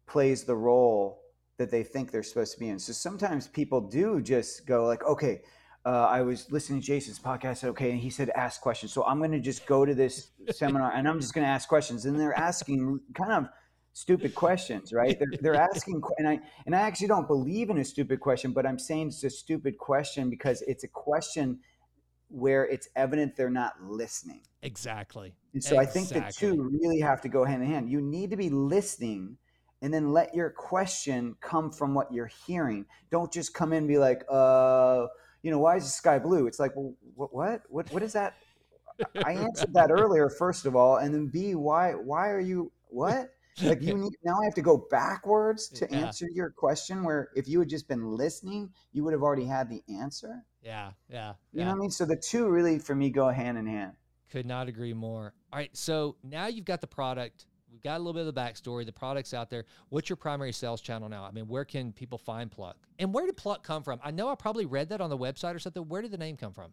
plays 0.07 0.45
the 0.45 0.57
role 0.57 1.23
that 1.59 1.71
they 1.71 1.83
think 1.83 2.11
they're 2.11 2.23
supposed 2.23 2.55
to 2.55 2.59
be 2.59 2.69
in. 2.69 2.79
So 2.79 2.93
sometimes 2.93 3.47
people 3.47 3.81
do 3.81 4.21
just 4.21 4.67
go 4.67 4.87
like, 4.87 5.05
okay. 5.05 5.43
Uh, 5.87 6.07
I 6.11 6.21
was 6.21 6.53
listening 6.53 6.83
to 6.83 6.87
Jason's 6.87 7.19
podcast. 7.19 7.65
Okay, 7.65 7.91
and 7.91 7.99
he 7.99 8.11
said 8.11 8.29
ask 8.37 8.61
questions. 8.61 8.93
So 8.93 9.03
I'm 9.07 9.17
going 9.17 9.33
to 9.33 9.41
just 9.41 9.65
go 9.65 9.87
to 9.87 9.95
this 9.95 10.33
seminar 10.51 10.93
and 10.93 11.09
I'm 11.09 11.19
just 11.19 11.33
going 11.33 11.47
to 11.47 11.51
ask 11.51 11.71
questions. 11.71 12.05
And 12.05 12.21
they're 12.21 12.39
asking 12.39 13.01
kind 13.15 13.33
of 13.33 13.49
stupid 13.93 14.35
questions, 14.35 14.93
right? 14.93 15.19
They're, 15.19 15.33
they're 15.41 15.55
asking, 15.75 16.01
and 16.19 16.29
I 16.29 16.41
and 16.67 16.75
I 16.75 16.81
actually 16.81 17.09
don't 17.09 17.27
believe 17.27 17.71
in 17.71 17.79
a 17.79 17.85
stupid 17.85 18.21
question, 18.21 18.53
but 18.53 18.67
I'm 18.67 18.79
saying 18.79 19.09
it's 19.09 19.25
a 19.25 19.31
stupid 19.31 19.79
question 19.79 20.31
because 20.31 20.63
it's 20.63 20.85
a 20.85 20.89
question 20.89 21.61
where 22.29 22.65
it's 22.65 22.89
evident 22.97 23.37
they're 23.37 23.51
not 23.51 23.75
listening. 23.83 24.43
Exactly. 24.63 25.35
And 25.53 25.63
so 25.63 25.81
exactly. 25.81 26.03
I 26.03 26.05
think 26.05 26.27
the 26.27 26.33
two 26.33 26.71
really 26.81 27.01
have 27.01 27.21
to 27.23 27.29
go 27.29 27.45
hand 27.45 27.63
in 27.63 27.69
hand. 27.69 27.91
You 27.91 28.01
need 28.01 28.31
to 28.31 28.37
be 28.37 28.51
listening 28.51 29.37
and 29.83 29.93
then 29.93 30.13
let 30.13 30.35
your 30.35 30.51
question 30.51 31.35
come 31.41 31.71
from 31.71 31.95
what 31.95 32.13
you're 32.13 32.31
hearing. 32.47 32.87
Don't 33.11 33.33
just 33.33 33.55
come 33.55 33.73
in 33.73 33.79
and 33.79 33.89
be 33.89 33.99
like, 33.99 34.25
uh, 34.31 35.07
you 35.43 35.51
know, 35.51 35.59
why 35.59 35.77
is 35.77 35.85
the 35.85 35.91
sky 35.91 36.19
blue? 36.19 36.47
It's 36.47 36.61
like, 36.61 36.77
well, 36.77 36.95
what, 37.15 37.35
what, 37.35 37.63
what, 37.69 37.93
what 37.93 38.03
is 38.03 38.13
that? 38.13 38.35
I 39.25 39.33
answered 39.33 39.73
that 39.73 39.91
earlier, 39.91 40.29
first 40.29 40.67
of 40.67 40.77
all, 40.77 40.97
and 40.97 41.15
then 41.15 41.29
B, 41.29 41.55
why, 41.55 41.93
why 41.93 42.29
are 42.29 42.41
you, 42.41 42.71
what? 42.89 43.31
Like 43.63 43.83
you 43.83 43.95
need 43.97 44.13
now 44.25 44.41
i 44.41 44.45
have 44.45 44.55
to 44.55 44.63
go 44.63 44.87
backwards 44.91 45.69
to 45.69 45.87
yeah. 45.91 45.99
answer 45.99 46.27
your 46.33 46.51
question 46.51 47.03
where 47.05 47.31
if 47.35 47.49
you 47.49 47.59
had 47.59 47.69
just 47.69 47.89
been 47.89 48.05
listening 48.05 48.71
you 48.93 49.05
would 49.05 49.13
have 49.13 49.23
already 49.23 49.45
had 49.45 49.69
the 49.69 49.83
answer. 50.01 50.45
Yeah 50.63 50.93
yeah 51.09 51.35
you 51.53 51.61
know 51.61 51.69
what 51.69 51.77
i 51.77 51.79
mean? 51.79 51.91
So 51.91 52.05
the 52.05 52.17
two 52.17 52.49
really 52.49 52.79
for 52.79 52.95
me 52.95 53.11
go 53.11 53.29
hand 53.29 53.59
in 53.59 53.67
hand. 53.67 53.93
Could 54.31 54.47
not 54.47 54.69
agree 54.69 54.95
more. 54.95 55.35
All 55.53 55.59
right 55.59 55.75
so 55.77 56.17
now 56.23 56.47
you've 56.47 56.65
got 56.65 56.81
the 56.81 56.87
product 56.87 57.47
we've 57.71 57.83
got 57.83 57.97
a 57.97 57.99
little 57.99 58.13
bit 58.13 58.27
of 58.27 58.35
the 58.35 58.41
backstory 58.41 58.85
the 58.85 58.93
product's 58.93 59.35
out 59.35 59.51
there. 59.51 59.65
What's 59.89 60.09
your 60.09 60.17
primary 60.17 60.53
sales 60.53 60.81
channel 60.81 61.09
now? 61.09 61.25
I 61.25 61.31
mean 61.31 61.47
where 61.49 61.65
can 61.65 61.93
people 61.93 62.19
find 62.19 62.51
pluck? 62.51 62.77
And 62.99 63.13
where 63.15 63.27
did 63.27 63.37
pluck 63.37 63.63
come 63.63 63.83
from? 63.83 64.01
I 64.05 64.11
know 64.11 64.29
i 64.29 64.35
probably 64.35 64.67
read 64.67 64.91
that 64.91 65.01
on 65.01 65.11
the 65.11 65.19
website 65.19 65.55
or 65.55 65.59
something. 65.59 65.89
Where 65.89 66.03
did 66.03 66.11
the 66.11 66.19
name 66.19 66.37
come 66.37 66.53
from 66.53 66.73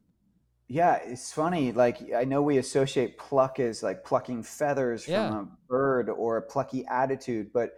yeah, 0.67 0.95
it's 0.95 1.31
funny. 1.31 1.71
Like 1.71 2.13
I 2.13 2.25
know 2.25 2.41
we 2.41 2.57
associate 2.57 3.17
pluck 3.17 3.59
as 3.59 3.83
like 3.83 4.03
plucking 4.03 4.43
feathers 4.43 5.07
yeah. 5.07 5.29
from 5.29 5.37
a 5.37 5.47
bird 5.69 6.09
or 6.09 6.37
a 6.37 6.41
plucky 6.41 6.85
attitude, 6.87 7.51
but 7.53 7.71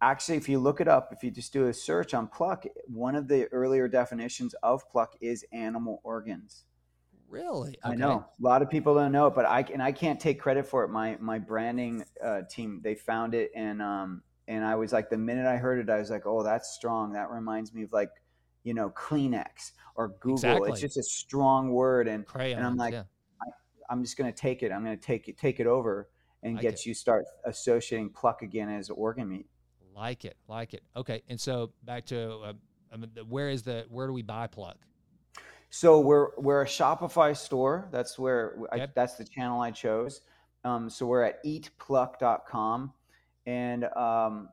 actually, 0.00 0.36
if 0.36 0.48
you 0.48 0.58
look 0.58 0.80
it 0.80 0.88
up, 0.88 1.12
if 1.12 1.24
you 1.24 1.30
just 1.30 1.52
do 1.52 1.66
a 1.66 1.74
search 1.74 2.14
on 2.14 2.28
pluck, 2.28 2.64
one 2.86 3.16
of 3.16 3.26
the 3.26 3.46
earlier 3.48 3.88
definitions 3.88 4.54
of 4.62 4.88
pluck 4.88 5.14
is 5.20 5.44
animal 5.52 6.00
organs. 6.04 6.64
Really? 7.28 7.76
Okay. 7.84 7.92
I 7.92 7.94
know 7.94 8.24
a 8.24 8.42
lot 8.42 8.62
of 8.62 8.70
people 8.70 8.94
don't 8.94 9.12
know 9.12 9.26
it, 9.26 9.34
but 9.34 9.44
I 9.44 9.60
and 9.72 9.82
I 9.82 9.92
can't 9.92 10.20
take 10.20 10.40
credit 10.40 10.66
for 10.66 10.84
it. 10.84 10.88
My 10.88 11.16
my 11.20 11.38
branding 11.38 12.04
uh, 12.24 12.42
team 12.48 12.80
they 12.82 12.94
found 12.94 13.34
it 13.34 13.50
and 13.54 13.82
um 13.82 14.22
and 14.46 14.64
I 14.64 14.76
was 14.76 14.92
like 14.92 15.10
the 15.10 15.18
minute 15.18 15.46
I 15.46 15.56
heard 15.56 15.78
it, 15.78 15.90
I 15.90 15.98
was 15.98 16.08
like, 16.08 16.24
oh, 16.24 16.42
that's 16.42 16.70
strong. 16.70 17.12
That 17.12 17.30
reminds 17.30 17.74
me 17.74 17.82
of 17.82 17.92
like 17.92 18.10
you 18.64 18.74
know 18.74 18.90
Kleenex 18.90 19.72
or 19.94 20.08
Google. 20.20 20.36
Exactly. 20.36 20.70
It's 20.70 20.80
just 20.80 20.96
a 20.96 21.02
strong 21.02 21.70
word, 21.70 22.08
and 22.08 22.24
Crayons, 22.26 22.58
and 22.58 22.66
I'm 22.66 22.76
like, 22.76 22.92
yeah. 22.94 23.02
I, 23.90 23.92
am 23.92 24.02
just 24.02 24.16
going 24.16 24.32
to 24.32 24.38
take 24.38 24.62
it. 24.62 24.72
I'm 24.72 24.84
going 24.84 24.96
to 24.96 25.04
take 25.04 25.28
it, 25.28 25.38
take 25.38 25.60
it 25.60 25.66
over, 25.66 26.08
and 26.42 26.54
like 26.54 26.62
get 26.62 26.74
it. 26.74 26.86
you 26.86 26.94
start 26.94 27.24
associating 27.44 28.10
pluck 28.10 28.42
again 28.42 28.68
as 28.68 28.90
organ 28.90 29.28
meat. 29.28 29.46
Like 29.94 30.24
it, 30.24 30.36
like 30.46 30.74
it. 30.74 30.82
Okay, 30.96 31.22
and 31.28 31.40
so 31.40 31.72
back 31.84 32.06
to 32.06 32.30
uh, 32.38 32.52
um, 32.92 33.06
where 33.28 33.48
is 33.48 33.62
the 33.62 33.86
where 33.88 34.06
do 34.06 34.12
we 34.12 34.22
buy 34.22 34.46
pluck? 34.46 34.76
So 35.70 36.00
we're 36.00 36.28
we're 36.38 36.62
a 36.62 36.66
Shopify 36.66 37.36
store. 37.36 37.88
That's 37.90 38.18
where 38.18 38.56
I, 38.72 38.86
that's 38.94 39.16
the 39.16 39.24
channel 39.24 39.60
I 39.60 39.70
chose. 39.70 40.22
Um, 40.64 40.88
so 40.88 41.06
we're 41.06 41.22
at 41.22 41.44
eatpluck.com, 41.44 42.92
and 43.46 43.84
um, 43.96 44.48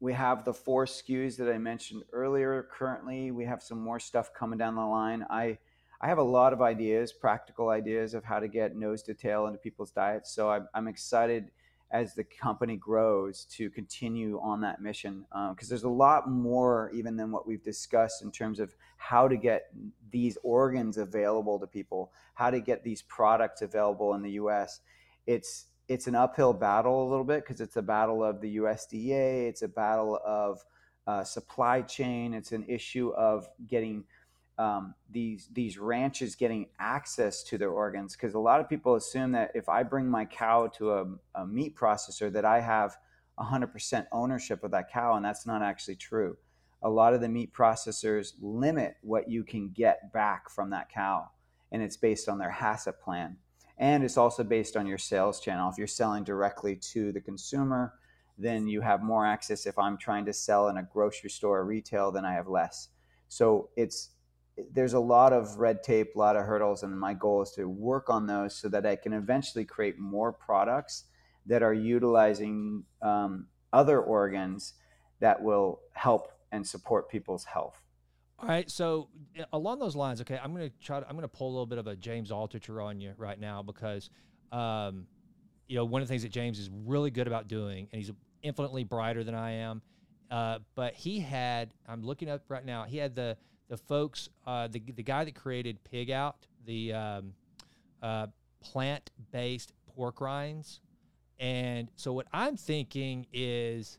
we 0.00 0.12
have 0.12 0.44
the 0.44 0.54
four 0.54 0.86
SKUs 0.86 1.36
that 1.38 1.52
I 1.52 1.58
mentioned 1.58 2.04
earlier. 2.12 2.68
Currently, 2.72 3.30
we 3.30 3.44
have 3.44 3.62
some 3.62 3.80
more 3.80 3.98
stuff 3.98 4.32
coming 4.32 4.58
down 4.58 4.74
the 4.74 4.82
line. 4.82 5.26
I 5.28 5.58
I 6.00 6.06
have 6.06 6.18
a 6.18 6.22
lot 6.22 6.52
of 6.52 6.62
ideas, 6.62 7.12
practical 7.12 7.70
ideas 7.70 8.14
of 8.14 8.24
how 8.24 8.38
to 8.38 8.46
get 8.46 8.76
nose 8.76 9.02
to 9.04 9.14
tail 9.14 9.46
into 9.46 9.58
people's 9.58 9.90
diets. 9.90 10.32
So 10.32 10.48
I'm, 10.48 10.68
I'm 10.72 10.86
excited 10.86 11.50
as 11.90 12.14
the 12.14 12.22
company 12.22 12.76
grows 12.76 13.46
to 13.46 13.68
continue 13.70 14.38
on 14.40 14.60
that 14.60 14.80
mission 14.80 15.24
because 15.30 15.66
um, 15.66 15.68
there's 15.68 15.84
a 15.84 15.88
lot 15.88 16.30
more 16.30 16.90
even 16.94 17.16
than 17.16 17.32
what 17.32 17.48
we've 17.48 17.62
discussed 17.64 18.22
in 18.22 18.30
terms 18.30 18.60
of 18.60 18.76
how 18.98 19.26
to 19.26 19.36
get 19.36 19.72
these 20.10 20.38
organs 20.44 20.98
available 20.98 21.58
to 21.58 21.66
people, 21.66 22.12
how 22.34 22.50
to 22.50 22.60
get 22.60 22.84
these 22.84 23.02
products 23.02 23.62
available 23.62 24.14
in 24.14 24.22
the 24.22 24.32
U.S. 24.32 24.80
It's 25.26 25.66
it's 25.88 26.06
an 26.06 26.14
uphill 26.14 26.52
battle 26.52 27.02
a 27.02 27.08
little 27.08 27.24
bit 27.24 27.42
because 27.42 27.60
it's 27.60 27.76
a 27.76 27.82
battle 27.82 28.22
of 28.22 28.40
the 28.40 28.56
USDA, 28.58 29.48
it's 29.48 29.62
a 29.62 29.68
battle 29.68 30.20
of 30.24 30.62
uh, 31.06 31.24
supply 31.24 31.80
chain, 31.80 32.34
it's 32.34 32.52
an 32.52 32.64
issue 32.68 33.10
of 33.10 33.48
getting 33.66 34.04
um, 34.58 34.94
these 35.08 35.48
these 35.52 35.78
ranches 35.78 36.34
getting 36.34 36.66
access 36.80 37.44
to 37.44 37.56
their 37.58 37.70
organs 37.70 38.16
because 38.16 38.34
a 38.34 38.40
lot 38.40 38.60
of 38.60 38.68
people 38.68 38.96
assume 38.96 39.32
that 39.32 39.52
if 39.54 39.68
I 39.68 39.84
bring 39.84 40.08
my 40.08 40.24
cow 40.24 40.66
to 40.78 40.92
a, 40.92 41.06
a 41.36 41.46
meat 41.46 41.76
processor 41.76 42.30
that 42.32 42.44
I 42.44 42.60
have 42.60 42.96
100% 43.38 44.06
ownership 44.10 44.64
of 44.64 44.72
that 44.72 44.90
cow, 44.90 45.14
and 45.14 45.24
that's 45.24 45.46
not 45.46 45.62
actually 45.62 45.94
true. 45.94 46.36
A 46.82 46.90
lot 46.90 47.14
of 47.14 47.20
the 47.20 47.28
meat 47.28 47.52
processors 47.54 48.32
limit 48.40 48.96
what 49.02 49.30
you 49.30 49.44
can 49.44 49.70
get 49.70 50.12
back 50.12 50.50
from 50.50 50.70
that 50.70 50.90
cow, 50.90 51.30
and 51.70 51.80
it's 51.80 51.96
based 51.96 52.28
on 52.28 52.38
their 52.38 52.56
HACCP 52.60 52.98
plan 53.00 53.36
and 53.78 54.02
it's 54.02 54.16
also 54.16 54.42
based 54.44 54.76
on 54.76 54.86
your 54.86 54.98
sales 54.98 55.40
channel. 55.40 55.70
If 55.70 55.78
you're 55.78 55.86
selling 55.86 56.24
directly 56.24 56.76
to 56.92 57.12
the 57.12 57.20
consumer, 57.20 57.94
then 58.36 58.68
you 58.68 58.80
have 58.80 59.02
more 59.02 59.26
access. 59.26 59.66
If 59.66 59.78
I'm 59.78 59.96
trying 59.96 60.24
to 60.26 60.32
sell 60.32 60.68
in 60.68 60.76
a 60.78 60.82
grocery 60.82 61.30
store 61.30 61.58
or 61.58 61.64
retail, 61.64 62.12
then 62.12 62.24
I 62.24 62.34
have 62.34 62.48
less. 62.48 62.88
So 63.28 63.70
it's 63.76 64.10
there's 64.72 64.94
a 64.94 65.00
lot 65.00 65.32
of 65.32 65.58
red 65.58 65.82
tape, 65.84 66.16
a 66.16 66.18
lot 66.18 66.36
of 66.36 66.44
hurdles, 66.44 66.82
and 66.82 66.98
my 66.98 67.14
goal 67.14 67.42
is 67.42 67.52
to 67.52 67.68
work 67.68 68.10
on 68.10 68.26
those 68.26 68.56
so 68.56 68.68
that 68.68 68.84
I 68.84 68.96
can 68.96 69.12
eventually 69.12 69.64
create 69.64 69.98
more 69.98 70.32
products 70.32 71.04
that 71.46 71.62
are 71.62 71.74
utilizing 71.74 72.84
um, 73.00 73.46
other 73.72 74.00
organs 74.00 74.74
that 75.20 75.40
will 75.40 75.80
help 75.92 76.32
and 76.50 76.66
support 76.66 77.08
people's 77.08 77.44
health. 77.44 77.80
All 78.40 78.48
right, 78.48 78.70
so 78.70 79.08
along 79.52 79.80
those 79.80 79.96
lines, 79.96 80.20
okay, 80.20 80.38
I'm 80.42 80.52
gonna 80.52 80.70
try. 80.80 81.00
To, 81.00 81.08
I'm 81.08 81.16
gonna 81.16 81.26
pull 81.26 81.48
a 81.48 81.50
little 81.50 81.66
bit 81.66 81.78
of 81.78 81.88
a 81.88 81.96
James 81.96 82.30
Altucher 82.30 82.82
on 82.84 83.00
you 83.00 83.12
right 83.16 83.38
now 83.38 83.62
because, 83.62 84.10
um, 84.52 85.06
you 85.66 85.74
know, 85.74 85.84
one 85.84 86.02
of 86.02 86.08
the 86.08 86.12
things 86.12 86.22
that 86.22 86.30
James 86.30 86.60
is 86.60 86.70
really 86.86 87.10
good 87.10 87.26
about 87.26 87.48
doing, 87.48 87.88
and 87.92 88.00
he's 88.00 88.12
infinitely 88.42 88.84
brighter 88.84 89.24
than 89.24 89.34
I 89.34 89.52
am, 89.52 89.82
uh, 90.30 90.60
but 90.76 90.94
he 90.94 91.18
had. 91.18 91.74
I'm 91.88 92.04
looking 92.04 92.30
up 92.30 92.44
right 92.48 92.64
now. 92.64 92.84
He 92.84 92.96
had 92.96 93.16
the 93.16 93.36
the 93.68 93.76
folks, 93.76 94.28
uh, 94.46 94.68
the 94.68 94.80
the 94.94 95.02
guy 95.02 95.24
that 95.24 95.34
created 95.34 95.82
Pig 95.82 96.12
Out, 96.12 96.46
the 96.64 96.92
um, 96.92 97.34
uh, 98.02 98.28
plant 98.60 99.10
based 99.32 99.72
pork 99.96 100.20
rinds, 100.20 100.80
and 101.40 101.90
so 101.96 102.12
what 102.12 102.28
I'm 102.32 102.56
thinking 102.56 103.26
is 103.32 103.98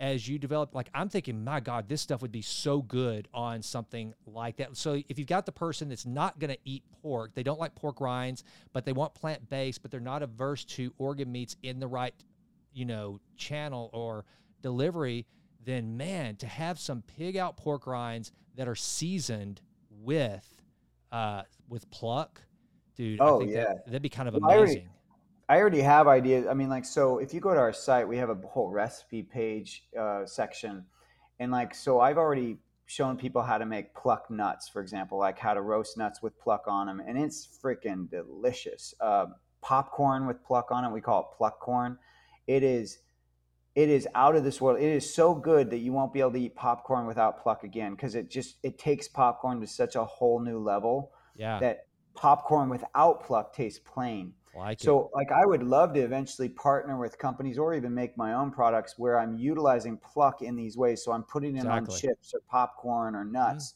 as 0.00 0.28
you 0.28 0.38
develop 0.38 0.74
like 0.74 0.88
i'm 0.94 1.08
thinking 1.08 1.42
my 1.42 1.60
god 1.60 1.88
this 1.88 2.00
stuff 2.00 2.22
would 2.22 2.32
be 2.32 2.42
so 2.42 2.80
good 2.82 3.26
on 3.34 3.62
something 3.62 4.14
like 4.26 4.56
that 4.56 4.76
so 4.76 5.00
if 5.08 5.18
you've 5.18 5.28
got 5.28 5.44
the 5.44 5.52
person 5.52 5.88
that's 5.88 6.06
not 6.06 6.38
going 6.38 6.50
to 6.50 6.58
eat 6.64 6.84
pork 7.02 7.34
they 7.34 7.42
don't 7.42 7.58
like 7.58 7.74
pork 7.74 8.00
rinds 8.00 8.44
but 8.72 8.84
they 8.84 8.92
want 8.92 9.14
plant-based 9.14 9.82
but 9.82 9.90
they're 9.90 10.00
not 10.00 10.22
averse 10.22 10.64
to 10.64 10.92
organ 10.98 11.30
meats 11.30 11.56
in 11.62 11.80
the 11.80 11.86
right 11.86 12.14
you 12.72 12.84
know 12.84 13.18
channel 13.36 13.90
or 13.92 14.24
delivery 14.62 15.26
then 15.64 15.96
man 15.96 16.36
to 16.36 16.46
have 16.46 16.78
some 16.78 17.02
pig 17.02 17.36
out 17.36 17.56
pork 17.56 17.86
rinds 17.86 18.30
that 18.54 18.68
are 18.68 18.76
seasoned 18.76 19.60
with 19.90 20.62
uh 21.10 21.42
with 21.68 21.90
pluck 21.90 22.40
dude 22.94 23.20
oh, 23.20 23.36
i 23.36 23.38
think 23.40 23.50
yeah. 23.50 23.64
that, 23.64 23.86
that'd 23.86 24.02
be 24.02 24.08
kind 24.08 24.28
of 24.28 24.36
amazing 24.36 24.88
I 25.48 25.58
already 25.58 25.80
have 25.80 26.08
ideas. 26.08 26.46
I 26.46 26.54
mean, 26.54 26.68
like, 26.68 26.84
so 26.84 27.18
if 27.18 27.32
you 27.32 27.40
go 27.40 27.54
to 27.54 27.60
our 27.60 27.72
site, 27.72 28.06
we 28.06 28.18
have 28.18 28.28
a 28.28 28.34
whole 28.46 28.70
recipe 28.70 29.22
page 29.22 29.84
uh, 29.98 30.26
section. 30.26 30.84
And 31.38 31.50
like, 31.50 31.74
so 31.74 32.00
I've 32.00 32.18
already 32.18 32.58
shown 32.84 33.16
people 33.16 33.42
how 33.42 33.58
to 33.58 33.66
make 33.66 33.94
pluck 33.94 34.30
nuts, 34.30 34.68
for 34.68 34.82
example, 34.82 35.18
like 35.18 35.38
how 35.38 35.54
to 35.54 35.62
roast 35.62 35.96
nuts 35.96 36.20
with 36.22 36.38
pluck 36.38 36.64
on 36.66 36.86
them. 36.86 37.00
And 37.06 37.18
it's 37.18 37.48
freaking 37.62 38.10
delicious. 38.10 38.94
Uh, 39.00 39.26
popcorn 39.62 40.26
with 40.26 40.42
pluck 40.44 40.70
on 40.70 40.84
it. 40.84 40.92
We 40.92 41.00
call 41.00 41.20
it 41.20 41.36
pluck 41.36 41.60
corn. 41.60 41.98
It 42.46 42.62
is, 42.62 42.98
it 43.74 43.88
is 43.88 44.06
out 44.14 44.36
of 44.36 44.44
this 44.44 44.60
world. 44.60 44.80
It 44.80 44.90
is 44.90 45.14
so 45.14 45.34
good 45.34 45.70
that 45.70 45.78
you 45.78 45.92
won't 45.92 46.12
be 46.12 46.20
able 46.20 46.32
to 46.32 46.40
eat 46.40 46.56
popcorn 46.56 47.06
without 47.06 47.42
pluck 47.42 47.64
again. 47.64 47.96
Cause 47.96 48.14
it 48.14 48.30
just, 48.30 48.56
it 48.62 48.78
takes 48.78 49.08
popcorn 49.08 49.60
to 49.60 49.66
such 49.66 49.96
a 49.96 50.04
whole 50.04 50.40
new 50.40 50.58
level 50.58 51.12
yeah. 51.36 51.58
that 51.60 51.86
popcorn 52.14 52.68
without 52.68 53.24
pluck 53.24 53.54
tastes 53.54 53.80
plain. 53.84 54.34
Like 54.54 54.80
so, 54.80 55.02
it. 55.02 55.10
like, 55.14 55.32
I 55.32 55.44
would 55.44 55.62
love 55.62 55.94
to 55.94 56.00
eventually 56.00 56.48
partner 56.48 56.98
with 56.98 57.18
companies 57.18 57.58
or 57.58 57.74
even 57.74 57.94
make 57.94 58.16
my 58.16 58.34
own 58.34 58.50
products 58.50 58.98
where 58.98 59.18
I'm 59.18 59.36
utilizing 59.36 59.98
pluck 59.98 60.42
in 60.42 60.56
these 60.56 60.76
ways. 60.76 61.04
So 61.04 61.12
I'm 61.12 61.24
putting 61.24 61.56
it 61.56 61.60
Exactly. 61.60 61.94
on 61.94 62.00
chips 62.00 62.34
or 62.34 62.40
popcorn 62.48 63.14
or 63.14 63.24
nuts 63.24 63.74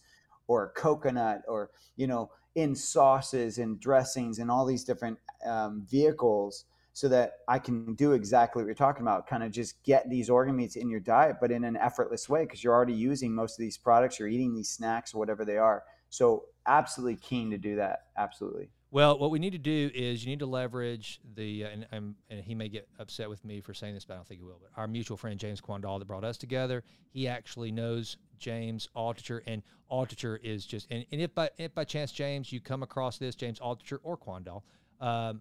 or 0.49 0.73
coconut 0.77 1.43
or 1.49 1.70
you 1.97 2.07
know 2.07 2.31
in 2.55 2.75
sauces 2.75 3.59
and 3.59 3.81
dressings 3.81 4.39
and 4.39 4.51
all 4.51 4.66
these 4.66 4.85
different 4.85 5.18
um, 5.47 5.87
vehicles 5.91 6.66
so 6.93 7.09
that 7.09 7.39
I 7.49 7.59
can 7.59 7.95
do 7.95 8.12
exactly 8.12 8.62
what 8.62 8.66
you're 8.66 8.75
talking 8.75 9.03
about. 9.03 9.27
Kind 9.27 9.43
of 9.43 9.51
just 9.51 9.83
get 9.83 10.11
these 10.11 10.29
organ 10.29 10.57
meats 10.57 10.77
in 10.77 10.91
your 10.91 11.01
diet, 11.01 11.37
but 11.41 11.51
in 11.51 11.64
an 11.64 11.77
effortless 11.77 12.29
way 12.29 12.45
because 12.45 12.62
you're 12.62 12.75
already 12.75 12.93
using 12.93 13.35
most 13.35 13.59
of 13.59 13.62
these 13.62 13.79
products. 13.79 14.18
You're 14.18 14.29
eating 14.29 14.55
these 14.55 14.68
snacks 14.68 15.14
or 15.14 15.18
whatever 15.18 15.45
they 15.45 15.57
are. 15.57 15.85
So 16.11 16.45
absolutely 16.66 17.16
keen 17.16 17.51
to 17.51 17.59
do 17.59 17.77
that. 17.77 18.01
Absolutely. 18.18 18.68
Well, 18.93 19.18
what 19.18 19.30
we 19.30 19.38
need 19.38 19.53
to 19.53 19.59
do 19.59 19.90
is 19.95 20.22
you 20.22 20.28
need 20.28 20.40
to 20.40 20.47
leverage 20.47 21.18
the, 21.34 21.64
uh, 21.64 21.68
and, 21.68 21.86
and, 21.93 22.14
and 22.28 22.45
he 22.45 22.55
may 22.55 22.68
get 22.68 22.86
upset 22.99 23.30
with 23.30 23.43
me 23.43 23.62
for 23.62 23.72
saying 23.72 23.95
this, 23.95 24.05
but 24.05 24.12
I 24.12 24.16
don't 24.16 24.28
think 24.28 24.40
he 24.40 24.45
will. 24.45 24.61
But 24.61 24.78
our 24.78 24.86
mutual 24.86 25.16
friend 25.16 25.40
James 25.40 25.62
Quandall 25.62 25.99
that 25.99 26.05
brought 26.05 26.24
us 26.24 26.36
together, 26.36 26.84
he 27.09 27.26
actually 27.26 27.72
knows 27.72 28.18
James 28.38 28.90
Altucher, 28.95 29.40
and 29.47 29.62
Altucher 29.90 30.38
is 30.43 30.66
just, 30.66 30.88
and, 30.90 31.07
and 31.11 31.22
if 31.22 31.34
by 31.34 31.49
if 31.57 31.74
by 31.74 31.84
chance 31.84 32.12
James 32.12 32.53
you 32.53 32.61
come 32.61 32.82
across 32.82 33.16
this 33.16 33.34
James 33.34 33.59
Altucher 33.61 33.99
or 34.03 34.18
Quandall, 34.18 34.62
um, 35.01 35.40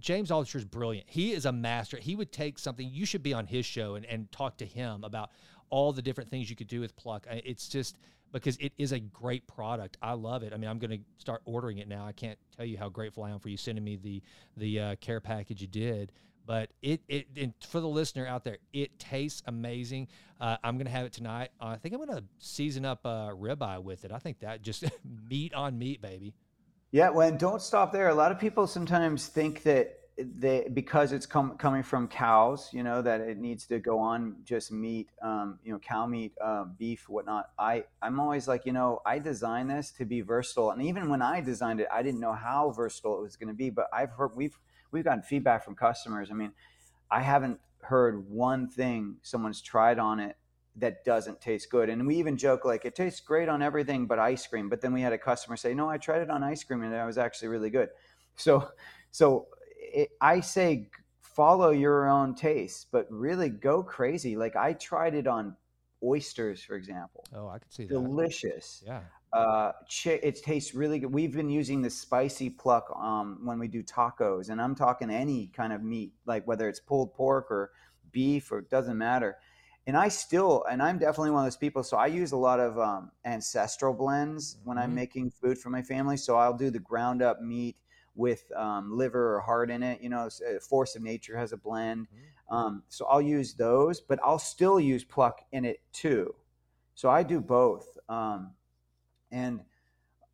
James 0.00 0.30
Altucher 0.30 0.56
is 0.56 0.64
brilliant. 0.64 1.08
He 1.08 1.30
is 1.30 1.46
a 1.46 1.52
master. 1.52 1.96
He 1.96 2.16
would 2.16 2.32
take 2.32 2.58
something. 2.58 2.88
You 2.90 3.06
should 3.06 3.22
be 3.22 3.32
on 3.32 3.46
his 3.46 3.64
show 3.64 3.94
and, 3.94 4.04
and 4.06 4.32
talk 4.32 4.56
to 4.56 4.66
him 4.66 5.04
about 5.04 5.30
all 5.68 5.92
the 5.92 6.02
different 6.02 6.28
things 6.28 6.50
you 6.50 6.56
could 6.56 6.66
do 6.66 6.80
with 6.80 6.96
Pluck. 6.96 7.24
It's 7.30 7.68
just 7.68 7.98
because 8.32 8.56
it 8.58 8.72
is 8.78 8.92
a 8.92 9.00
great 9.00 9.46
product. 9.46 9.96
I 10.02 10.12
love 10.12 10.42
it. 10.42 10.52
I 10.52 10.56
mean, 10.56 10.70
I'm 10.70 10.78
going 10.78 10.90
to 10.90 11.04
start 11.18 11.42
ordering 11.44 11.78
it 11.78 11.88
now. 11.88 12.06
I 12.06 12.12
can't 12.12 12.38
tell 12.56 12.66
you 12.66 12.78
how 12.78 12.88
grateful 12.88 13.24
I 13.24 13.30
am 13.30 13.38
for 13.38 13.48
you 13.48 13.56
sending 13.56 13.84
me 13.84 13.96
the 13.96 14.22
the 14.56 14.80
uh, 14.80 14.96
care 14.96 15.20
package 15.20 15.60
you 15.60 15.66
did. 15.66 16.12
But 16.46 16.70
it 16.82 17.00
it 17.08 17.54
for 17.68 17.80
the 17.80 17.88
listener 17.88 18.26
out 18.26 18.44
there, 18.44 18.58
it 18.72 18.98
tastes 18.98 19.42
amazing. 19.46 20.08
Uh, 20.40 20.56
I'm 20.64 20.76
going 20.76 20.86
to 20.86 20.92
have 20.92 21.06
it 21.06 21.12
tonight. 21.12 21.50
Uh, 21.60 21.66
I 21.66 21.76
think 21.76 21.94
I'm 21.94 22.04
going 22.04 22.18
to 22.18 22.24
season 22.38 22.84
up 22.84 23.00
uh, 23.04 23.30
ribeye 23.30 23.82
with 23.82 24.04
it. 24.04 24.12
I 24.12 24.18
think 24.18 24.40
that 24.40 24.62
just 24.62 24.84
meat 25.30 25.54
on 25.54 25.78
meat, 25.78 26.00
baby. 26.00 26.34
Yeah, 26.92 27.10
well, 27.10 27.30
don't 27.30 27.62
stop 27.62 27.92
there. 27.92 28.08
A 28.08 28.14
lot 28.14 28.32
of 28.32 28.40
people 28.40 28.66
sometimes 28.66 29.28
think 29.28 29.62
that 29.62 29.99
because 30.72 31.12
it's 31.12 31.26
com- 31.26 31.56
coming 31.56 31.82
from 31.82 32.08
cows, 32.08 32.70
you 32.72 32.82
know, 32.82 33.02
that 33.02 33.20
it 33.20 33.38
needs 33.38 33.66
to 33.66 33.78
go 33.78 33.98
on 33.98 34.36
just 34.44 34.72
meat, 34.72 35.08
um, 35.22 35.58
you 35.64 35.72
know, 35.72 35.78
cow 35.78 36.06
meat, 36.06 36.32
uh, 36.42 36.64
beef, 36.78 37.08
whatnot. 37.08 37.50
I 37.58 37.84
I'm 38.02 38.20
always 38.20 38.48
like, 38.48 38.66
you 38.66 38.72
know, 38.72 39.00
I 39.06 39.18
designed 39.18 39.70
this 39.70 39.90
to 39.92 40.04
be 40.04 40.20
versatile, 40.20 40.70
and 40.70 40.82
even 40.82 41.08
when 41.08 41.22
I 41.22 41.40
designed 41.40 41.80
it, 41.80 41.88
I 41.92 42.02
didn't 42.02 42.20
know 42.20 42.32
how 42.32 42.70
versatile 42.70 43.18
it 43.18 43.22
was 43.22 43.36
going 43.36 43.48
to 43.48 43.54
be. 43.54 43.70
But 43.70 43.86
I've 43.92 44.10
heard 44.10 44.36
we've 44.36 44.58
we've 44.92 45.04
gotten 45.04 45.22
feedback 45.22 45.64
from 45.64 45.74
customers. 45.74 46.30
I 46.30 46.34
mean, 46.34 46.52
I 47.10 47.22
haven't 47.22 47.60
heard 47.82 48.28
one 48.28 48.68
thing 48.68 49.16
someone's 49.22 49.62
tried 49.62 49.98
on 49.98 50.20
it 50.20 50.36
that 50.76 51.04
doesn't 51.04 51.40
taste 51.40 51.70
good. 51.70 51.88
And 51.88 52.06
we 52.06 52.16
even 52.16 52.36
joke 52.36 52.64
like 52.64 52.84
it 52.84 52.94
tastes 52.94 53.20
great 53.20 53.48
on 53.48 53.62
everything 53.62 54.06
but 54.06 54.18
ice 54.18 54.46
cream. 54.46 54.68
But 54.68 54.80
then 54.80 54.92
we 54.92 55.00
had 55.00 55.12
a 55.12 55.18
customer 55.18 55.56
say, 55.56 55.74
"No, 55.74 55.88
I 55.88 55.98
tried 55.98 56.22
it 56.22 56.30
on 56.30 56.42
ice 56.42 56.62
cream 56.64 56.82
and 56.82 56.94
it 56.94 57.04
was 57.04 57.18
actually 57.18 57.48
really 57.48 57.70
good." 57.70 57.90
So, 58.36 58.70
so 59.10 59.48
it, 59.92 60.10
I 60.20 60.40
say 60.40 60.88
follow 61.20 61.70
your 61.70 62.08
own 62.08 62.34
taste, 62.34 62.88
but 62.92 63.06
really 63.10 63.48
go 63.50 63.82
crazy. 63.82 64.36
Like 64.36 64.56
I 64.56 64.72
tried 64.74 65.14
it 65.14 65.26
on 65.26 65.56
oysters, 66.02 66.62
for 66.62 66.76
example. 66.76 67.30
Oh, 67.34 67.48
I 67.48 67.58
could 67.58 67.72
see 67.72 67.86
that. 67.86 67.94
Delicious. 67.94 68.82
Yeah. 68.86 69.02
Uh, 69.32 69.72
chi- 69.88 70.20
it 70.22 70.42
tastes 70.42 70.74
really 70.74 70.98
good. 70.98 71.12
We've 71.12 71.32
been 71.32 71.50
using 71.50 71.82
the 71.82 71.90
spicy 71.90 72.50
pluck 72.50 72.90
um, 72.96 73.40
when 73.44 73.58
we 73.60 73.68
do 73.68 73.82
tacos, 73.82 74.50
and 74.50 74.60
I'm 74.60 74.74
talking 74.74 75.10
any 75.10 75.48
kind 75.48 75.72
of 75.72 75.82
meat, 75.82 76.12
like 76.26 76.46
whether 76.46 76.68
it's 76.68 76.80
pulled 76.80 77.14
pork 77.14 77.50
or 77.50 77.70
beef 78.10 78.50
or 78.50 78.58
it 78.58 78.70
doesn't 78.70 78.98
matter. 78.98 79.38
And 79.86 79.96
I 79.96 80.08
still, 80.08 80.64
and 80.70 80.82
I'm 80.82 80.98
definitely 80.98 81.30
one 81.30 81.40
of 81.40 81.46
those 81.46 81.56
people. 81.56 81.82
So 81.82 81.96
I 81.96 82.06
use 82.06 82.32
a 82.32 82.36
lot 82.36 82.60
of 82.60 82.78
um, 82.78 83.12
ancestral 83.24 83.94
blends 83.94 84.58
when 84.64 84.78
I'm 84.78 84.90
Mhm. 84.90 84.94
making 84.94 85.30
food 85.30 85.58
for 85.58 85.70
my 85.70 85.82
family. 85.82 86.16
So 86.16 86.36
I'll 86.36 86.56
do 86.56 86.70
the 86.70 86.78
ground 86.78 87.22
up 87.22 87.40
meat 87.40 87.76
with 88.14 88.50
um, 88.56 88.96
liver 88.96 89.36
or 89.36 89.40
heart 89.40 89.70
in 89.70 89.82
it. 89.82 90.00
You 90.00 90.08
know, 90.10 90.26
uh, 90.26 90.60
Force 90.60 90.96
of 90.96 91.02
Nature 91.02 91.36
has 91.36 91.52
a 91.52 91.56
blend. 91.56 92.08
Um, 92.50 92.82
so 92.88 93.06
I'll 93.06 93.22
use 93.22 93.54
those, 93.54 94.00
but 94.00 94.18
I'll 94.24 94.38
still 94.38 94.80
use 94.80 95.04
pluck 95.04 95.42
in 95.52 95.64
it 95.64 95.80
too. 95.92 96.34
So 96.94 97.08
I 97.08 97.22
do 97.22 97.40
both. 97.40 97.96
Um, 98.08 98.52
and 99.30 99.60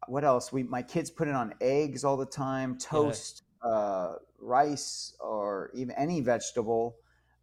what 0.08 0.24
else? 0.24 0.52
We 0.52 0.62
my 0.62 0.82
kids 0.82 1.10
put 1.10 1.28
it 1.28 1.34
on 1.34 1.54
eggs 1.60 2.04
all 2.04 2.16
the 2.16 2.26
time, 2.26 2.78
toast, 2.78 3.42
uh, 3.62 4.14
rice, 4.40 5.14
or 5.20 5.70
even 5.74 5.94
any 5.96 6.20
vegetable. 6.20 6.96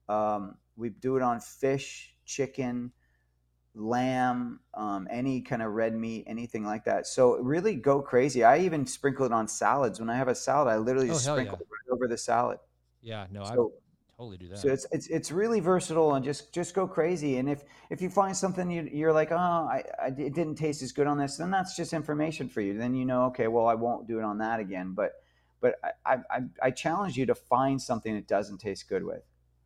Um, 0.09 0.57
we 0.75 0.89
do 0.89 1.17
it 1.17 1.21
on 1.21 1.39
fish, 1.39 2.15
chicken, 2.25 2.91
lamb, 3.75 4.59
um, 4.73 5.07
any 5.09 5.41
kind 5.41 5.61
of 5.61 5.71
red 5.71 5.95
meat, 5.95 6.25
anything 6.27 6.63
like 6.63 6.85
that. 6.85 7.07
So 7.07 7.35
really 7.37 7.75
go 7.75 8.01
crazy. 8.01 8.43
I 8.43 8.59
even 8.59 8.85
sprinkle 8.85 9.25
it 9.25 9.31
on 9.31 9.47
salads. 9.47 9.99
When 9.99 10.09
I 10.09 10.15
have 10.15 10.27
a 10.27 10.35
salad, 10.35 10.67
I 10.71 10.77
literally 10.77 11.09
Oh, 11.09 11.13
sprinkle 11.13 11.57
yeah. 11.59 11.63
it 11.63 11.67
right 11.71 11.93
over 11.95 12.07
the 12.07 12.17
salad. 12.17 12.59
Yeah. 13.01 13.25
No, 13.31 13.43
I 13.43 13.55
totally 14.17 14.37
do 14.37 14.47
that. 14.49 14.59
so 14.59 14.69
it's 14.69 14.85
it's 14.91 15.07
it's 15.07 15.31
really 15.31 15.59
versatile 15.59 16.13
and 16.13 16.23
just 16.23 16.53
just 16.53 16.73
go 16.75 16.87
crazy. 16.87 17.37
And 17.37 17.49
if 17.49 17.63
if 17.89 18.01
you 18.01 18.09
find 18.09 18.35
something 18.37 18.69
you, 18.69 18.87
you're 18.91 19.11
like, 19.13 19.31
oh, 19.31 19.35
I, 19.35 19.83
I 20.01 20.07
it 20.07 20.33
didn't 20.33 20.55
taste 20.55 20.81
as 20.83 20.91
good 20.91 21.07
on 21.07 21.17
this, 21.17 21.37
then 21.37 21.49
that's 21.51 21.75
just 21.75 21.93
information 21.93 22.49
for 22.49 22.61
you. 22.61 22.77
Then 22.77 22.93
you 22.95 23.05
know, 23.05 23.25
okay, 23.25 23.47
well, 23.47 23.65
I 23.67 23.73
won't 23.75 24.07
do 24.07 24.19
it 24.19 24.23
on 24.23 24.37
that 24.37 24.59
again. 24.59 24.93
But 24.93 25.13
but 25.61 25.75
I 26.05 26.17
I, 26.29 26.39
I 26.61 26.71
challenge 26.71 27.17
you 27.17 27.25
to 27.25 27.35
find 27.35 27.81
something 27.81 28.13
that 28.13 28.27
doesn't 28.27 28.59
taste 28.59 28.87
good 28.87 29.03
with. 29.03 29.23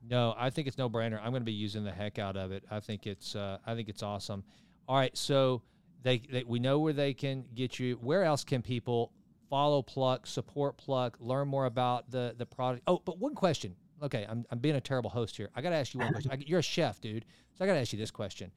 No, 0.10 0.34
I 0.38 0.50
think 0.50 0.68
it's 0.68 0.78
no 0.78 0.90
brainer. 0.90 1.18
I'm 1.18 1.32
going 1.32 1.42
to 1.42 1.46
be 1.46 1.52
using 1.52 1.84
the 1.84 1.92
heck 1.92 2.20
out 2.20 2.38
of 2.38 2.52
it. 2.52 2.64
I 2.72 2.80
think 2.80 3.08
it's 3.08 3.36
uh, 3.36 3.58
I 3.66 3.76
think 3.76 3.90
it's 3.90 4.04
awesome. 4.04 4.44
All 4.88 4.96
right, 4.96 5.16
so 5.18 5.62
they, 6.04 6.20
they 6.32 6.44
we 6.44 6.60
know 6.60 6.80
where 6.80 6.94
they 6.94 7.14
can 7.14 7.46
get 7.54 7.80
you. 7.80 7.96
Where 7.96 8.24
else 8.24 8.44
can 8.44 8.62
people 8.62 9.12
follow 9.50 9.82
Pluck, 9.82 10.26
support 10.26 10.78
Pluck, 10.78 11.18
learn 11.20 11.48
more 11.48 11.66
about 11.66 12.10
the 12.10 12.36
the 12.38 12.46
product? 12.46 12.84
Oh, 12.88 13.02
but 13.04 13.18
one 13.20 13.36
question. 13.36 13.76
Okay, 14.02 14.26
I'm 14.30 14.46
I'm 14.50 14.60
being 14.60 14.76
a 14.76 14.82
terrible 14.82 15.10
host 15.10 15.36
here. 15.36 15.50
I 15.56 15.62
got 15.62 15.72
to 15.72 15.76
ask 15.76 15.94
you 15.94 16.00
one 16.00 16.12
question. 16.12 16.32
I, 16.32 16.38
you're 16.46 16.60
a 16.60 16.64
chef, 16.64 17.02
dude. 17.02 17.26
So 17.58 17.66
I 17.66 17.68
got 17.68 17.74
to 17.74 17.80
ask 17.80 17.92
you 17.92 18.00
this 18.00 18.12
question. 18.12 18.52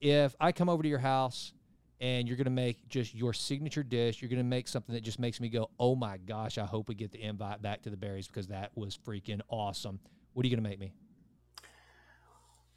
If 0.00 0.34
I 0.40 0.52
come 0.52 0.68
over 0.68 0.82
to 0.82 0.88
your 0.88 0.98
house 0.98 1.52
and 2.00 2.28
you're 2.28 2.36
going 2.36 2.44
to 2.44 2.50
make 2.50 2.86
just 2.88 3.14
your 3.14 3.32
signature 3.32 3.82
dish. 3.82 4.20
You're 4.20 4.28
going 4.28 4.38
to 4.38 4.44
make 4.44 4.68
something 4.68 4.94
that 4.94 5.02
just 5.02 5.18
makes 5.18 5.40
me 5.40 5.48
go, 5.48 5.70
"Oh 5.78 5.94
my 5.94 6.18
gosh, 6.18 6.58
I 6.58 6.64
hope 6.64 6.88
we 6.88 6.94
get 6.94 7.12
the 7.12 7.22
invite 7.22 7.62
back 7.62 7.82
to 7.82 7.90
the 7.90 7.96
Barrys 7.96 8.26
because 8.26 8.48
that 8.48 8.72
was 8.74 8.98
freaking 9.06 9.40
awesome." 9.48 10.00
What 10.34 10.44
are 10.44 10.48
you 10.48 10.54
going 10.54 10.62
to 10.62 10.68
make 10.68 10.80
me? 10.80 10.92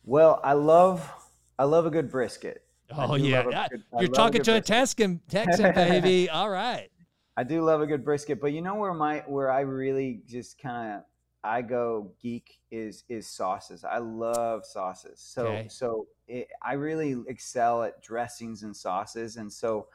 Well, 0.05 0.39
I 0.43 0.53
love 0.53 1.11
I 1.59 1.65
love 1.65 1.85
a 1.85 1.89
good 1.89 2.09
brisket. 2.09 2.63
Oh 2.95 3.15
yeah, 3.15 3.43
good, 3.43 3.83
you're 3.99 4.09
talking 4.09 4.41
a 4.41 4.43
to 4.45 4.51
brisket. 4.51 4.69
a 4.69 4.79
Texan, 4.79 5.21
Texan 5.27 5.75
baby. 5.75 6.29
All 6.33 6.49
right. 6.49 6.89
I 7.35 7.43
do 7.43 7.61
love 7.61 7.81
a 7.81 7.87
good 7.87 8.05
brisket, 8.05 8.39
but 8.39 8.53
you 8.53 8.61
know 8.61 8.75
where 8.75 8.93
my 8.93 9.23
where 9.27 9.51
I 9.51 9.61
really 9.61 10.21
just 10.25 10.61
kind 10.61 10.93
of 10.93 11.03
I 11.43 11.61
go 11.61 12.13
geek 12.21 12.59
is 12.71 13.03
is 13.09 13.27
sauces. 13.27 13.83
I 13.83 13.97
love 13.97 14.65
sauces. 14.65 15.19
So 15.19 15.47
okay. 15.47 15.67
so 15.67 16.07
it, 16.27 16.47
I 16.61 16.73
really 16.73 17.15
excel 17.27 17.83
at 17.83 18.01
dressings 18.01 18.63
and 18.63 18.75
sauces, 18.75 19.37
and 19.37 19.51
so 19.51 19.87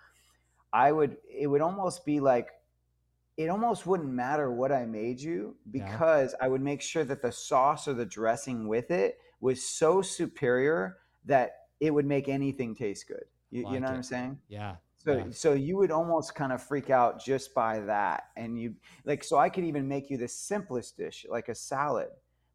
I 0.73 0.93
would 0.93 1.17
it 1.29 1.47
would 1.47 1.63
almost 1.63 2.05
be 2.05 2.21
like 2.21 2.49
it 3.37 3.49
almost 3.49 3.87
wouldn't 3.87 4.11
matter 4.11 4.53
what 4.53 4.73
I 4.73 4.85
made 4.85 5.21
you 5.21 5.57
because 5.71 6.33
yeah. 6.33 6.45
I 6.45 6.49
would 6.49 6.61
make 6.61 6.83
sure 6.83 7.05
that 7.05 7.23
the 7.23 7.33
sauce 7.33 7.89
or 7.89 7.95
the 7.95 8.05
dressing 8.05 8.69
with 8.69 8.91
it 8.91 9.19
was 9.41 9.65
so 9.65 10.03
superior 10.03 10.99
that 11.25 11.53
it 11.81 11.93
would 11.93 12.07
make 12.07 12.29
anything 12.29 12.75
taste 12.75 13.09
good. 13.09 13.25
You, 13.51 13.65
like 13.65 13.75
you 13.75 13.81
know 13.81 13.87
it. 13.87 13.91
what 13.91 13.97
I'm 13.97 14.03
saying? 14.03 14.39
Yeah. 14.49 14.77
So 14.99 15.17
yeah. 15.17 15.25
so 15.31 15.53
you 15.55 15.77
would 15.79 15.91
almost 15.91 16.35
kind 16.35 16.53
of 16.53 16.63
freak 16.63 16.91
out 16.91 17.23
just 17.23 17.55
by 17.55 17.81
that. 17.81 18.25
And 18.37 18.61
you 18.61 18.75
like 19.05 19.25
so 19.25 19.39
I 19.39 19.49
could 19.49 19.65
even 19.65 19.89
make 19.89 20.11
you 20.11 20.17
the 20.17 20.29
simplest 20.29 20.97
dish, 20.97 21.27
like 21.29 21.49
a 21.49 21.55
salad, 21.55 22.09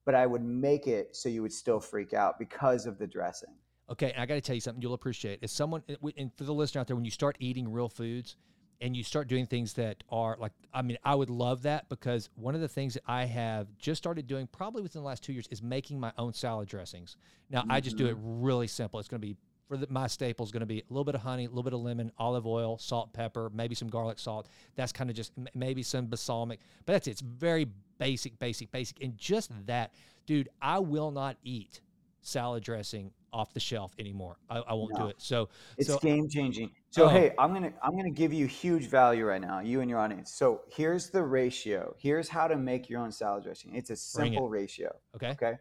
but 0.05 0.15
I 0.15 0.25
would 0.25 0.43
make 0.43 0.87
it 0.87 1.15
so 1.15 1.27
you 1.27 1.41
would 1.41 1.53
still 1.53 1.79
freak 1.79 2.13
out 2.13 2.39
because 2.39 2.85
of 2.85 2.99
the 2.99 3.07
dressing. 3.07 3.53
Okay, 3.89 4.13
I 4.17 4.25
got 4.25 4.35
to 4.35 4.41
tell 4.41 4.55
you 4.55 4.61
something 4.61 4.81
you'll 4.81 4.93
appreciate. 4.93 5.39
As 5.41 5.51
someone 5.51 5.81
eh, 5.89 5.95
and 6.17 6.31
for 6.35 6.43
the 6.43 6.53
listener 6.53 6.81
out 6.81 6.87
there 6.87 6.95
when 6.95 7.05
you 7.05 7.11
start 7.11 7.35
eating 7.39 7.71
real 7.71 7.89
foods 7.89 8.35
and 8.81 8.95
you 8.95 9.03
start 9.03 9.27
doing 9.27 9.45
things 9.45 9.73
that 9.73 10.03
are 10.09 10.37
like 10.39 10.51
I 10.73 10.81
mean, 10.81 10.97
I 11.03 11.15
would 11.15 11.29
love 11.29 11.63
that 11.63 11.89
because 11.89 12.29
one 12.35 12.55
of 12.55 12.61
the 12.61 12.67
things 12.67 12.93
that 12.93 13.03
I 13.07 13.25
have 13.25 13.67
just 13.77 13.97
started 13.97 14.27
doing 14.27 14.47
probably 14.47 14.81
within 14.81 15.01
the 15.01 15.07
last 15.07 15.23
2 15.23 15.33
years 15.33 15.47
is 15.49 15.63
making 15.63 15.99
my 15.99 16.11
own 16.17 16.33
salad 16.33 16.67
dressings. 16.67 17.17
Now, 17.49 17.61
mm-hmm. 17.61 17.71
I 17.71 17.81
just 17.81 17.97
do 17.97 18.05
it 18.07 18.15
mm-hmm. 18.15 18.43
really 18.43 18.67
simple. 18.67 18.99
It's 18.99 19.09
going 19.09 19.21
to 19.21 19.27
be 19.27 19.35
for 19.67 19.77
the, 19.77 19.87
my 19.89 20.07
staples 20.07 20.51
going 20.51 20.61
to 20.61 20.67
be 20.67 20.79
a 20.79 20.83
little 20.89 21.03
bit 21.03 21.15
of 21.15 21.21
honey, 21.21 21.45
a 21.45 21.49
little 21.49 21.63
bit 21.63 21.73
of 21.73 21.81
lemon, 21.81 22.11
olive 22.17 22.47
oil, 22.47 22.77
salt, 22.77 23.13
pepper, 23.13 23.51
maybe 23.53 23.75
some 23.75 23.89
garlic 23.89 24.19
salt. 24.19 24.47
That's 24.75 24.91
kind 24.91 25.09
of 25.09 25.15
just 25.15 25.33
maybe 25.53 25.83
some 25.83 26.07
balsamic, 26.07 26.59
but 26.85 26.93
that's 26.93 27.07
it. 27.07 27.11
It's 27.11 27.21
very 27.21 27.67
basic, 27.97 28.39
basic, 28.39 28.71
basic. 28.71 29.01
And 29.03 29.17
just 29.17 29.51
that, 29.65 29.93
dude, 30.25 30.49
I 30.61 30.79
will 30.79 31.11
not 31.11 31.37
eat 31.43 31.81
salad 32.21 32.63
dressing 32.63 33.11
off 33.33 33.53
the 33.53 33.59
shelf 33.59 33.93
anymore. 33.99 34.37
I, 34.49 34.59
I 34.59 34.73
won't 34.73 34.93
no. 34.93 35.05
do 35.05 35.07
it. 35.07 35.15
So 35.19 35.49
it's 35.77 35.89
so, 35.89 35.99
game 35.99 36.29
changing. 36.29 36.71
So 36.89 37.05
oh. 37.05 37.09
hey, 37.09 37.33
I'm 37.37 37.53
gonna 37.53 37.73
I'm 37.83 37.95
gonna 37.95 38.09
give 38.09 38.33
you 38.33 38.45
huge 38.45 38.87
value 38.87 39.25
right 39.25 39.41
now, 39.41 39.59
you 39.59 39.81
and 39.81 39.89
your 39.89 39.99
audience. 39.99 40.31
So 40.31 40.61
here's 40.69 41.09
the 41.09 41.23
ratio. 41.23 41.95
Here's 41.97 42.29
how 42.29 42.47
to 42.47 42.55
make 42.55 42.89
your 42.89 43.01
own 43.01 43.11
salad 43.11 43.43
dressing. 43.43 43.75
It's 43.75 43.89
a 43.89 43.95
simple 43.95 44.47
it. 44.47 44.51
ratio. 44.51 44.95
Okay. 45.15 45.29
Okay. 45.31 45.53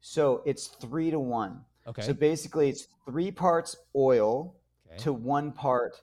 So 0.00 0.42
it's 0.44 0.66
three 0.66 1.10
to 1.10 1.18
one. 1.18 1.60
Okay. 1.86 2.02
So 2.02 2.12
basically, 2.12 2.68
it's 2.68 2.88
three 3.06 3.30
parts 3.30 3.76
oil 3.96 4.54
okay. 4.86 4.98
to 5.02 5.12
one 5.12 5.52
part 5.52 6.02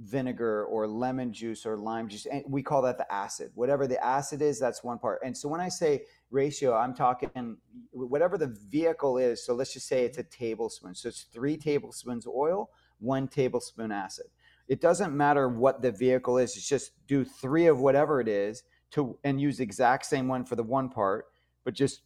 vinegar 0.00 0.64
or 0.66 0.86
lemon 0.86 1.32
juice 1.32 1.66
or 1.66 1.76
lime 1.76 2.08
juice. 2.08 2.26
And 2.26 2.44
we 2.46 2.62
call 2.62 2.82
that 2.82 2.98
the 2.98 3.12
acid. 3.12 3.50
Whatever 3.54 3.86
the 3.86 4.02
acid 4.04 4.42
is, 4.42 4.58
that's 4.58 4.84
one 4.84 4.98
part. 4.98 5.20
And 5.24 5.36
so 5.36 5.48
when 5.48 5.60
I 5.60 5.68
say 5.68 6.02
ratio, 6.30 6.74
I'm 6.74 6.94
talking 6.94 7.56
whatever 7.92 8.36
the 8.38 8.54
vehicle 8.68 9.18
is. 9.18 9.44
So 9.44 9.54
let's 9.54 9.72
just 9.72 9.88
say 9.88 10.04
it's 10.04 10.18
a 10.18 10.22
mm-hmm. 10.22 10.44
tablespoon. 10.44 10.94
So 10.94 11.08
it's 11.08 11.22
three 11.22 11.56
tablespoons 11.56 12.26
oil, 12.26 12.70
one 12.98 13.28
tablespoon 13.28 13.92
acid. 13.92 14.26
It 14.68 14.80
doesn't 14.80 15.16
matter 15.16 15.48
what 15.48 15.80
the 15.80 15.92
vehicle 15.92 16.38
is. 16.38 16.56
It's 16.56 16.68
just 16.68 16.92
do 17.06 17.24
three 17.24 17.66
of 17.66 17.80
whatever 17.80 18.20
it 18.20 18.28
is 18.28 18.62
to 18.90 19.18
and 19.24 19.40
use 19.40 19.58
the 19.58 19.64
exact 19.64 20.06
same 20.06 20.28
one 20.28 20.44
for 20.44 20.56
the 20.56 20.62
one 20.62 20.88
part, 20.88 21.26
but 21.64 21.74
just 21.74 22.02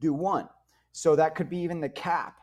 do 0.00 0.12
one. 0.14 0.48
So 0.92 1.14
that 1.16 1.34
could 1.34 1.48
be 1.48 1.58
even 1.58 1.80
the 1.80 1.88
cap 1.88 2.40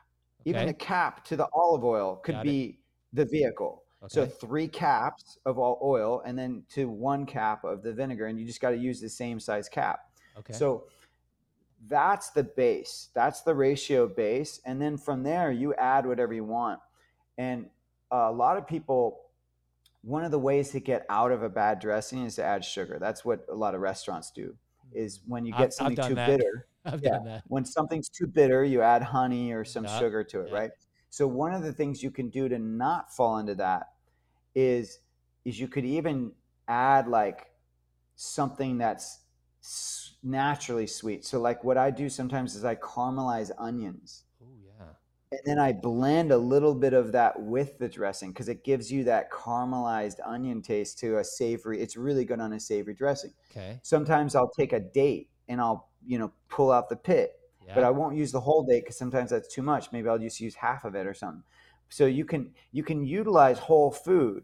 even 0.47 0.67
the 0.67 0.73
cap 0.73 1.25
to 1.25 1.35
the 1.35 1.47
olive 1.53 1.83
oil 1.83 2.17
could 2.17 2.35
Got 2.35 2.43
be 2.43 2.63
it. 2.63 2.75
the 3.13 3.25
vehicle. 3.25 3.83
Okay. 4.03 4.13
So 4.13 4.25
three 4.25 4.67
caps 4.67 5.37
of 5.45 5.57
all 5.57 5.79
oil 5.83 6.21
and 6.25 6.37
then 6.37 6.63
to 6.73 6.87
one 6.87 7.25
cap 7.25 7.63
of 7.63 7.83
the 7.83 7.91
vinegar. 7.91 8.27
And 8.27 8.39
you 8.39 8.45
just 8.45 8.61
got 8.61 8.69
to 8.69 8.77
use 8.77 9.01
the 9.01 9.09
same 9.09 9.39
size 9.39 9.67
cap. 9.67 9.99
Okay. 10.37 10.53
So 10.53 10.85
that's 11.85 12.31
the 12.31 12.43
base. 12.43 13.09
That's 13.13 13.41
the 13.41 13.53
ratio 13.53 14.07
base. 14.07 14.59
And 14.65 14.81
then 14.81 14.97
from 14.97 15.23
there, 15.23 15.51
you 15.51 15.73
add 15.75 16.05
whatever 16.05 16.33
you 16.33 16.43
want. 16.43 16.79
And 17.37 17.67
uh, 18.11 18.27
a 18.29 18.31
lot 18.31 18.57
of 18.57 18.67
people, 18.67 19.21
one 20.01 20.23
of 20.23 20.31
the 20.31 20.39
ways 20.39 20.71
to 20.71 20.79
get 20.79 21.05
out 21.09 21.31
of 21.31 21.43
a 21.43 21.49
bad 21.49 21.79
dressing 21.79 22.25
is 22.25 22.35
to 22.35 22.43
add 22.43 22.65
sugar. 22.65 22.97
That's 22.99 23.23
what 23.23 23.45
a 23.49 23.55
lot 23.55 23.75
of 23.75 23.81
restaurants 23.81 24.31
do. 24.31 24.55
Is 24.93 25.21
when 25.27 25.45
you 25.45 25.51
get 25.51 25.61
I've, 25.61 25.73
something 25.73 25.99
I've 25.99 26.07
too 26.07 26.15
that. 26.15 26.27
bitter, 26.27 26.67
I've 26.85 27.03
yeah. 27.03 27.09
done 27.11 27.25
that. 27.25 27.43
When 27.47 27.65
something's 27.65 28.09
too 28.09 28.25
bitter, 28.25 28.63
you 28.63 28.81
add 28.81 29.03
honey 29.03 29.51
or 29.51 29.63
some 29.63 29.83
yep. 29.83 29.99
sugar 29.99 30.23
to 30.23 30.41
it, 30.41 30.45
yep. 30.45 30.53
right? 30.53 30.71
So 31.09 31.27
one 31.27 31.53
of 31.53 31.63
the 31.63 31.73
things 31.73 32.01
you 32.01 32.11
can 32.11 32.29
do 32.29 32.49
to 32.49 32.57
not 32.57 33.13
fall 33.13 33.37
into 33.37 33.55
that 33.55 33.89
is 34.55 34.99
is 35.45 35.59
you 35.59 35.67
could 35.67 35.85
even 35.85 36.31
add 36.67 37.07
like 37.07 37.47
something 38.15 38.77
that's 38.77 39.19
naturally 40.27 40.87
sweet. 40.87 41.25
So 41.25 41.39
like 41.39 41.63
what 41.63 41.77
I 41.77 41.91
do 41.91 42.09
sometimes 42.09 42.55
is 42.55 42.65
I 42.65 42.75
caramelize 42.75 43.51
onions. 43.57 44.23
Oh 44.41 44.55
yeah. 44.63 44.93
And 45.31 45.41
then 45.45 45.59
I 45.59 45.73
blend 45.73 46.31
a 46.31 46.37
little 46.37 46.75
bit 46.75 46.93
of 46.93 47.11
that 47.13 47.41
with 47.41 47.77
the 47.79 47.89
dressing 47.89 48.31
because 48.31 48.49
it 48.49 48.63
gives 48.63 48.91
you 48.91 49.03
that 49.05 49.31
caramelized 49.31 50.19
onion 50.25 50.61
taste 50.61 50.99
to 50.99 51.17
a 51.17 51.23
savory. 51.23 51.81
It's 51.81 51.97
really 51.97 52.25
good 52.25 52.39
on 52.39 52.53
a 52.53 52.59
savory 52.59 52.93
dressing. 52.93 53.33
Okay. 53.51 53.79
Sometimes 53.83 54.35
I'll 54.35 54.51
take 54.57 54.73
a 54.73 54.79
date 54.79 55.29
and 55.47 55.59
I'll 55.59 55.89
you 56.07 56.17
know 56.17 56.31
pull 56.49 56.71
out 56.71 56.89
the 56.89 56.95
pit 56.95 57.39
yeah. 57.67 57.75
but 57.75 57.83
i 57.83 57.89
won't 57.89 58.15
use 58.15 58.31
the 58.31 58.39
whole 58.39 58.63
date 58.63 58.83
because 58.83 58.97
sometimes 58.97 59.29
that's 59.29 59.53
too 59.53 59.61
much 59.61 59.91
maybe 59.91 60.07
i'll 60.07 60.17
just 60.17 60.39
use 60.39 60.55
half 60.55 60.85
of 60.85 60.95
it 60.95 61.05
or 61.05 61.13
something 61.13 61.43
so 61.89 62.05
you 62.05 62.25
can 62.25 62.49
you 62.71 62.83
can 62.83 63.03
utilize 63.03 63.59
whole 63.59 63.91
food 63.91 64.43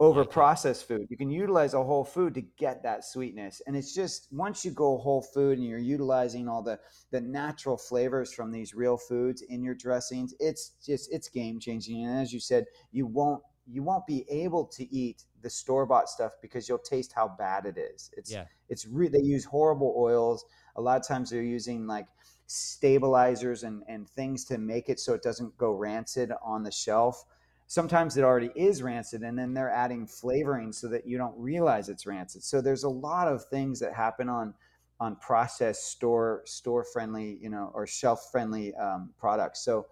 over 0.00 0.24
processed 0.24 0.88
food 0.88 1.06
you 1.08 1.16
can 1.16 1.30
utilize 1.30 1.74
a 1.74 1.82
whole 1.82 2.04
food 2.04 2.34
to 2.34 2.42
get 2.58 2.82
that 2.82 3.04
sweetness 3.04 3.62
and 3.66 3.76
it's 3.76 3.94
just 3.94 4.26
once 4.32 4.64
you 4.64 4.70
go 4.70 4.98
whole 4.98 5.22
food 5.22 5.58
and 5.58 5.66
you're 5.66 5.78
utilizing 5.78 6.48
all 6.48 6.62
the 6.62 6.78
the 7.12 7.20
natural 7.20 7.76
flavors 7.76 8.32
from 8.32 8.50
these 8.50 8.74
real 8.74 8.96
foods 8.96 9.42
in 9.42 9.62
your 9.62 9.74
dressings 9.74 10.34
it's 10.40 10.72
just 10.84 11.12
it's 11.12 11.28
game 11.28 11.60
changing 11.60 12.04
and 12.04 12.20
as 12.20 12.32
you 12.32 12.40
said 12.40 12.64
you 12.90 13.06
won't 13.06 13.42
you 13.66 13.82
won't 13.82 14.06
be 14.06 14.24
able 14.28 14.66
to 14.66 14.94
eat 14.94 15.24
the 15.42 15.50
store 15.50 15.86
bought 15.86 16.08
stuff 16.08 16.32
because 16.42 16.68
you'll 16.68 16.78
taste 16.78 17.12
how 17.14 17.28
bad 17.38 17.66
it 17.66 17.78
is. 17.78 18.10
It's 18.16 18.32
yeah. 18.32 18.44
it's 18.68 18.86
re- 18.86 19.08
they 19.08 19.20
use 19.20 19.44
horrible 19.44 19.94
oils. 19.96 20.44
A 20.76 20.80
lot 20.80 21.00
of 21.00 21.06
times 21.06 21.30
they're 21.30 21.42
using 21.42 21.86
like 21.86 22.06
stabilizers 22.46 23.62
and 23.62 23.82
and 23.88 24.08
things 24.08 24.44
to 24.46 24.58
make 24.58 24.88
it 24.88 25.00
so 25.00 25.14
it 25.14 25.22
doesn't 25.22 25.56
go 25.56 25.72
rancid 25.72 26.32
on 26.42 26.62
the 26.62 26.70
shelf. 26.70 27.24
Sometimes 27.66 28.16
it 28.16 28.24
already 28.24 28.50
is 28.54 28.82
rancid 28.82 29.22
and 29.22 29.38
then 29.38 29.54
they're 29.54 29.70
adding 29.70 30.06
flavoring 30.06 30.72
so 30.72 30.88
that 30.88 31.06
you 31.06 31.16
don't 31.16 31.34
realize 31.38 31.88
it's 31.88 32.06
rancid. 32.06 32.44
So 32.44 32.60
there's 32.60 32.84
a 32.84 32.88
lot 32.88 33.26
of 33.26 33.44
things 33.46 33.80
that 33.80 33.94
happen 33.94 34.28
on 34.28 34.54
on 35.00 35.16
processed 35.16 35.88
store 35.88 36.42
store 36.44 36.84
friendly, 36.84 37.38
you 37.40 37.50
know, 37.50 37.70
or 37.74 37.86
shelf 37.86 38.28
friendly 38.30 38.74
um, 38.76 39.10
products. 39.18 39.64
So 39.64 39.86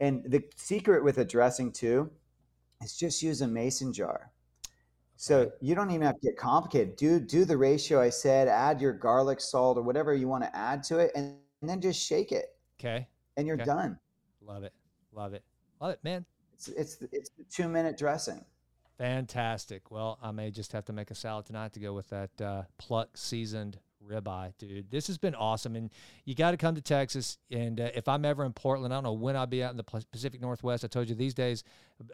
and 0.00 0.22
the 0.26 0.42
secret 0.56 1.02
with 1.02 1.18
a 1.18 1.24
dressing 1.24 1.72
too 1.72 2.10
is 2.82 2.96
just 2.96 3.22
use 3.22 3.40
a 3.40 3.48
mason 3.48 3.92
jar. 3.92 4.30
So 5.16 5.52
you 5.60 5.74
don't 5.74 5.90
even 5.90 6.02
have 6.02 6.16
to 6.20 6.26
get 6.26 6.36
complicated. 6.36 6.96
Do 6.96 7.20
do 7.20 7.44
the 7.44 7.56
ratio 7.56 8.00
I 8.00 8.10
said. 8.10 8.48
Add 8.48 8.80
your 8.80 8.92
garlic, 8.92 9.40
salt, 9.40 9.78
or 9.78 9.82
whatever 9.82 10.12
you 10.14 10.26
want 10.26 10.42
to 10.42 10.56
add 10.56 10.82
to 10.84 10.98
it, 10.98 11.12
and, 11.14 11.36
and 11.60 11.70
then 11.70 11.80
just 11.80 12.04
shake 12.04 12.32
it. 12.32 12.46
Okay. 12.80 13.06
And 13.36 13.46
you're 13.46 13.56
okay. 13.56 13.64
done. 13.64 13.98
Love 14.44 14.64
it. 14.64 14.72
Love 15.12 15.32
it. 15.32 15.44
Love 15.80 15.92
it, 15.92 16.00
man. 16.02 16.24
It's 16.68 16.98
it's 17.00 17.12
it's 17.12 17.30
the 17.30 17.44
two 17.44 17.68
minute 17.68 17.96
dressing. 17.96 18.44
Fantastic. 18.98 19.90
Well, 19.90 20.18
I 20.22 20.30
may 20.30 20.50
just 20.50 20.72
have 20.72 20.84
to 20.86 20.92
make 20.92 21.10
a 21.10 21.14
salad 21.14 21.46
tonight 21.46 21.72
to 21.72 21.80
go 21.80 21.92
with 21.92 22.08
that 22.10 22.40
uh, 22.40 22.62
pluck 22.78 23.16
seasoned 23.16 23.78
ribeye, 24.06 24.52
dude. 24.58 24.90
This 24.90 25.06
has 25.06 25.18
been 25.18 25.34
awesome, 25.34 25.74
and 25.74 25.90
you 26.24 26.34
got 26.34 26.52
to 26.52 26.56
come 26.56 26.74
to 26.74 26.80
Texas. 26.80 27.38
And 27.50 27.80
uh, 27.80 27.88
if 27.94 28.06
I'm 28.06 28.24
ever 28.24 28.44
in 28.44 28.52
Portland, 28.52 28.92
I 28.92 28.96
don't 28.98 29.04
know 29.04 29.12
when 29.12 29.36
I'll 29.36 29.46
be 29.46 29.62
out 29.62 29.70
in 29.70 29.76
the 29.76 29.84
Pacific 30.12 30.40
Northwest. 30.40 30.84
I 30.84 30.88
told 30.88 31.08
you 31.08 31.14
these 31.14 31.34
days, 31.34 31.64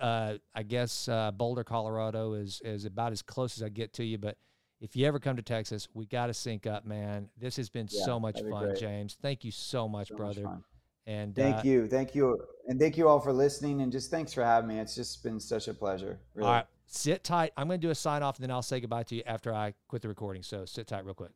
uh, 0.00 0.34
I 0.54 0.62
guess 0.62 1.08
uh, 1.08 1.30
Boulder, 1.32 1.64
Colorado 1.64 2.34
is 2.34 2.62
is 2.64 2.84
about 2.84 3.12
as 3.12 3.22
close 3.22 3.56
as 3.58 3.62
I 3.62 3.68
get 3.68 3.92
to 3.94 4.04
you. 4.04 4.16
But 4.16 4.38
if 4.80 4.96
you 4.96 5.06
ever 5.06 5.18
come 5.18 5.36
to 5.36 5.42
Texas, 5.42 5.88
we 5.92 6.06
got 6.06 6.28
to 6.28 6.34
sync 6.34 6.66
up, 6.66 6.86
man. 6.86 7.28
This 7.36 7.56
has 7.56 7.68
been 7.68 7.88
yeah, 7.90 8.04
so 8.04 8.20
much 8.20 8.40
fun, 8.48 8.74
James. 8.78 9.18
Thank 9.20 9.44
you 9.44 9.50
so 9.50 9.88
much, 9.88 10.08
so 10.08 10.16
brother. 10.16 10.42
Much 10.42 10.62
and 11.08 11.34
thank 11.34 11.56
uh, 11.56 11.62
you, 11.64 11.88
thank 11.88 12.14
you, 12.14 12.38
and 12.68 12.78
thank 12.78 12.98
you 12.98 13.08
all 13.08 13.18
for 13.18 13.32
listening. 13.32 13.80
And 13.80 13.90
just 13.90 14.10
thanks 14.10 14.32
for 14.32 14.44
having 14.44 14.68
me. 14.68 14.78
It's 14.78 14.94
just 14.94 15.22
been 15.24 15.40
such 15.40 15.66
a 15.66 15.74
pleasure. 15.74 16.20
Really. 16.34 16.46
All 16.46 16.54
right, 16.54 16.66
sit 16.86 17.24
tight. 17.24 17.52
I'm 17.56 17.66
going 17.66 17.80
to 17.80 17.86
do 17.86 17.90
a 17.90 17.94
sign 17.94 18.22
off, 18.22 18.36
and 18.36 18.44
then 18.44 18.50
I'll 18.50 18.62
say 18.62 18.78
goodbye 18.78 19.04
to 19.04 19.16
you 19.16 19.22
after 19.26 19.52
I 19.54 19.72
quit 19.88 20.02
the 20.02 20.08
recording. 20.08 20.42
So 20.42 20.66
sit 20.66 20.86
tight, 20.86 21.04
real 21.04 21.14
quick. 21.14 21.32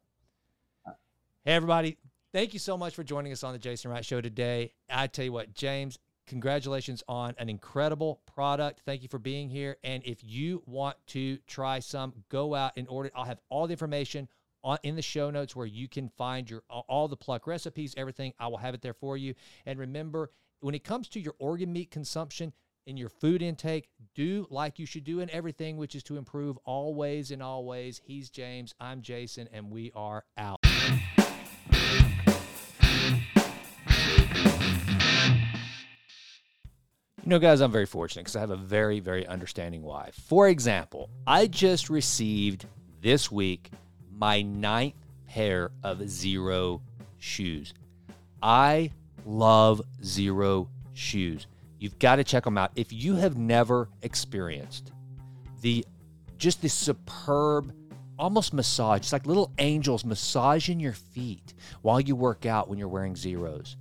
Hey, 0.86 1.54
everybody. 1.54 1.96
Thank 2.32 2.52
you 2.52 2.60
so 2.60 2.78
much 2.78 2.94
for 2.94 3.02
joining 3.02 3.32
us 3.32 3.42
on 3.42 3.52
the 3.52 3.58
Jason 3.58 3.90
Wright 3.90 4.04
Show 4.04 4.20
today. 4.20 4.74
I 4.88 5.06
tell 5.06 5.24
you 5.24 5.32
what, 5.32 5.54
James 5.54 5.98
congratulations 6.26 7.02
on 7.08 7.34
an 7.38 7.48
incredible 7.48 8.20
product. 8.32 8.80
Thank 8.86 9.02
you 9.02 9.08
for 9.08 9.18
being 9.18 9.48
here. 9.48 9.76
And 9.84 10.02
if 10.04 10.22
you 10.22 10.62
want 10.66 10.96
to 11.08 11.36
try 11.46 11.78
some, 11.80 12.12
go 12.28 12.54
out 12.54 12.72
and 12.76 12.86
order. 12.88 13.10
I'll 13.14 13.24
have 13.24 13.40
all 13.48 13.66
the 13.66 13.72
information 13.72 14.20
on, 14.20 14.28
in 14.82 14.96
the 14.96 15.02
show 15.02 15.30
notes 15.30 15.54
where 15.56 15.66
you 15.66 15.88
can 15.88 16.08
find 16.08 16.48
your 16.48 16.62
all 16.68 17.08
the 17.08 17.16
pluck 17.16 17.46
recipes, 17.46 17.94
everything. 17.96 18.32
I 18.38 18.48
will 18.48 18.58
have 18.58 18.74
it 18.74 18.82
there 18.82 18.94
for 18.94 19.16
you. 19.16 19.34
And 19.66 19.78
remember, 19.78 20.30
when 20.60 20.74
it 20.74 20.84
comes 20.84 21.08
to 21.10 21.20
your 21.20 21.34
organ 21.38 21.72
meat 21.72 21.90
consumption, 21.90 22.52
in 22.86 22.96
your 22.96 23.08
food 23.08 23.42
intake, 23.42 23.88
do 24.14 24.46
like 24.50 24.78
you 24.78 24.86
should 24.86 25.04
do 25.04 25.20
in 25.20 25.30
everything, 25.30 25.76
which 25.76 25.94
is 25.94 26.02
to 26.04 26.16
improve 26.16 26.58
always 26.64 27.30
and 27.30 27.42
always. 27.42 28.00
He's 28.04 28.28
James, 28.28 28.74
I'm 28.80 29.02
Jason, 29.02 29.48
and 29.52 29.70
we 29.70 29.92
are 29.94 30.24
out. 30.36 30.58
You 37.24 37.28
know, 37.30 37.38
guys, 37.38 37.60
I'm 37.60 37.70
very 37.70 37.86
fortunate 37.86 38.22
because 38.22 38.34
I 38.34 38.40
have 38.40 38.50
a 38.50 38.56
very, 38.56 38.98
very 38.98 39.24
understanding 39.24 39.82
wife. 39.82 40.16
For 40.26 40.48
example, 40.48 41.08
I 41.24 41.46
just 41.46 41.88
received 41.88 42.66
this 43.00 43.30
week 43.30 43.70
my 44.22 44.40
ninth 44.40 44.94
pair 45.26 45.72
of 45.82 45.98
Xero 45.98 46.80
Shoes. 47.18 47.74
I 48.40 48.92
love 49.26 49.82
Xero 50.00 50.68
Shoes. 50.92 51.48
You've 51.80 51.98
got 51.98 52.16
to 52.16 52.24
check 52.24 52.44
them 52.44 52.56
out. 52.56 52.70
If 52.76 52.92
you 52.92 53.16
have 53.16 53.36
never 53.36 53.88
experienced 54.02 54.92
the 55.60 55.84
just 56.38 56.62
this 56.62 56.72
superb 56.72 57.74
almost 58.16 58.54
massage, 58.54 59.00
it's 59.00 59.12
like 59.12 59.26
little 59.26 59.50
angels 59.58 60.04
massaging 60.04 60.78
your 60.78 60.92
feet 60.92 61.54
while 61.80 62.00
you 62.00 62.14
work 62.14 62.46
out 62.46 62.68
when 62.68 62.78
you're 62.78 62.86
wearing 62.86 63.14
Xeros. 63.14 63.74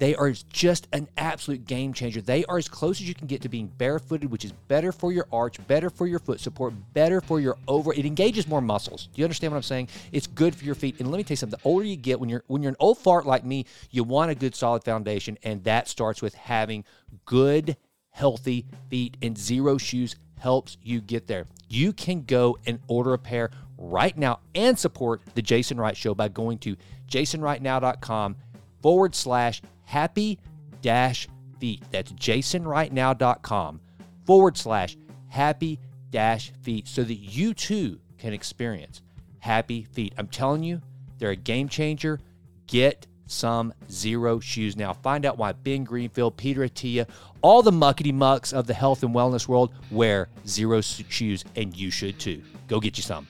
They 0.00 0.14
are 0.14 0.32
just 0.50 0.88
an 0.94 1.08
absolute 1.18 1.66
game 1.66 1.92
changer. 1.92 2.22
They 2.22 2.46
are 2.46 2.56
as 2.56 2.68
close 2.68 3.02
as 3.02 3.06
you 3.06 3.14
can 3.14 3.26
get 3.26 3.42
to 3.42 3.50
being 3.50 3.66
barefooted, 3.66 4.30
which 4.30 4.46
is 4.46 4.52
better 4.66 4.92
for 4.92 5.12
your 5.12 5.26
arch, 5.30 5.58
better 5.66 5.90
for 5.90 6.06
your 6.06 6.18
foot 6.18 6.40
support, 6.40 6.72
better 6.94 7.20
for 7.20 7.38
your 7.38 7.58
over. 7.68 7.92
It 7.92 8.06
engages 8.06 8.48
more 8.48 8.62
muscles. 8.62 9.10
Do 9.12 9.20
you 9.20 9.26
understand 9.26 9.52
what 9.52 9.58
I'm 9.58 9.62
saying? 9.62 9.88
It's 10.10 10.26
good 10.26 10.54
for 10.56 10.64
your 10.64 10.74
feet. 10.74 11.00
And 11.00 11.10
let 11.10 11.18
me 11.18 11.24
tell 11.24 11.34
you 11.34 11.36
something: 11.36 11.58
the 11.62 11.68
older 11.68 11.84
you 11.84 11.96
get, 11.96 12.18
when 12.18 12.30
you're 12.30 12.42
when 12.46 12.62
you're 12.62 12.70
an 12.70 12.76
old 12.80 12.96
fart 12.96 13.26
like 13.26 13.44
me, 13.44 13.66
you 13.90 14.02
want 14.02 14.30
a 14.30 14.34
good 14.34 14.54
solid 14.54 14.84
foundation, 14.84 15.36
and 15.42 15.62
that 15.64 15.86
starts 15.86 16.22
with 16.22 16.32
having 16.34 16.82
good, 17.26 17.76
healthy 18.08 18.64
feet. 18.88 19.18
And 19.20 19.36
Xero 19.36 19.78
Shoes 19.78 20.16
helps 20.38 20.78
you 20.82 21.02
get 21.02 21.26
there. 21.26 21.44
You 21.68 21.92
can 21.92 22.22
go 22.22 22.56
and 22.64 22.80
order 22.88 23.12
a 23.12 23.18
pair 23.18 23.50
right 23.76 24.16
now 24.16 24.40
and 24.54 24.78
support 24.78 25.20
the 25.34 25.42
Jason 25.42 25.78
Wright 25.78 25.96
Show 25.96 26.14
by 26.14 26.28
going 26.28 26.56
to 26.60 26.76
jasonwrightnow.com 27.06 28.36
forward 28.80 29.14
slash 29.14 29.62
happy 29.84 30.38
dash 30.82 31.28
feet. 31.58 31.82
That's 31.90 32.12
jasonwrightnow.com 32.12 33.80
forward 34.24 34.56
slash 34.56 34.96
happy 35.28 35.78
dash 36.10 36.52
feet 36.62 36.88
so 36.88 37.02
that 37.02 37.14
you 37.14 37.54
too 37.54 38.00
can 38.18 38.32
experience 38.32 39.02
happy 39.38 39.84
feet. 39.92 40.14
I'm 40.16 40.28
telling 40.28 40.62
you, 40.62 40.80
they're 41.18 41.30
a 41.30 41.36
game 41.36 41.68
changer. 41.68 42.20
Get 42.66 43.06
some 43.26 43.72
Xero 43.88 44.42
Shoes 44.42 44.76
now. 44.76 44.92
Find 44.92 45.24
out 45.24 45.38
why 45.38 45.52
Ben 45.52 45.84
Greenfield, 45.84 46.36
Peter 46.36 46.62
Attia, 46.62 47.08
all 47.42 47.62
the 47.62 47.70
muckety 47.70 48.12
mucks 48.12 48.52
of 48.52 48.66
the 48.66 48.74
health 48.74 49.02
and 49.02 49.14
wellness 49.14 49.48
world 49.48 49.72
wear 49.90 50.28
Xero 50.44 50.82
Shoes, 51.08 51.44
and 51.56 51.76
you 51.76 51.90
should 51.90 52.18
too. 52.18 52.42
Go 52.68 52.80
get 52.80 52.96
you 52.96 53.02
some. 53.02 53.26